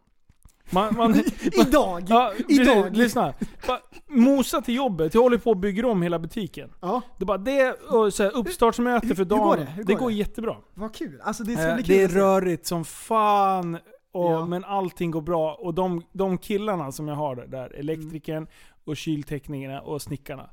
Man, 0.71 0.97
man, 0.97 1.15
Idag! 1.67 2.03
ja, 2.09 2.33
Idag! 2.49 2.97
Lyssna. 2.97 3.35
Bara 3.67 3.79
Mosa 4.07 4.63
till 4.63 4.75
jobbet, 4.75 5.15
jag 5.15 5.23
håller 5.23 5.39
på 5.39 5.51
och 5.51 5.57
bygger 5.57 5.85
om 5.85 6.03
hela 6.03 6.19
butiken. 6.19 6.71
Ja, 6.81 7.03
Det, 7.19 7.25
är 7.25 7.27
bara, 7.27 7.39
det 7.39 7.73
och 7.73 8.15
så 8.15 8.23
här, 8.23 8.37
uppstartsmöte 8.37 9.07
Hur- 9.07 9.15
för 9.15 9.25
hur 9.25 9.31
går 9.31 9.37
dagen. 9.39 9.59
det? 9.59 9.65
Hur 9.73 9.85
det 9.85 9.93
går 9.93 10.01
går 10.01 10.09
det? 10.11 10.15
jättebra. 10.17 10.57
vad 10.75 10.95
kul. 10.95 11.21
Alltså 11.25 11.45
det 11.45 11.53
är 11.53 11.79
Eh, 11.79 11.85
det 11.87 12.03
är 12.03 12.09
rörigt 12.09 12.67
som 12.67 12.85
fan, 12.85 13.75
och, 14.13 14.33
Ja. 14.33 14.47
men 14.47 14.65
allting 14.65 15.11
går 15.11 15.21
bra. 15.21 15.55
Och 15.55 15.75
de, 15.75 16.03
de 16.13 16.39
killarna 16.39 16.93
som 16.93 17.09
jag 17.09 17.15
har 17.15 17.37
där, 17.37 17.71
elektrikern 17.79 18.47
och 18.85 18.97
kylteknikerna 18.97 19.81
och 19.81 20.03
snickarna. 20.03 20.51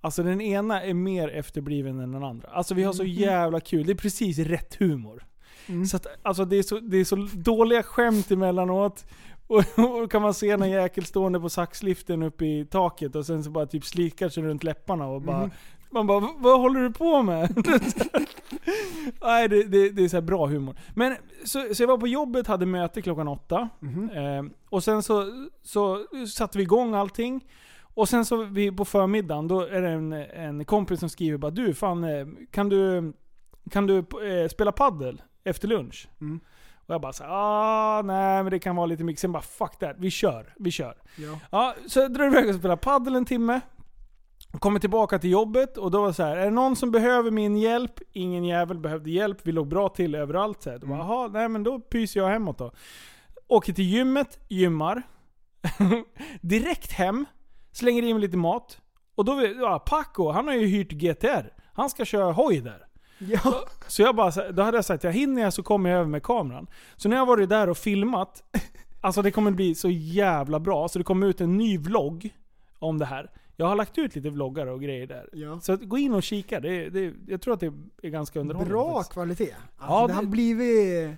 Alltså 0.00 0.22
den 0.22 0.40
ena 0.40 0.82
är 0.82 0.94
mer 0.94 1.28
efterbliven 1.28 2.00
än 2.00 2.12
den 2.12 2.24
andra. 2.24 2.48
Alltså 2.48 2.74
vi 2.74 2.82
har 2.82 2.92
så 2.92 3.04
jävla 3.04 3.60
kul. 3.60 3.86
Det 3.86 3.92
är 3.92 3.96
precis 3.96 4.38
rätt 4.38 4.74
humor. 4.74 5.24
Mm. 5.66 5.86
Så 5.86 5.96
att, 5.96 6.06
alltså 6.22 6.44
det 6.44 6.56
är, 6.56 6.62
så, 6.62 6.78
det 6.80 6.96
är 6.96 7.04
så 7.04 7.28
dåliga 7.34 7.82
skämt 7.82 8.30
emellanåt. 8.30 9.04
Och, 9.46 9.64
och 10.02 10.10
kan 10.10 10.22
man 10.22 10.34
se 10.34 10.50
en 10.50 10.70
jäkel 10.70 11.04
stående 11.04 11.40
på 11.40 11.48
saxliften 11.48 12.22
uppe 12.22 12.46
i 12.46 12.64
taket 12.64 13.16
och 13.16 13.26
sen 13.26 13.44
så 13.44 13.50
bara 13.50 13.66
typ 13.66 13.84
slickar 13.84 14.28
sig 14.28 14.42
runt 14.42 14.64
läpparna 14.64 15.06
och 15.06 15.22
bara 15.22 15.50
Man 15.90 16.06
bara, 16.06 16.28
vad 16.38 16.60
håller 16.60 16.80
du 16.80 16.92
på 16.92 17.22
med? 17.22 17.56
Nej, 19.22 19.48
det, 19.48 19.62
det, 19.64 19.90
det 19.90 20.04
är 20.04 20.08
så 20.08 20.20
bra 20.20 20.46
humor. 20.46 20.76
Men 20.94 21.16
så, 21.44 21.74
så 21.74 21.82
jag 21.82 21.88
var 21.88 21.98
på 21.98 22.08
jobbet, 22.08 22.46
hade 22.46 22.66
möte 22.66 23.02
klockan 23.02 23.28
åtta. 23.28 23.68
Eh, 24.14 24.44
och 24.68 24.84
sen 24.84 25.02
så, 25.02 25.48
så 25.62 26.06
satte 26.34 26.58
vi 26.58 26.64
igång 26.64 26.94
allting. 26.94 27.44
Och 27.80 28.08
sen 28.08 28.24
så 28.24 28.44
vi 28.44 28.72
på 28.72 28.84
förmiddagen, 28.84 29.48
då 29.48 29.60
är 29.60 29.82
det 29.82 29.88
en, 29.88 30.12
en 30.12 30.64
kompis 30.64 31.00
som 31.00 31.08
skriver 31.08 31.38
bara 31.38 31.50
Du, 31.50 31.74
fan 31.74 32.04
eh, 32.04 32.26
kan 32.50 32.68
du, 32.68 33.12
kan 33.70 33.86
du 33.86 33.98
eh, 33.98 34.48
spela 34.50 34.72
paddel 34.72 35.22
efter 35.44 35.68
lunch? 35.68 36.08
Mm. 36.20 36.40
Och 36.86 36.94
jag 36.94 37.00
bara 37.00 37.12
så 37.12 37.24
här, 37.24 37.30
ah, 37.32 38.02
nej 38.02 38.42
men 38.42 38.50
det 38.50 38.58
kan 38.58 38.76
vara 38.76 38.86
lite 38.86 39.04
mycket. 39.04 39.20
Sen 39.20 39.32
bara 39.32 39.42
fuck 39.42 39.78
that, 39.78 39.96
vi 39.98 40.10
kör, 40.10 40.54
vi 40.56 40.70
kör. 40.70 40.96
Ja. 41.16 41.38
Ja, 41.50 41.74
så 41.86 42.00
jag 42.00 42.12
drar 42.12 42.26
iväg 42.26 42.48
och 42.48 42.54
spelar 42.54 42.76
paddel 42.76 43.14
en 43.14 43.24
timme. 43.24 43.60
Kommer 44.58 44.80
tillbaka 44.80 45.18
till 45.18 45.30
jobbet 45.30 45.76
och 45.76 45.90
då 45.90 46.00
var 46.00 46.08
det 46.08 46.14
så 46.14 46.22
här, 46.22 46.36
är 46.36 46.44
det 46.44 46.50
någon 46.50 46.76
som 46.76 46.90
behöver 46.90 47.30
min 47.30 47.56
hjälp? 47.56 48.00
Ingen 48.12 48.44
jävel 48.44 48.78
behövde 48.78 49.10
hjälp, 49.10 49.38
vi 49.42 49.52
låg 49.52 49.68
bra 49.68 49.88
till 49.88 50.14
överallt. 50.14 50.62
Så 50.62 50.70
här. 50.70 50.78
Då 50.78 50.86
bara, 50.86 50.98
Jaha, 50.98 51.28
nej 51.28 51.48
men 51.48 51.62
då 51.62 51.80
pyser 51.80 52.20
jag 52.20 52.28
hemåt 52.28 52.58
då. 52.58 52.72
Åker 53.48 53.72
till 53.72 53.84
gymmet, 53.84 54.38
gymmar. 54.48 55.02
Direkt 56.40 56.92
hem, 56.92 57.24
slänger 57.72 58.02
in 58.02 58.20
lite 58.20 58.36
mat. 58.36 58.80
Och 59.14 59.24
då, 59.24 59.46
ja, 59.60 59.78
Paco, 59.78 60.30
han 60.30 60.46
har 60.46 60.54
ju 60.54 60.66
hyrt 60.66 60.92
GTR. 60.92 61.52
Han 61.72 61.90
ska 61.90 62.04
köra 62.04 62.32
hoj 62.32 62.60
där. 62.60 62.85
Ja. 63.18 63.64
Så 63.86 64.02
jag 64.02 64.16
bara, 64.16 64.52
då 64.52 64.62
hade 64.62 64.76
jag 64.78 64.84
sagt 64.84 65.04
jag 65.04 65.12
hinner 65.12 65.42
jag 65.42 65.52
så 65.52 65.62
kommer 65.62 65.90
jag 65.90 65.98
över 65.98 66.08
med 66.10 66.22
kameran. 66.22 66.66
Så 66.96 67.08
när 67.08 67.16
jag 67.16 67.26
varit 67.26 67.48
där 67.48 67.68
och 67.68 67.78
filmat, 67.78 68.42
alltså 69.00 69.22
det 69.22 69.30
kommer 69.30 69.50
bli 69.50 69.74
så 69.74 69.90
jävla 69.90 70.60
bra. 70.60 70.88
Så 70.88 70.98
det 70.98 71.04
kommer 71.04 71.26
ut 71.26 71.40
en 71.40 71.56
ny 71.56 71.78
vlogg 71.78 72.30
om 72.78 72.98
det 72.98 73.04
här. 73.06 73.30
Jag 73.56 73.66
har 73.66 73.76
lagt 73.76 73.98
ut 73.98 74.14
lite 74.16 74.30
vloggar 74.30 74.66
och 74.66 74.80
grejer 74.82 75.06
där. 75.06 75.28
Ja. 75.32 75.60
Så 75.60 75.72
att 75.72 75.82
gå 75.88 75.98
in 75.98 76.14
och 76.14 76.22
kika. 76.22 76.60
Det, 76.60 76.88
det, 76.88 77.12
jag 77.26 77.40
tror 77.40 77.54
att 77.54 77.60
det 77.60 77.72
är 78.02 78.08
ganska 78.08 78.40
underhållande. 78.40 78.72
Bra 78.74 78.92
faktiskt. 78.94 79.12
kvalitet. 79.12 79.54
Alltså, 79.76 79.94
Ja, 79.94 80.06
det 80.06 80.12
har 80.12 80.22
det- 80.22 80.28
blivit 80.28 81.10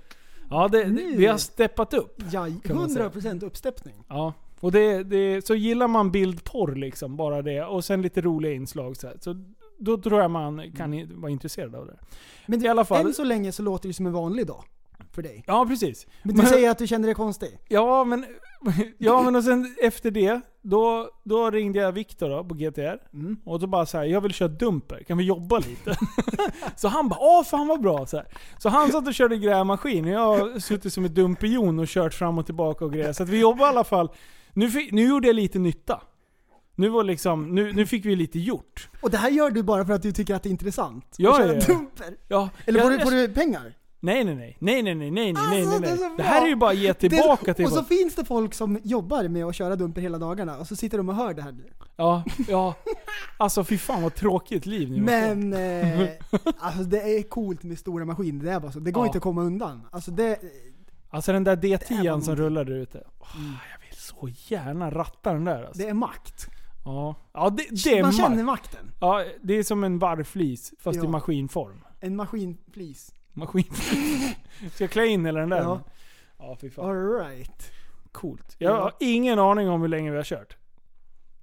Ja, 0.51 0.69
det, 0.69 0.85
det, 0.85 1.03
vi 1.17 1.27
har 1.27 1.39
steppat 1.39 1.95
upp. 1.95 2.23
ja, 2.33 2.47
kan 2.65 2.77
man 2.77 2.91
säga. 2.91 3.09
100% 3.09 3.45
uppsteppning. 3.45 3.95
Ja. 4.09 4.33
Och 4.61 4.73
det, 4.73 5.03
det, 5.03 5.47
så 5.47 5.55
gillar 5.55 5.89
man 5.89 6.11
bildporr 6.11 6.75
liksom, 6.75 7.17
bara 7.17 7.43
det. 7.43 7.65
Och 7.65 7.85
sen 7.85 8.03
lite 8.03 8.21
roliga 8.21 8.53
inslag 8.53 8.97
så, 8.97 9.07
här. 9.07 9.17
så 9.21 9.45
då 9.79 9.99
tror 9.99 10.21
jag 10.21 10.31
man 10.31 10.73
kan 10.73 10.95
i- 10.95 11.05
vara 11.15 11.31
intresserad 11.33 11.75
av 11.75 11.87
det. 11.87 11.99
Men 12.47 12.65
I 12.65 12.69
alla 12.69 12.85
fall. 12.85 13.07
än 13.07 13.15
så 13.15 13.25
länge 13.25 13.53
så 13.53 13.63
låter 13.63 13.89
det 13.89 13.95
som 13.95 14.07
en 14.07 14.13
vanlig 14.13 14.47
dag. 14.47 14.65
För 15.13 15.23
dig. 15.23 15.45
Ja, 15.47 15.67
precis. 15.69 16.07
Men 16.23 16.37
du 16.37 16.47
säger 16.47 16.71
att 16.71 16.79
du 16.79 16.87
känner 16.87 17.07
dig 17.09 17.15
konstig? 17.15 17.59
Ja 17.69 18.05
men, 18.05 18.25
ja, 18.99 19.23
men 19.23 19.37
och 19.37 19.45
sen 19.45 19.75
efter 19.83 20.11
det, 20.11 20.41
då, 20.63 21.11
då 21.25 21.51
ringde 21.51 21.79
jag 21.79 21.93
Viktor 21.93 22.29
då, 22.29 22.45
på 22.45 22.55
GTR. 22.55 22.99
Mm. 23.13 23.37
Och 23.45 23.61
då 23.61 23.67
bara 23.67 23.87
så 23.87 23.99
här, 23.99 24.05
jag 24.05 24.21
vill 24.21 24.33
köra 24.35 24.49
dumper, 24.49 25.03
kan 25.03 25.19
vi 25.19 25.25
jobba 25.25 25.59
lite? 25.59 25.97
så 26.77 26.89
han 26.89 27.09
bara, 27.09 27.19
åh 27.21 27.45
fan 27.45 27.69
vad 27.69 27.81
bra. 27.81 28.07
Så, 28.07 28.17
här. 28.17 28.27
så 28.59 28.69
han 28.69 28.93
satt 28.93 29.07
och 29.09 29.15
körde 29.15 29.37
grävmaskin 29.37 30.05
och 30.05 30.11
jag 30.11 30.21
har 30.39 30.59
suttit 30.59 30.93
som 30.93 31.05
ett 31.05 31.15
dumperjon 31.15 31.79
och 31.79 31.87
kört 31.89 32.15
fram 32.15 32.39
och 32.39 32.47
tillbaka 32.47 32.85
och 32.85 32.93
grejer. 32.93 33.13
Så 33.13 33.25
vi 33.25 33.41
jobbar 33.41 33.67
i 33.67 33.69
alla 33.69 33.85
fall. 33.85 34.11
Nu, 34.53 34.71
nu 34.91 35.09
gjorde 35.09 35.27
jag 35.27 35.37
lite 35.37 35.59
nytta. 35.59 36.01
Nu, 36.79 36.89
var 36.89 37.05
liksom, 37.05 37.55
nu, 37.55 37.73
nu 37.73 37.87
fick 37.87 38.05
vi 38.05 38.17
lite 38.17 38.39
gjort. 38.39 38.89
Och 39.01 39.11
det 39.11 39.17
här 39.19 39.31
gör 39.31 39.51
du 39.51 39.63
bara 39.63 39.85
för 39.87 39.93
att 39.93 40.03
du 40.03 40.13
tycker 40.13 40.35
att 40.35 40.43
det 40.43 40.49
är 40.49 40.51
intressant? 40.51 41.15
Ja, 41.17 41.31
Att 41.31 41.37
köra 41.37 41.55
ja, 41.55 41.61
ja. 41.69 41.75
dumper? 41.75 42.17
Ja, 42.29 42.49
Eller 42.67 42.79
jag- 42.79 42.85
får, 42.87 42.91
du, 42.91 42.97
jag- 42.97 43.05
får 43.05 43.11
du 43.11 43.29
pengar? 43.29 43.75
Nej 44.01 44.25
nej 44.25 44.35
nej, 44.35 44.57
nej 44.61 44.83
nej 44.83 44.95
nej, 44.95 45.11
nej 45.11 45.33
nej 45.33 45.33
nej 45.33 45.63
Alltså, 45.67 45.79
nej. 45.81 45.99
nej. 46.01 46.11
Det 46.17 46.23
här 46.23 46.43
är 46.45 46.49
ju 46.49 46.57
bara 46.57 46.71
att 46.71 46.77
ge 46.77 46.95
tillbaka 46.95 47.45
det, 47.45 47.55
till 47.55 47.65
Och 47.65 47.71
så 47.71 47.77
folk. 47.77 47.89
finns 47.89 48.15
det 48.15 48.25
folk 48.25 48.55
som 48.55 48.79
jobbar 48.83 49.29
med 49.29 49.45
att 49.45 49.55
köra 49.55 49.77
dumper 49.77 50.01
hela 50.01 50.19
dagarna 50.19 50.59
och 50.59 50.67
så 50.67 50.77
sitter 50.77 50.99
de 50.99 51.09
och 51.09 51.15
hör 51.15 51.35
det 51.35 51.43
här. 51.43 51.55
Ja, 51.97 52.25
ja. 52.49 52.75
Alltså 53.37 53.65
fy 53.65 53.79
fan 53.79 54.03
vad 54.03 54.15
tråkigt 54.15 54.67
liv 54.67 54.89
ha. 54.89 54.97
Men 54.97 55.53
eh, 55.53 56.09
alltså 56.59 56.83
det 56.83 57.03
är 57.19 57.23
coolt 57.23 57.63
med 57.63 57.79
stora 57.79 58.05
maskiner, 58.05 58.45
det 58.45 58.51
är 58.53 58.61
bara 58.61 58.73
så. 58.73 58.81
Det 58.81 58.91
går 58.91 59.03
Ja. 59.03 59.07
inte 59.07 59.19
att 59.19 59.23
komma 59.25 59.43
undan. 59.43 59.87
Alltså 59.91 60.11
det, 60.11 60.39
Alltså 61.11 61.33
den 61.33 61.45
där 61.45 61.57
Det 61.57 61.73
är 61.73 61.79
D10 61.79 62.11
vad 62.13 62.25
som 62.25 62.37
rullar 62.37 62.65
där 62.65 62.75
ute. 62.75 63.03
Åh, 63.19 63.27
Jag 63.73 63.87
vill 63.89 63.99
så 64.01 64.29
gärna 64.55 64.91
ratta 64.91 65.33
den 65.33 65.45
där 65.45 65.65
alltså. 65.65 65.83
det 65.83 65.89
är 65.89 65.95
makt. 65.95 66.47
Ja, 66.89 67.15
ja 67.33 67.51
det, 67.51 67.67
det 67.85 67.99
är 67.99 68.03
Man 68.03 68.13
känner 68.13 68.45
makt. 68.45 68.73
makten. 68.73 68.93
Ja, 69.01 69.25
det 69.43 69.55
är 69.55 69.63
som 69.63 69.85
en 69.85 69.99
varvflis 69.99 70.73
fast 70.79 70.97
Ja. 70.97 71.05
i 71.05 71.09
maskinform. 71.09 71.85
En 72.01 72.17
maskinflis. 72.17 73.15
Maskin. 73.33 73.65
Ska 74.75 74.85
jag 74.85 74.91
klä 74.91 75.07
in 75.07 75.27
hela 75.27 75.41
den 75.41 75.49
där? 75.49 75.59
Ja. 75.63 75.81
Ja, 76.39 76.57
fy 76.61 76.71
fan. 76.71 76.85
Alright. 76.91 77.71
Coolt. 78.13 78.57
Jag 78.59 78.73
Ja. 78.77 78.81
har 78.83 78.93
ingen 79.01 79.39
aning 79.39 79.69
om 79.69 79.81
hur 79.81 79.89
länge 79.89 80.11
vi 80.11 80.17
har 80.17 80.25
kört. 80.25 80.57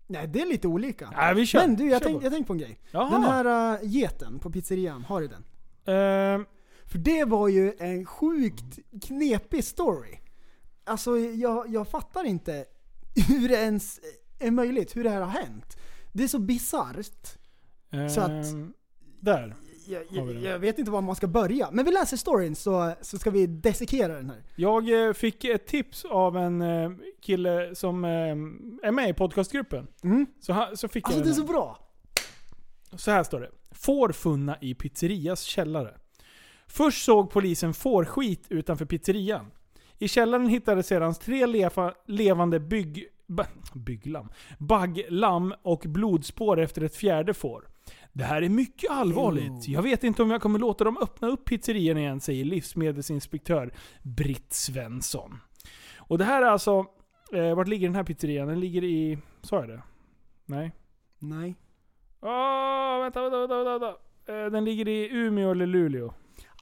Nej, 0.07 0.27
det 0.27 0.41
är 0.41 0.45
lite 0.45 0.67
olika. 0.67 1.09
Nej, 1.15 1.35
vi 1.35 1.45
kör. 1.45 1.59
Men 1.59 1.75
du, 1.75 1.89
jag 1.89 2.01
Kör 2.01 2.05
tänkte 2.07 2.19
bara. 2.19 2.23
jag 2.25 2.33
tänk 2.33 2.47
på 2.47 2.53
en 2.53 2.59
grej. 2.59 2.79
Jaha. 2.91 3.09
Den 3.09 3.23
här 3.23 3.73
uh, 3.83 3.89
geten 3.89 4.39
på 4.39 4.51
pizzerian, 4.51 5.03
har 5.03 5.21
du 5.21 5.27
den? 5.27 5.43
Ehm, 5.95 6.45
För 6.85 6.97
det 6.97 7.23
var 7.25 7.47
ju 7.47 7.73
en 7.79 8.05
sjukt 8.05 8.79
knepig 9.07 9.63
story. 9.63 10.19
Alltså 10.83 11.17
jag, 11.17 11.69
jag 11.69 11.87
fattar 11.87 12.23
inte 12.23 12.65
hur 13.27 13.51
ens 13.51 13.99
är 14.39 14.51
möjligt, 14.51 14.95
hur 14.95 15.03
det 15.03 15.09
här 15.09 15.21
har 15.21 15.27
hänt. 15.41 15.77
Det 16.13 16.23
är 16.23 16.27
så 16.27 16.39
bisarrt. 16.39 17.38
Så 18.13 18.21
att- 18.21 18.29
ehm, 18.29 18.73
Där. 19.19 19.55
Jag, 19.88 20.03
jag, 20.11 20.36
jag 20.43 20.59
vet 20.59 20.79
inte 20.79 20.91
var 20.91 21.01
man 21.01 21.15
ska 21.15 21.27
börja. 21.27 21.69
Men 21.71 21.86
vi 21.86 21.91
läser 21.91 22.17
storyn 22.17 22.55
så, 22.55 22.93
så 23.01 23.17
ska 23.17 23.29
vi 23.31 23.47
dissekera 23.47 24.15
den 24.15 24.29
här. 24.29 24.43
Jag 24.55 25.07
eh, 25.07 25.13
fick 25.13 25.43
ett 25.43 25.67
tips 25.67 26.05
av 26.05 26.38
en 26.38 26.61
eh, 26.61 26.91
kille 27.21 27.75
som 27.75 28.05
eh, 28.05 28.09
är 28.88 28.91
med 28.91 29.09
i 29.09 29.13
podcastgruppen. 29.13 29.88
Mm. 30.03 30.25
Så, 30.39 30.67
så 30.75 30.88
fick 30.88 31.05
Alltså 31.05 31.19
jag 31.19 31.27
det 31.27 31.31
är 31.31 31.33
så 31.33 31.43
bra. 31.43 31.79
Så 32.95 33.11
här 33.11 33.23
står 33.23 33.39
det. 33.39 33.51
Får 33.71 34.11
funna 34.11 34.57
i 34.61 34.73
pizzerias 34.75 35.41
källare. 35.41 35.93
Först 36.67 37.05
såg 37.05 37.31
polisen 37.31 37.73
fårskit 37.73 38.45
utanför 38.49 38.86
pizzerian. 38.86 39.51
I 39.97 40.07
källaren 40.07 40.47
hittades 40.47 40.88
sedan 40.88 41.13
tre 41.13 41.45
lefa, 41.45 41.93
levande 42.07 42.59
bygg, 42.59 43.07
ba, 43.28 43.45
bygglamm, 43.73 44.30
bagglamm 44.59 45.53
och 45.61 45.84
blodspår 45.86 46.59
efter 46.59 46.82
ett 46.82 46.95
fjärde 46.95 47.34
får. 47.34 47.67
Det 48.13 48.23
här 48.23 48.41
är 48.41 48.49
mycket 48.49 48.91
allvarligt. 48.91 49.67
Jag 49.67 49.82
vet 49.82 50.03
inte 50.03 50.23
om 50.23 50.32
jag 50.32 50.41
kommer 50.41 50.59
låta 50.59 50.84
dem 50.84 50.97
öppna 51.01 51.28
upp 51.28 51.45
pizzerian 51.45 51.97
igen, 51.97 52.21
säger 52.21 52.45
livsmedelsinspektör 52.45 53.73
Britt 54.03 54.53
Svensson. 54.53 55.38
Och 55.97 56.17
det 56.17 56.23
här 56.26 56.41
är 56.41 56.45
alltså... 56.45 56.86
Eh, 57.34 57.55
vart 57.55 57.67
ligger 57.67 57.88
den 57.88 57.95
här 57.95 58.03
pizzerian? 58.03 58.47
Den 58.47 58.59
ligger 58.59 58.84
i... 58.84 59.17
Sa 59.41 59.55
jag 59.59 59.69
det? 59.69 59.82
Nej. 60.45 60.71
Nej. 61.19 61.55
Åh, 62.21 62.99
vänta, 62.99 63.21
vänta, 63.21 63.38
vänta, 63.47 63.63
vänta. 63.63 63.95
Eh, 64.34 64.51
Den 64.51 64.65
ligger 64.65 64.88
i 64.88 65.09
Umeå 65.11 65.51
eller 65.51 65.65
Luleå. 65.65 66.13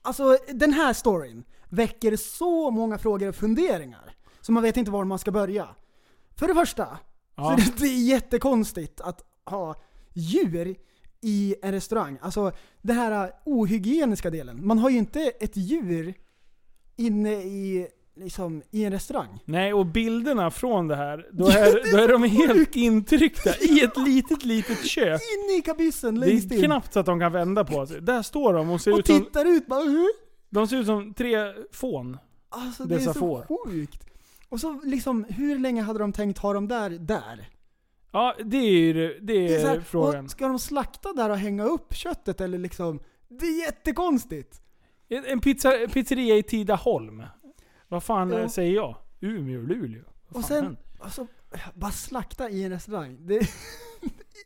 Alltså 0.01 0.37
den 0.53 0.73
här 0.73 0.93
storyn 0.93 1.43
väcker 1.69 2.15
så 2.15 2.71
många 2.71 2.97
frågor 2.97 3.29
och 3.29 3.35
funderingar. 3.35 4.15
Så 4.41 4.51
man 4.51 4.63
vet 4.63 4.77
inte 4.77 4.91
var 4.91 5.03
man 5.03 5.19
ska 5.19 5.31
börja. 5.31 5.67
För 6.35 6.47
det 6.47 6.53
första, 6.53 6.97
Ja. 7.35 7.43
så 7.43 7.51
är 7.51 7.55
det, 7.57 7.77
det 7.77 7.87
är 7.87 8.03
jättekonstigt 8.07 9.01
att 9.01 9.21
ha 9.45 9.75
djur 10.13 10.75
i 11.21 11.55
en 11.61 11.71
restaurang. 11.71 12.17
Alltså 12.21 12.51
den 12.81 12.95
här 12.95 13.31
ohygieniska 13.45 14.29
delen. 14.29 14.67
Man 14.67 14.79
har 14.79 14.89
ju 14.89 14.97
inte 14.97 15.19
ett 15.21 15.57
djur 15.57 16.13
inne 16.95 17.33
i 17.33 17.87
liksom 18.15 18.61
i 18.71 18.83
en 18.85 18.91
restaurang. 18.91 19.39
Nej, 19.45 19.73
och 19.73 19.85
bilderna 19.85 20.51
från 20.51 20.87
det 20.87 20.95
här, 20.95 21.27
då 21.31 21.47
är, 21.49 21.91
då 21.91 21.97
är 21.97 22.07
de 22.07 22.23
helt 22.23 22.75
intryckta 22.75 23.49
i 23.57 23.81
ett 23.83 23.97
litet, 24.05 24.45
litet 24.45 24.85
kök. 24.85 25.21
Inne 25.37 25.57
i 25.57 25.61
kabyssen 25.61 26.19
Det 26.19 26.27
längst 26.27 26.51
är 26.51 26.55
in. 26.55 26.63
knappt 26.63 26.93
så 26.93 26.99
att 26.99 27.05
de 27.05 27.19
kan 27.19 27.31
vända 27.31 27.65
på 27.65 27.87
sig. 27.87 28.01
Där 28.01 28.21
står 28.21 28.53
de 28.53 28.69
och 28.69 28.81
ser 28.81 28.93
Och 28.93 28.99
ut 28.99 29.07
som, 29.07 29.19
tittar 29.23 29.45
ut 29.45 29.67
bara 29.67 29.83
de 30.49 30.67
ser 30.67 30.77
ut 30.77 30.85
som 30.85 31.13
tre 31.13 31.37
fån. 31.71 32.17
Alltså 32.49 32.83
det 32.85 32.95
är 32.95 32.99
så 32.99 33.13
får. 33.13 33.65
sjukt. 33.65 34.05
Och 34.53 34.59
så 34.59 34.81
liksom, 34.83 35.23
hur 35.29 35.59
länge 35.59 35.81
hade 35.81 35.99
de 35.99 36.13
tänkt 36.13 36.37
ha 36.37 36.53
dem 36.53 36.67
där, 36.67 36.89
där? 36.89 37.49
Ja, 38.11 38.35
det 38.45 38.57
är 38.57 38.71
ju 38.71 38.93
det, 38.93 39.07
det 39.07 39.19
Det 39.19 39.53
är 39.53 39.57
är 39.57 39.61
så 39.61 39.67
här, 39.67 39.79
frågan. 39.81 40.29
ska 40.29 40.47
de 40.47 40.59
slakta 40.59 41.13
där 41.13 41.29
och 41.29 41.37
hänga 41.37 41.63
upp 41.63 41.93
köttet 41.95 42.41
eller 42.41 42.57
liksom? 42.57 42.99
Det 43.27 43.45
är 43.45 43.65
jättekonstigt. 43.65 44.61
En 45.09 45.39
pizza, 45.39 45.71
pizzeria 45.93 46.35
i 46.37 46.43
Tidaholm. 46.43 47.23
Vad 47.87 48.03
fan 48.03 48.29
Ja. 48.31 48.49
säger 48.49 48.75
jag? 48.75 48.95
Umeå, 49.19 49.61
Luleå. 49.61 50.03
Vad 50.29 50.43
Och 50.43 50.47
sen, 50.47 50.77
alltså, 50.99 51.27
bara 51.73 51.91
slakta 51.91 52.49
i 52.49 52.63
en 52.63 52.71
restaurang. 52.71 53.17
Det 53.27 53.35
är 53.37 53.47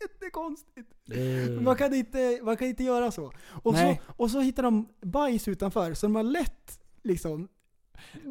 jättekonstigt. 0.02 0.92
Eh, 1.12 1.62
Man 1.62 1.76
kan 1.76 1.94
inte, 1.94 2.40
man 2.44 2.58
kan 2.58 2.68
inte 2.68 2.84
göra 2.84 3.12
så. 3.12 3.32
Och, 3.64 3.76
så. 3.78 3.96
Och 4.06 4.32
så 4.32 4.40
hittar 4.40 4.64
de 4.64 4.88
bajs 5.02 5.48
utanför, 5.48 5.94
så 5.94 6.06
de 6.06 6.16
har 6.16 6.24
lätt 6.24 6.80
liksom 7.04 7.48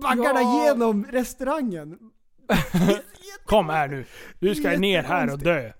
baggarna 0.02 0.40
Ja. 0.40 0.64
genom 0.66 1.04
restaurangen. 1.04 1.98
Kom 3.44 3.68
här 3.68 3.88
nu. 3.88 4.04
Du 4.38 4.54
ska 4.54 4.78
ner 4.78 5.02
här 5.02 5.32
och 5.32 5.38
dö. 5.38 5.72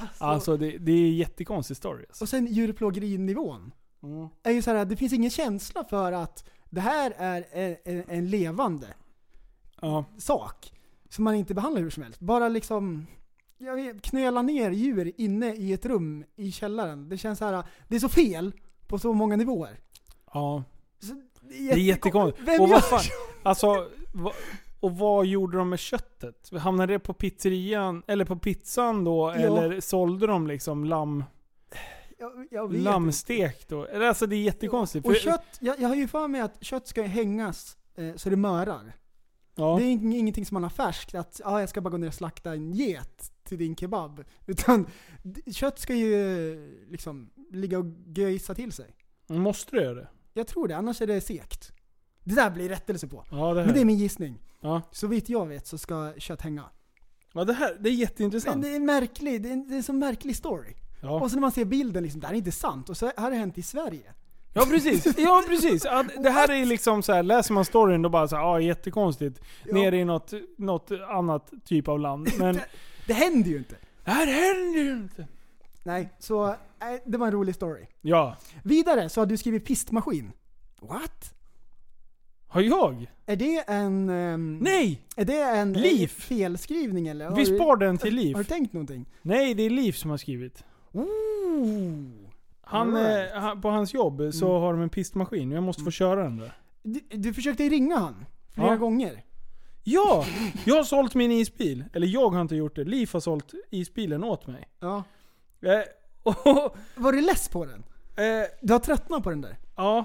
Alltså, 0.00 0.24
Alltså 0.24 0.56
det, 0.56 0.78
det 0.78 0.92
är 0.92 1.06
en 1.06 1.16
jättekonstig 1.16 1.76
story. 1.76 2.04
Alltså. 2.08 2.24
och 2.24 2.28
sen 2.28 2.46
djurplågerinivån. 2.46 3.72
Är 4.42 4.50
ju 4.50 4.62
så 4.62 4.70
här, 4.70 4.84
det 4.84 4.96
finns 4.96 5.12
ingen 5.12 5.30
känsla 5.30 5.84
för 5.84 6.12
att 6.12 6.48
det 6.70 6.80
här 6.80 7.14
är 7.18 7.44
en, 7.52 7.76
en, 7.84 8.04
en 8.08 8.30
levande 8.30 8.86
Ja. 9.80 10.04
sak. 10.18 10.72
Som 11.08 11.24
man 11.24 11.34
inte 11.34 11.54
behandlar 11.54 11.82
hur 11.82 11.90
som 11.90 12.02
helst. 12.02 12.20
Bara 12.20 12.48
liksom 12.48 13.06
jag 13.58 13.74
vet, 13.74 14.02
knöla 14.02 14.42
ner 14.42 14.70
djur 14.70 15.12
inne 15.16 15.54
i 15.54 15.72
ett 15.72 15.86
rum 15.86 16.24
i 16.36 16.52
källaren. 16.52 17.08
Det 17.08 17.18
känns 17.18 17.38
så 17.38 17.44
här, 17.44 17.64
det 17.88 17.96
är 17.96 18.00
så 18.00 18.08
fel 18.08 18.52
på 18.86 18.98
så 18.98 19.12
många 19.12 19.36
nivåer. 19.36 19.78
ja. 20.32 20.64
Det 21.58 21.72
är 21.72 21.76
jättekonstigt. 21.76 22.48
Vem 22.48 22.60
Och 22.60 22.68
vad 22.68 22.84
fan, 22.84 23.00
alltså, 23.42 23.88
va, 24.12 24.32
och 24.80 24.96
vad 24.98 25.26
gjorde 25.26 25.56
de 25.58 25.68
med 25.68 25.78
köttet? 25.78 26.50
Hamnade 26.58 26.92
det 26.92 26.98
på 26.98 27.14
pizzerian, 27.14 28.02
eller 28.06 28.24
på 28.24 28.36
pizzan 28.36 29.04
då? 29.04 29.30
Eller 29.30 29.80
sålde 29.80 30.26
de 30.26 30.46
liksom 30.46 30.84
lamm, 30.84 31.24
Jag, 32.18 32.46
jag 32.50 32.68
vet 32.68 32.78
inte. 32.78 32.90
lammstek 32.90 33.68
då? 33.68 33.86
Alltså 34.06 34.26
det 34.26 34.36
är 34.36 34.42
jättekonstigt. 34.42 35.06
Och 35.06 35.16
kött, 35.16 35.44
jag, 35.60 35.80
jag 35.80 35.88
har 35.88 35.96
ju 35.96 36.08
för 36.08 36.28
mig 36.28 36.40
att 36.40 36.64
kött 36.64 36.88
ska 36.88 37.02
hängas 37.02 37.76
eh, 37.96 38.14
så 38.16 38.30
det 38.30 38.36
mörar. 38.36 38.92
ja. 39.54 39.76
Det 39.78 39.84
är 39.84 39.88
ing- 39.96 40.14
ingenting 40.16 40.46
som 40.46 40.54
man 40.54 40.62
har 40.62 40.70
färskt, 40.70 41.14
att 41.14 41.40
ah, 41.44 41.60
jag 41.60 41.68
ska 41.68 41.80
bara 41.80 41.90
gå 41.90 41.96
ner 41.96 42.08
och 42.08 42.14
slakta 42.14 42.52
en 42.52 42.72
get 42.72 43.32
till 43.44 43.58
din 43.58 43.76
kebab. 43.76 44.24
Utan 44.46 44.86
kött 45.52 45.78
ska 45.78 45.94
ju 45.94 46.86
liksom 46.90 47.30
ligga 47.50 47.78
och 47.78 47.86
göjsa 48.16 48.54
till 48.54 48.72
sig. 48.72 48.86
Måste 49.26 49.76
du 49.76 49.82
göra 49.82 49.94
det? 49.94 50.08
Jag 50.36 50.46
tror 50.46 50.68
det, 50.68 50.76
annars 50.76 51.02
är 51.02 51.06
det 51.06 51.20
sekt. 51.20 51.72
Det 52.24 52.34
där 52.34 52.50
blir 52.50 52.68
rättelse 52.68 53.08
på. 53.08 53.24
Ja, 53.30 53.36
det 53.54 53.60
här. 53.60 53.66
Men 53.66 53.74
det 53.74 53.80
är 53.80 53.84
min 53.84 53.98
gissning. 53.98 54.38
Ja. 54.60 54.82
Så 54.92 55.06
vitt 55.06 55.28
jag 55.28 55.46
vet 55.46 55.66
så 55.66 55.78
ska 55.78 56.12
kött 56.18 56.42
hänga. 56.42 56.64
ja, 57.32 57.44
det 57.44 57.52
här 57.52 57.68
det 57.80 57.88
är 57.88 57.92
Men 57.92 57.94
jätteintressant. 58.00 58.62
det 58.62 58.68
är 58.68 58.76
en 58.76 58.86
märklig, 58.86 59.42
det 59.42 59.48
är 59.48 59.52
en, 59.52 59.68
det 59.68 59.74
är 59.74 59.76
en 59.76 59.82
så 59.82 59.92
märklig 59.92 60.36
story. 60.36 60.74
Ja. 61.02 61.20
Och 61.20 61.30
så 61.30 61.36
när 61.36 61.40
man 61.40 61.52
ser 61.52 61.64
bilden, 61.64 62.02
liksom, 62.02 62.20
det 62.20 62.26
här 62.26 62.34
är 62.34 62.38
inte 62.38 62.52
sant. 62.52 62.88
Och 62.88 62.96
så 62.96 63.10
har 63.16 63.30
det 63.30 63.36
hänt 63.36 63.58
i 63.58 63.62
Sverige. 63.62 64.12
Ja 64.56 64.66
precis, 64.70 65.18
ja 65.18 65.44
precis. 65.48 65.86
Att 65.86 66.06
det 66.22 66.30
här 66.30 66.50
är 66.50 66.64
liksom 66.66 67.02
så 67.02 67.12
här, 67.12 67.22
läser 67.22 67.54
man 67.54 67.64
storyn 67.64 68.02
då 68.02 68.08
bara 68.08 68.28
så 68.28 68.36
här, 68.36 68.42
ja 68.42 68.60
jättekonstigt. 68.60 69.40
Ja. 69.64 69.74
Nere 69.74 69.96
i 69.98 70.04
något, 70.04 70.32
något 70.58 70.90
annat 71.08 71.52
typ 71.64 71.88
av 71.88 72.00
land. 72.00 72.28
Men 72.38 72.60
Det 73.06 73.12
händer 73.12 73.50
ju 73.50 73.56
inte. 73.58 73.76
det 74.04 74.10
här 74.10 74.26
händer 74.26 74.80
ju 74.80 74.92
inte. 74.92 75.26
Nej, 75.84 76.08
så 76.18 76.48
äh, 76.48 76.54
det 77.06 77.18
var 77.18 77.26
en 77.26 77.32
rolig 77.32 77.54
story. 77.54 77.86
Ja. 78.00 78.36
Vidare 78.62 79.08
så 79.08 79.20
har 79.20 79.26
du 79.26 79.36
skrivit 79.36 79.64
pistmaskin. 79.64 80.32
What? 80.82 81.34
Har 82.46 82.60
jag? 82.60 83.06
Är 83.26 83.36
det 83.36 83.58
en... 83.68 84.08
ehm, 84.10 84.58
Nej! 84.58 85.00
Är 85.16 85.24
det 85.24 85.42
en 85.42 85.72
Liv. 85.72 86.06
felskrivning 86.08 87.06
eller? 87.08 87.28
Har 87.28 87.36
Vi 87.36 87.44
du- 87.44 87.56
spar 87.56 87.76
den 87.76 87.98
till 87.98 88.14
liv. 88.14 88.34
Har 88.36 88.42
du 88.42 88.48
tänkt 88.48 88.72
någonting? 88.72 89.06
Nej, 89.22 89.54
det 89.54 89.62
är 89.62 89.70
Liv 89.70 89.92
som 89.92 90.10
har 90.10 90.16
skrivit. 90.16 90.64
Ooh. 90.92 92.10
Han, 92.60 92.96
Alright. 92.96 93.32
eh, 93.34 93.38
han, 93.40 93.60
på 93.60 93.68
hans 93.70 93.94
jobb 93.94 94.22
så 94.32 94.46
Mm. 94.50 94.62
har 94.62 94.72
de 94.72 94.82
en 94.82 94.88
pistmaskin 94.88 95.50
och 95.50 95.56
jag 95.56 95.62
måste 95.64 95.82
få 95.82 95.90
köra 95.90 96.22
den 96.22 96.36
där. 96.36 96.52
Du, 96.82 97.00
du 97.10 97.34
försökte 97.34 97.68
ringa 97.68 97.96
han 97.96 98.24
flera 98.54 98.68
Ja. 98.68 98.76
gånger. 98.76 99.22
Ja! 99.84 100.24
Jag 100.64 100.74
har 100.76 100.84
sålt 100.84 101.14
min 101.14 101.30
isbil. 101.32 101.84
Eller 101.92 102.06
jag 102.06 102.30
har 102.30 102.40
inte 102.40 102.56
gjort 102.56 102.76
det. 102.76 102.84
Liv 102.84 103.10
har 103.12 103.20
sålt 103.20 103.54
isbilen 103.70 104.24
åt 104.24 104.46
mig. 104.46 104.68
Ja. 104.80 105.02
Eh, 105.64 105.82
och, 106.22 106.76
Var 106.96 107.12
du 107.12 107.20
less 107.20 107.48
på 107.48 107.64
den? 107.64 107.84
eh, 108.16 108.46
Du 108.62 108.72
har 108.72 108.80
tröttnat 108.80 109.22
på 109.22 109.30
den 109.30 109.40
där? 109.40 109.56
Ja, 109.76 110.04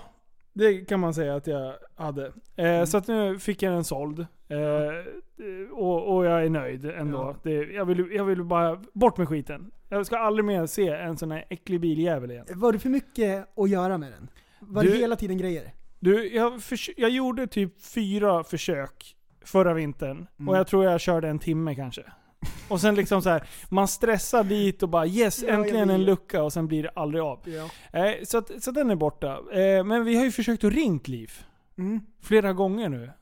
det 0.53 0.82
kan 0.89 0.99
man 0.99 1.14
säga 1.14 1.36
att 1.36 1.47
jag 1.47 1.74
hade. 1.95 2.26
Eh, 2.26 2.66
Mm. 2.66 2.88
Så 2.88 2.97
att 2.97 3.07
nu 3.07 3.39
fick 3.39 3.62
jag 3.62 3.74
den 3.74 3.84
såld. 3.84 4.20
Eh, 4.20 5.68
och, 5.72 6.16
och 6.16 6.26
jag 6.26 6.45
är 6.45 6.49
nöjd 6.49 6.86
ändå. 6.86 7.18
Ja. 7.18 7.36
Det, 7.43 7.51
jag, 7.53 7.86
vill, 7.86 8.07
jag 8.12 8.26
vill 8.26 8.43
bara 8.43 8.84
bort 8.93 9.18
med 9.18 9.28
skiten. 9.30 9.72
Jag 9.89 10.05
ska 10.05 10.18
aldrig 10.18 10.45
mer 10.45 10.66
se 10.66 10.88
en 10.89 11.18
sån 11.18 11.32
här 11.32 11.45
äcklig 11.49 11.80
biljävel 11.82 12.32
igen. 12.32 12.45
Var 12.55 12.74
det 12.74 12.80
för 12.80 12.89
mycket 12.89 13.47
att 13.60 13.70
göra 13.70 13.97
med 13.97 14.12
den? 14.12 14.30
Var 14.60 14.84
Du- 14.84 14.89
det 14.89 14.97
hela 14.97 15.16
tiden 15.16 15.38
grejer? 15.38 15.74
Du, 15.99 16.36
jag, 16.36 16.62
förs- 16.64 16.89
jag 16.97 17.10
gjorde 17.10 17.47
typ 17.47 17.82
fyra 17.82 18.43
försök 18.43 19.16
förra 19.45 19.74
vintern. 19.74 20.28
Mm. 20.39 20.49
Och 20.49 20.57
jag 20.57 20.68
tror 20.68 20.86
jag 20.86 21.01
körde 21.01 21.28
en 21.30 21.39
timme 21.39 21.76
kanske. 21.76 22.03
Och 22.70 22.82
sen 22.82 22.96
liksom 22.96 23.22
så 23.22 23.30
här, 23.30 23.44
man 23.70 23.88
stressar 23.88 24.44
dit 24.44 24.84
och 24.84 24.90
bara 24.90 25.08
yes, 25.08 25.44
Ja, 25.44 25.54
äntligen 25.54 25.90
en 25.90 26.06
lucka 26.06 26.44
och 26.44 26.54
sen 26.54 26.68
blir 26.68 26.84
det 26.84 26.90
aldrig 26.90 27.24
av. 27.24 27.40
Ja. 27.46 27.70
Eh, 28.00 28.14
så, 28.24 28.38
att, 28.38 28.64
så 28.64 28.72
den 28.72 28.90
är 28.90 28.96
borta. 28.96 29.40
Eh, 29.54 29.84
men 29.84 30.06
vi 30.06 30.16
har 30.16 30.26
ju 30.26 30.32
försökt 30.32 30.64
att 30.64 30.74
ringt 30.74 31.08
Liv. 31.08 31.32
Mm. 31.78 32.02
Flera 32.22 32.54
gånger 32.54 32.90
nu. 32.90 33.12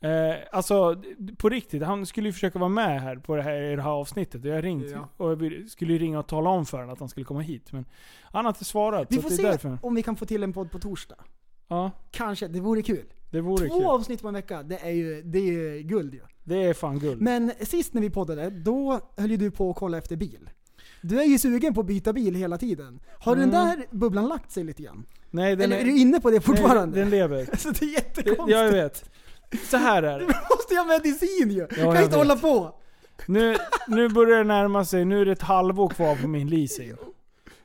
Eh, 0.00 0.36
alltså, 0.52 1.02
på 1.38 1.48
riktigt. 1.48 1.82
Han 1.82 2.06
skulle 2.06 2.28
ju 2.28 2.32
försöka 2.32 2.58
vara 2.58 2.68
med 2.68 3.02
här 3.02 3.16
på 3.16 3.36
det 3.36 3.42
här, 3.42 3.62
i 3.72 3.76
det 3.76 3.82
här 3.82 3.90
avsnittet. 3.90 4.40
Och 4.44 4.50
jag 4.50 4.54
har 4.54 4.62
ringt. 4.62 4.90
Ja. 4.90 5.08
Och 5.16 5.30
jag 5.30 5.68
skulle 5.68 5.92
ju 5.92 5.98
ringa 5.98 6.18
och 6.18 6.26
tala 6.26 6.50
om 6.50 6.66
för 6.66 6.78
honom 6.78 6.92
att 6.92 7.00
han 7.00 7.08
skulle 7.08 7.24
komma 7.24 7.40
hit. 7.40 7.72
Men 7.72 7.84
han 8.22 8.44
har 8.44 8.50
inte 8.50 8.64
svarat. 8.64 9.06
Vi 9.10 9.22
får 9.22 9.30
se 9.30 9.76
om 9.82 9.94
vi 9.94 10.02
kan 10.02 10.16
få 10.16 10.26
till 10.26 10.42
en 10.42 10.52
podd 10.52 10.70
på 10.70 10.78
torsdag. 10.78 11.16
Ja, 11.68 11.90
Kanske, 12.10 12.48
det 12.48 12.60
vore 12.60 12.82
kul. 12.82 13.04
det 13.30 13.40
vore 13.40 13.68
Två 13.68 13.78
kul. 13.78 13.86
avsnitt 13.86 14.22
på 14.22 14.28
en 14.28 14.34
vecka, 14.34 14.62
det 14.62 14.78
är 14.78 14.90
ju, 14.90 15.22
det 15.22 15.38
är 15.38 15.52
ju 15.52 15.82
guld 15.82 16.14
ju. 16.14 16.20
Det 16.48 16.62
är 16.64 16.74
fan 16.74 16.98
guld. 16.98 17.20
Men 17.22 17.52
sist 17.60 17.94
när 17.94 18.00
vi 18.02 18.10
poddade, 18.10 18.50
då 18.50 19.00
höll 19.16 19.30
ju 19.30 19.36
du 19.36 19.50
på 19.50 19.70
att 19.70 19.76
kolla 19.76 19.98
efter 19.98 20.16
bil. 20.16 20.50
Du 21.02 21.20
är 21.20 21.24
ju 21.24 21.38
sugen 21.38 21.74
på 21.74 21.80
att 21.80 21.86
byta 21.86 22.12
bil 22.12 22.34
hela 22.34 22.58
tiden. 22.58 23.00
Har 23.20 23.36
Mm. 23.36 23.50
den 23.50 23.66
där 23.66 23.86
bubblan 23.90 24.28
lagt 24.28 24.52
sig 24.52 24.64
lite 24.64 24.82
grann? 24.82 25.04
Nej, 25.30 25.56
den 25.56 25.64
Eller 25.64 25.76
är, 25.76 25.80
är, 25.80 25.84
du 25.84 25.98
inne 25.98 26.20
på 26.20 26.30
det 26.30 26.40
fortfarande? 26.40 26.86
Nej, 26.96 27.00
den 27.00 27.10
lever. 27.10 27.38
alltså 27.50 27.70
det 27.70 27.84
är 27.84 27.92
jättekonstigt. 27.92 28.50
ja, 28.50 28.64
jag 28.64 28.72
vet. 28.72 29.10
Så 29.70 29.76
här 29.76 30.02
är 30.02 30.18
Du 30.20 30.26
det. 30.26 30.34
måste 30.50 30.74
ju 30.74 30.80
ha 30.80 30.86
medicin 30.86 31.50
ju! 31.50 31.66
kan 31.66 31.78
jag 31.84 31.88
inte 31.94 32.02
vet. 32.02 32.14
hålla 32.14 32.36
på! 32.36 32.74
Nu, 33.26 33.56
nu 33.88 34.08
börjar 34.08 34.38
det 34.38 34.44
närma 34.44 34.84
sig. 34.84 35.04
Nu 35.04 35.20
är 35.20 35.24
det 35.26 35.32
ett 35.32 35.42
halvår 35.42 35.88
kvar 35.88 36.16
på 36.16 36.28
min 36.28 36.48
leasing. 36.48 36.92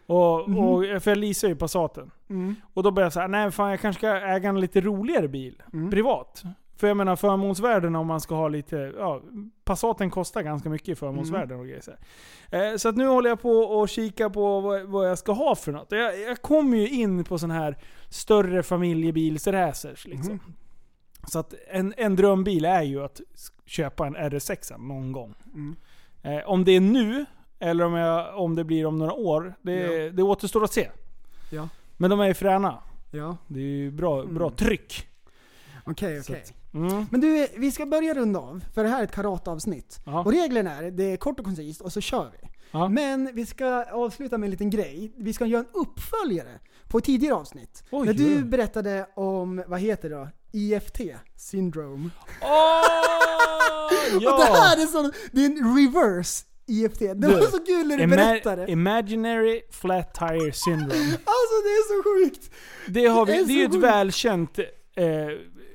Och, 0.05 0.39
och, 0.41 0.83
för 1.03 1.07
jag 1.11 1.17
leasar 1.17 1.47
ju 1.47 1.55
Passaten. 1.55 2.11
Mm. 2.29 2.55
Och 2.73 2.83
då 2.83 2.91
började 2.91 3.05
jag 3.05 3.13
säga, 3.13 3.27
nej 3.27 3.51
fan 3.51 3.69
jag 3.69 3.79
kanske 3.79 3.99
ska 3.99 4.09
äga 4.17 4.49
en 4.49 4.59
lite 4.59 4.81
roligare 4.81 5.27
bil. 5.27 5.61
Mm. 5.73 5.91
Privat. 5.91 6.43
För 6.77 6.87
jag 6.87 6.97
menar 6.97 7.15
förmånsvärden 7.15 7.95
om 7.95 8.07
man 8.07 8.21
ska 8.21 8.35
ha 8.35 8.47
lite, 8.47 8.93
ja, 8.97 9.21
Passaten 9.63 10.09
kostar 10.11 10.41
ganska 10.41 10.69
mycket 10.69 10.89
i 10.89 10.95
förmånsvärden 10.95 11.59
och 11.59 11.65
grejer 11.65 11.81
så. 11.81 11.91
Eh, 12.57 12.75
Så 12.75 12.89
att 12.89 12.95
nu 12.97 13.07
håller 13.07 13.29
jag 13.29 13.41
på 13.41 13.49
och 13.51 13.89
kika 13.89 14.29
på 14.29 14.59
vad, 14.61 14.81
vad 14.81 15.09
jag 15.09 15.17
ska 15.17 15.31
ha 15.31 15.55
för 15.55 15.71
något. 15.71 15.91
Jag, 15.91 16.19
jag 16.21 16.41
kommer 16.41 16.77
ju 16.77 16.89
in 16.89 17.23
på 17.23 17.37
sån 17.37 17.51
här 17.51 17.77
större 18.09 18.63
familjebilsracers 18.63 20.05
liksom. 20.07 20.31
Mm. 20.31 20.53
Så 21.27 21.39
att 21.39 21.53
en, 21.71 21.93
en 21.97 22.15
drömbil 22.15 22.65
är 22.65 22.81
ju 22.83 23.03
att 23.03 23.21
köpa 23.65 24.07
en 24.07 24.15
RS6 24.17 24.77
någon 24.77 25.11
gång. 25.11 25.33
Mm. 25.53 25.75
Eh, 26.23 26.49
om 26.49 26.65
det 26.65 26.71
är 26.71 26.79
nu, 26.81 27.25
eller 27.59 27.85
om, 27.85 27.93
jag, 27.93 28.37
om 28.37 28.55
det 28.55 28.63
blir 28.63 28.85
om 28.85 28.97
några 28.99 29.13
år, 29.13 29.53
det, 29.61 29.73
Ja. 29.73 30.11
det 30.11 30.23
återstår 30.23 30.63
att 30.63 30.73
se. 30.73 30.89
Ja. 31.51 31.69
Men 31.97 32.09
de 32.09 32.19
är 32.19 32.27
ju 32.27 32.33
fräna. 32.33 32.83
Ja, 33.11 33.37
Det 33.47 33.59
är 33.59 33.63
ju 33.63 33.91
bra, 33.91 34.23
bra 34.25 34.45
Mm. 34.47 34.55
tryck. 34.57 35.07
okej 35.85 36.23
Så 36.23 36.33
okej. 36.33 36.41
att- 36.43 36.53
Mm. 36.73 37.05
Men 37.11 37.21
du, 37.21 37.47
vi 37.57 37.71
ska 37.71 37.85
börja 37.85 38.13
runda 38.13 38.39
av, 38.39 38.65
för 38.73 38.83
det 38.83 38.89
här 38.89 38.99
är 38.99 39.03
ett 39.03 39.15
karatavsnitt. 39.15 39.99
Ja. 40.05 40.19
Och 40.23 40.31
reglerna 40.31 40.71
är, 40.75 40.91
det 40.91 41.03
är 41.03 41.17
kort 41.17 41.39
och 41.39 41.45
koncist 41.45 41.81
och 41.81 41.93
så 41.93 42.01
kör 42.01 42.31
vi. 42.41 42.49
Ja. 42.71 42.87
Men 42.89 43.29
vi 43.33 43.45
ska 43.45 43.83
avsluta 43.91 44.37
med 44.37 44.47
en 44.47 44.51
liten 44.51 44.69
grej. 44.69 45.13
Vi 45.17 45.33
ska 45.33 45.45
göra 45.45 45.59
en 45.59 45.81
uppföljare 45.81 46.59
på 46.87 46.97
ett 46.97 47.03
tidigare 47.03 47.35
avsnitt. 47.35 47.83
Oj, 47.91 48.05
när 48.05 48.13
du 48.13 48.43
berättade 48.43 49.07
om, 49.15 49.63
vad 49.67 49.79
heter 49.79 50.09
det 50.09 50.15
då? 50.15 50.27
IFT, 50.51 50.99
syndrome. 51.37 52.09
Åh, 52.41 52.45
Och 54.15 54.21
det 54.21 54.45
här 54.45 54.77
ja! 54.77 54.83
är 54.83 54.85
så, 54.87 55.11
det 55.31 55.41
är 55.41 55.45
en 55.45 55.75
reverse 55.77 56.45
IFT. 56.67 56.99
Det 56.99 57.13
Du, 57.13 57.27
var 57.27 57.41
så 57.41 57.59
kul 57.65 57.87
när 57.87 57.97
du 57.97 58.07
berättade. 58.07 58.65
Ima- 58.65 58.69
imaginary 58.69 59.61
Flat 59.71 60.13
Tire 60.13 60.51
Syndrome. 60.53 60.93
Alltså 61.25 61.55
det 61.63 61.69
är 61.69 61.87
så 61.87 62.03
sjukt! 62.03 62.51
Det, 62.87 63.05
har 63.07 63.25
Det 63.25 63.31
vi, 63.31 63.39
är 63.41 63.45
det 63.45 63.53
är 63.53 63.57
ju 63.57 63.65
ett 63.65 63.75
välkänt 63.83 64.59
eh, 64.95 65.05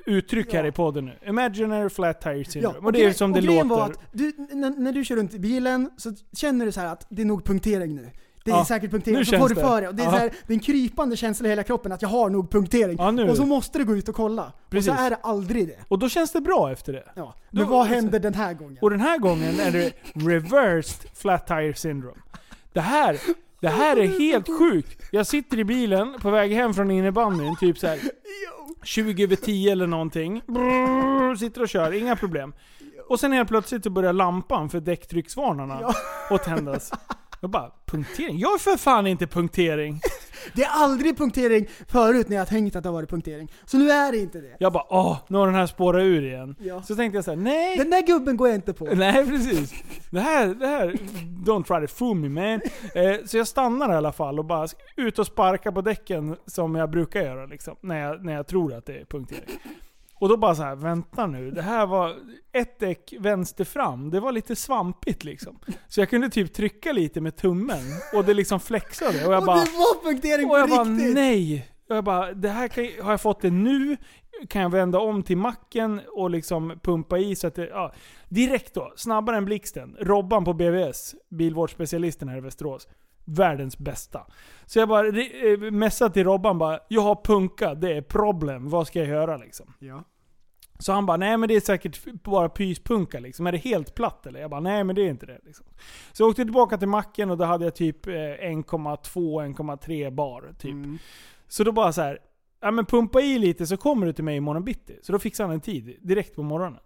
uttryck 0.08 0.52
här 0.52 0.66
i 0.66 0.72
podden 0.72 1.04
nu. 1.04 1.12
Imaginary 1.28 1.88
flat 1.90 2.20
tire 2.20 2.44
syndrome. 2.44 2.74
Ja, 2.80 2.86
och 2.86 2.92
det 2.92 3.04
är 3.04 3.12
som 3.12 3.32
och 3.32 3.40
det 3.40 3.46
låter. 3.46 3.64
Var 3.68 3.86
att 3.86 4.00
du, 4.12 4.32
när, 4.52 4.70
när 4.70 4.92
du 4.92 5.04
kör 5.04 5.16
runt 5.16 5.34
i 5.34 5.38
bilen 5.38 5.90
så 5.96 6.12
känner 6.36 6.66
du 6.66 6.72
så 6.72 6.80
här 6.80 6.86
att 6.92 7.06
det 7.08 7.22
är 7.22 7.26
nog 7.26 7.44
punktering 7.44 7.94
nu. 7.94 8.10
Det 8.44 8.50
är 8.50 8.56
Ja, 8.56 8.64
säkert 8.64 8.90
punktering, 8.90 9.24
så 9.24 9.38
får 9.38 9.48
du 9.48 9.54
det. 9.54 9.60
för 9.60 9.80
dig. 9.80 9.88
Och 9.88 9.94
det 9.94 10.02
är, 10.02 10.10
så 10.10 10.16
här, 10.16 10.30
det 10.46 10.52
är 10.52 10.54
en 10.54 10.60
krypande 10.60 11.16
känsla 11.16 11.46
i 11.46 11.50
hela 11.50 11.62
kroppen 11.62 11.92
att 11.92 12.02
jag 12.02 12.08
har 12.08 12.30
nog 12.30 12.50
punktering. 12.50 12.96
Ja, 12.98 13.30
och 13.30 13.36
så 13.36 13.46
måste 13.46 13.78
du 13.78 13.84
gå 13.84 13.96
ut 13.96 14.08
och 14.08 14.14
kolla. 14.14 14.52
Precis. 14.70 14.90
Och 14.90 14.96
så 14.96 15.02
är 15.02 15.10
det 15.10 15.16
aldrig 15.22 15.68
det. 15.68 15.76
Och 15.88 15.98
då 15.98 16.08
känns 16.08 16.32
det 16.32 16.40
bra 16.40 16.72
efter 16.72 16.92
det. 16.92 17.04
Ja. 17.14 17.34
Då- 17.50 17.60
Men 17.60 17.68
vad 17.70 17.86
händer 17.86 18.18
den 18.20 18.34
här 18.34 18.54
gången? 18.54 18.78
Och 18.80 18.90
den 18.90 19.00
här 19.00 19.18
gången 19.18 19.60
är 19.60 19.70
det 19.72 19.92
reversed 20.14 21.10
flat 21.14 21.46
tire 21.46 21.74
syndrome. 21.74 22.16
Det 22.72 22.80
här, 22.80 23.16
det 23.60 23.68
här 23.68 23.96
är 23.96 24.18
helt 24.18 24.58
sjukt. 24.58 25.02
Jag 25.12 25.26
sitter 25.26 25.58
i 25.58 25.64
bilen 25.64 26.14
på 26.22 26.30
väg 26.30 26.52
hem 26.52 26.74
från 26.74 26.90
innebandyn, 26.90 27.56
typ 27.56 27.78
så 27.78 27.86
här 27.86 27.98
20 28.82 29.24
över 29.24 29.36
10 29.36 29.72
eller 29.72 29.86
någonting. 29.86 30.42
Brrr, 30.46 31.36
sitter 31.36 31.62
och 31.62 31.68
kör, 31.68 31.92
inga 31.92 32.16
problem. 32.16 32.52
Och 33.08 33.20
sen 33.20 33.32
helt 33.32 33.48
plötsligt 33.48 33.84
så 33.84 33.90
börjar 33.90 34.12
lampan 34.12 34.68
för 34.68 34.80
däcktrycksvarnarna 34.80 35.94
att 36.30 36.44
tändas. 36.44 36.90
Jag 37.40 37.50
bara, 37.50 37.70
punktering? 37.86 38.38
Jag 38.38 38.54
är 38.54 38.58
för 38.58 38.76
fan 38.76 39.06
inte 39.06 39.26
punktering. 39.26 40.00
Det 40.54 40.62
är 40.62 40.70
aldrig 40.70 41.18
punktering 41.18 41.66
förut 41.88 42.28
när 42.28 42.36
jag 42.36 42.40
har 42.40 42.46
tänkt 42.46 42.76
att 42.76 42.82
det 42.82 42.88
har 42.88 42.94
varit 42.94 43.10
punktering. 43.10 43.52
Så 43.66 43.78
nu 43.78 43.90
är 43.90 44.12
det 44.12 44.18
inte 44.18 44.40
det. 44.40 44.56
Jag 44.58 44.72
bara, 44.72 44.84
åh, 44.88 45.18
nu 45.28 45.38
har 45.38 45.46
den 45.46 45.54
här 45.54 45.66
spårat 45.66 46.02
ur 46.02 46.24
igen. 46.24 46.56
Ja. 46.58 46.82
Så 46.82 46.96
tänkte 46.96 47.16
jag 47.16 47.24
så 47.24 47.30
här, 47.30 47.38
nej. 47.38 47.76
Den 47.76 47.90
där 47.90 48.06
gubben 48.06 48.36
går 48.36 48.48
jag 48.48 48.54
inte 48.54 48.72
på. 48.72 48.84
Nej 48.84 49.26
precis. 49.26 49.72
Det 50.10 50.20
här, 50.20 50.46
det 50.46 50.66
här, 50.66 50.92
don't 51.44 51.64
try 51.64 51.86
to 51.86 51.94
fool 51.94 52.16
me 52.16 52.28
man. 52.28 52.60
Eh, 52.94 53.16
så 53.26 53.36
jag 53.36 53.48
stannar 53.48 53.92
i 53.92 53.96
alla 53.96 54.12
fall 54.12 54.38
och 54.38 54.44
bara 54.44 54.68
ut 54.96 55.18
och 55.18 55.26
sparka 55.26 55.72
på 55.72 55.80
däcken 55.80 56.36
som 56.46 56.74
jag 56.74 56.90
brukar 56.90 57.22
göra 57.22 57.46
liksom. 57.46 57.76
När 57.80 58.00
jag, 58.00 58.24
när 58.24 58.32
jag 58.32 58.46
tror 58.46 58.74
att 58.74 58.86
det 58.86 59.00
är 59.00 59.04
punktering. 59.04 59.58
Och 60.18 60.28
då 60.28 60.36
bara 60.36 60.54
så 60.54 60.62
här, 60.62 60.76
vänta 60.76 61.26
nu. 61.26 61.50
Det 61.50 61.62
här 61.62 61.86
var 61.86 62.16
ett 62.52 62.78
däck 62.78 63.14
vänster 63.18 63.64
fram. 63.64 64.10
Det 64.10 64.20
var 64.20 64.32
lite 64.32 64.56
svampigt 64.56 65.24
liksom. 65.24 65.58
Så 65.88 66.00
jag 66.00 66.10
kunde 66.10 66.30
typ 66.30 66.52
trycka 66.52 66.92
lite 66.92 67.20
med 67.20 67.36
tummen 67.36 67.82
och 68.14 68.24
det 68.24 68.34
liksom 68.34 68.60
flexade. 68.60 69.26
Och 69.26 69.32
jag 69.32 69.40
och 69.40 69.46
bara, 69.46 69.56
det 69.56 69.70
var 69.70 70.10
punktering 70.10 70.50
och 70.50 70.58
jag 70.58 70.68
på 70.68 70.76
bara 70.76 70.84
riktigt! 70.84 71.14
nej. 71.14 71.68
Och 71.88 71.96
jag 71.96 72.04
bara, 72.04 72.32
det 72.32 72.48
här 72.48 72.68
kan, 72.68 73.04
har 73.04 73.10
jag 73.10 73.20
fått 73.20 73.40
det 73.40 73.50
nu? 73.50 73.96
Kan 74.48 74.62
jag 74.62 74.70
vända 74.70 74.98
om 74.98 75.22
till 75.22 75.36
macken 75.36 76.00
och 76.12 76.30
liksom 76.30 76.80
pumpa 76.82 77.18
i 77.18 77.36
så 77.36 77.46
att 77.46 77.54
det, 77.54 77.66
ja. 77.66 77.92
Direkt 78.28 78.74
då, 78.74 78.92
snabbare 78.96 79.36
än 79.36 79.44
blixten. 79.44 79.96
Robban 80.00 80.44
på 80.44 80.52
BVS, 80.52 81.14
bilvårdsspecialisten 81.30 82.28
här 82.28 82.38
i 82.38 82.40
Västerås. 82.40 82.88
Världens 83.28 83.78
bästa. 83.78 84.26
Så 84.66 84.78
jag 84.78 84.88
bara 84.88 85.08
eh, 85.08 85.58
messade 85.58 86.14
till 86.14 86.24
Robban 86.24 86.58
bara, 86.58 86.80
jag 86.88 87.02
har 87.02 87.20
punka, 87.24 87.74
det 87.74 87.92
är 87.92 88.02
problem, 88.02 88.68
vad 88.68 88.86
ska 88.86 88.98
jag 88.98 89.08
göra 89.08 89.36
liksom? 89.36 89.74
Ja. 89.78 90.04
Så 90.78 90.92
han 90.92 91.06
bara, 91.06 91.16
nej 91.16 91.36
men 91.36 91.48
det 91.48 91.54
är 91.54 91.60
säkert 91.60 92.22
bara 92.22 92.48
pyspunka 92.48 93.20
liksom. 93.20 93.46
Är 93.46 93.52
det 93.52 93.58
helt 93.58 93.94
platt 93.94 94.26
eller? 94.26 94.40
Jag 94.40 94.50
bara, 94.50 94.60
nej 94.60 94.84
men 94.84 94.96
det 94.96 95.02
är 95.02 95.10
inte 95.10 95.26
det. 95.26 95.38
Liksom. 95.44 95.66
Så 96.12 96.22
jag 96.22 96.28
åkte 96.28 96.44
tillbaka 96.44 96.78
till 96.78 96.88
macken 96.88 97.30
och 97.30 97.38
då 97.38 97.44
hade 97.44 97.64
jag 97.64 97.74
typ 97.74 98.06
eh, 98.06 98.12
1,2-1,3 98.12 100.10
bar. 100.10 100.54
Typ. 100.58 100.72
Mm. 100.72 100.98
Så 101.48 101.64
då 101.64 101.72
bara 101.72 101.92
så 101.92 102.02
här, 102.02 102.18
ja 102.60 102.70
men 102.70 102.86
pumpa 102.86 103.20
i 103.20 103.38
lite 103.38 103.66
så 103.66 103.76
kommer 103.76 104.06
du 104.06 104.12
till 104.12 104.24
mig 104.24 104.36
imorgon 104.36 104.64
bitti. 104.64 104.98
Så 105.02 105.12
då 105.12 105.18
fixade 105.18 105.46
han 105.46 105.54
en 105.54 105.60
tid 105.60 105.96
direkt 106.00 106.34
på 106.34 106.42
morgonen. 106.42 106.80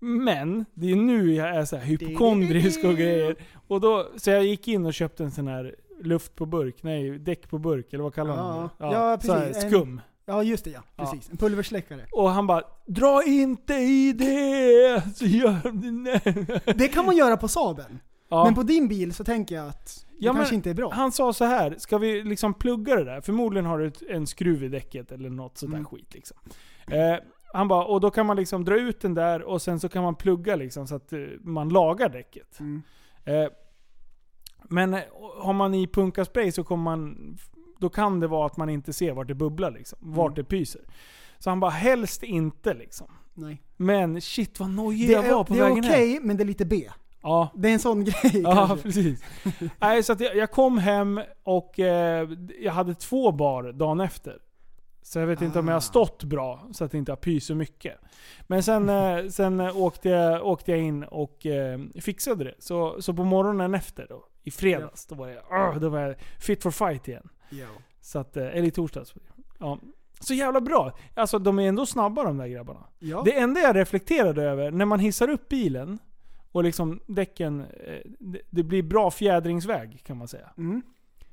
Men, 0.00 0.64
det 0.74 0.90
är 0.92 0.96
nu 0.96 1.34
jag 1.34 1.48
är 1.48 1.64
så 1.64 1.76
här 1.76 1.84
hypokondrisk 1.84 2.84
och 2.84 2.94
grejer. 2.96 3.36
Och 3.68 3.80
då, 3.80 4.08
så 4.16 4.30
jag 4.30 4.44
gick 4.44 4.68
in 4.68 4.86
och 4.86 4.94
köpte 4.94 5.24
en 5.24 5.30
sån 5.30 5.48
här 5.48 5.74
luft 6.02 6.34
på 6.36 6.46
burk, 6.46 6.82
nej 6.82 7.18
däck 7.18 7.50
på 7.50 7.58
burk 7.58 7.92
eller 7.92 8.04
vad 8.04 8.14
kallar 8.14 8.36
man 8.36 8.70
Ja, 8.78 8.86
det? 8.86 8.94
ja, 8.94 9.18
så 9.20 9.32
här, 9.32 9.46
precis. 9.46 9.64
En- 9.64 9.70
skum. 9.70 10.00
Ja 10.26 10.42
just 10.42 10.64
det 10.64 10.70
ja, 10.70 10.80
Ja. 10.96 11.04
precis. 11.04 11.30
En 11.30 11.36
pulversläckare. 11.36 12.06
Och 12.12 12.30
han 12.30 12.46
bara 12.46 12.62
Dra 12.86 13.22
inte 13.26 13.74
i 13.74 14.12
det! 14.12 15.02
Så 15.16 15.24
gör. 15.26 16.72
Det 16.78 16.88
kan 16.88 17.06
man 17.06 17.16
göra 17.16 17.36
på 17.36 17.48
Saaben. 17.48 18.00
Ja. 18.28 18.44
Men 18.44 18.54
på 18.54 18.62
din 18.62 18.88
bil 18.88 19.14
så 19.14 19.24
tänker 19.24 19.54
jag 19.54 19.68
att 19.68 19.86
det 20.18 20.26
Ja, 20.26 20.34
kanske 20.34 20.54
inte 20.54 20.70
är 20.70 20.74
bra. 20.74 20.90
Han 20.92 21.12
sa 21.12 21.32
så 21.32 21.44
här, 21.44 21.74
ska 21.78 21.98
vi 21.98 22.22
liksom 22.22 22.54
plugga 22.54 22.96
det 22.96 23.04
där? 23.04 23.20
Förmodligen 23.20 23.66
har 23.66 23.78
du 23.78 23.86
ett- 23.86 24.02
en 24.08 24.26
skruv 24.26 24.64
i 24.64 24.68
däcket 24.68 25.12
eller 25.12 25.30
något 25.30 25.58
sånt 25.58 25.72
där 25.72 25.78
Mm. 25.78 25.88
skit 25.90 26.14
liksom. 26.14 26.36
Eh, 26.90 27.16
han 27.52 27.68
bara, 27.68 27.84
och 27.84 28.00
då 28.00 28.10
kan 28.10 28.26
man 28.26 28.36
liksom 28.36 28.64
dra 28.64 28.80
ut 28.80 29.00
den 29.00 29.14
där 29.14 29.42
och 29.42 29.62
sen 29.62 29.80
så 29.80 29.88
kan 29.88 30.02
man 30.02 30.14
plugga 30.14 30.56
liksom 30.56 30.86
så 30.86 30.94
att 30.94 31.12
eh, 31.12 31.18
man 31.40 31.68
lagar 31.68 32.08
däcket. 32.08 32.60
Mm. 32.60 32.82
Eh, 33.24 33.48
men 34.64 34.94
eh, 34.94 35.00
har 35.42 35.52
man 35.52 35.74
i 35.74 35.86
punkaspray 35.86 36.52
så 36.52 36.64
kommer 36.64 36.82
man, 36.84 37.36
då 37.78 37.88
kan 37.88 38.20
det 38.20 38.26
vara 38.26 38.46
att 38.46 38.56
man 38.56 38.68
inte 38.70 38.92
ser 38.92 39.12
vart 39.12 39.28
det 39.28 39.34
bubblar 39.34 39.70
liksom. 39.70 39.98
Vart 40.02 40.26
Mm. 40.26 40.34
det 40.34 40.44
pyser. 40.44 40.80
Så 41.38 41.50
han 41.50 41.60
bara, 41.60 41.70
helst 41.70 42.22
inte 42.22 42.74
liksom. 42.74 43.06
Nej. 43.34 43.62
Men 43.76 44.20
shit 44.20 44.60
vad 44.60 44.70
nojig 44.70 45.08
Det 45.08 45.12
jag 45.12 45.22
var 45.22 45.40
är, 45.40 45.44
på 45.44 45.54
det 45.54 45.60
är 45.60 45.64
vägen 45.64 45.84
hem. 45.84 45.92
okej, 45.92 46.20
men 46.22 46.36
det 46.36 46.42
är 46.42 46.46
lite 46.46 46.64
B. 46.64 46.88
Ja. 47.22 47.48
Det 47.54 47.68
är 47.68 47.72
en 47.72 47.78
sån 47.78 48.04
grej 48.04 48.40
Ja, 48.44 48.66
kanske. 48.66 48.82
precis. 48.82 49.22
Nej, 49.80 50.02
så 50.02 50.16
jag, 50.18 50.36
jag 50.36 50.50
kom 50.50 50.78
hem 50.78 51.20
och 51.42 51.80
eh, 51.80 52.28
jag 52.60 52.72
hade 52.72 52.94
två 52.94 53.32
bar 53.32 53.72
dagen 53.72 54.00
efter. 54.00 54.38
Så 55.10 55.18
jag 55.18 55.26
vet 55.26 55.42
inte 55.42 55.58
om 55.58 55.68
jag 55.68 55.72
Ah. 55.72 55.76
har 55.76 55.80
stått 55.80 56.24
bra, 56.24 56.68
så 56.72 56.84
att 56.84 56.90
det 56.92 56.98
inte 56.98 57.12
har 57.12 57.16
pyst 57.16 57.46
så 57.46 57.54
mycket. 57.54 57.98
Men 58.46 58.62
sen, 58.62 58.88
eh, 58.88 59.26
sen 59.28 59.60
eh, 59.60 59.76
åkte, 59.76 60.08
jag, 60.08 60.46
åkte 60.46 60.70
jag 60.70 60.80
in 60.80 61.04
och 61.04 61.46
eh, 61.46 61.80
fixade 62.00 62.44
det. 62.44 62.54
Så, 62.58 63.02
så 63.02 63.14
på 63.14 63.24
morgonen 63.24 63.74
efter 63.74 64.06
då, 64.08 64.24
i 64.42 64.50
fredags, 64.50 65.06
då 65.06 65.14
var, 65.14 65.28
jag, 65.28 65.42
ah, 65.50 65.78
då 65.78 65.88
var 65.88 66.00
jag 66.00 66.14
fit 66.38 66.62
for 66.62 66.70
fight 66.70 67.08
igen. 67.08 67.28
Ja. 67.50 67.66
Så 68.00 68.18
att, 68.18 68.36
eh, 68.36 68.46
eller 68.46 68.62
i 68.64 68.70
torsdags. 68.70 69.14
Ja. 69.58 69.78
Så 70.20 70.34
jävla 70.34 70.60
bra. 70.60 70.92
Alltså 71.14 71.38
de 71.38 71.58
är 71.58 71.68
ändå 71.68 71.86
snabba 71.86 72.24
de 72.24 72.36
där 72.38 72.46
grabbarna. 72.46 72.86
Ja. 72.98 73.22
Det 73.24 73.38
enda 73.38 73.60
jag 73.60 73.76
reflekterade 73.76 74.42
över, 74.42 74.70
när 74.70 74.84
man 74.84 75.00
hissar 75.00 75.28
upp 75.30 75.48
bilen 75.48 75.98
och 76.52 76.64
liksom 76.64 77.00
däcken, 77.06 77.66
det, 78.18 78.40
det 78.50 78.62
blir 78.62 78.82
bra 78.82 79.10
fjädringsväg 79.10 80.02
kan 80.04 80.16
man 80.16 80.28
säga. 80.28 80.50
Mm. 80.58 80.82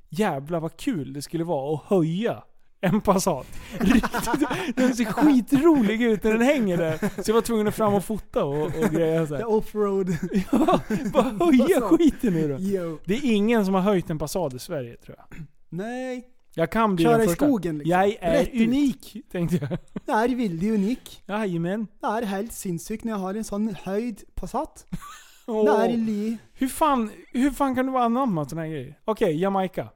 Jävlar 0.10 0.60
vad 0.60 0.78
kul 0.78 1.14
det 1.14 1.22
skulle 1.22 1.44
vara 1.44 1.76
att 1.76 1.84
höja 1.84 2.44
en 2.82 3.02
Passat. 3.02 3.48
Riktigt, 3.80 4.30
den 4.76 4.96
ser 4.96 5.06
skitrolig 5.06 6.02
ut 6.02 6.24
när 6.24 6.32
den 6.32 6.42
hänger 6.42 6.78
där. 6.78 6.98
Så 7.24 7.30
jag 7.32 7.36
var 7.36 7.42
tvungen 7.42 7.68
att 7.68 7.76
fram 7.76 7.94
och 7.94 8.06
fota 8.06 8.46
och, 8.46 8.66
och 8.66 8.90
grejer 8.92 9.26
så 9.26 9.36
här. 9.36 9.50
offroad. 9.50 10.10
Ja, 10.52 10.80
bara 11.14 11.24
höja 11.24 11.82
skiten 11.82 12.34
nu 12.34 12.48
då. 12.48 12.56
Jo. 12.60 13.00
Det 13.06 13.14
är 13.14 13.26
ingen 13.26 13.66
som 13.66 13.74
har 13.74 13.82
höjt 13.82 14.10
en 14.10 14.20
Passat 14.20 14.54
i 14.54 14.60
Sverige 14.60 14.98
tror 14.98 15.18
jag. 15.18 15.38
Nej. 15.70 16.28
Jag 16.54 16.72
kan 16.72 16.96
bli 16.96 17.06
Köra 17.06 17.18
den 17.18 17.26
i 17.26 17.28
första. 17.30 17.46
skogen 17.46 17.78
liksom. 17.78 17.92
Jag 17.92 18.18
är 18.22 18.32
Rätt 18.32 18.50
ut. 18.54 18.68
unik, 18.68 19.18
tänkte 19.32 19.56
jag. 19.56 19.70
Det 20.06 20.12
är 20.12 20.36
väldigt 20.36 20.74
unik. 20.74 21.24
Jajamän. 21.28 21.88
Det 22.02 22.08
är 22.08 22.22
helt 22.22 22.54
sinnssykt 22.54 23.04
när 23.04 23.12
jag 23.12 23.20
har 23.20 23.34
en 23.36 23.44
sån 23.44 23.76
höjd 23.84 24.22
Passat. 24.36 24.86
Åh. 25.48 25.66
Det 25.66 25.86
är 25.94 25.98
li... 25.98 26.38
Hur 26.54 26.68
fan, 26.68 27.12
hur 27.34 27.52
fan 27.52 27.76
kan 27.76 27.86
du 27.86 27.92
vara 27.92 28.04
anamma 28.04 28.46
såna 28.50 28.62
här 28.62 28.70
grejer? 28.70 29.00
Okej, 29.06 29.42
Jamaica. 29.42 29.90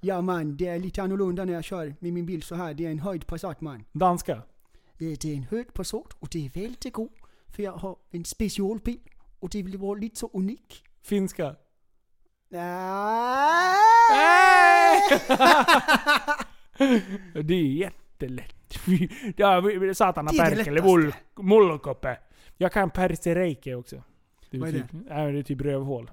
Ja 0.00 0.20
man, 0.20 0.56
det 0.56 0.66
är 0.66 0.78
lite 0.78 1.02
annorlunda 1.02 1.44
när 1.44 1.52
jag 1.52 1.64
kör 1.64 1.94
med 1.98 2.12
min 2.12 2.26
bil 2.26 2.42
så 2.42 2.54
här. 2.54 2.74
Det 2.74 2.86
är 2.86 2.90
en 2.90 2.98
höjd 2.98 3.26
Passat 3.26 3.60
man. 3.60 3.84
Danska. 3.92 4.42
Det 4.98 5.24
är 5.24 5.36
en 5.36 5.42
höjd 5.50 5.74
Passat 5.74 6.12
och 6.18 6.28
det 6.30 6.46
är 6.46 6.50
väldigt 6.50 6.92
god. 6.92 7.10
För 7.48 7.62
jag 7.62 7.72
har 7.72 7.96
en 8.10 8.24
specialbil 8.24 9.00
och 9.38 9.48
det 9.48 9.62
vill 9.62 9.78
vara 9.78 9.98
lite 9.98 10.16
så 10.16 10.30
unik. 10.32 10.84
Finska. 11.02 11.56
Nej. 12.50 13.78
det 17.44 17.54
är 17.54 17.62
jättelätt. 17.62 18.54
Ja, 19.36 19.62
satana 19.94 20.30
Det 20.30 20.38
är 20.38 20.50
det 20.50 20.56
perkele 20.56 21.12
mullkoppe. 21.36 22.18
Jag 22.56 22.72
kan 22.72 22.90
persereike 22.90 23.74
också. 23.74 24.02
Det 24.50 24.58
Vad 24.58 24.68
är 24.68 24.72
typ, 24.72 24.84
Nej, 24.92 25.32
det 25.32 25.38
är 25.38 25.42
typ 25.42 25.60
rövhål. 25.60 26.10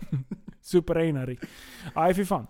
Superreinari. 0.60 1.38
Nej 1.96 2.14
fy 2.14 2.24
fan. 2.24 2.46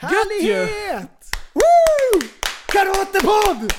Härlighet! 0.00 1.10
Woo! 1.54 2.20
Karatepodd! 2.66 3.72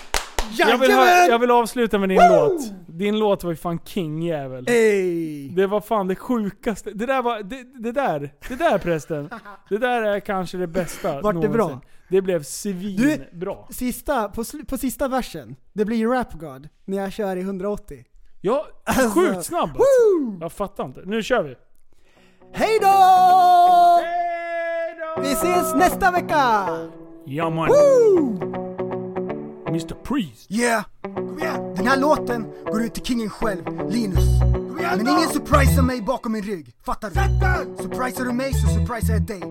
Jag 0.57 0.77
vill, 0.77 0.91
ha, 0.91 1.07
jag 1.07 1.39
vill 1.39 1.51
avsluta 1.51 1.97
med 1.99 2.09
din 2.09 2.17
låt. 2.29 2.61
Din 2.87 3.19
låt 3.19 3.43
var 3.43 3.51
ju 3.51 3.57
fan 3.57 3.79
king 3.85 4.21
jävel. 4.23 4.65
Ey! 4.69 5.49
Det 5.49 5.67
var 5.67 5.81
fan 5.81 6.07
det 6.07 6.15
sjukaste. 6.15 6.91
Det 6.91 7.05
där 7.05 7.21
var, 7.21 7.43
det, 7.43 7.63
det 7.63 7.91
där, 7.91 8.33
det 8.49 8.55
där 8.55 8.77
prästen. 8.77 9.29
Det 9.69 9.77
där 9.77 10.01
är 10.01 10.19
kanske 10.19 10.57
det 10.57 10.67
bästa 10.67 11.21
Vart 11.21 11.41
det 11.41 11.49
bra? 11.49 11.81
Det 12.09 12.21
blev 12.21 12.43
svinbra. 12.43 13.57
Sista, 13.69 14.29
på, 14.29 14.43
på 14.67 14.77
sista 14.77 15.07
versen, 15.07 15.55
det 15.73 15.85
blir 15.85 15.97
ju 15.97 16.13
Rap 16.13 16.33
God 16.33 16.69
när 16.85 16.97
jag 16.97 17.13
kör 17.13 17.35
i 17.35 17.41
180. 17.41 18.03
Ja, 18.41 18.67
Alltså, 18.83 19.09
sjukt 19.09 19.45
snabb 19.45 19.69
alltså. 19.69 19.83
woo! 20.19 20.37
Jag 20.41 20.51
fattar 20.51 20.85
inte. 20.85 21.01
Nu 21.05 21.23
kör 21.23 21.43
vi. 21.43 21.55
Hej 22.53 22.79
då! 22.81 22.87
Vi 25.21 25.31
ses 25.31 25.75
nästa 25.75 26.11
vecka! 26.11 26.67
Ja 27.25 27.49
man. 27.49 27.67
Woo! 27.67 28.39
Mr 29.67 29.95
Priest. 30.03 30.51
Yeah! 30.51 30.83
Kom 31.03 31.39
igen! 31.39 31.75
Den 31.75 31.87
här 31.87 31.97
låten 31.97 32.45
går 32.71 32.81
ut 32.81 32.93
till 32.93 33.03
kingen 33.03 33.29
själv, 33.29 33.89
Linus. 33.89 34.39
Kom 34.41 34.79
igen 34.79 34.97
Men 34.97 35.07
ingen 35.07 35.29
surprisar 35.29 35.81
mig 35.81 36.01
bakom 36.01 36.31
min 36.31 36.43
rygg, 36.43 36.75
fattar 36.85 37.09
du? 37.09 37.83
Surprisar 37.83 38.25
du 38.25 38.31
mig 38.31 38.53
så 38.53 38.67
surprisar 38.67 39.13
jag 39.13 39.21
dig. 39.21 39.43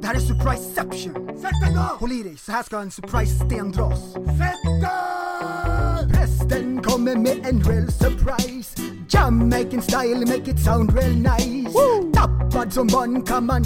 Det 0.00 0.06
här 0.06 0.14
är 0.14 0.18
surpriseception. 0.18 1.14
Sätt 1.14 1.52
den 1.66 1.74
då! 1.74 1.80
Håll 2.00 2.12
i 2.12 2.22
dig, 2.22 2.36
så 2.36 2.52
här 2.52 2.62
ska 2.62 2.78
en 2.78 2.90
surprise-sten 2.90 3.72
dras. 3.72 4.12
Sätt 4.12 4.62
den! 4.64 6.10
Präst 6.12 6.40
Prästen 6.40 6.82
kommer 6.82 7.16
med 7.16 7.46
en 7.46 7.60
real 7.60 7.90
surprise 7.92 8.82
Jamaican 9.08 9.82
style 9.82 10.26
make 10.26 10.50
it 10.50 10.58
sound 10.58 10.94
real 10.94 11.12
nice 11.12 11.78
Tappad 12.14 12.72
som 12.72 12.86
barn 12.86 13.22
kan 13.22 13.46
man 13.46 13.62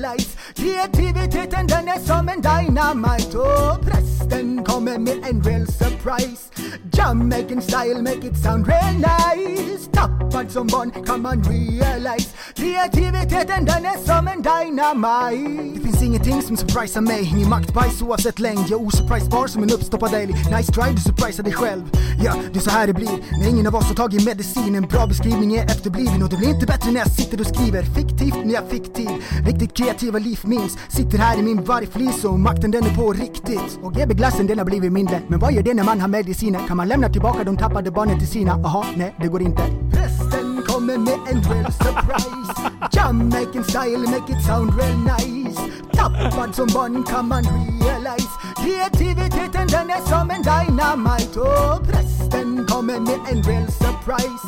realize 0.00 0.36
Kreativiteten 0.54 1.66
den 1.66 1.88
är 1.88 1.98
som 1.98 2.28
en 2.28 2.40
dynamite 2.40 3.38
Och 3.38 3.80
prästen 3.80 4.64
kommer 4.64 4.98
med 4.98 5.18
en 5.30 5.42
real 5.42 5.66
surprise. 5.66 6.50
Jamaican 6.92 7.62
style 7.62 8.02
make 8.02 8.26
it 8.26 8.36
sound 8.36 8.66
real 8.66 8.94
nice. 8.94 9.90
Tappad 9.92 10.50
som 10.50 10.66
barn 10.66 10.90
kan 11.06 11.22
man 11.22 11.44
realize. 11.44 12.28
Kreativiteten 12.54 13.64
den 13.64 13.84
är 13.84 14.06
som 14.06 14.28
en 14.28 14.42
dynamite 14.42 15.74
Det 15.74 15.80
finns 15.80 16.02
ingenting 16.02 16.42
som 16.42 16.56
surprisar 16.56 17.00
mig 17.00 17.28
Ingen 17.34 17.48
maktbajs 17.48 18.02
oavsett 18.02 18.38
längd 18.38 18.64
Jag 18.68 18.80
är 18.80 18.86
osurprisebar 18.86 19.46
som 19.46 19.62
en 19.62 19.70
uppstoppad 19.70 20.14
älg 20.14 20.32
Nice 20.32 20.72
try, 20.72 20.92
du 20.92 21.00
surprisar 21.00 21.42
dig 21.42 21.52
själv 21.52 21.82
Ja, 22.22 22.34
det 22.52 22.58
är 22.58 22.62
så 22.62 22.70
här 22.70 22.86
det 22.86 22.92
blir. 22.92 23.40
När 23.40 23.48
ingen 23.48 23.66
av 23.66 23.74
oss 23.74 23.84
har 23.84 23.94
tagit 23.94 24.24
medicin. 24.24 24.74
En 24.74 24.82
bra 24.82 25.06
beskrivning 25.06 25.54
är 25.54 25.64
efterbliven. 25.64 26.22
Och 26.22 26.28
det 26.28 26.36
blir 26.36 26.48
inte 26.48 26.66
bättre 26.66 26.90
när 26.90 27.00
jag 27.00 27.10
sitter 27.10 27.40
och 27.40 27.46
skriver. 27.46 27.82
Fiktivt 27.82 28.44
när 28.44 28.54
jag 28.54 28.68
fick 28.70 28.94
tid. 28.94 29.10
Riktigt 29.46 29.74
kreativa 29.90 30.18
liv 30.18 30.40
minns. 30.44 30.78
Sitter 30.88 31.18
här 31.18 31.38
i 31.38 31.42
min 31.42 31.64
vargflis 31.64 32.24
och 32.24 32.40
makten 32.40 32.70
den 32.70 32.84
är 32.84 32.94
på 32.94 33.12
riktigt. 33.12 33.78
Och 33.82 33.94
GB-glassen 33.94 34.46
den 34.46 34.58
har 34.58 34.64
blivit 34.64 34.92
mindre. 34.92 35.20
Men 35.28 35.38
vad 35.38 35.52
gör 35.52 35.62
det 35.62 35.74
när 35.74 35.84
man 35.84 36.00
har 36.00 36.08
mediciner? 36.08 36.66
Kan 36.68 36.76
man 36.76 36.88
lämna 36.88 37.08
tillbaka 37.08 37.44
de 37.44 37.56
tappade 37.56 37.90
barnen 37.90 38.18
till 38.18 38.28
sina? 38.28 38.52
Aha, 38.52 38.86
nej 38.96 39.14
det 39.20 39.28
går 39.28 39.42
inte. 39.42 39.62
Prästen 39.92 40.62
kommer 40.66 40.98
med 40.98 41.18
en 41.30 41.42
real 41.42 41.72
surprise. 41.72 42.70
Jamaican 42.92 43.64
style 43.64 43.98
make 43.98 44.32
it 44.32 44.44
sound 44.46 44.70
real 44.78 44.98
nice. 44.98 45.60
Tappad 45.92 46.54
som 46.54 46.66
barn 46.74 47.02
kan 47.02 47.28
man 47.28 47.42
realize. 47.80 48.28
Kreativiteten 48.62 49.66
den 49.66 49.90
är 49.90 50.08
som 50.08 50.30
en 50.30 50.42
dynamite. 50.42 51.40
Och 51.40 51.86
prästen 51.86 52.66
kommer 52.68 53.00
med 53.00 53.20
en 53.30 53.42
real 53.42 53.66
surprise. 53.66 54.46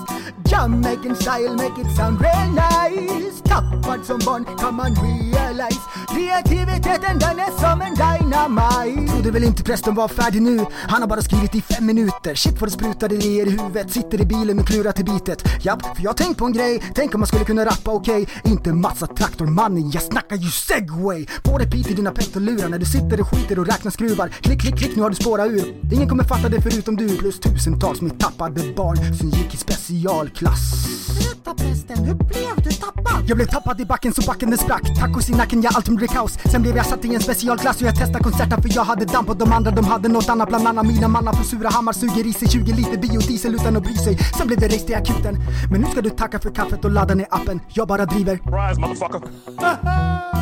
Jamaican 0.51 1.17
style 1.17 1.55
make 1.57 1.81
it 1.81 1.97
sound 1.97 2.21
real 2.21 2.49
nice. 2.49 3.43
Tappad 3.45 4.05
som 4.07 4.19
barn 4.27 4.45
kan 4.59 4.75
man 4.75 4.95
realize. 4.95 5.81
Kreativiteten 6.09 7.19
den 7.19 7.39
är 7.39 7.61
som 7.61 7.83
en 7.83 7.95
dynamite. 7.95 9.13
Trodde 9.13 9.31
väl 9.31 9.45
inte 9.45 9.63
prästen 9.63 9.95
var 9.95 10.09
färdig 10.09 10.43
nu. 10.43 10.65
Han 10.73 11.01
har 11.03 11.09
bara 11.09 11.23
skrivit 11.23 11.55
i 11.55 11.63
fem 11.63 11.87
minuter. 11.87 12.35
Shit 12.35 12.61
vad 12.61 12.69
det 12.69 12.73
sprutar 12.73 13.13
idéer 13.13 13.47
i 13.47 13.51
huvudet. 13.51 13.91
Sitter 13.91 14.21
i 14.21 14.25
bilen 14.25 14.59
och 14.59 14.67
klurar 14.67 14.93
till 14.93 15.05
bitet. 15.05 15.45
Japp, 15.65 15.97
för 15.97 16.03
jag 16.03 16.11
har 16.11 16.15
tänkt 16.15 16.39
på 16.39 16.45
en 16.45 16.53
grej. 16.53 16.83
Tänk 16.95 17.15
om 17.15 17.21
man 17.21 17.27
skulle 17.27 17.45
kunna 17.45 17.65
rappa 17.65 17.91
okej. 17.91 18.29
Inte 18.45 18.73
massa 18.73 19.07
traktormannen, 19.07 19.91
jag 19.91 20.03
snackar 20.03 20.37
ju 20.37 20.51
segway. 20.51 21.27
På 21.43 21.59
repeat 21.59 21.91
i 21.91 21.95
dina 21.95 22.11
petolurar 22.11 22.69
När 22.69 22.79
du 22.79 22.87
sitter 22.87 23.21
och 23.21 23.29
skiter 23.29 23.59
och 23.59 23.67
räknar 23.67 23.91
skruvar 24.03 24.29
Klick, 24.29 24.61
klick, 24.61 24.77
klick, 24.77 24.97
nu 24.97 25.03
har 25.03 25.11
du 25.11 25.17
spårat 25.17 25.47
ur. 25.47 25.75
Ingen 25.93 26.09
kommer 26.09 26.25
fatta 26.25 26.49
det 26.49 26.61
förutom 26.61 26.97
du. 26.97 27.19
Plus 27.19 27.41
tusentals 27.41 28.01
med 28.01 28.21
tappade 28.21 28.73
barn 28.77 29.15
Som 29.15 29.31
gick 29.31 29.55
i 29.55 29.57
specialklass. 29.57 30.87
Berätta 31.09 31.55
prästen, 31.55 32.05
hur 32.05 32.15
blev 32.15 32.65
du 32.65 32.71
tappad? 32.71 33.25
jag 33.29 33.37
blev 33.37 33.47
tappad 33.47 33.81
i 33.81 33.85
backen 33.85 34.13
så 34.13 34.23
backen 34.23 34.51
den 34.51 34.59
sprack. 34.59 34.83
Tacos 35.01 35.31
i 35.31 35.33
nacken, 35.33 35.63
ja 35.63 35.71
allt 35.75 35.89
blev 35.89 36.09
kaos. 36.09 36.39
Sen 36.45 36.63
blev 36.63 36.77
jag 36.77 36.87
satt 36.87 37.05
i 37.05 37.15
en 37.15 37.21
specialklass 37.21 37.77
och 37.81 37.87
jag 37.87 37.97
testade 37.97 38.25
konserten 38.25 38.63
för 38.63 38.71
jag 38.75 38.85
hade 38.85 39.05
damp 39.05 39.29
och 39.29 39.37
de 39.37 39.53
andra 39.53 39.71
de 39.71 39.85
hade 39.85 40.09
något 40.09 40.29
annat. 40.29 40.49
Bland 40.49 40.69
annat 40.69 40.87
mina 40.87 41.09
mannar 41.09 41.33
på 41.33 41.45
Surahammar 41.45 41.93
suger 41.93 42.27
i 42.27 42.33
sig 42.33 42.49
20 42.49 42.73
liter 42.73 42.99
biodiesel 42.99 43.55
utan 43.55 43.77
att 43.77 43.83
bry 43.83 43.95
sig. 43.95 44.19
Sen 44.39 44.47
blev 44.47 44.61
det 44.61 44.67
race 44.67 44.87
till 44.87 44.95
akuten. 44.95 45.37
Men 45.71 45.81
nu 45.81 45.87
ska 45.87 46.01
du 46.01 46.11
tacka 46.11 46.39
för 46.39 46.51
kaffet 46.51 46.85
och 46.85 46.91
ladda 46.91 47.15
ner 47.15 47.27
appen. 47.31 47.61
Jag 47.69 47.89
bara 47.89 48.07
driver. 48.07 48.33
Rise, 48.33 48.81
motherfucker. 48.81 50.42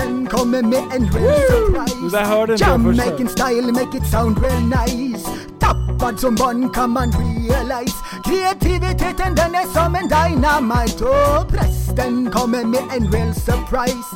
Prästen 0.00 0.26
kommer 0.26 0.62
med 0.62 0.82
en 0.94 1.12
real 1.12 1.40
surprise. 1.40 1.96
Det 2.02 2.18
där 2.18 2.24
hörde 2.24 2.52
inte 2.52 2.64
jag 2.64 2.82
första. 2.82 3.04
Jamaican 3.04 3.28
style 3.28 3.72
make 3.72 3.96
it 3.96 4.06
sound 4.10 4.38
real 4.42 4.62
nice. 4.62 5.30
Tappad 5.58 6.20
som 6.20 6.34
barn 6.34 6.70
kan 6.70 6.90
man 6.90 7.12
realize. 7.12 7.96
Kreativiteten 8.24 9.34
den 9.34 9.54
är 9.54 9.66
som 9.72 9.94
en 9.94 10.08
dynamite. 10.08 11.04
Och 11.04 11.48
prästen 11.48 12.30
kommer 12.30 12.64
med 12.64 12.82
en 12.96 13.12
real 13.12 13.34
surprise. 13.34 14.08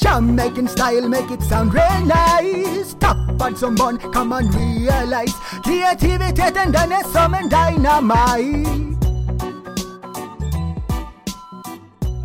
Jamaican 0.00 0.68
style 0.68 1.08
make 1.08 1.34
it 1.34 1.42
sound 1.48 1.74
real 1.74 2.02
nice. 2.02 2.96
Tappad 2.98 3.58
som 3.58 3.74
barn 3.74 3.98
kan 4.12 4.28
man 4.28 4.42
realize. 4.42 5.36
Kreativiteten 5.64 6.72
den 6.72 6.92
är 6.92 7.04
som 7.12 7.34
en 7.34 7.48
dynamite. 7.48 8.90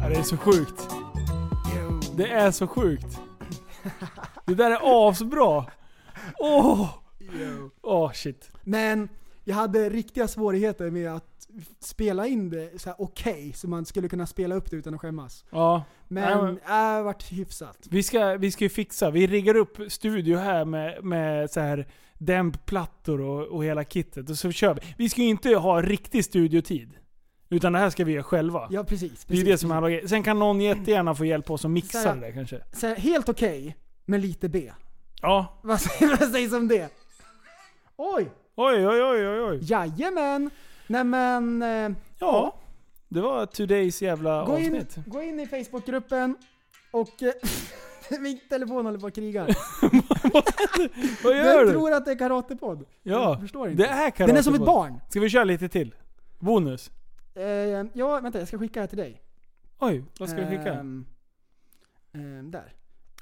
Det 0.09 0.19
är 0.19 0.23
så 0.23 0.37
sjukt. 0.37 0.94
Det 2.17 2.27
är 2.27 2.51
så 2.51 2.67
sjukt. 2.67 3.19
Det 4.45 4.55
där 4.55 4.71
är 4.71 5.09
asbra. 5.09 5.65
Åh! 6.39 6.89
Åh 7.81 8.11
shit. 8.11 8.51
Men 8.63 9.09
jag 9.43 9.55
hade 9.55 9.89
riktiga 9.89 10.27
svårigheter 10.27 10.89
med 10.89 11.15
att 11.15 11.47
spela 11.79 12.27
in 12.27 12.49
det 12.49 12.81
så 12.81 12.89
här 12.89 13.01
okej, 13.01 13.53
så 13.55 13.67
man 13.67 13.85
skulle 13.85 14.09
kunna 14.09 14.27
spela 14.27 14.55
upp 14.55 14.71
det 14.71 14.77
utan 14.77 14.93
att 14.93 15.01
skämmas. 15.01 15.45
Ja. 15.49 15.83
Men 16.07 16.45
Nej, 16.45 16.55
det 16.65 16.71
har 16.71 17.03
varit 17.03 17.31
hyfsat. 17.31 17.87
Vi 17.89 18.03
ska, 18.03 18.37
vi 18.37 18.51
ska 18.51 18.63
ju 18.63 18.69
fixa, 18.69 19.11
vi 19.11 19.27
riggar 19.27 19.55
upp 19.55 19.77
studio 19.87 20.37
här 20.37 20.65
med, 20.65 21.03
med 21.03 21.51
så 21.51 21.59
här 21.59 21.87
dämpplattor 22.13 23.21
och, 23.21 23.47
och 23.47 23.65
hela 23.65 23.83
kittet. 23.83 24.29
Och 24.29 24.37
så 24.37 24.51
kör 24.51 24.73
vi. 24.73 24.81
Vi 24.97 25.09
ska 25.09 25.21
ju 25.21 25.27
inte 25.27 25.49
ha 25.49 25.81
riktig 25.81 26.25
studiotid. 26.25 26.93
Utan 27.49 27.73
det 27.73 27.79
här 27.79 27.89
ska 27.89 28.03
vi 28.05 28.11
göra 28.11 28.23
själva. 28.23 28.67
Ja 28.71 28.83
precis. 28.83 29.25
det 29.25 29.33
är 29.33 29.37
precis, 29.37 29.45
det 29.45 29.57
som 29.57 29.71
är 29.71 29.81
grejer. 29.81 30.07
Sen 30.07 30.23
kan 30.23 30.39
någon 30.39 30.61
jättegärna 30.61 31.15
få 31.15 31.25
hjälpa 31.25 31.53
oss 31.53 31.65
att 31.65 31.71
mixa 31.71 32.15
det 32.15 32.31
kanske. 32.31 32.61
Så 32.73 32.87
här, 32.87 32.95
helt 32.95 33.29
okej, 33.29 33.75
men 34.05 34.21
lite 34.21 34.49
B. 34.49 34.71
Ja. 35.21 35.59
Vad 35.61 35.81
sägs 35.81 36.53
om 36.53 36.67
det? 36.67 36.89
Oj! 37.97 38.31
Oj, 38.55 38.87
oj, 38.87 39.03
oj, 39.03 39.27
oj, 39.27 39.41
oj. 39.41 39.59
Jajamän! 39.61 40.49
Nej 40.87 41.03
men... 41.03 41.61
Eh, 41.61 41.91
Ja. 42.19 42.55
Det 43.07 43.21
var 43.21 43.45
todays 43.45 44.01
jävla 44.01 44.45
gå, 44.45 44.57
in, 44.59 44.65
avsnitt. 44.75 44.97
gå 45.05 45.21
in 45.21 45.39
i 45.39 45.47
Facebookgruppen 45.47 46.35
och... 46.91 47.23
Eh, 47.23 47.31
min 48.19 48.39
telefon 48.49 48.85
håller 48.85 48.99
på 48.99 49.07
att 49.07 49.15
kriga. 49.15 49.43
Vad 51.23 51.37
gör 51.37 51.57
Den 51.57 51.65
du? 51.65 51.71
tror 51.71 51.91
att 51.93 52.05
det 52.05 52.11
är 52.11 52.15
karatepodd. 52.17 52.85
Ja, 53.03 53.29
Jag 53.29 53.41
förstår 53.41 53.69
inte. 53.69 53.83
det 53.83 53.89
är 53.89 54.27
Den 54.27 54.37
är 54.37 54.41
som 54.41 54.53
ett 54.53 54.59
karatepodd. 54.59 54.65
barn. 54.65 54.99
Ska 55.09 55.19
vi 55.19 55.29
köra 55.29 55.43
lite 55.43 55.69
till? 55.69 55.95
Bonus? 56.39 56.91
Eh, 57.35 57.85
ja, 57.93 58.19
vänta 58.19 58.39
jag 58.39 58.47
ska 58.47 58.57
skicka 58.57 58.81
det 58.81 58.87
till 58.87 58.97
dig. 58.97 59.21
Oj, 59.79 60.03
vad 60.19 60.29
ska 60.29 60.37
vi 60.37 60.57
skicka? 60.57 60.73
Ehm, 60.73 61.05
ehm, 62.13 62.51
där. 62.51 62.73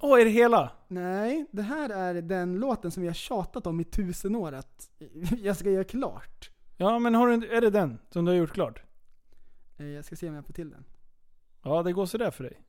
Åh, 0.02 0.22
är 0.22 0.26
det 0.26 0.32
hela? 0.32 0.72
Nej, 0.88 1.46
det 1.52 1.62
här 1.62 1.90
är 1.90 2.22
den 2.22 2.60
låten 2.60 2.92
som 2.92 3.02
vi 3.02 3.08
har 3.08 3.14
tjatat 3.14 3.68
om 3.68 3.80
i 3.80 3.84
tusen 3.84 4.36
år 4.36 4.52
att 4.52 4.92
jag 5.42 5.58
ska 5.58 5.70
göra 5.70 5.84
klart. 5.84 6.50
Ja, 6.78 7.00
men 7.00 7.16
har 7.16 7.28
du, 7.28 7.48
är 7.48 7.62
det 7.62 7.70
den 7.70 8.00
som 8.10 8.26
du 8.26 8.32
har 8.32 8.38
gjort 8.38 8.54
klart? 8.54 8.84
Eh, 9.78 9.86
jag 9.86 10.06
ska 10.06 10.16
se 10.16 10.30
om 10.30 10.36
jag 10.36 10.46
får 10.46 10.54
till 10.54 10.70
den. 10.70 10.86
Ja, 11.64 11.84
det 11.84 11.94
går 11.94 12.06
sådär 12.06 12.32
för 12.32 12.44
dig. 12.44 12.62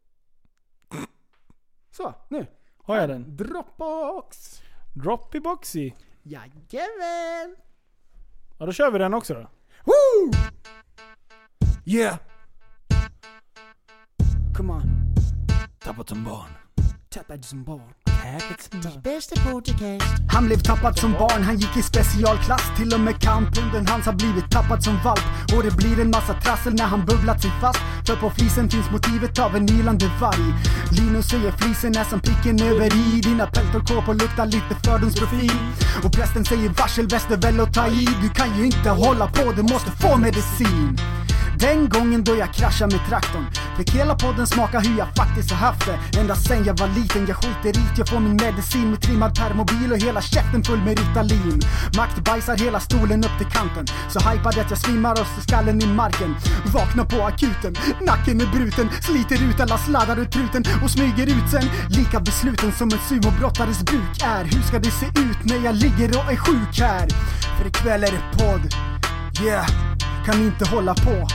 Så, 1.91 2.15
nu. 2.29 2.47
Har 2.77 2.97
jag 2.97 3.09
den? 3.09 3.37
Dropbox! 3.37 4.63
Droppy 4.95 5.41
boxy. 5.41 5.93
Jajamän! 6.23 7.57
Ja, 8.59 8.67
då 8.67 8.73
kör 8.73 8.91
vi 8.91 8.99
den 8.99 9.15
också 9.15 9.35
då. 9.35 9.41
Woo! 9.85 10.33
Yeah! 11.87 12.17
Come 14.57 14.71
on. 14.71 14.83
Tappat 15.85 16.09
som 16.09 16.25
barn. 16.25 16.49
Tappad 17.11 17.45
som 17.45 17.65
barn. 17.65 17.93
Bästa 19.03 19.37
podcast. 19.51 20.05
Han 20.31 20.47
blev 20.47 20.57
tappad 20.57 20.99
som 20.99 21.13
barn, 21.13 21.43
han 21.43 21.59
gick 21.59 21.77
i 21.77 21.83
specialklass. 21.83 22.63
Till 22.77 22.95
och 22.95 23.01
med 23.01 23.21
kamphunden 23.21 23.87
hans 23.87 24.07
har 24.07 24.13
blivit 24.13 24.51
tappad 24.51 24.85
som 24.85 24.99
valp. 25.05 25.25
Och 25.57 25.63
det 25.63 25.77
blir 25.77 26.01
en 26.01 26.11
massa 26.11 26.35
trassel 26.35 26.75
när 26.75 26.85
han 26.85 27.05
bubblat 27.07 27.43
sig 27.43 27.51
fast. 27.61 27.81
För 28.07 28.17
på 28.17 28.31
flisen 28.31 28.71
finns 28.71 28.91
motivet 28.91 29.39
av 29.39 29.57
en 29.57 29.71
ylande 29.71 30.07
varg. 30.21 30.47
Linus 30.93 31.27
säger 31.29 31.53
flisen 31.53 31.97
är 31.97 32.05
som 32.05 32.21
pricken 32.21 32.63
över 32.63 32.87
i. 32.97 33.21
Dina 33.21 33.47
peltorkåpor 33.47 34.15
luktar 34.15 34.47
lite 34.47 34.75
fördomsprofil. 34.85 35.59
Och 36.05 36.13
prästen 36.13 36.45
säger 36.45 36.69
varsel 36.69 37.07
väl 37.37 37.61
och 37.61 37.75
ta 37.75 37.87
i. 37.87 38.09
Du 38.23 38.29
kan 38.29 38.59
ju 38.59 38.65
inte 38.67 38.91
hålla 38.91 39.27
på, 39.27 39.53
du 39.53 39.63
måste 39.63 39.91
få 39.91 40.17
medicin 40.17 40.99
den 41.59 41.89
gången 41.89 42.25
då 42.25 42.37
jag 42.37 42.55
kraschade 42.55 42.97
med 42.97 43.07
traktorn. 43.09 43.47
Fick 43.77 43.91
hela 43.91 44.15
podden 44.15 44.47
smaka 44.47 44.81
hur 44.81 44.99
jag 44.99 45.09
faktiskt 45.17 45.51
har 45.51 45.59
haft 45.59 45.87
det. 45.87 46.19
Ända 46.21 46.35
sen 46.35 46.65
jag 46.65 46.79
var 46.79 46.89
liten, 46.89 47.27
jag 47.27 47.37
skiter 47.37 47.81
i 47.81 47.85
Jag 47.97 48.09
får 48.09 48.21
min 48.21 48.37
medicin 48.37 48.91
med 48.91 49.01
trimmad 49.01 49.35
permobil 49.35 49.93
och 49.93 49.99
hela 49.99 50.21
käften 50.21 50.65
full 50.65 50.83
med 50.83 50.99
Ritalin. 50.99 51.61
Makt 51.97 52.19
bajsar 52.25 52.57
hela 52.57 52.81
stolen 52.81 53.25
upp 53.25 53.39
till 53.39 53.47
kanten. 53.47 53.87
Så 54.09 54.19
hypad 54.29 54.59
att 54.59 54.71
jag 54.71 54.79
svimmar 54.79 55.13
och 55.13 55.27
så 55.37 55.41
skallen 55.41 55.83
i 55.83 55.87
marken. 55.87 56.37
Vaknar 56.67 57.05
på 57.05 57.23
akuten, 57.23 57.77
nacken 58.01 58.41
är 58.41 58.47
bruten. 58.47 58.89
Sliter 59.03 59.43
ut 59.49 59.61
alla 59.61 59.79
sladdar 59.79 60.19
ur 60.19 60.25
truten 60.25 60.65
och 60.83 60.91
smyger 60.91 61.27
ut 61.27 61.51
sen. 61.51 61.65
Lika 61.89 62.21
besluten 62.21 62.73
som 62.73 62.89
en 62.93 62.99
sumobrottares 63.09 63.81
buk 63.85 64.23
är. 64.25 64.45
Hur 64.45 64.63
ska 64.63 64.79
det 64.79 64.91
se 64.91 65.07
ut 65.07 65.45
när 65.45 65.65
jag 65.65 65.75
ligger 65.75 66.09
och 66.19 66.33
är 66.33 66.37
sjuk 66.37 66.81
här? 66.81 67.09
För 67.59 67.67
ikväll 67.67 68.05
är 68.05 68.11
det 68.11 68.39
podd. 68.39 68.94
Yeah, 69.43 69.67
kan 70.27 70.41
inte 70.43 70.69
hålla 70.69 70.95
på. 70.95 71.27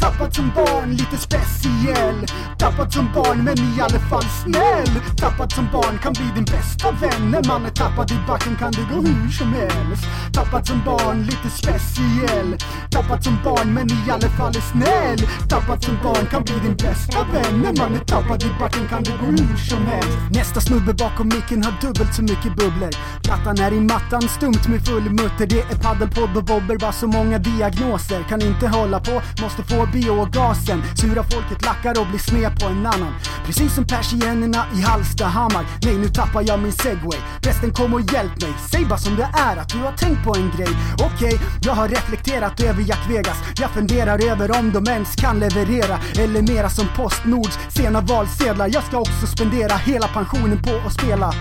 Tappad 0.00 0.34
som 0.34 0.50
barn, 0.54 0.90
lite 0.90 1.16
speciell. 1.16 2.26
Tappad 2.58 2.92
som 2.92 3.08
barn, 3.14 3.44
men 3.44 3.58
i 3.58 3.80
alla 3.80 3.98
fall 3.98 4.24
snäll. 4.42 5.02
Tappad 5.16 5.52
som 5.52 5.68
barn 5.72 5.98
kan 5.98 6.12
bli 6.12 6.24
din 6.34 6.44
bästa 6.44 6.90
vän. 6.90 7.30
När 7.30 7.48
man 7.48 7.64
är 7.64 7.70
tappad 7.70 8.10
i 8.10 8.18
backen 8.26 8.56
kan 8.56 8.72
det 8.72 8.86
gå 8.94 9.00
hur 9.00 9.30
som 9.30 9.52
helst. 9.52 10.04
Tappad 10.32 10.66
som 10.66 10.80
barn, 10.84 11.22
lite 11.22 11.50
speciell. 11.50 12.56
Tappad 12.90 13.24
som 13.24 13.38
barn, 13.44 13.74
men 13.74 13.86
i 13.90 14.10
alla 14.10 14.28
fall 14.28 14.56
är 14.56 14.66
snäll. 14.72 15.20
Tappad 15.48 15.84
som 15.84 15.96
barn 16.02 16.26
kan 16.30 16.42
bli 16.42 16.54
din 16.54 16.76
bästa 16.76 17.18
vän. 17.32 17.60
När 17.62 17.74
man 17.82 17.94
är 17.94 18.04
tappad 18.04 18.42
i 18.42 18.50
backen 18.60 18.88
kan 18.88 19.02
det 19.02 19.14
gå 19.20 19.26
hur 19.26 19.56
som 19.56 19.86
helst. 19.86 20.18
Nästa 20.30 20.60
snubbe 20.60 20.92
bakom 20.94 21.28
micken 21.28 21.64
har 21.64 21.74
dubbelt 21.80 22.14
så 22.14 22.22
mycket 22.22 22.56
bubblor. 22.56 22.90
Plattan 23.22 23.58
är 23.58 23.72
i 23.72 23.80
mattan, 23.80 24.22
stumt 24.22 24.68
med 24.68 24.86
full 24.86 25.10
mutter. 25.10 25.46
Det 25.46 25.60
är 25.60 25.76
paddelpodd 25.76 26.36
och 26.36 26.44
bobber, 26.44 26.76
bara 26.76 26.92
så 26.92 27.06
många 27.06 27.38
diagnoser. 27.38 28.22
Kan 28.28 28.42
inte 28.42 28.68
hålla 28.68 29.00
på, 29.00 29.22
måste 29.42 29.62
få 29.62 29.89
biogasen. 29.92 30.82
Sura 30.96 31.22
folket 31.22 31.64
lackar 31.64 32.00
och 32.00 32.06
blir 32.06 32.18
sned 32.18 32.60
på 32.60 32.66
en 32.66 32.86
annan. 32.86 33.14
Precis 33.46 33.74
som 33.74 33.84
persiennerna 33.84 34.64
i 34.76 34.80
Hallstahammar. 34.80 35.64
Nej 35.82 35.98
nu 35.98 36.08
tappar 36.08 36.42
jag 36.46 36.58
min 36.60 36.72
segway. 36.72 37.18
Prästen 37.42 37.72
kom 37.72 37.94
och 37.94 38.00
hjälp 38.00 38.40
mig. 38.42 38.52
Säg 38.70 38.84
bara 38.84 38.98
som 38.98 39.16
det 39.16 39.28
är 39.50 39.56
att 39.56 39.68
du 39.68 39.78
har 39.78 39.92
tänkt 39.92 40.24
på 40.24 40.34
en 40.34 40.50
grej. 40.56 40.74
Okej, 40.98 41.40
jag 41.62 41.72
har 41.72 41.88
reflekterat 41.88 42.60
över 42.60 42.82
Jack 42.82 43.10
Vegas. 43.10 43.38
Jag 43.60 43.70
funderar 43.70 44.30
över 44.30 44.58
om 44.58 44.72
de 44.72 44.90
ens 44.90 45.16
kan 45.16 45.38
leverera 45.38 45.98
Eller 46.18 46.42
mera 46.42 46.70
som 46.70 46.86
Postnords 46.96 47.58
sena 47.68 48.00
valsedlar. 48.00 48.70
Jag 48.72 48.82
ska 48.84 48.98
också 48.98 49.26
spendera 49.26 49.76
hela 49.76 50.08
pensionen 50.08 50.62
på 50.62 50.70
att 50.86 50.92
spela. 50.92 51.34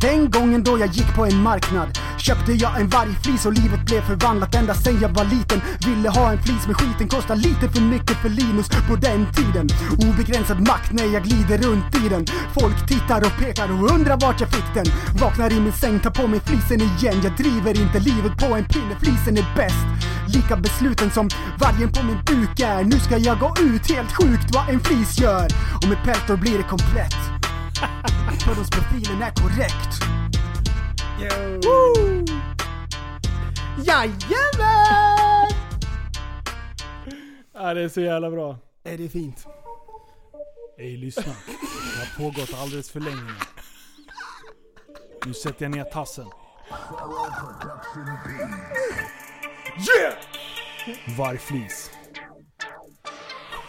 Den 0.00 0.30
gången 0.30 0.62
då 0.62 0.78
jag 0.78 0.88
gick 0.88 1.14
på 1.14 1.26
en 1.26 1.42
marknad 1.42 1.98
Köpte 2.18 2.52
jag 2.52 2.80
en 2.80 2.88
vargflis 2.88 3.46
och 3.46 3.52
livet 3.52 3.86
blev 3.86 4.00
förvandlat. 4.00 4.54
Ända 4.54 4.74
sen 4.74 4.98
jag 5.02 5.08
var 5.08 5.24
liten 5.24 5.60
Ville 5.86 6.08
ha 6.08 6.32
en 6.32 6.42
flis 6.42 6.66
men 6.66 6.74
skiten 6.74 7.08
kostar 7.08 7.36
lite 7.36 7.68
för 7.68 7.80
mycket 7.90 8.16
för 8.22 8.28
Linus 8.28 8.68
på 8.88 8.96
den 8.96 9.26
tiden. 9.32 9.68
Obegränsad 10.08 10.60
makt 10.60 10.92
när 10.92 11.04
jag 11.04 11.22
glider 11.22 11.58
runt 11.58 12.04
i 12.04 12.08
den. 12.08 12.26
Folk 12.60 12.88
tittar 12.88 13.20
och 13.26 13.34
pekar 13.38 13.68
och 13.72 13.90
undrar 13.94 14.16
vart 14.20 14.40
jag 14.40 14.50
fick 14.50 14.74
den. 14.74 14.86
Vaknar 15.20 15.52
i 15.52 15.60
min 15.60 15.72
säng, 15.72 16.00
tar 16.00 16.10
på 16.10 16.26
mig 16.26 16.40
flisen 16.40 16.80
igen. 16.80 17.20
Jag 17.24 17.36
driver 17.36 17.80
inte 17.80 17.98
livet 17.98 18.38
på 18.38 18.54
en 18.54 18.64
pinne, 18.64 18.96
flisen 19.02 19.36
är 19.36 19.56
bäst. 19.56 19.86
Lika 20.28 20.56
besluten 20.56 21.10
som 21.10 21.28
vargen 21.58 21.92
på 21.92 22.02
min 22.02 22.20
buk 22.26 22.60
är. 22.60 22.84
Nu 22.84 22.98
ska 23.00 23.18
jag 23.18 23.38
gå 23.38 23.54
ut, 23.60 23.90
helt 23.90 24.12
sjukt 24.12 24.54
vad 24.54 24.68
en 24.68 24.80
flis 24.80 25.20
gör. 25.20 25.48
Och 25.82 25.88
med 25.88 26.04
peltor 26.04 26.36
blir 26.36 26.58
det 26.58 26.64
komplett 26.64 27.36
Fördomsprofilen 28.44 29.22
är 29.22 29.30
korrekt. 29.30 30.02
Woo! 31.64 32.24
Jajamän! 33.84 35.35
Ja, 37.58 37.74
det 37.74 37.82
är 37.82 37.88
så 37.88 38.00
jävla 38.00 38.30
bra. 38.30 38.58
Är 38.84 38.98
det 38.98 39.08
fint? 39.08 39.46
Ey, 40.78 40.96
lyssna. 40.96 41.22
Det 41.22 42.22
har 42.22 42.30
pågått 42.30 42.54
alldeles 42.54 42.90
för 42.90 43.00
länge 43.00 43.22
nu. 43.22 43.32
Nu 45.26 45.34
sätter 45.34 45.64
jag 45.64 45.76
ner 45.76 45.84
tassen. 45.84 46.26
Yeah! 49.98 50.14
Vargflis. 51.18 51.90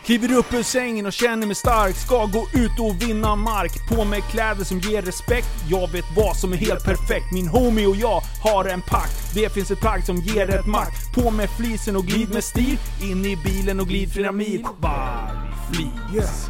Kliver 0.08 0.34
upp 0.34 0.54
ur 0.54 0.64
sängen 0.64 1.06
och 1.06 1.14
känner 1.14 1.48
mig 1.48 1.56
stark. 1.56 1.96
Ska 1.96 2.26
gå 2.26 2.48
ut 2.54 2.80
och 2.80 3.02
vinna 3.02 3.36
mark. 3.36 3.90
På 3.90 4.06
med 4.06 4.24
kläder 4.24 4.64
som 4.64 4.80
ger 4.80 5.02
respekt. 5.02 5.48
Jag 5.70 5.92
vet 5.92 6.06
vad 6.16 6.38
som 6.38 6.54
är 6.54 6.58
helt 6.58 6.84
perfekt. 6.84 7.32
Min 7.34 7.48
homie 7.48 7.88
och 7.88 7.96
jag 7.96 8.22
har 8.44 8.66
en 8.66 8.82
pakt. 8.82 9.34
Det 9.34 9.54
finns 9.54 9.72
ett 9.72 9.80
plagg 9.80 10.04
som 10.04 10.18
ger 10.18 10.50
ett 10.50 10.68
makt. 10.68 11.14
På 11.16 11.32
med 11.32 11.50
flisen 11.50 11.96
och 11.96 12.06
glid 12.06 12.34
med 12.34 12.44
stil. 12.44 12.78
In 13.02 13.26
i 13.26 13.38
bilen 13.46 13.80
och 13.80 13.88
glid 13.88 14.14
flera 14.14 14.32
mil. 14.32 14.66
Vargflis. 14.80 16.50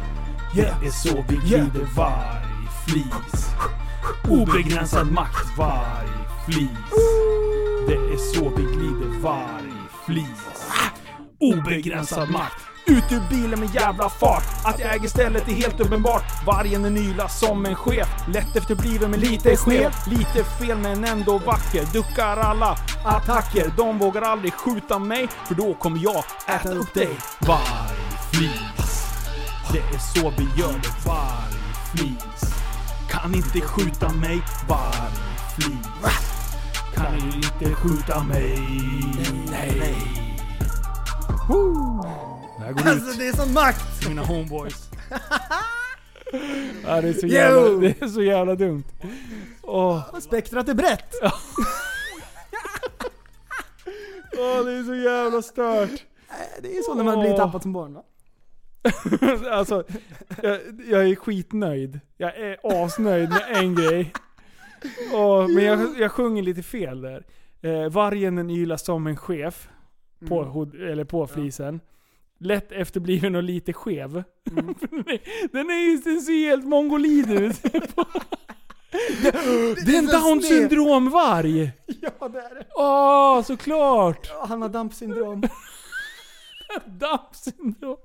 Det 0.54 0.86
är 0.86 0.90
så 0.90 1.24
vi 1.28 1.36
glider 1.36 1.88
vargflis. 1.96 3.46
Obegränsad 4.28 5.12
makt 5.12 5.58
vargflis. 5.58 6.94
Det 7.88 7.94
är 7.94 8.34
så 8.34 8.48
vi 8.56 8.62
glider 8.62 9.20
vargflis. 9.20 10.66
Obegränsad 11.40 12.30
makt. 12.30 12.67
Ut 12.88 13.12
ur 13.12 13.22
bilen 13.30 13.60
med 13.60 13.74
jävla 13.74 14.08
fart. 14.08 14.42
Att 14.64 14.78
jag 14.78 14.94
äger 14.94 15.08
stället 15.08 15.48
är 15.48 15.52
helt 15.52 15.80
uppenbart. 15.80 16.22
Vargen 16.46 16.84
är 16.84 16.90
nyla 16.90 17.28
som 17.28 17.66
en 17.66 17.74
chef. 17.74 18.08
Lätt 18.28 18.56
efterbliven 18.56 19.10
men 19.10 19.20
lite 19.20 19.56
skev. 19.56 19.92
Lite 20.06 20.44
fel 20.44 20.78
men 20.78 21.04
ändå 21.04 21.38
vacker. 21.38 21.84
Duckar 21.92 22.36
alla 22.36 22.76
attacker. 23.04 23.72
De 23.76 23.98
vågar 23.98 24.22
aldrig 24.22 24.52
skjuta 24.54 24.98
mig. 24.98 25.28
För 25.46 25.54
då 25.54 25.74
kommer 25.74 25.98
jag 25.98 26.24
äta 26.46 26.72
upp 26.72 26.94
dig. 26.94 27.10
Vargflis. 27.38 29.04
Det 29.72 29.78
är 29.78 29.98
så 29.98 30.32
vi 30.38 30.60
gör 30.60 30.72
det. 30.72 31.08
Vargflis. 31.08 32.54
Kan 33.10 33.34
inte 33.34 33.60
skjuta 33.60 34.12
mig. 34.12 34.42
Vargflis. 34.68 35.88
Kan 36.94 37.18
inte 37.18 37.74
skjuta 37.74 38.22
mig. 38.22 38.60
Nej. 39.50 39.94
Woo. 41.48 42.27
Går 42.84 42.90
Alltså 42.90 43.10
ut 43.10 43.18
det 43.18 43.28
är 43.28 43.32
sån 43.32 43.52
makt! 43.52 44.00
till 44.00 44.08
mina 44.08 44.22
homeboys. 44.22 44.90
ja, 46.84 47.00
det, 47.00 47.08
är 47.08 47.12
så 47.12 47.26
jävla, 47.26 47.60
Yo! 47.60 47.80
det 47.80 48.02
är 48.02 48.06
så 48.08 48.22
jävla 48.22 48.54
dumt. 48.54 48.84
Åh, 49.62 50.18
Spektrat 50.20 50.68
är 50.68 50.74
brett! 50.74 51.14
åh, 54.38 54.64
det 54.64 54.72
är 54.72 54.84
så 54.84 54.94
jävla 54.94 55.42
stört. 55.42 56.04
Det 56.62 56.76
är 56.78 56.82
så 56.82 56.94
när 56.94 57.04
man 57.04 57.20
blir 57.20 57.36
tappad 57.36 57.62
som 57.62 57.72
barn 57.72 57.94
va? 57.94 58.02
alltså, 59.52 59.84
jag, 60.42 60.60
jag 60.86 61.08
är 61.10 61.14
skitnöjd. 61.14 62.00
Jag 62.16 62.36
är 62.36 62.56
asnöjd 62.84 63.28
med 63.30 63.44
en 63.50 63.74
grej. 63.74 64.12
Åh, 65.12 65.48
men 65.48 65.64
jag, 65.64 65.98
jag 65.98 66.12
sjunger 66.12 66.42
lite 66.42 66.62
fel 66.62 67.00
där. 67.00 67.24
Eh, 67.62 67.88
vargen 67.90 68.50
ylar 68.50 68.76
som 68.76 69.06
en 69.06 69.16
chef. 69.16 69.68
På, 70.28 70.38
Mm. 70.40 70.50
hod, 70.52 70.74
eller 70.74 71.04
på 71.04 71.26
flisen. 71.26 71.80
Lätt 72.40 72.72
efterbliven 72.72 73.34
och 73.34 73.42
lite 73.42 73.72
skev. 73.72 74.22
Mm. 74.50 74.74
den 75.52 75.70
är 75.70 75.90
ju 75.90 75.96
den 75.96 76.20
ser 76.20 76.48
helt 76.48 76.64
mongolid 76.64 77.30
ut. 77.30 77.62
det, 77.62 79.30
det 79.86 79.94
är 79.94 79.98
en 79.98 80.06
down 80.06 80.42
syndrom-varg! 80.42 81.72
Ja 82.00 82.28
det 82.28 82.38
är 82.38 82.54
det. 82.54 82.66
Åh, 82.76 83.42
såklart! 83.42 84.30
Han 84.48 84.62
har 84.62 84.68
dampsyndrom. 84.68 85.40
Down 86.86 87.18
syndrom. 87.32 87.96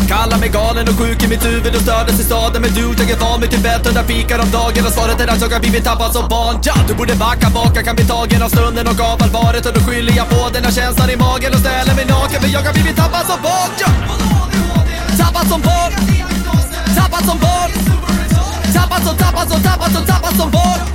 Kallar 0.07 0.37
mig 0.37 0.49
galen 0.49 0.87
och 0.87 0.97
sjuk 0.99 1.23
i 1.23 1.27
mitt 1.27 1.45
huvud 1.45 1.75
och 1.75 1.81
stördes 1.81 2.19
i 2.19 2.23
staden. 2.23 2.61
Men 2.61 2.71
du, 2.73 2.81
jag 2.81 3.09
är 3.11 3.19
van 3.25 3.41
vid 3.41 3.49
Tibet 3.51 3.87
under 3.87 4.03
fikar 4.03 4.39
om 4.39 4.51
dagen. 4.51 4.85
Och 4.87 4.93
svaret 4.97 5.21
är 5.21 5.27
att 5.27 5.41
jag 5.41 5.49
har 5.49 5.59
blivit 5.59 5.83
tappad 5.83 6.11
som 6.13 6.29
barn. 6.29 6.55
Ja, 6.63 6.73
Du 6.87 6.93
borde 6.93 7.15
backa 7.15 7.49
bak, 7.49 7.71
jag 7.77 7.85
kan 7.85 7.95
bli 7.95 8.05
tagen 8.05 8.41
av 8.45 8.49
stunden 8.49 8.87
och 8.87 8.99
av 9.11 9.17
allvaret. 9.23 9.65
Och 9.65 9.73
då 9.73 9.81
skyller 9.87 10.13
jag 10.19 10.27
på 10.29 10.41
den 10.53 10.63
här 10.63 10.71
känslan 10.71 11.09
i 11.09 11.17
magen 11.25 11.51
och 11.55 11.61
ställer 11.65 11.95
mig 11.95 12.05
naken. 12.05 12.41
För 12.41 12.49
jag 12.55 12.61
har 12.67 12.73
blivit 12.73 12.95
tappad 13.01 13.25
som 13.31 13.39
barn 13.47 13.71
ja. 13.81 13.89
Tappad 15.21 15.45
som 15.51 15.61
barn. 15.69 15.91
Tappad 16.97 17.23
som 17.29 17.37
barn. 17.45 17.71
Tappad 18.77 19.01
som, 19.07 19.15
tappad 19.23 19.47
som, 19.51 19.59
tappad 19.67 19.91
som, 19.95 20.03
tappad 20.11 20.35
som 20.39 20.51
barn. 20.51 20.94